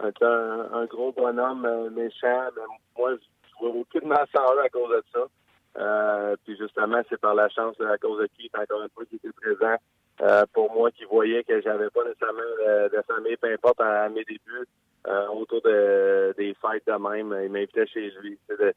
un, 0.00 0.80
un, 0.80 0.84
gros 0.86 1.12
bonhomme 1.12 1.90
méchant. 1.94 2.48
Mais 2.56 2.62
moi, 2.98 3.12
je 3.14 3.58
vois 3.60 3.70
aucunement 3.70 4.24
ça 4.32 4.42
à 4.62 4.68
cause 4.68 4.90
de 4.90 5.04
ça. 5.12 6.36
puis 6.44 6.56
justement, 6.56 7.00
c'est 7.08 7.20
par 7.20 7.34
la 7.34 7.48
chance, 7.48 7.80
à 7.80 7.96
cause 7.98 8.20
de 8.20 8.28
qui, 8.36 8.50
encore 8.54 8.82
une 8.82 8.90
fois, 8.90 9.04
qui 9.06 9.16
était 9.16 9.32
présent. 9.32 9.76
Euh, 10.20 10.44
pour 10.52 10.72
moi 10.72 10.90
qui 10.92 11.04
voyait 11.04 11.42
que 11.42 11.60
j'avais 11.60 11.90
pas 11.90 12.04
nécessairement 12.04 12.40
de, 12.40 13.02
famille, 13.02 13.36
peu 13.36 13.52
importe 13.52 13.80
à, 13.80 14.08
mes 14.08 14.24
débuts, 14.24 14.66
euh, 15.08 15.26
autour 15.28 15.60
de, 15.62 16.34
des 16.38 16.54
fêtes 16.54 16.86
de 16.86 16.92
même, 16.92 17.36
il 17.42 17.50
m'invitait 17.50 17.86
chez 17.86 18.12
lui. 18.20 18.38
C'est 18.48 18.76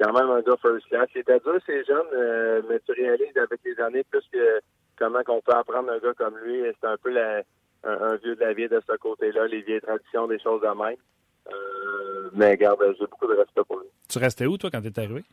quand 0.00 0.12
même 0.12 0.30
un 0.30 0.40
gars 0.40 0.56
first 0.62 0.86
class. 0.86 1.08
C'était 1.12 1.40
dur, 1.40 1.58
ces 1.66 1.84
jeunes, 1.84 2.06
euh, 2.14 2.62
mais 2.68 2.78
tu 2.86 2.92
réalises 2.92 3.36
avec 3.36 3.60
les 3.64 3.78
années 3.80 4.04
plus 4.04 4.22
que 4.32 4.60
comment 4.96 5.22
qu'on 5.24 5.40
peut 5.40 5.52
apprendre 5.52 5.90
un 5.90 5.98
gars 5.98 6.14
comme 6.14 6.38
lui. 6.38 6.62
C'est 6.80 6.86
un 6.86 6.96
peu 6.96 7.10
la, 7.10 7.42
un, 7.82 8.14
vieux 8.16 8.36
de 8.36 8.40
la 8.40 8.52
vie 8.52 8.68
de 8.68 8.80
ce 8.88 8.96
côté-là, 8.96 9.48
les 9.48 9.62
vieilles 9.62 9.80
traditions, 9.80 10.28
des 10.28 10.38
choses 10.38 10.62
de 10.62 10.68
même. 10.68 10.96
mais 12.34 12.52
regarde, 12.52 12.80
j'ai 12.98 13.06
beaucoup 13.06 13.26
de 13.26 13.34
respect 13.34 13.62
pour 13.66 13.80
lui. 13.80 13.88
Tu 14.08 14.18
restais 14.18 14.46
où, 14.46 14.56
toi, 14.56 14.70
quand 14.70 14.80
tu 14.80 14.88
es 14.88 14.98
arrivé? 14.98 15.24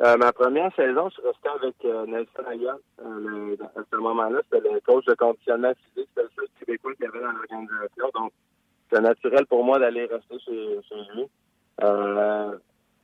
Euh, 0.00 0.16
ma 0.16 0.32
première 0.32 0.74
saison, 0.74 1.08
je 1.08 1.14
suis 1.14 1.22
resté 1.22 1.48
avec 1.48 1.74
euh, 1.84 2.04
Nelson 2.06 2.44
Ayat. 2.48 2.78
Euh, 3.00 3.56
à 3.76 3.80
ce 3.88 3.96
moment-là, 3.96 4.40
c'était 4.50 4.68
le 4.68 4.80
coach 4.80 5.04
de 5.04 5.14
conditionnement 5.14 5.72
physique. 5.74 6.08
C'était 6.08 6.22
le 6.22 6.30
seul 6.34 6.48
Québécois 6.58 6.94
qu'il 6.94 7.04
y 7.04 7.08
avait 7.08 7.20
dans 7.20 7.30
l'organisation. 7.30 8.10
Donc, 8.12 8.32
c'est 8.92 9.00
naturel 9.00 9.46
pour 9.46 9.62
moi 9.62 9.78
d'aller 9.78 10.06
rester 10.06 10.38
chez, 10.40 10.80
chez 10.88 10.96
lui. 11.14 11.28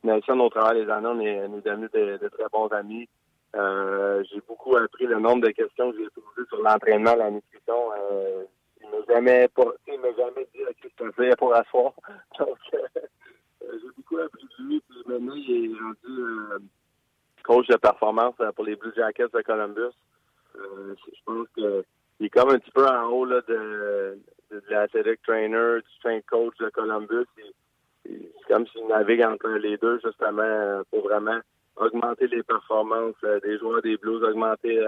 Nelson, 0.03 0.41
au 0.41 0.49
travers 0.49 0.85
des 0.85 0.91
années, 0.91 1.41
on 1.47 1.57
est, 1.57 1.63
devenus 1.63 1.91
de, 1.93 2.29
très 2.29 2.49
bons 2.53 2.69
amis. 2.69 3.09
j'ai 3.55 4.41
beaucoup 4.49 4.77
appris 4.77 5.07
le 5.07 5.21
nombre 5.21 5.47
de 5.47 5.51
questions 5.51 5.93
que 5.93 5.99
j'ai 5.99 6.09
posées 6.11 6.49
sur 6.49 6.61
l'entraînement, 6.61 7.15
la 7.15 7.31
nutrition. 7.31 7.93
il 8.83 8.89
m'a 8.89 9.15
jamais, 9.15 9.49
jamais 9.87 10.49
dit 10.55 10.61
ce 10.83 10.89
que 10.89 11.07
je 11.07 11.13
faisais 11.13 11.37
pour 11.37 11.55
asseoir. 11.55 11.93
Donc, 12.39 12.59
j'ai 12.73 13.89
beaucoup 13.97 14.19
appris 14.19 14.49
de 14.59 14.65
lui. 14.65 14.83
Puis 14.89 15.03
maintenant, 15.07 15.35
il 15.37 15.73
est 15.73 15.79
rendu 15.79 16.65
coach 17.43 17.67
de 17.69 17.77
performance 17.77 18.35
euh, 18.41 18.53
pour 18.53 18.65
les 18.65 18.77
Blue 18.77 18.93
Jackets 18.95 19.33
de 19.33 19.41
Columbus. 19.43 19.95
Euh, 20.57 20.95
je 20.97 21.21
pense 21.25 21.47
qu'il 21.55 22.27
est 22.27 22.31
comme 22.31 22.51
un 22.51 22.59
petit 22.59 22.71
peu 22.71 22.87
en 22.87 23.05
haut 23.07 23.25
là, 23.25 23.41
de, 23.49 24.19
de, 24.51 24.63
l'athletic 24.69 25.23
trainer, 25.23 25.81
du 25.81 25.91
strength 25.99 26.27
coach 26.27 26.57
de 26.59 26.69
Columbus. 26.71 27.27
C'est 28.05 28.15
comme 28.49 28.67
s'il 28.69 28.87
navigue 28.87 29.23
entre 29.23 29.49
les 29.49 29.77
deux, 29.77 30.01
justement, 30.05 30.43
euh, 30.43 30.83
pour 30.91 31.03
vraiment 31.03 31.41
augmenter 31.77 32.27
les 32.27 32.43
performances 32.43 33.15
des 33.43 33.59
joueurs 33.59 33.83
des 33.83 33.97
Blues, 33.97 34.23
augmenter 34.23 34.81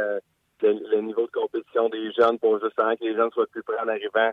le, 0.62 1.00
niveau 1.00 1.26
de 1.26 1.30
compétition 1.32 1.88
des 1.88 2.12
jeunes 2.12 2.38
pour 2.38 2.60
justement 2.60 2.94
que 2.96 3.04
les 3.04 3.14
jeunes 3.14 3.30
soient 3.30 3.46
plus 3.46 3.62
près 3.62 3.78
en 3.78 3.88
arrivant 3.88 4.30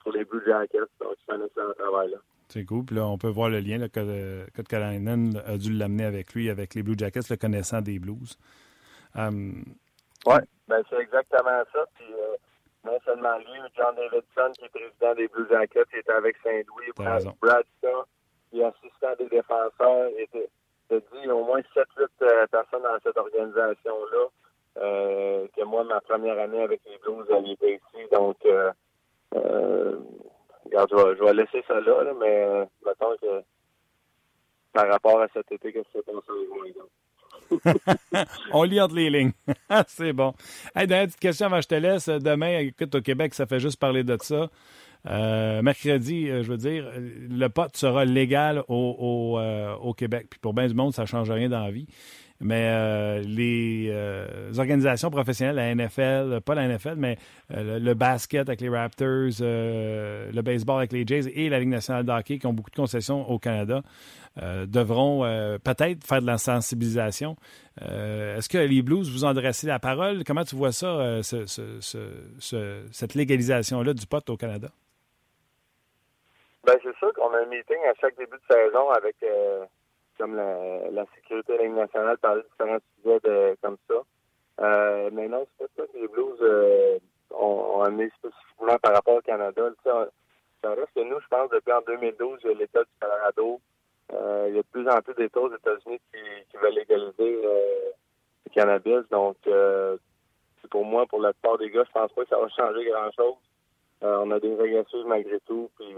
pour 0.00 0.12
les 0.12 0.24
Blue 0.24 0.42
Jackets. 0.46 0.78
Donc, 1.00 1.14
c'est 1.26 1.34
un 1.34 1.44
excellent 1.44 1.72
travail. 1.78 2.10
Là. 2.10 2.18
C'est 2.48 2.64
cool. 2.64 2.84
Puis 2.84 2.96
là, 2.96 3.06
on 3.06 3.18
peut 3.18 3.28
voir 3.28 3.50
le 3.50 3.60
lien 3.60 3.78
là, 3.78 3.88
que 3.88 4.62
Kalainen 4.62 5.42
a 5.46 5.56
dû 5.58 5.72
l'amener 5.72 6.04
avec 6.04 6.32
lui, 6.34 6.48
avec 6.48 6.74
les 6.74 6.82
Blue 6.82 6.96
Jackets, 6.96 7.28
le 7.30 7.36
connaissant 7.36 7.80
des 7.80 7.98
Blues. 7.98 8.38
Um, 9.14 9.64
oui, 10.26 10.38
ben, 10.66 10.82
c'est 10.88 10.98
exactement 10.98 11.62
ça. 11.72 11.84
Puis 11.94 12.06
euh, 12.12 12.36
non 12.84 12.98
seulement 13.04 13.36
lui, 13.38 13.60
John 13.76 13.94
Davidson, 13.96 14.52
qui 14.58 14.64
est 14.64 14.68
président 14.68 15.14
des 15.14 15.28
Blue 15.28 15.46
Jackets, 15.50 15.84
qui 15.90 15.98
était 15.98 16.12
avec 16.12 16.36
Saint-Louis, 16.42 16.92
Brad, 16.96 17.24
Brad 17.40 17.64
qui 18.50 18.60
est 18.60 18.64
assistant 18.64 19.14
des 19.18 19.28
défenseurs, 19.28 20.08
et 20.16 20.26
te 20.32 20.94
dit 20.94 21.30
au 21.30 21.44
moins 21.44 21.60
7-8 21.60 22.06
euh, 22.22 22.46
personnes 22.46 22.82
dans 22.82 22.98
cette 23.02 23.16
organisation-là. 23.16 24.26
Euh, 24.80 25.46
que 25.56 25.64
moi, 25.64 25.82
ma 25.84 26.00
première 26.00 26.38
année 26.38 26.62
avec 26.62 26.80
les 26.86 26.98
Blues, 26.98 27.26
elle 27.30 27.50
était 27.50 27.74
ici. 27.74 28.06
Donc, 28.12 28.36
euh, 28.46 28.70
Regarde, 29.32 31.16
je 31.18 31.24
vais, 31.24 31.34
laisser 31.34 31.64
ça 31.66 31.80
là, 31.80 32.12
mais 32.18 32.44
euh, 32.44 32.64
mettons 32.84 33.16
que 33.20 33.42
par 34.72 34.88
rapport 34.88 35.20
à 35.20 35.28
cet 35.32 35.50
été, 35.50 35.72
que 35.72 35.80
c'est 35.92 36.04
passé 36.04 36.18
avec 36.28 36.76
moi, 36.76 36.84
On 38.52 38.62
lit 38.64 38.80
entre 38.80 38.94
les 38.94 39.10
lignes. 39.10 39.32
c'est 39.86 40.12
bon. 40.12 40.34
Hey, 40.74 40.86
dernière 40.86 41.06
petite 41.06 41.20
question 41.20 41.46
avant 41.46 41.56
que 41.56 41.62
je 41.62 41.68
te 41.68 41.74
laisse. 41.74 42.08
Demain, 42.08 42.58
écoute, 42.58 42.94
au 42.94 43.00
Québec, 43.00 43.32
ça 43.34 43.46
fait 43.46 43.60
juste 43.60 43.78
parler 43.78 44.04
de 44.04 44.16
ça. 44.20 44.50
Euh, 45.06 45.62
mercredi, 45.62 46.28
euh, 46.28 46.42
je 46.42 46.50
veux 46.50 46.56
dire, 46.58 46.90
le 46.96 47.48
pot 47.48 47.74
sera 47.74 48.04
légal 48.04 48.62
au, 48.68 49.38
au, 49.80 49.94
Québec. 49.94 50.26
Puis 50.30 50.40
pour 50.40 50.52
bien 50.52 50.66
du 50.66 50.74
monde, 50.74 50.92
ça 50.92 51.02
ne 51.02 51.06
change 51.06 51.30
rien 51.30 51.48
dans 51.48 51.64
la 51.64 51.70
vie 51.70 51.86
mais 52.40 52.70
euh, 52.70 53.20
les 53.20 53.88
euh, 53.90 54.52
organisations 54.58 55.10
professionnelles, 55.10 55.56
la 55.56 55.74
NFL, 55.74 56.40
pas 56.40 56.54
la 56.54 56.68
NFL, 56.68 56.94
mais 56.96 57.18
euh, 57.52 57.80
le, 57.80 57.94
basket 57.94 58.48
avec 58.48 58.60
les 58.60 58.68
Raptors, 58.68 59.40
le 59.40 60.40
baseball 60.42 60.78
avec 60.78 60.92
les 60.92 61.04
Jays 61.04 61.28
et 61.34 61.48
la 61.48 61.58
Ligue 61.58 61.70
nationale 61.70 62.04
de 62.04 62.12
hockey, 62.12 62.38
qui 62.38 62.46
ont 62.46 62.52
beaucoup 62.52 62.70
de 62.70 62.76
concessions 62.76 63.28
au 63.28 63.38
Canada, 63.38 63.82
devront 64.66 65.22
peut-être 65.64 66.06
faire 66.06 66.20
de 66.20 66.26
la 66.26 66.38
sensibilisation. 66.38 67.34
Est-ce 67.80 68.48
que 68.48 68.58
les 68.58 68.82
Blues 68.82 69.10
vous 69.10 69.24
ont 69.24 69.28
adressé 69.28 69.66
la 69.66 69.80
parole? 69.80 70.22
Comment 70.24 70.44
tu 70.44 70.54
vois 70.54 70.70
ça, 70.70 71.20
cette 71.22 73.14
légalisation-là 73.14 73.94
du 73.94 74.06
pot 74.06 74.30
au 74.30 74.36
Canada? 74.36 74.68
Ben, 76.64 76.74
c'est 76.84 76.96
sûr 76.98 77.12
qu'on 77.14 77.32
a 77.32 77.38
un 77.38 77.46
meeting 77.46 77.78
à 77.90 77.94
chaque 78.00 78.16
début 78.16 78.36
de 78.36 78.54
saison 78.54 78.90
avec 78.90 79.16
comme 80.18 80.36
la, 80.36 80.90
la 80.90 81.04
sécurité 81.14 81.56
de 81.56 81.64
nationale, 81.68 82.18
parler 82.18 82.42
de 82.42 82.48
différents 82.48 82.78
sujets 83.02 83.20
de, 83.20 83.56
comme 83.62 83.76
ça. 83.88 83.94
Euh, 84.60 85.10
mais 85.12 85.28
non, 85.28 85.46
c'est 85.46 85.66
pas 85.66 85.72
ça 85.76 85.92
que 85.92 85.98
les 85.98 86.08
Blues 86.08 86.38
euh, 86.40 86.98
ont, 87.30 87.82
amené 87.82 88.10
spécifiquement 88.18 88.76
par 88.82 88.92
rapport 88.92 89.14
au 89.14 89.20
Canada. 89.20 89.62
Ça, 89.84 90.08
ça 90.62 90.70
reste 90.70 90.92
que 90.94 91.00
nous, 91.00 91.20
je 91.20 91.28
pense, 91.28 91.50
depuis 91.50 91.72
en 91.72 91.80
2012, 91.82 92.40
l'État 92.58 92.80
du 92.80 92.90
Colorado, 93.00 93.60
euh, 94.12 94.46
il 94.48 94.56
y 94.56 94.58
a 94.58 94.62
de 94.62 94.66
plus 94.72 94.88
en 94.88 95.00
plus 95.00 95.14
d'États 95.14 95.40
aux 95.40 95.54
États-Unis 95.54 96.00
qui, 96.12 96.56
veulent 96.56 96.74
légaliser 96.74 97.40
euh, 97.44 97.90
du 98.46 98.52
cannabis. 98.52 99.08
Donc, 99.10 99.36
pour 100.70 100.84
moi, 100.84 101.06
pour 101.06 101.20
la 101.20 101.32
plupart 101.32 101.58
des 101.58 101.70
gars, 101.70 101.84
je 101.86 101.92
pense 101.92 102.12
pas 102.12 102.22
que 102.24 102.28
ça 102.28 102.38
va 102.38 102.48
changer 102.48 102.84
grand-chose. 102.90 103.36
On 104.00 104.30
a 104.30 104.40
des 104.40 104.54
régresseuses 104.54 105.06
malgré 105.06 105.38
tout, 105.40 105.70
puis 105.78 105.94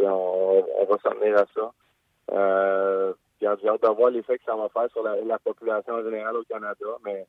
on, 0.00 0.64
on 0.78 0.84
va 0.84 0.98
s'en 1.02 1.10
tenir 1.10 1.38
à 1.38 1.46
ça. 1.54 3.12
J'ai 3.60 3.68
hâte 3.68 3.82
de 3.82 3.88
voir 3.88 4.10
l'effet 4.10 4.38
que 4.38 4.44
ça 4.44 4.54
va 4.56 4.68
faire 4.68 4.88
sur 4.90 5.02
la, 5.02 5.16
la 5.20 5.38
population 5.38 5.94
en 5.94 6.02
général 6.04 6.36
au 6.36 6.44
Canada, 6.44 6.86
mais 7.04 7.26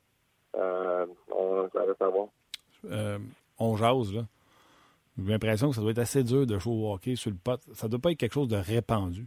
euh, 0.56 1.06
on, 1.30 1.68
ça 1.72 1.80
reste 1.82 2.00
à 2.02 2.08
voir. 2.08 2.28
Euh, 2.90 3.18
on 3.58 3.76
jase, 3.76 4.14
là. 4.14 4.22
J'ai 5.18 5.30
l'impression 5.32 5.68
que 5.70 5.74
ça 5.76 5.80
doit 5.80 5.90
être 5.92 5.98
assez 5.98 6.22
dur 6.24 6.46
de 6.46 6.58
jouer 6.58 6.74
au 6.74 6.92
hockey 6.92 7.14
sur 7.16 7.30
le 7.30 7.36
pot. 7.36 7.60
Ça 7.72 7.88
doit 7.88 7.98
pas 8.00 8.10
être 8.12 8.18
quelque 8.18 8.32
chose 8.34 8.48
de 8.48 8.56
répandu. 8.56 9.26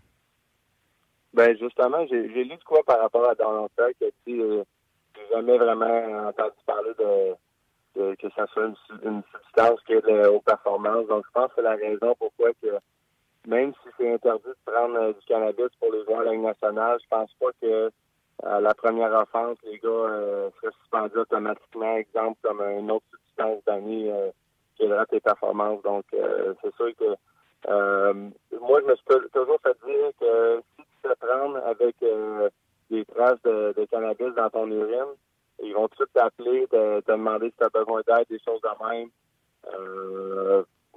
Ben 1.33 1.55
justement, 1.57 2.05
j'ai 2.07 2.23
lu 2.27 2.45
de 2.57 2.63
quoi 2.63 2.81
par 2.85 2.99
rapport 2.99 3.29
à 3.29 3.35
Donald 3.35 3.69
Trump 3.77 3.93
que 3.99 4.05
tu 4.25 4.41
euh, 4.41 4.63
jamais 5.31 5.57
vraiment 5.57 6.27
entendu 6.29 6.55
parler 6.65 6.91
de, 6.97 8.01
de- 8.01 8.15
que 8.15 8.27
ça 8.35 8.47
soit 8.47 8.65
une, 8.65 8.75
su- 8.87 9.05
une 9.07 9.21
substance 9.31 9.79
qui 9.85 9.93
aide 9.93 10.05
euh, 10.07 10.31
aux 10.31 10.41
performances. 10.41 11.07
Donc 11.07 11.25
je 11.27 11.31
pense 11.33 11.47
que 11.49 11.53
c'est 11.57 11.61
la 11.61 11.75
raison 11.75 12.15
pourquoi 12.17 12.49
que 12.61 12.67
même 13.47 13.73
si 13.81 13.89
c'est 13.97 14.13
interdit 14.13 14.43
de 14.47 14.71
prendre 14.71 14.95
euh, 14.99 15.13
du 15.13 15.25
cannabis 15.25 15.69
pour 15.79 15.91
les 15.91 16.03
joueurs 16.03 16.19
de 16.19 16.25
la 16.25 16.37
nationale, 16.37 16.99
je 17.01 17.07
pense 17.09 17.33
pas 17.39 17.47
que 17.61 17.89
à 18.43 18.61
la 18.61 18.73
première 18.75 19.11
offense, 19.13 19.57
les 19.63 19.79
gars 19.79 19.89
euh, 19.89 20.49
seraient 20.61 20.73
suspendus 20.79 21.17
automatiquement, 21.17 21.95
exemple 21.97 22.37
comme 22.43 22.61
une 22.61 22.91
autre 22.91 23.05
substance 23.09 23.63
d'année 23.65 24.11
euh, 24.11 24.29
qui 24.75 24.83
aidera 24.83 25.05
tes 25.07 25.19
performances. 25.19 25.81
Donc 25.81 26.05
euh, 26.13 26.53
c'est 26.61 26.75
sûr 26.75 26.91
que 26.97 27.15
euh, 27.69 28.13
moi, 28.61 28.79
je 28.81 28.85
me 28.85 28.95
suis 28.95 29.05
tou- 29.05 29.29
toujours 29.33 29.59
fait 29.63 29.75
dire 29.85 30.11
que 30.19 30.61
si 30.75 30.83
tu 30.85 31.09
te 31.09 31.25
prendre 31.25 31.57
avec 31.65 31.95
euh, 32.03 32.49
des 32.91 33.03
traces 33.05 33.41
de, 33.43 33.73
de 33.75 33.85
cannabis 33.85 34.33
dans 34.35 34.49
ton 34.51 34.67
urine, 34.69 35.15
ils 35.63 35.73
vont 35.73 35.87
tout 35.87 36.05
t'appeler, 36.13 36.67
te, 36.67 36.99
te 37.01 37.11
demander 37.11 37.49
si 37.49 37.57
tu 37.57 37.63
as 37.63 37.69
besoin 37.69 38.01
d'aide, 38.07 38.27
des 38.29 38.39
choses 38.39 38.61
de 38.61 38.85
même. 38.87 39.09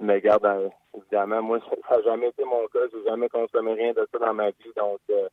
Mais 0.01 0.15
regarde, 0.15 0.45
euh, 0.45 0.67
évidemment, 0.97 1.41
moi, 1.43 1.59
ça 1.87 1.97
n'a 1.97 2.03
jamais 2.03 2.29
été 2.29 2.43
mon 2.43 2.67
cas. 2.73 2.79
J'ai 2.91 3.03
jamais 3.07 3.29
consommé 3.29 3.73
rien 3.73 3.91
de 3.93 4.07
ça 4.11 4.19
dans 4.19 4.33
ma 4.33 4.47
vie, 4.49 4.71
donc 4.75 4.99
euh, 5.11 5.27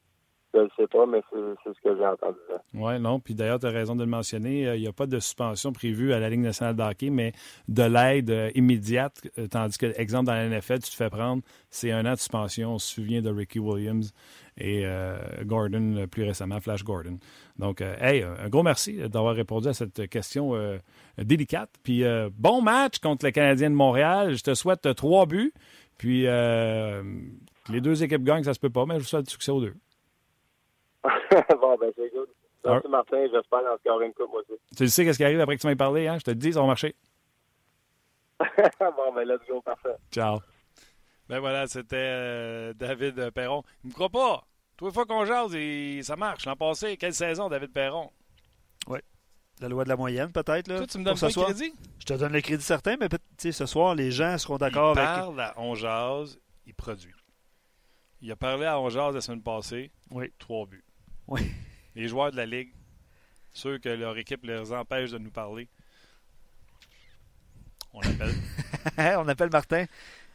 je 0.54 0.60
ne 0.60 0.68
sais 0.76 0.86
pas, 0.86 1.06
mais 1.06 1.20
c'est 1.30 1.72
ce 1.72 1.80
que 1.82 1.96
j'ai 1.96 2.06
entendu. 2.06 2.38
Oui, 2.74 2.98
non. 3.00 3.18
Puis 3.20 3.34
d'ailleurs, 3.34 3.58
tu 3.58 3.66
as 3.66 3.70
raison 3.70 3.94
de 3.96 4.02
le 4.04 4.10
mentionner. 4.10 4.66
euh, 4.68 4.76
Il 4.76 4.82
n'y 4.82 4.88
a 4.88 4.92
pas 4.92 5.06
de 5.06 5.18
suspension 5.18 5.72
prévue 5.72 6.12
à 6.12 6.20
la 6.20 6.28
Ligue 6.30 6.40
nationale 6.40 6.76
de 6.76 6.82
hockey, 6.82 7.10
mais 7.10 7.32
de 7.68 7.82
l'aide 7.82 8.52
immédiate. 8.54 9.20
Tandis 9.50 9.78
que, 9.78 9.86
exemple, 9.98 10.26
dans 10.26 10.34
la 10.34 10.48
NFL, 10.48 10.80
tu 10.80 10.90
te 10.90 10.96
fais 10.96 11.10
prendre, 11.10 11.42
c'est 11.70 11.90
un 11.90 12.04
an 12.06 12.12
de 12.12 12.18
suspension. 12.18 12.74
On 12.74 12.78
se 12.78 12.94
souvient 12.94 13.22
de 13.22 13.30
Ricky 13.30 13.58
Williams 13.58 14.12
et 14.58 14.82
euh, 14.84 15.16
Gordon 15.44 15.96
euh, 15.96 16.06
plus 16.06 16.24
récemment, 16.24 16.60
Flash 16.60 16.84
Gordon. 16.84 17.18
Donc, 17.58 17.80
euh, 17.80 17.94
hey, 18.00 18.22
un 18.22 18.48
gros 18.48 18.62
merci 18.62 18.96
d'avoir 19.08 19.34
répondu 19.34 19.68
à 19.68 19.72
cette 19.72 20.08
question 20.08 20.54
délicate. 21.16 21.70
Puis, 21.82 22.04
bon 22.32 22.62
match 22.62 22.98
contre 22.98 23.24
le 23.24 23.30
Canadien 23.30 23.70
de 23.70 23.74
Montréal. 23.74 24.34
Je 24.36 24.42
te 24.42 24.54
souhaite 24.54 24.94
trois 24.94 25.26
buts. 25.26 25.52
Puis, 25.96 26.22
les 26.22 27.80
deux 27.80 28.02
équipes 28.02 28.24
gagnent, 28.24 28.44
ça 28.44 28.54
se 28.54 28.60
peut 28.60 28.70
pas, 28.70 28.86
mais 28.86 28.94
je 28.94 29.00
vous 29.00 29.06
souhaite 29.06 29.26
du 29.26 29.32
succès 29.32 29.52
aux 29.52 29.60
deux. 29.60 29.74
bon, 31.60 31.76
ben 31.78 31.92
c'est 31.96 32.10
good. 32.12 32.28
Merci 32.64 32.88
Martin, 32.88 33.26
j'espère 33.32 33.60
en 33.60 33.78
scorer 33.78 34.06
une 34.06 34.12
coupe 34.12 34.30
moi 34.30 34.40
aussi. 34.40 34.60
Tu 34.76 34.88
sais 34.88 35.04
qu'est-ce 35.04 35.16
qui 35.16 35.24
arrive 35.24 35.40
après 35.40 35.56
que 35.56 35.60
tu 35.60 35.66
m'aies 35.68 35.76
parlé, 35.76 36.08
hein? 36.08 36.18
Je 36.18 36.24
te 36.24 36.30
le 36.30 36.36
dis, 36.36 36.52
ça 36.52 36.60
va 36.60 36.66
marcher. 36.66 36.96
bon, 38.40 39.14
ben 39.14 39.26
let's 39.26 39.40
go, 39.48 39.60
parfait. 39.62 39.96
Ciao. 40.10 40.38
Ben 41.28 41.40
voilà, 41.40 41.66
c'était 41.66 41.96
euh, 41.96 42.72
David 42.74 43.30
Perron. 43.30 43.62
Il 43.84 43.88
me 43.88 43.94
croit 43.94 44.08
pas. 44.08 44.44
Les 44.80 44.92
fois 44.92 45.04
qu'on 45.06 45.24
jase, 45.26 45.52
il- 45.54 46.02
ça 46.04 46.16
marche. 46.16 46.46
L'an 46.46 46.56
passé, 46.56 46.96
quelle 46.96 47.12
saison, 47.14 47.48
David 47.48 47.72
Perron? 47.72 48.10
Oui. 48.86 48.98
La 49.60 49.68
loi 49.68 49.82
de 49.84 49.88
la 49.88 49.96
moyenne, 49.96 50.30
peut-être. 50.32 50.68
là, 50.68 50.78
Toi, 50.78 50.86
tu 50.86 50.98
me 50.98 51.04
donnes 51.04 51.18
pas 51.18 51.26
le 51.26 51.32
crédit? 51.44 51.72
Je 51.98 52.04
te 52.04 52.14
donne 52.14 52.32
le 52.32 52.40
crédit 52.40 52.62
certain, 52.62 52.96
mais 52.98 53.08
peut- 53.08 53.18
tu 53.18 53.24
sais, 53.38 53.52
ce 53.52 53.66
soir, 53.66 53.94
les 53.96 54.10
gens 54.12 54.38
seront 54.38 54.56
Il 54.56 54.60
d'accord 54.60 54.96
avec. 54.96 55.04
parle 55.04 55.40
à 55.40 55.52
On 55.56 55.74
jase, 55.74 56.38
il 56.66 56.74
produit. 56.74 57.12
Il 58.20 58.30
a 58.32 58.36
parlé 58.36 58.66
à 58.66 58.78
On 58.80 58.88
jase 58.88 59.14
la 59.16 59.20
semaine 59.20 59.42
passée. 59.42 59.90
Oui. 60.10 60.32
Trois 60.38 60.64
buts. 60.66 60.84
Oui. 61.26 61.40
Les 61.96 62.06
joueurs 62.08 62.30
de 62.30 62.36
la 62.36 62.46
Ligue, 62.46 62.72
ceux 63.52 63.78
que 63.78 63.88
leur 63.88 64.16
équipe 64.16 64.44
les 64.44 64.72
empêche 64.72 65.10
de 65.10 65.18
nous 65.18 65.30
parler, 65.32 65.68
on 67.92 68.00
appelle. 68.00 68.34
on 69.18 69.28
appelle 69.28 69.50
Martin 69.50 69.84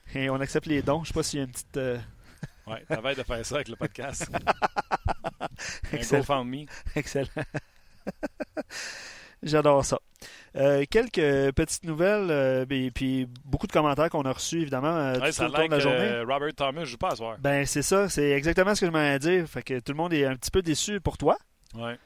et 0.15 0.29
on 0.29 0.35
accepte 0.39 0.67
les 0.67 0.81
dons. 0.81 1.03
Je 1.03 1.09
sais 1.09 1.13
pas 1.13 1.23
s'il 1.23 1.39
y 1.39 1.41
a 1.41 1.45
une 1.45 1.51
petite. 1.51 1.77
euh, 1.77 1.97
Oui, 2.67 2.77
t'avais 2.87 3.13
de 3.15 3.23
faire 3.23 3.45
ça 3.45 3.55
avec 3.55 3.67
le 3.67 3.75
podcast. 3.75 4.29
Un 5.91 5.97
Excellent. 5.97 6.21
GoFundMe. 6.21 6.65
Excellent. 6.95 7.27
J'adore 9.41 9.83
ça. 9.83 9.99
Euh, 10.55 10.85
quelques 10.89 11.51
petites 11.53 11.83
nouvelles, 11.83 12.29
euh, 12.31 12.65
et 12.69 12.91
puis 12.91 13.27
beaucoup 13.43 13.67
de 13.67 13.71
commentaires 13.73 14.09
qu'on 14.09 14.21
a 14.21 14.31
reçus, 14.31 14.61
évidemment, 14.61 14.95
euh, 14.95 15.19
Ouais, 15.19 15.27
tout 15.27 15.33
ça 15.33 15.49
au 15.49 15.51
l'air 15.51 15.65
de 15.67 15.71
la 15.71 15.79
journée. 15.79 16.19
Robert 16.21 16.53
Thomas 16.55 16.85
joue 16.85 16.97
pas 16.97 17.09
à 17.11 17.15
soir. 17.15 17.37
Ben, 17.39 17.65
c'est 17.65 17.81
ça, 17.81 18.07
c'est 18.07 18.29
exactement 18.31 18.73
ce 18.75 18.81
que 18.81 18.85
je 18.87 18.91
m'en 18.91 19.17
dire. 19.17 19.45
Fait 19.47 19.63
que 19.63 19.79
tout 19.79 19.91
le 19.91 19.97
monde 19.97 20.13
est 20.13 20.25
un 20.25 20.35
petit 20.35 20.51
peu 20.51 20.61
déçu 20.61 21.01
pour 21.01 21.17
toi. 21.17 21.37
Ouais. 21.75 21.97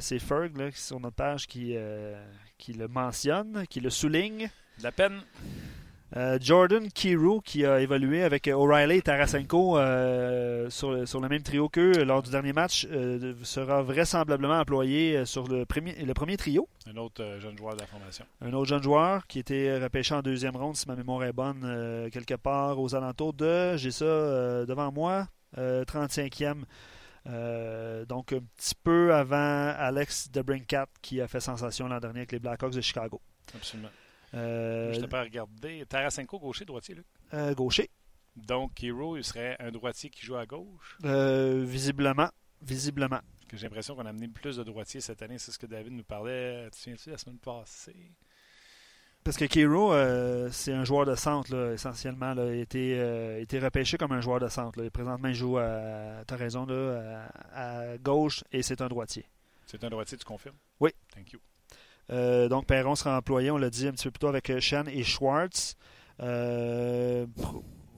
C'est 0.00 0.18
Ferg, 0.18 0.56
là, 0.56 0.68
sur 0.74 1.00
notre 1.00 1.16
page, 1.16 1.46
qui, 1.46 1.76
qui 2.58 2.72
le 2.74 2.88
mentionne, 2.88 3.66
qui 3.68 3.80
le 3.80 3.88
souligne. 3.90 4.50
De 4.78 4.82
la 4.84 4.92
peine. 4.92 5.22
Euh, 6.16 6.38
Jordan 6.40 6.88
Kiro, 6.90 7.40
qui 7.40 7.64
a 7.64 7.80
évolué 7.80 8.22
avec 8.22 8.46
O'Reilly 8.46 8.98
et 8.98 9.02
Tarasenko 9.02 9.78
euh, 9.78 10.68
sur, 10.68 10.90
le, 10.90 11.06
sur 11.06 11.20
le 11.20 11.28
même 11.28 11.42
trio 11.42 11.68
qu'eux 11.68 12.04
lors 12.04 12.22
du 12.22 12.30
dernier 12.30 12.52
match, 12.52 12.86
euh, 12.90 13.34
sera 13.42 13.82
vraisemblablement 13.82 14.58
employé 14.58 15.24
sur 15.24 15.48
le 15.48 15.64
premier, 15.64 15.94
le 15.94 16.14
premier 16.14 16.36
trio. 16.36 16.68
Un 16.86 16.96
autre 16.96 17.38
jeune 17.40 17.56
joueur 17.56 17.74
de 17.74 17.80
la 17.80 17.86
formation. 17.86 18.26
Un 18.42 18.52
autre 18.52 18.68
jeune 18.68 18.82
joueur 18.82 19.26
qui 19.26 19.38
était 19.38 19.78
repêché 19.78 20.14
en 20.14 20.22
deuxième 20.22 20.56
ronde, 20.56 20.76
si 20.76 20.86
ma 20.86 20.96
mémoire 20.96 21.24
est 21.24 21.32
bonne, 21.32 22.08
quelque 22.12 22.34
part 22.34 22.78
aux 22.78 22.94
alentours 22.94 23.32
de, 23.32 23.76
j'ai 23.76 23.90
ça 23.90 24.04
devant 24.66 24.92
moi, 24.92 25.28
euh, 25.58 25.84
35e. 25.84 26.64
Euh, 27.28 28.04
donc 28.04 28.32
un 28.32 28.40
petit 28.56 28.74
peu 28.82 29.14
avant 29.14 29.36
Alex 29.76 30.28
DeBrincat 30.32 30.88
qui 31.02 31.20
a 31.20 31.28
fait 31.28 31.38
sensation 31.38 31.86
l'an 31.86 32.00
dernier 32.00 32.20
avec 32.20 32.32
les 32.32 32.40
Blackhawks 32.40 32.74
de 32.74 32.80
Chicago. 32.80 33.20
Absolument. 33.54 33.90
Euh, 34.34 34.92
Je 34.92 35.00
t'ai 35.00 35.08
pas 35.08 35.22
regardé. 35.22 35.84
Tarasenko, 35.86 36.38
gaucher, 36.38 36.64
droitier, 36.64 36.94
Luc? 36.94 37.06
euh, 37.34 37.54
gaucher. 37.54 37.90
Donc, 38.36 38.74
Kiro, 38.74 39.16
il 39.16 39.24
serait 39.24 39.56
un 39.60 39.70
droitier 39.70 40.08
qui 40.08 40.24
joue 40.24 40.36
à 40.36 40.46
gauche? 40.46 40.96
Euh, 41.04 41.64
visiblement. 41.66 42.30
Visiblement. 42.62 43.20
J'ai 43.52 43.66
l'impression 43.66 43.94
qu'on 43.94 44.06
a 44.06 44.08
amené 44.10 44.28
plus 44.28 44.56
de 44.56 44.62
droitiers 44.62 45.00
cette 45.02 45.20
année. 45.20 45.36
C'est 45.38 45.50
ce 45.52 45.58
que 45.58 45.66
David 45.66 45.92
nous 45.92 46.04
parlait. 46.04 46.64
Tu 46.66 46.70
te 46.70 46.76
souviens-tu 46.76 47.10
la 47.10 47.18
semaine 47.18 47.38
passée? 47.38 48.12
Parce 49.24 49.36
que 49.36 49.44
Kiro, 49.44 49.92
euh, 49.92 50.48
c'est 50.50 50.72
un 50.72 50.84
joueur 50.84 51.04
de 51.04 51.14
centre, 51.14 51.54
là, 51.54 51.72
essentiellement. 51.74 52.32
Là. 52.32 52.46
Il 52.46 52.58
a 52.58 52.62
été, 52.62 52.98
euh, 52.98 53.40
été 53.40 53.58
repêché 53.58 53.98
comme 53.98 54.12
un 54.12 54.22
joueur 54.22 54.40
de 54.40 54.48
centre. 54.48 54.80
Là. 54.82 54.90
Présentement, 54.90 55.28
il 55.28 55.34
joue 55.34 55.58
à, 55.58 56.24
t'as 56.26 56.36
raison, 56.36 56.64
là, 56.64 57.28
à, 57.52 57.80
à 57.92 57.98
gauche 57.98 58.42
et 58.50 58.62
c'est 58.62 58.80
un 58.80 58.88
droitier. 58.88 59.26
C'est 59.66 59.84
un 59.84 59.90
droitier, 59.90 60.16
tu 60.16 60.24
confirmes? 60.24 60.56
Oui. 60.80 60.90
Thank 61.14 61.32
you. 61.32 61.40
Euh, 62.10 62.48
donc, 62.48 62.66
Perron 62.66 62.94
sera 62.94 63.16
employé, 63.16 63.50
on 63.50 63.58
l'a 63.58 63.70
dit 63.70 63.86
un 63.86 63.92
petit 63.92 64.04
peu 64.04 64.10
plus 64.10 64.20
tôt, 64.20 64.28
avec 64.28 64.50
euh, 64.50 64.60
Shan 64.60 64.84
et 64.86 65.02
Schwartz. 65.02 65.76
Euh, 66.20 67.26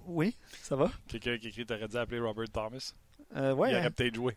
oui, 0.06 0.36
ça 0.62 0.76
va? 0.76 0.90
Quelqu'un 1.08 1.38
qui 1.38 1.48
écrit, 1.48 1.66
t'aurais 1.66 1.88
dû 1.88 1.96
appeler 1.96 2.20
Robert 2.20 2.48
Thomas. 2.52 2.94
Euh, 3.36 3.54
ouais, 3.54 3.70
il 3.70 3.76
aurait 3.76 3.86
hein. 3.86 3.90
peut-être 3.90 4.14
joué. 4.14 4.36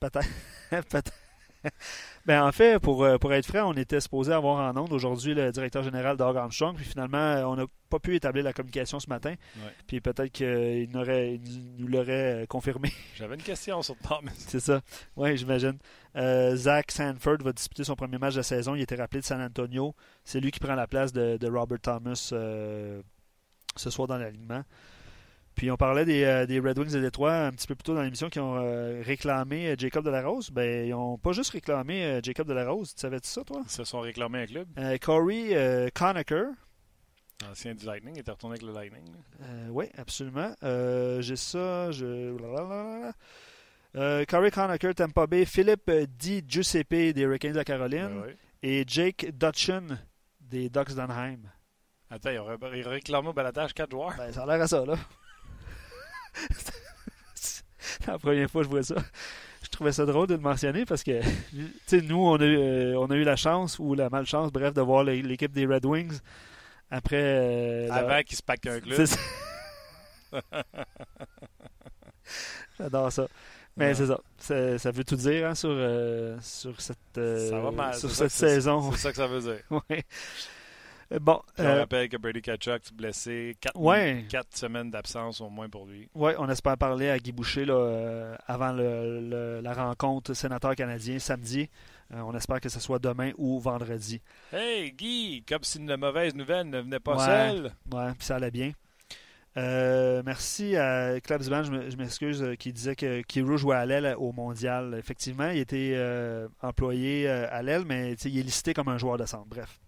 Peut-être. 0.00 0.28
Peut-être. 0.70 1.12
Ben, 2.26 2.42
en 2.42 2.50
fait, 2.50 2.80
pour, 2.80 3.04
euh, 3.04 3.18
pour 3.18 3.32
être 3.32 3.46
franc, 3.46 3.70
on 3.70 3.74
était 3.74 4.00
supposé 4.00 4.32
avoir 4.32 4.58
en 4.58 4.76
onde 4.76 4.92
aujourd'hui 4.92 5.32
le 5.32 5.52
directeur 5.52 5.84
général 5.84 6.16
d'Org 6.16 6.36
Armstrong, 6.36 6.74
puis 6.74 6.84
finalement, 6.84 7.18
euh, 7.18 7.44
on 7.44 7.54
n'a 7.54 7.66
pas 7.88 7.98
pu 7.98 8.16
établir 8.16 8.44
la 8.44 8.52
communication 8.52 8.98
ce 9.00 9.08
matin. 9.08 9.30
Ouais. 9.30 9.72
Puis 9.86 10.00
peut-être 10.00 10.32
qu'il 10.32 10.46
il 10.46 10.90
nous 11.78 11.86
l'aurait 11.88 12.42
euh, 12.42 12.46
confirmé. 12.46 12.92
J'avais 13.14 13.34
une 13.36 13.42
question 13.42 13.80
sur 13.82 13.96
Thomas. 13.98 14.32
C'est 14.36 14.60
ça. 14.60 14.80
Oui, 15.16 15.36
j'imagine. 15.36 15.78
Euh, 16.16 16.56
Zach 16.56 16.90
Sanford 16.90 17.38
va 17.40 17.52
disputer 17.52 17.84
son 17.84 17.94
premier 17.94 18.18
match 18.18 18.34
de 18.34 18.40
la 18.40 18.44
saison. 18.44 18.74
Il 18.74 18.82
était 18.82 18.96
rappelé 18.96 19.20
de 19.20 19.26
San 19.26 19.40
Antonio. 19.40 19.94
C'est 20.24 20.40
lui 20.40 20.50
qui 20.50 20.60
prend 20.60 20.74
la 20.74 20.86
place 20.86 21.12
de, 21.12 21.36
de 21.36 21.48
Robert 21.48 21.80
Thomas 21.80 22.30
euh, 22.32 23.02
ce 23.76 23.90
soir 23.90 24.08
dans 24.08 24.18
l'alignement. 24.18 24.62
Puis 25.56 25.70
on 25.70 25.76
parlait 25.78 26.04
des, 26.04 26.22
euh, 26.22 26.44
des 26.44 26.60
Red 26.60 26.78
Wings 26.78 26.92
de 26.92 27.00
Détroit 27.00 27.32
un 27.32 27.50
petit 27.50 27.66
peu 27.66 27.74
plus 27.74 27.82
tôt 27.82 27.94
dans 27.94 28.02
l'émission 28.02 28.28
qui 28.28 28.38
ont 28.38 28.56
euh, 28.56 29.02
réclamé 29.02 29.68
euh, 29.68 29.74
Jacob 29.78 30.04
Delarose. 30.04 30.50
Ben, 30.50 30.86
ils 30.86 30.90
n'ont 30.90 31.16
pas 31.16 31.32
juste 31.32 31.50
réclamé 31.50 32.20
Jacob 32.22 32.46
Delarose. 32.46 32.94
Tu 32.94 33.00
savais-tu 33.00 33.28
ça, 33.28 33.42
toi? 33.42 33.62
Ils 33.64 33.70
se 33.70 33.84
sont 33.84 34.00
réclamés 34.00 34.42
un 34.42 34.46
club. 34.46 34.68
Euh, 34.78 34.98
Corey 34.98 35.48
euh, 35.52 35.88
Conacher. 35.94 36.44
Ancien 37.50 37.74
du 37.74 37.86
Lightning. 37.86 38.16
Il 38.16 38.20
était 38.20 38.30
retourné 38.30 38.54
avec 38.54 38.62
le 38.62 38.72
Lightning. 38.72 39.04
oui, 39.70 39.86
absolument. 39.96 40.54
J'ai 41.20 41.36
ça. 41.36 41.90
Je... 41.90 42.36
Corey 44.26 44.50
Conacher, 44.50 44.92
Tampa 44.94 45.26
Bay. 45.26 45.46
Philippe 45.46 45.90
Di 46.18 46.44
Giuseppe 46.46 47.14
des 47.14 47.22
Hurricanes 47.22 47.52
de 47.52 47.58
la 47.58 47.64
Caroline. 47.64 48.08
Ben 48.08 48.20
ouais. 48.20 48.36
Et 48.62 48.84
Jake 48.86 49.30
Dutchin 49.32 49.86
des 50.38 50.68
Ducks 50.68 50.94
d'Anaheim. 50.94 51.38
Attends, 52.10 52.30
il 52.30 52.38
aurait, 52.38 52.58
il 52.74 52.86
réclamé 52.86 53.28
au 53.28 53.32
balatage 53.32 53.72
quatre 53.72 53.90
joueurs. 53.90 54.14
Ben, 54.18 54.30
ça 54.32 54.42
a 54.42 54.46
l'air 54.46 54.62
à 54.62 54.66
ça, 54.68 54.84
là. 54.84 54.96
La 58.06 58.18
première 58.18 58.50
fois 58.50 58.62
que 58.62 58.66
je 58.66 58.70
vois 58.70 58.82
ça. 58.82 58.96
Je 59.62 59.68
trouvais 59.70 59.92
ça 59.92 60.04
drôle 60.06 60.26
de 60.28 60.34
le 60.34 60.40
mentionner 60.40 60.84
parce 60.84 61.02
que 61.02 61.20
tu 61.52 61.68
sais, 61.86 62.00
nous, 62.02 62.18
on 62.18 62.36
a, 62.36 62.44
eu, 62.44 62.94
on 62.96 63.10
a 63.10 63.16
eu 63.16 63.24
la 63.24 63.36
chance 63.36 63.78
ou 63.78 63.94
la 63.94 64.08
malchance, 64.08 64.52
bref, 64.52 64.72
de 64.74 64.80
voir 64.80 65.02
l'équipe 65.04 65.52
des 65.52 65.66
Red 65.66 65.84
Wings 65.84 66.18
après. 66.90 67.16
euh, 67.20 67.88
la- 67.88 67.94
Avant 67.96 68.22
qu'il 68.22 68.36
se 68.36 68.42
pack 68.42 68.64
un 68.66 68.80
club. 68.80 69.06
J'adore 72.78 73.12
ça. 73.12 73.26
Mais 73.76 73.88
Ouais. 73.88 73.94
c'est 73.94 74.06
ça. 74.06 74.20
Ça, 74.38 74.78
ça 74.78 74.90
veut 74.90 75.04
tout 75.04 75.16
dire 75.16 75.48
hein, 75.48 75.54
sur, 75.54 75.68
euh, 75.70 76.38
sur 76.40 76.80
cette, 76.80 76.96
euh, 77.18 77.50
Ça 77.50 77.58
va 77.60 77.70
mal. 77.70 77.94
sur 77.94 78.10
ça 78.10 78.28
cette 78.28 78.32
saison. 78.50 78.90
C'est 78.92 78.98
ça 78.98 79.10
que 79.10 79.16
ça 79.16 79.26
veut 79.26 79.40
dire. 79.40 79.60
Ouais. 79.90 80.04
Euh, 81.12 81.18
Bon, 81.20 81.40
On 81.58 81.62
euh, 81.62 81.78
rappelle 81.80 82.08
que 82.08 82.16
Brady 82.16 82.42
Kachuk 82.42 82.92
blessé, 82.92 83.56
quatre, 83.60 83.78
Ouais. 83.78 84.24
quatre 84.28 84.56
semaines 84.56 84.90
d'absence 84.90 85.40
au 85.40 85.48
moins 85.48 85.68
pour 85.68 85.86
lui. 85.86 86.08
ouais, 86.14 86.34
on 86.38 86.48
espère 86.48 86.76
parler 86.76 87.08
à 87.10 87.18
Guy 87.18 87.30
Boucher 87.32 87.64
là, 87.64 87.74
euh, 87.74 88.36
avant 88.46 88.72
le- 88.72 89.20
le- 89.20 89.60
la 89.60 89.72
rencontre 89.72 90.34
sénateur 90.34 90.74
canadien 90.74 91.18
samedi. 91.20 91.68
Euh, 92.12 92.20
on 92.24 92.34
espère 92.34 92.60
que 92.60 92.68
ce 92.68 92.80
soit 92.80 92.98
demain 92.98 93.30
ou 93.38 93.58
vendredi. 93.60 94.20
Hey 94.52 94.92
Guy, 94.92 95.44
comme 95.48 95.62
si 95.62 95.78
une 95.78 95.96
mauvaise 95.96 96.34
nouvelle 96.34 96.68
ne 96.70 96.80
venait 96.80 97.00
pas 97.00 97.16
Ouais. 97.16 97.24
seule. 97.24 97.72
Ouais, 97.92 98.12
puis 98.16 98.26
ça 98.26 98.36
allait 98.36 98.50
bien. 98.50 98.72
Merci 100.24 100.76
à 100.76 101.18
Klapsban, 101.20 101.62
je 101.62 101.70
me- 101.72 101.90
je 101.90 101.96
m'excuse, 101.96 102.44
qui 102.58 102.72
disait 102.72 102.94
que 102.96 103.22
Kiro 103.22 103.56
jouait 103.56 103.76
à 103.76 103.86
l'aile 103.86 104.14
au 104.18 104.32
mondial. 104.32 104.94
Effectivement, 104.98 105.48
il 105.50 105.58
était 105.58 105.96
employé 106.62 107.28
à 107.28 107.62
l'aile, 107.62 107.84
mais 107.86 108.12
il 108.24 108.38
est 108.38 108.42
listé 108.42 108.74
comme 108.74 108.88
un 108.88 108.98
joueur 108.98 109.16
de 109.18 109.24
centre. 109.26 109.46
Bref. 109.46 109.78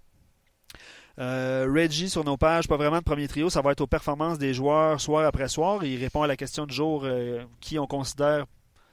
Euh, 1.18 1.68
Reggie 1.72 2.08
sur 2.08 2.22
nos 2.22 2.36
pages, 2.36 2.68
pas 2.68 2.76
vraiment 2.76 2.98
de 2.98 3.04
premier 3.04 3.26
trio, 3.26 3.50
ça 3.50 3.60
va 3.60 3.72
être 3.72 3.80
aux 3.80 3.88
performances 3.88 4.38
des 4.38 4.54
joueurs 4.54 5.00
soir 5.00 5.26
après 5.26 5.48
soir. 5.48 5.84
Il 5.84 5.98
répond 5.98 6.22
à 6.22 6.28
la 6.28 6.36
question 6.36 6.64
du 6.64 6.74
jour 6.74 7.02
euh, 7.04 7.42
qui 7.60 7.78
on 7.78 7.88
considère, 7.88 8.46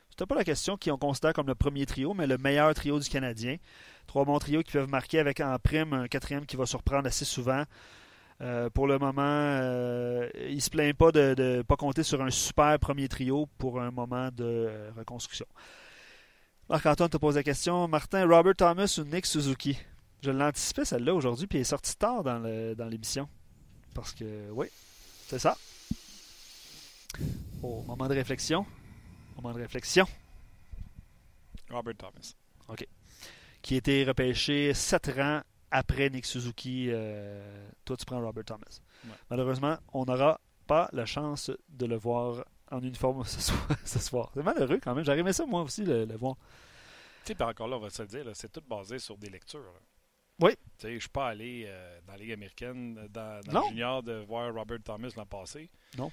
c'était 0.10 0.26
pas 0.26 0.36
la 0.36 0.44
question 0.44 0.76
qui 0.76 0.90
on 0.90 0.98
considère 0.98 1.34
comme 1.34 1.46
le 1.46 1.54
premier 1.54 1.86
trio, 1.86 2.16
mais 2.16 2.26
le 2.26 2.40
meilleur 2.40 2.74
trio 2.74 3.00
du 3.00 3.08
Canadien. 3.08 3.58
Trois 4.08 4.26
bons 4.26 4.40
trios 4.40 4.64
qui 4.64 4.72
peuvent 4.72 4.90
marquer 4.90 5.20
avec 5.20 5.40
en 5.40 5.56
prime 5.60 5.94
un 5.94 6.08
quatrième 6.08 6.48
qui 6.48 6.56
va 6.56 6.66
surprendre 6.66 7.06
assez 7.06 7.26
souvent. 7.26 7.64
Euh, 8.42 8.70
pour 8.72 8.88
le 8.88 8.98
moment, 8.98 9.52
il 10.50 10.62
se 10.62 10.70
plaint 10.72 10.98
pas 10.98 11.12
de 11.12 11.36
ne 11.38 11.62
pas 11.62 11.76
compter 11.76 12.02
sur 12.02 12.22
un 12.24 12.32
super 12.32 12.80
premier 12.80 13.08
trio 13.08 13.48
pour 13.60 13.80
un 13.80 13.92
moment 13.92 14.30
de 14.36 14.92
reconstruction. 14.98 15.46
Marc-Antoine 16.70 17.10
te 17.10 17.18
pose 17.18 17.36
la 17.36 17.44
question. 17.44 17.88
Martin, 17.88 18.28
Robert 18.28 18.56
Thomas 18.56 18.98
ou 19.00 19.04
Nick 19.04 19.28
Suzuki? 19.28 19.78
Je 20.26 20.32
l'anticipais 20.32 20.86
celle-là 20.86 21.14
aujourd'hui, 21.14 21.46
puis 21.46 21.60
il 21.60 21.62
est 21.62 21.66
sorti 21.66 21.96
tard 21.96 22.24
dans 22.24 22.40
le- 22.40 22.74
dans 22.74 22.88
l'émission. 22.88 23.30
Parce 23.94 24.12
que, 24.14 24.50
oui, 24.52 24.66
c'est 25.28 25.38
ça. 25.38 25.56
Au 27.62 27.84
moment 27.84 28.08
de 28.08 28.16
réflexion. 28.16 28.66
Moment 29.36 29.54
de 29.54 29.60
réflexion. 29.60 30.06
Robert 31.70 31.96
Thomas. 31.96 32.34
Qui 33.62 33.76
a 33.76 33.78
été 33.78 34.04
repêché 34.04 34.74
sept 34.74 35.12
rangs 35.16 35.42
après 35.72 36.10
Nick 36.10 36.26
Suzuki. 36.26 36.88
euh, 36.90 37.68
toi, 37.84 37.96
tu 37.98 38.06
prends 38.06 38.20
Robert 38.22 38.46
Thomas. 38.46 38.80
Ouais. 39.06 39.12
Malheureusement, 39.30 39.78
on 39.94 40.06
n'aura 40.06 40.40
pas 40.68 40.90
la 40.92 41.06
chance 41.06 41.52
de 41.70 41.86
le 41.86 41.98
voir 41.98 42.46
en 42.72 42.82
uniforme 42.82 43.24
ce 43.26 43.42
soir. 43.42 43.68
ce 43.86 44.00
soir. 44.00 44.32
C'est 44.34 44.44
malheureux 44.44 44.80
quand 44.84 44.96
même. 44.96 45.06
J'aurais 45.06 45.20
aimé 45.20 45.34
ça 45.34 45.46
moi 45.46 45.62
aussi, 45.62 45.84
le, 45.84 46.06
le 46.06 46.16
voir. 46.18 46.36
Tu 47.26 47.34
sais, 47.34 47.44
encore 47.44 47.68
là, 47.68 47.78
on 47.78 47.80
va 47.82 47.90
se 47.90 48.02
le 48.04 48.08
dire, 48.08 48.26
là, 48.26 48.32
c'est 48.34 48.52
tout 48.52 48.62
basé 48.68 48.98
sur 49.00 49.18
des 49.18 49.30
lectures. 49.30 49.60
là. 49.60 49.80
Oui. 50.40 50.52
Tu 50.78 50.88
sais, 50.88 50.94
je 50.96 51.00
suis 51.00 51.10
pas 51.10 51.30
allé 51.30 51.66
euh, 51.68 52.00
dans 52.06 52.14
la 52.14 52.20
Ligue 52.20 52.34
américaine, 52.34 52.98
euh, 52.98 53.08
dans, 53.08 53.42
le 53.62 53.70
junior, 53.70 54.04
de 54.04 54.14
voir 54.28 54.54
Robert 54.54 54.80
Thomas 54.84 55.10
l'an 55.16 55.26
passé. 55.26 55.70
Non. 55.98 56.12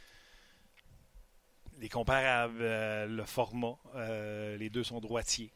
Les 1.78 1.88
comparables, 1.88 2.60
euh, 2.60 3.06
le 3.06 3.24
format, 3.24 3.76
euh, 3.94 4.56
les 4.56 4.70
deux 4.70 4.84
sont 4.84 5.00
droitiers. 5.00 5.52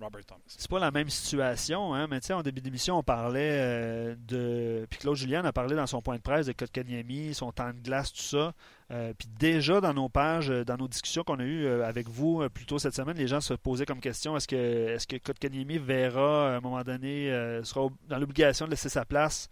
Robert 0.00 0.24
Thomas. 0.24 0.40
C'est 0.46 0.70
pas 0.70 0.78
la 0.78 0.90
même 0.90 1.08
situation, 1.08 1.94
hein, 1.94 2.06
mais 2.08 2.20
tu 2.20 2.26
sais, 2.26 2.32
en 2.32 2.42
début 2.42 2.60
d'émission, 2.60 2.98
on 2.98 3.02
parlait 3.02 3.58
euh, 3.60 4.14
de. 4.26 4.86
Puis 4.88 4.98
Claude 5.00 5.16
Julien 5.16 5.44
a 5.44 5.52
parlé 5.52 5.76
dans 5.76 5.86
son 5.86 6.00
point 6.00 6.16
de 6.16 6.22
presse 6.22 6.46
de 6.46 6.52
Kotkaniemi, 6.52 7.34
son 7.34 7.52
temps 7.52 7.68
de 7.72 7.80
glace, 7.82 8.12
tout 8.12 8.22
ça. 8.22 8.52
Euh, 8.90 9.12
puis 9.16 9.28
déjà, 9.38 9.80
dans 9.80 9.92
nos 9.92 10.08
pages, 10.08 10.50
euh, 10.50 10.64
dans 10.64 10.76
nos 10.76 10.88
discussions 10.88 11.24
qu'on 11.24 11.38
a 11.38 11.44
eues 11.44 11.68
avec 11.82 12.08
vous 12.08 12.48
plus 12.50 12.66
tôt 12.66 12.78
cette 12.78 12.94
semaine, 12.94 13.16
les 13.16 13.26
gens 13.26 13.40
se 13.40 13.54
posaient 13.54 13.86
comme 13.86 14.00
question 14.00 14.36
est-ce 14.36 14.48
que, 14.48 14.56
est-ce 14.56 15.06
que 15.06 15.16
Kotkaniemi 15.16 15.78
verra, 15.78 16.54
à 16.54 16.56
un 16.56 16.60
moment 16.60 16.82
donné, 16.82 17.30
sera 17.64 17.88
dans 18.08 18.18
l'obligation 18.18 18.66
de 18.66 18.70
laisser 18.70 18.88
sa 18.88 19.04
place 19.04 19.48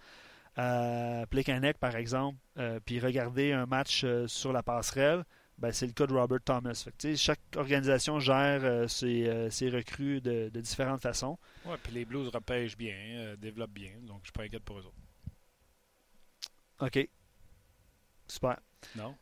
à 0.57 1.25
Plekanec, 1.29 1.79
par 1.79 1.97
exemple, 1.97 2.39
puis 2.85 3.01
regarder 3.01 3.53
un 3.53 3.67
match 3.67 4.07
sur 4.27 4.53
la 4.53 4.63
passerelle? 4.63 5.25
Ben, 5.59 5.73
c'est 5.73 5.87
le 5.87 5.93
cas 5.93 6.07
de 6.07 6.13
Robert 6.13 6.43
Thomas. 6.45 6.83
Fait 6.85 6.93
que, 6.97 7.17
chaque 7.17 7.41
organisation 7.57 8.21
gère 8.21 8.65
euh, 8.65 8.89
ses, 8.89 9.27
euh, 9.27 9.51
ses 9.51 9.71
recrues 9.71 10.21
de, 10.21 10.51
de 10.53 10.61
différentes 10.61 11.01
façons. 11.01 11.39
Ouais, 11.65 11.77
puis 11.83 11.93
les 11.93 12.05
Blues 12.05 12.29
repêchent 12.29 12.77
bien, 12.77 12.95
euh, 12.95 13.37
développent 13.37 13.71
bien, 13.71 13.93
donc 14.03 14.21
je 14.23 14.27
suis 14.27 14.33
pas 14.33 14.43
inquiète 14.43 14.65
pour 14.65 14.79
eux 14.79 14.85
autres. 14.87 14.97
OK. 16.81 17.09
Super. 18.29 18.59
Non? 18.97 19.15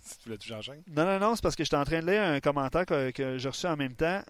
Si 0.00 0.18
tu 0.18 0.24
voulais 0.24 0.38
tout 0.38 0.48
j'enchaîne? 0.48 0.82
Non, 0.88 1.04
non, 1.04 1.18
non, 1.18 1.36
c'est 1.36 1.42
parce 1.42 1.56
que 1.56 1.64
j'étais 1.64 1.76
en 1.76 1.84
train 1.84 2.00
de 2.00 2.10
lire 2.10 2.22
un 2.22 2.40
commentaire 2.40 2.86
que, 2.86 3.10
que 3.10 3.36
j'ai 3.36 3.48
reçu 3.48 3.66
en 3.66 3.76
même 3.76 3.94
temps. 3.94 4.22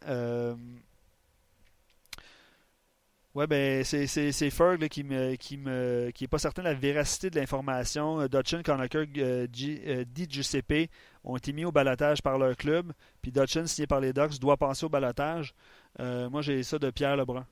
Euh... 3.37 3.41
Ouais, 3.41 3.47
ben, 3.47 3.85
c'est, 3.85 4.07
c'est, 4.07 4.33
c'est 4.33 4.51
Ferg 4.51 4.81
là, 4.81 4.89
qui 4.89 5.05
me, 5.05 5.37
qui 5.37 5.57
me, 5.57 6.11
qui 6.15 6.25
est 6.25 6.29
pas 6.29 6.39
certain 6.39 6.63
de 6.63 6.69
la 6.69 6.75
véracité 6.75 7.31
de 7.31 7.39
l'information. 7.39 8.21
Euh, 8.21 8.29
Dutchin, 8.29 8.63
Conacher, 8.63 9.09
euh, 9.19 9.47
euh, 9.47 10.05
Di 10.07 10.27
Giuseppe 10.29 10.91
ont 11.25 11.37
été 11.37 11.53
mis 11.53 11.65
au 11.65 11.73
balotage 11.73 12.23
par 12.23 12.39
leur 12.39 12.57
club. 12.57 12.93
Puis 13.23 13.33
Dutchin, 13.33 13.67
signé 13.67 13.87
par 13.87 14.01
les 14.01 14.13
Ducks, 14.13 14.39
doit 14.39 14.57
passer 14.57 14.87
au 14.87 14.89
balotage. 14.89 15.55
Euh, 16.01 16.31
moi, 16.31 16.43
j'ai 16.43 16.63
ça 16.63 16.79
de 16.79 16.91
Pierre 16.91 17.17
Lebrun. 17.17 17.47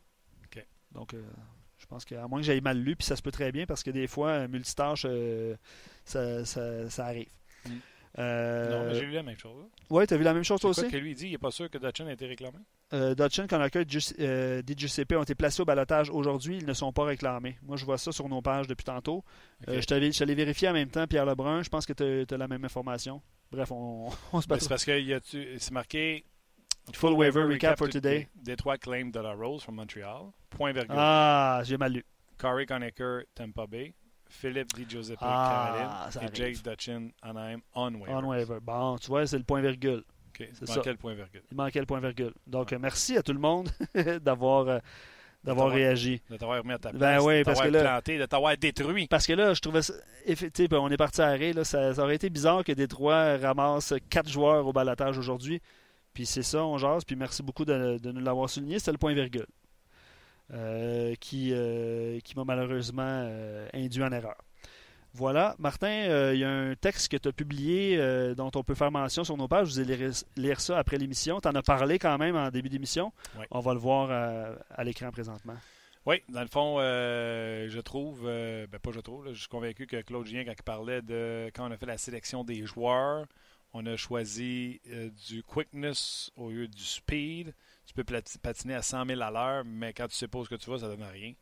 OK. 0.45 0.65
Donc, 0.93 1.15
euh, 1.15 1.23
je 1.79 1.87
pense 1.87 2.05
qu'à 2.05 2.27
moins 2.27 2.41
que 2.41 2.47
j'aille 2.47 2.61
mal 2.61 2.79
lu, 2.79 2.97
puis 2.97 3.07
ça 3.07 3.17
se 3.17 3.23
peut 3.23 3.33
très 3.33 3.53
bien 3.53 3.67
parce 3.67 3.83
que 3.83 3.91
des 3.91 4.07
fois, 4.07 4.31
euh, 4.31 4.49
multitâche, 4.49 5.05
euh, 5.09 5.55
ça, 6.05 6.45
ça, 6.45 6.89
ça 6.89 7.07
arrive. 7.07 7.29
Mm. 7.67 7.71
Euh, 8.19 8.71
Non, 8.71 8.87
mais 8.87 8.95
j'ai 8.95 9.07
lu 9.07 9.13
la 9.13 9.23
même 9.23 9.37
chose. 9.37 9.67
Ouais, 9.91 10.07
t'as 10.07 10.17
vu 10.17 10.23
la 10.25 10.33
même 10.35 10.45
chose 10.45 10.61
toi 10.61 10.73
C'est 10.73 10.83
aussi? 10.83 10.91
quoi 10.91 10.99
que 10.99 11.03
lui 11.03 11.11
il 11.13 11.15
dit? 11.17 11.27
Il 11.27 11.33
n'est 11.33 11.39
pas 11.39 11.51
sûr 11.51 11.69
que 11.69 11.79
Dutchin 11.79 12.07
a 12.07 12.13
été 12.13 12.27
réclamé? 12.27 12.59
Euh, 12.93 13.15
Dutchin, 13.15 13.47
Conacher 13.49 13.83
euh, 14.21 14.63
Giuseppe 14.77 15.13
ont 15.17 15.23
été 15.23 15.35
placés 15.35 15.61
au 15.63 15.65
balotage 15.65 16.11
aujourd'hui. 16.11 16.59
Ils 16.59 16.67
ne 16.67 16.73
sont 16.75 16.93
pas 16.93 17.05
réclamés. 17.05 17.59
Moi, 17.63 17.77
je 17.77 17.85
vois 17.85 17.99
ça 17.99 18.13
sur 18.13 18.29
nos 18.29 18.41
pages 18.41 18.69
depuis 18.69 18.85
tantôt. 18.85 19.25
Euh, 19.69 19.75
Ok. 19.77 19.81
je 19.81 19.87
t'avais- 19.87 20.13
je 20.13 20.19
t'allais 20.19 20.35
vérifier 20.35 20.69
en 20.69 20.75
même 20.75 20.91
temps, 20.91 21.07
Pierre 21.09 21.27
Lebrun. 21.27 21.63
Je 21.63 21.69
pense 21.69 21.87
que 21.87 21.93
tu 21.93 22.33
as, 22.35 22.37
la 22.37 22.47
même 22.49 22.65
information. 22.65 23.21
Bref, 23.51 23.73
on, 23.73 24.11
on 24.33 24.41
se 24.41 24.47
bat. 24.47 24.61
c'est 24.61 24.69
parce 24.69 24.85
que 24.85 25.21
c'est 25.59 25.73
marqué 25.73 26.25
Full 26.93 27.15
waiver 27.15 27.45
recap 27.45 27.79
for 27.79 27.89
today. 27.89 28.29
Détroit 28.37 28.77
claim 28.79 29.07
de 29.11 29.19
la 29.19 29.33
Rose 29.33 29.63
from 29.63 29.75
Montreal. 29.77 30.27
Point 30.51 30.73
virgule. 30.73 30.95
Ah, 30.97 31.63
j'ai 31.65 31.79
mal 31.79 31.93
lu. 31.95 32.05
Corey 32.37 32.67
Conacher, 32.67 33.21
Tampa 33.35 33.67
Bay. 33.67 33.95
Philippe 34.41 34.73
Di 34.75 34.85
Giuseppe, 34.89 35.19
Ah, 35.23 36.09
Caroline. 36.13 36.31
Et. 36.33 36.37
Jake 36.37 36.63
Dutchin, 36.63 37.09
Anaheim, 37.23 37.61
on 37.75 37.95
waiver. 37.95 38.13
On 38.15 38.25
waiver. 38.29 38.59
Bon, 38.61 38.97
tu 38.99 39.07
vois, 39.09 39.27
c'est 39.27 39.39
le 39.39 39.45
point 39.45 39.61
virgule. 39.61 40.03
OK. 40.29 40.49
C'est 40.53 40.67
Dans 40.67 40.73
ça. 40.75 40.81
quel 40.83 40.97
point 40.97 41.15
virgule? 41.15 41.43
Il 41.51 41.57
manquait 41.57 41.81
le 41.81 41.87
point 41.87 42.01
virgule. 42.01 42.33
Donc, 42.47 42.73
merci 42.73 43.17
à 43.17 43.23
tout 43.23 43.33
le 43.33 43.39
monde 43.39 43.71
d'avoir 44.23 44.69
euh, 44.69 44.79
d'avoir 45.45 45.71
réagi. 45.71 46.21
De 46.31 46.37
t'avoir 46.37 46.59
remis 46.63 46.73
à 46.73 46.79
ta 46.79 46.91
Ben 46.91 46.99
place, 46.99 47.23
oui, 47.23 47.39
de 47.39 47.43
parce 47.45 47.61
que 47.61 47.69
là- 47.69 47.81
planté, 47.83 48.19
de 48.19 48.27
t'avoir 48.27 48.57
détruit. 48.57 49.07
Parce 49.07 49.27
que 49.27 49.33
là, 49.35 49.55
je 49.55 49.61
trouvais 49.61 49.83
ça. 49.83 49.93
sais, 50.27 50.75
on 50.75 50.89
est 50.91 50.97
parti 50.97 51.21
à 51.23 51.27
arrêt. 51.29 51.53
Là, 51.53 51.65
ça, 51.65 51.95
ça 51.95 52.03
aurait 52.03 52.17
été 52.17 52.29
bizarre 52.31 52.65
que 52.65 52.73
Détroit 52.73 53.37
ramasse 53.37 53.95
quatre 54.11 54.29
joueurs 54.29 54.67
au 54.67 54.73
balotage 54.73 55.17
aujourd'hui. 55.19 55.61
Puis 56.13 56.27
c'est 56.27 56.43
ça, 56.43 56.65
on 56.65 56.79
jase. 56.79 57.05
Puis 57.05 57.15
merci 57.17 57.43
beaucoup 57.43 57.65
de, 57.65 57.99
de 57.99 58.11
nous 58.13 58.21
l'avoir 58.21 58.49
souligné. 58.51 58.79
C'était 58.79 58.93
le 58.93 58.99
point 58.99 59.15
virgule. 59.15 59.47
Euh, 60.53 61.15
qui 61.21 61.53
euh, 61.53 62.21
qui 62.21 62.37
m'a 62.37 62.45
malheureusement 62.45 63.03
euh, 63.03 63.69
induit 63.73 64.03
en 64.03 64.13
erreur. 64.13 64.37
Voilà. 65.17 65.55
Martin, 65.61 65.87
euh, 66.09 66.35
il 66.35 66.41
y 66.41 66.45
a 66.45 66.51
un 66.51 66.75
texte 66.75 67.09
que 67.09 67.17
tu 67.17 67.29
as 67.29 67.33
publié 67.33 67.97
euh, 67.97 68.35
dont 68.35 68.51
on 68.57 68.65
peut 68.65 68.75
faire 68.75 68.91
mention 68.91 69.23
sur 69.23 69.37
nos 69.37 69.47
pages. 69.47 69.69
Vous 69.69 69.79
allez 69.79 69.97
lire, 69.97 70.13
lire 70.37 70.61
ça 70.61 70.77
après 70.77 70.99
l'émission. 70.99 71.41
Tu 71.41 71.47
en 71.47 71.55
as 71.55 71.63
parlé 71.63 72.01
quand 72.01 72.19
même 72.19 72.35
en 72.35 72.51
début 72.51 72.69
d'émission. 72.69 73.13
Oui. 73.39 73.47
On 73.53 73.61
va 73.61 73.75
le 73.75 73.79
voir 73.79 74.09
euh, 74.11 74.57
à 74.71 74.83
l'écran 74.83 75.11
présentement. 75.13 75.55
Oui, 76.05 76.21
dans 76.29 76.43
le 76.43 76.49
fond, 76.49 76.79
je 76.81 77.81
trouve, 77.81 78.25
ben 78.25 78.79
pas 78.83 78.91
je 78.93 79.01
trouve, 79.01 79.25
là, 79.25 79.33
je 79.33 79.39
suis 79.39 79.49
convaincu 79.49 79.87
que 79.87 80.03
Claude 80.03 80.27
Gien, 80.27 80.45
quand 80.45 80.53
il 80.53 80.63
parlait 80.63 81.01
de 81.01 81.51
quand 81.55 81.67
on 81.67 81.73
a 81.73 81.79
fait 81.79 81.87
la 81.87 81.97
sélection 81.97 82.45
des 82.45 82.67
joueurs, 82.67 83.25
on 83.73 83.87
a 83.87 83.97
choisi 83.97 84.83
du 85.27 85.43
quickness 85.43 86.31
au 86.37 86.51
lieu 86.51 86.69
du 86.69 86.83
speed. 86.85 87.55
Tu 87.87 87.95
peux 87.95 88.05
patiner 88.05 88.75
à 88.75 88.83
100 88.83 89.07
000 89.07 89.21
à 89.21 89.31
l'heure, 89.31 89.65
mais 89.65 89.93
quand 89.93 90.09
tu 90.09 90.17
sais 90.17 90.29
pas 90.29 90.39
où 90.39 90.45
que 90.45 90.55
tu 90.55 90.71
vas, 90.71 90.79
ça 90.79 90.89
donne 90.89 91.03
rien. 91.03 91.35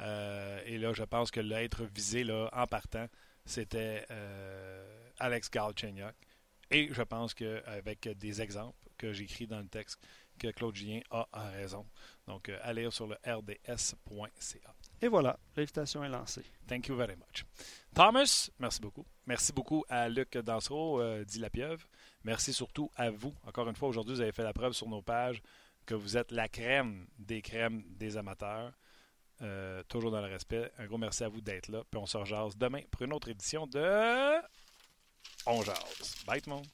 Euh, 0.00 0.60
et 0.64 0.78
là, 0.78 0.92
je 0.92 1.02
pense 1.04 1.30
que 1.30 1.40
l'être 1.40 1.84
visé 1.84 2.24
là, 2.24 2.48
en 2.52 2.66
partant, 2.66 3.06
c'était 3.44 4.06
euh, 4.10 5.10
Alex 5.18 5.50
Galchenyuk. 5.50 6.14
Et 6.70 6.88
je 6.90 7.02
pense 7.02 7.34
qu'avec 7.34 8.08
des 8.16 8.40
exemples 8.40 8.78
que 8.96 9.12
j'écris 9.12 9.46
dans 9.46 9.58
le 9.58 9.68
texte, 9.68 9.98
que 10.38 10.48
Claude 10.48 10.74
Gien 10.74 11.00
a, 11.10 11.28
a 11.32 11.50
raison. 11.50 11.86
Donc, 12.26 12.48
euh, 12.48 12.72
lire 12.72 12.92
sur 12.92 13.06
le 13.06 13.16
rds.ca. 13.26 14.74
Et 15.00 15.08
voilà, 15.08 15.38
l'invitation 15.56 16.04
est 16.04 16.08
lancée. 16.08 16.44
Thank 16.66 16.86
you 16.88 16.96
very 16.96 17.16
much. 17.16 17.44
Thomas, 17.94 18.50
merci 18.58 18.80
beaucoup. 18.80 19.04
Merci 19.26 19.52
beaucoup 19.52 19.84
à 19.88 20.08
Luc 20.08 20.38
Dansereau, 20.38 21.00
euh, 21.00 21.24
dit 21.24 21.40
la 21.40 21.50
pieuvre. 21.50 21.86
Merci 22.24 22.52
surtout 22.52 22.90
à 22.96 23.10
vous. 23.10 23.34
Encore 23.44 23.68
une 23.68 23.76
fois, 23.76 23.88
aujourd'hui, 23.88 24.14
vous 24.14 24.20
avez 24.20 24.32
fait 24.32 24.44
la 24.44 24.52
preuve 24.52 24.72
sur 24.72 24.88
nos 24.88 25.02
pages 25.02 25.42
que 25.86 25.94
vous 25.94 26.16
êtes 26.16 26.30
la 26.30 26.48
crème 26.48 27.06
des 27.18 27.42
crèmes 27.42 27.82
des 27.88 28.16
amateurs. 28.16 28.72
Euh, 29.40 29.82
toujours 29.84 30.10
dans 30.10 30.20
le 30.20 30.28
respect. 30.28 30.70
Un 30.78 30.86
gros 30.86 30.98
merci 30.98 31.24
à 31.24 31.28
vous 31.28 31.40
d'être 31.40 31.68
là. 31.68 31.82
Puis 31.90 31.98
on 32.00 32.06
se 32.06 32.16
rejase 32.16 32.56
demain 32.56 32.82
pour 32.90 33.02
une 33.02 33.12
autre 33.12 33.28
édition 33.28 33.66
de 33.66 34.40
On 35.46 35.62
Jase. 35.62 36.24
Bye 36.26 36.40
tout 36.40 36.50
le 36.50 36.56
monde. 36.56 36.66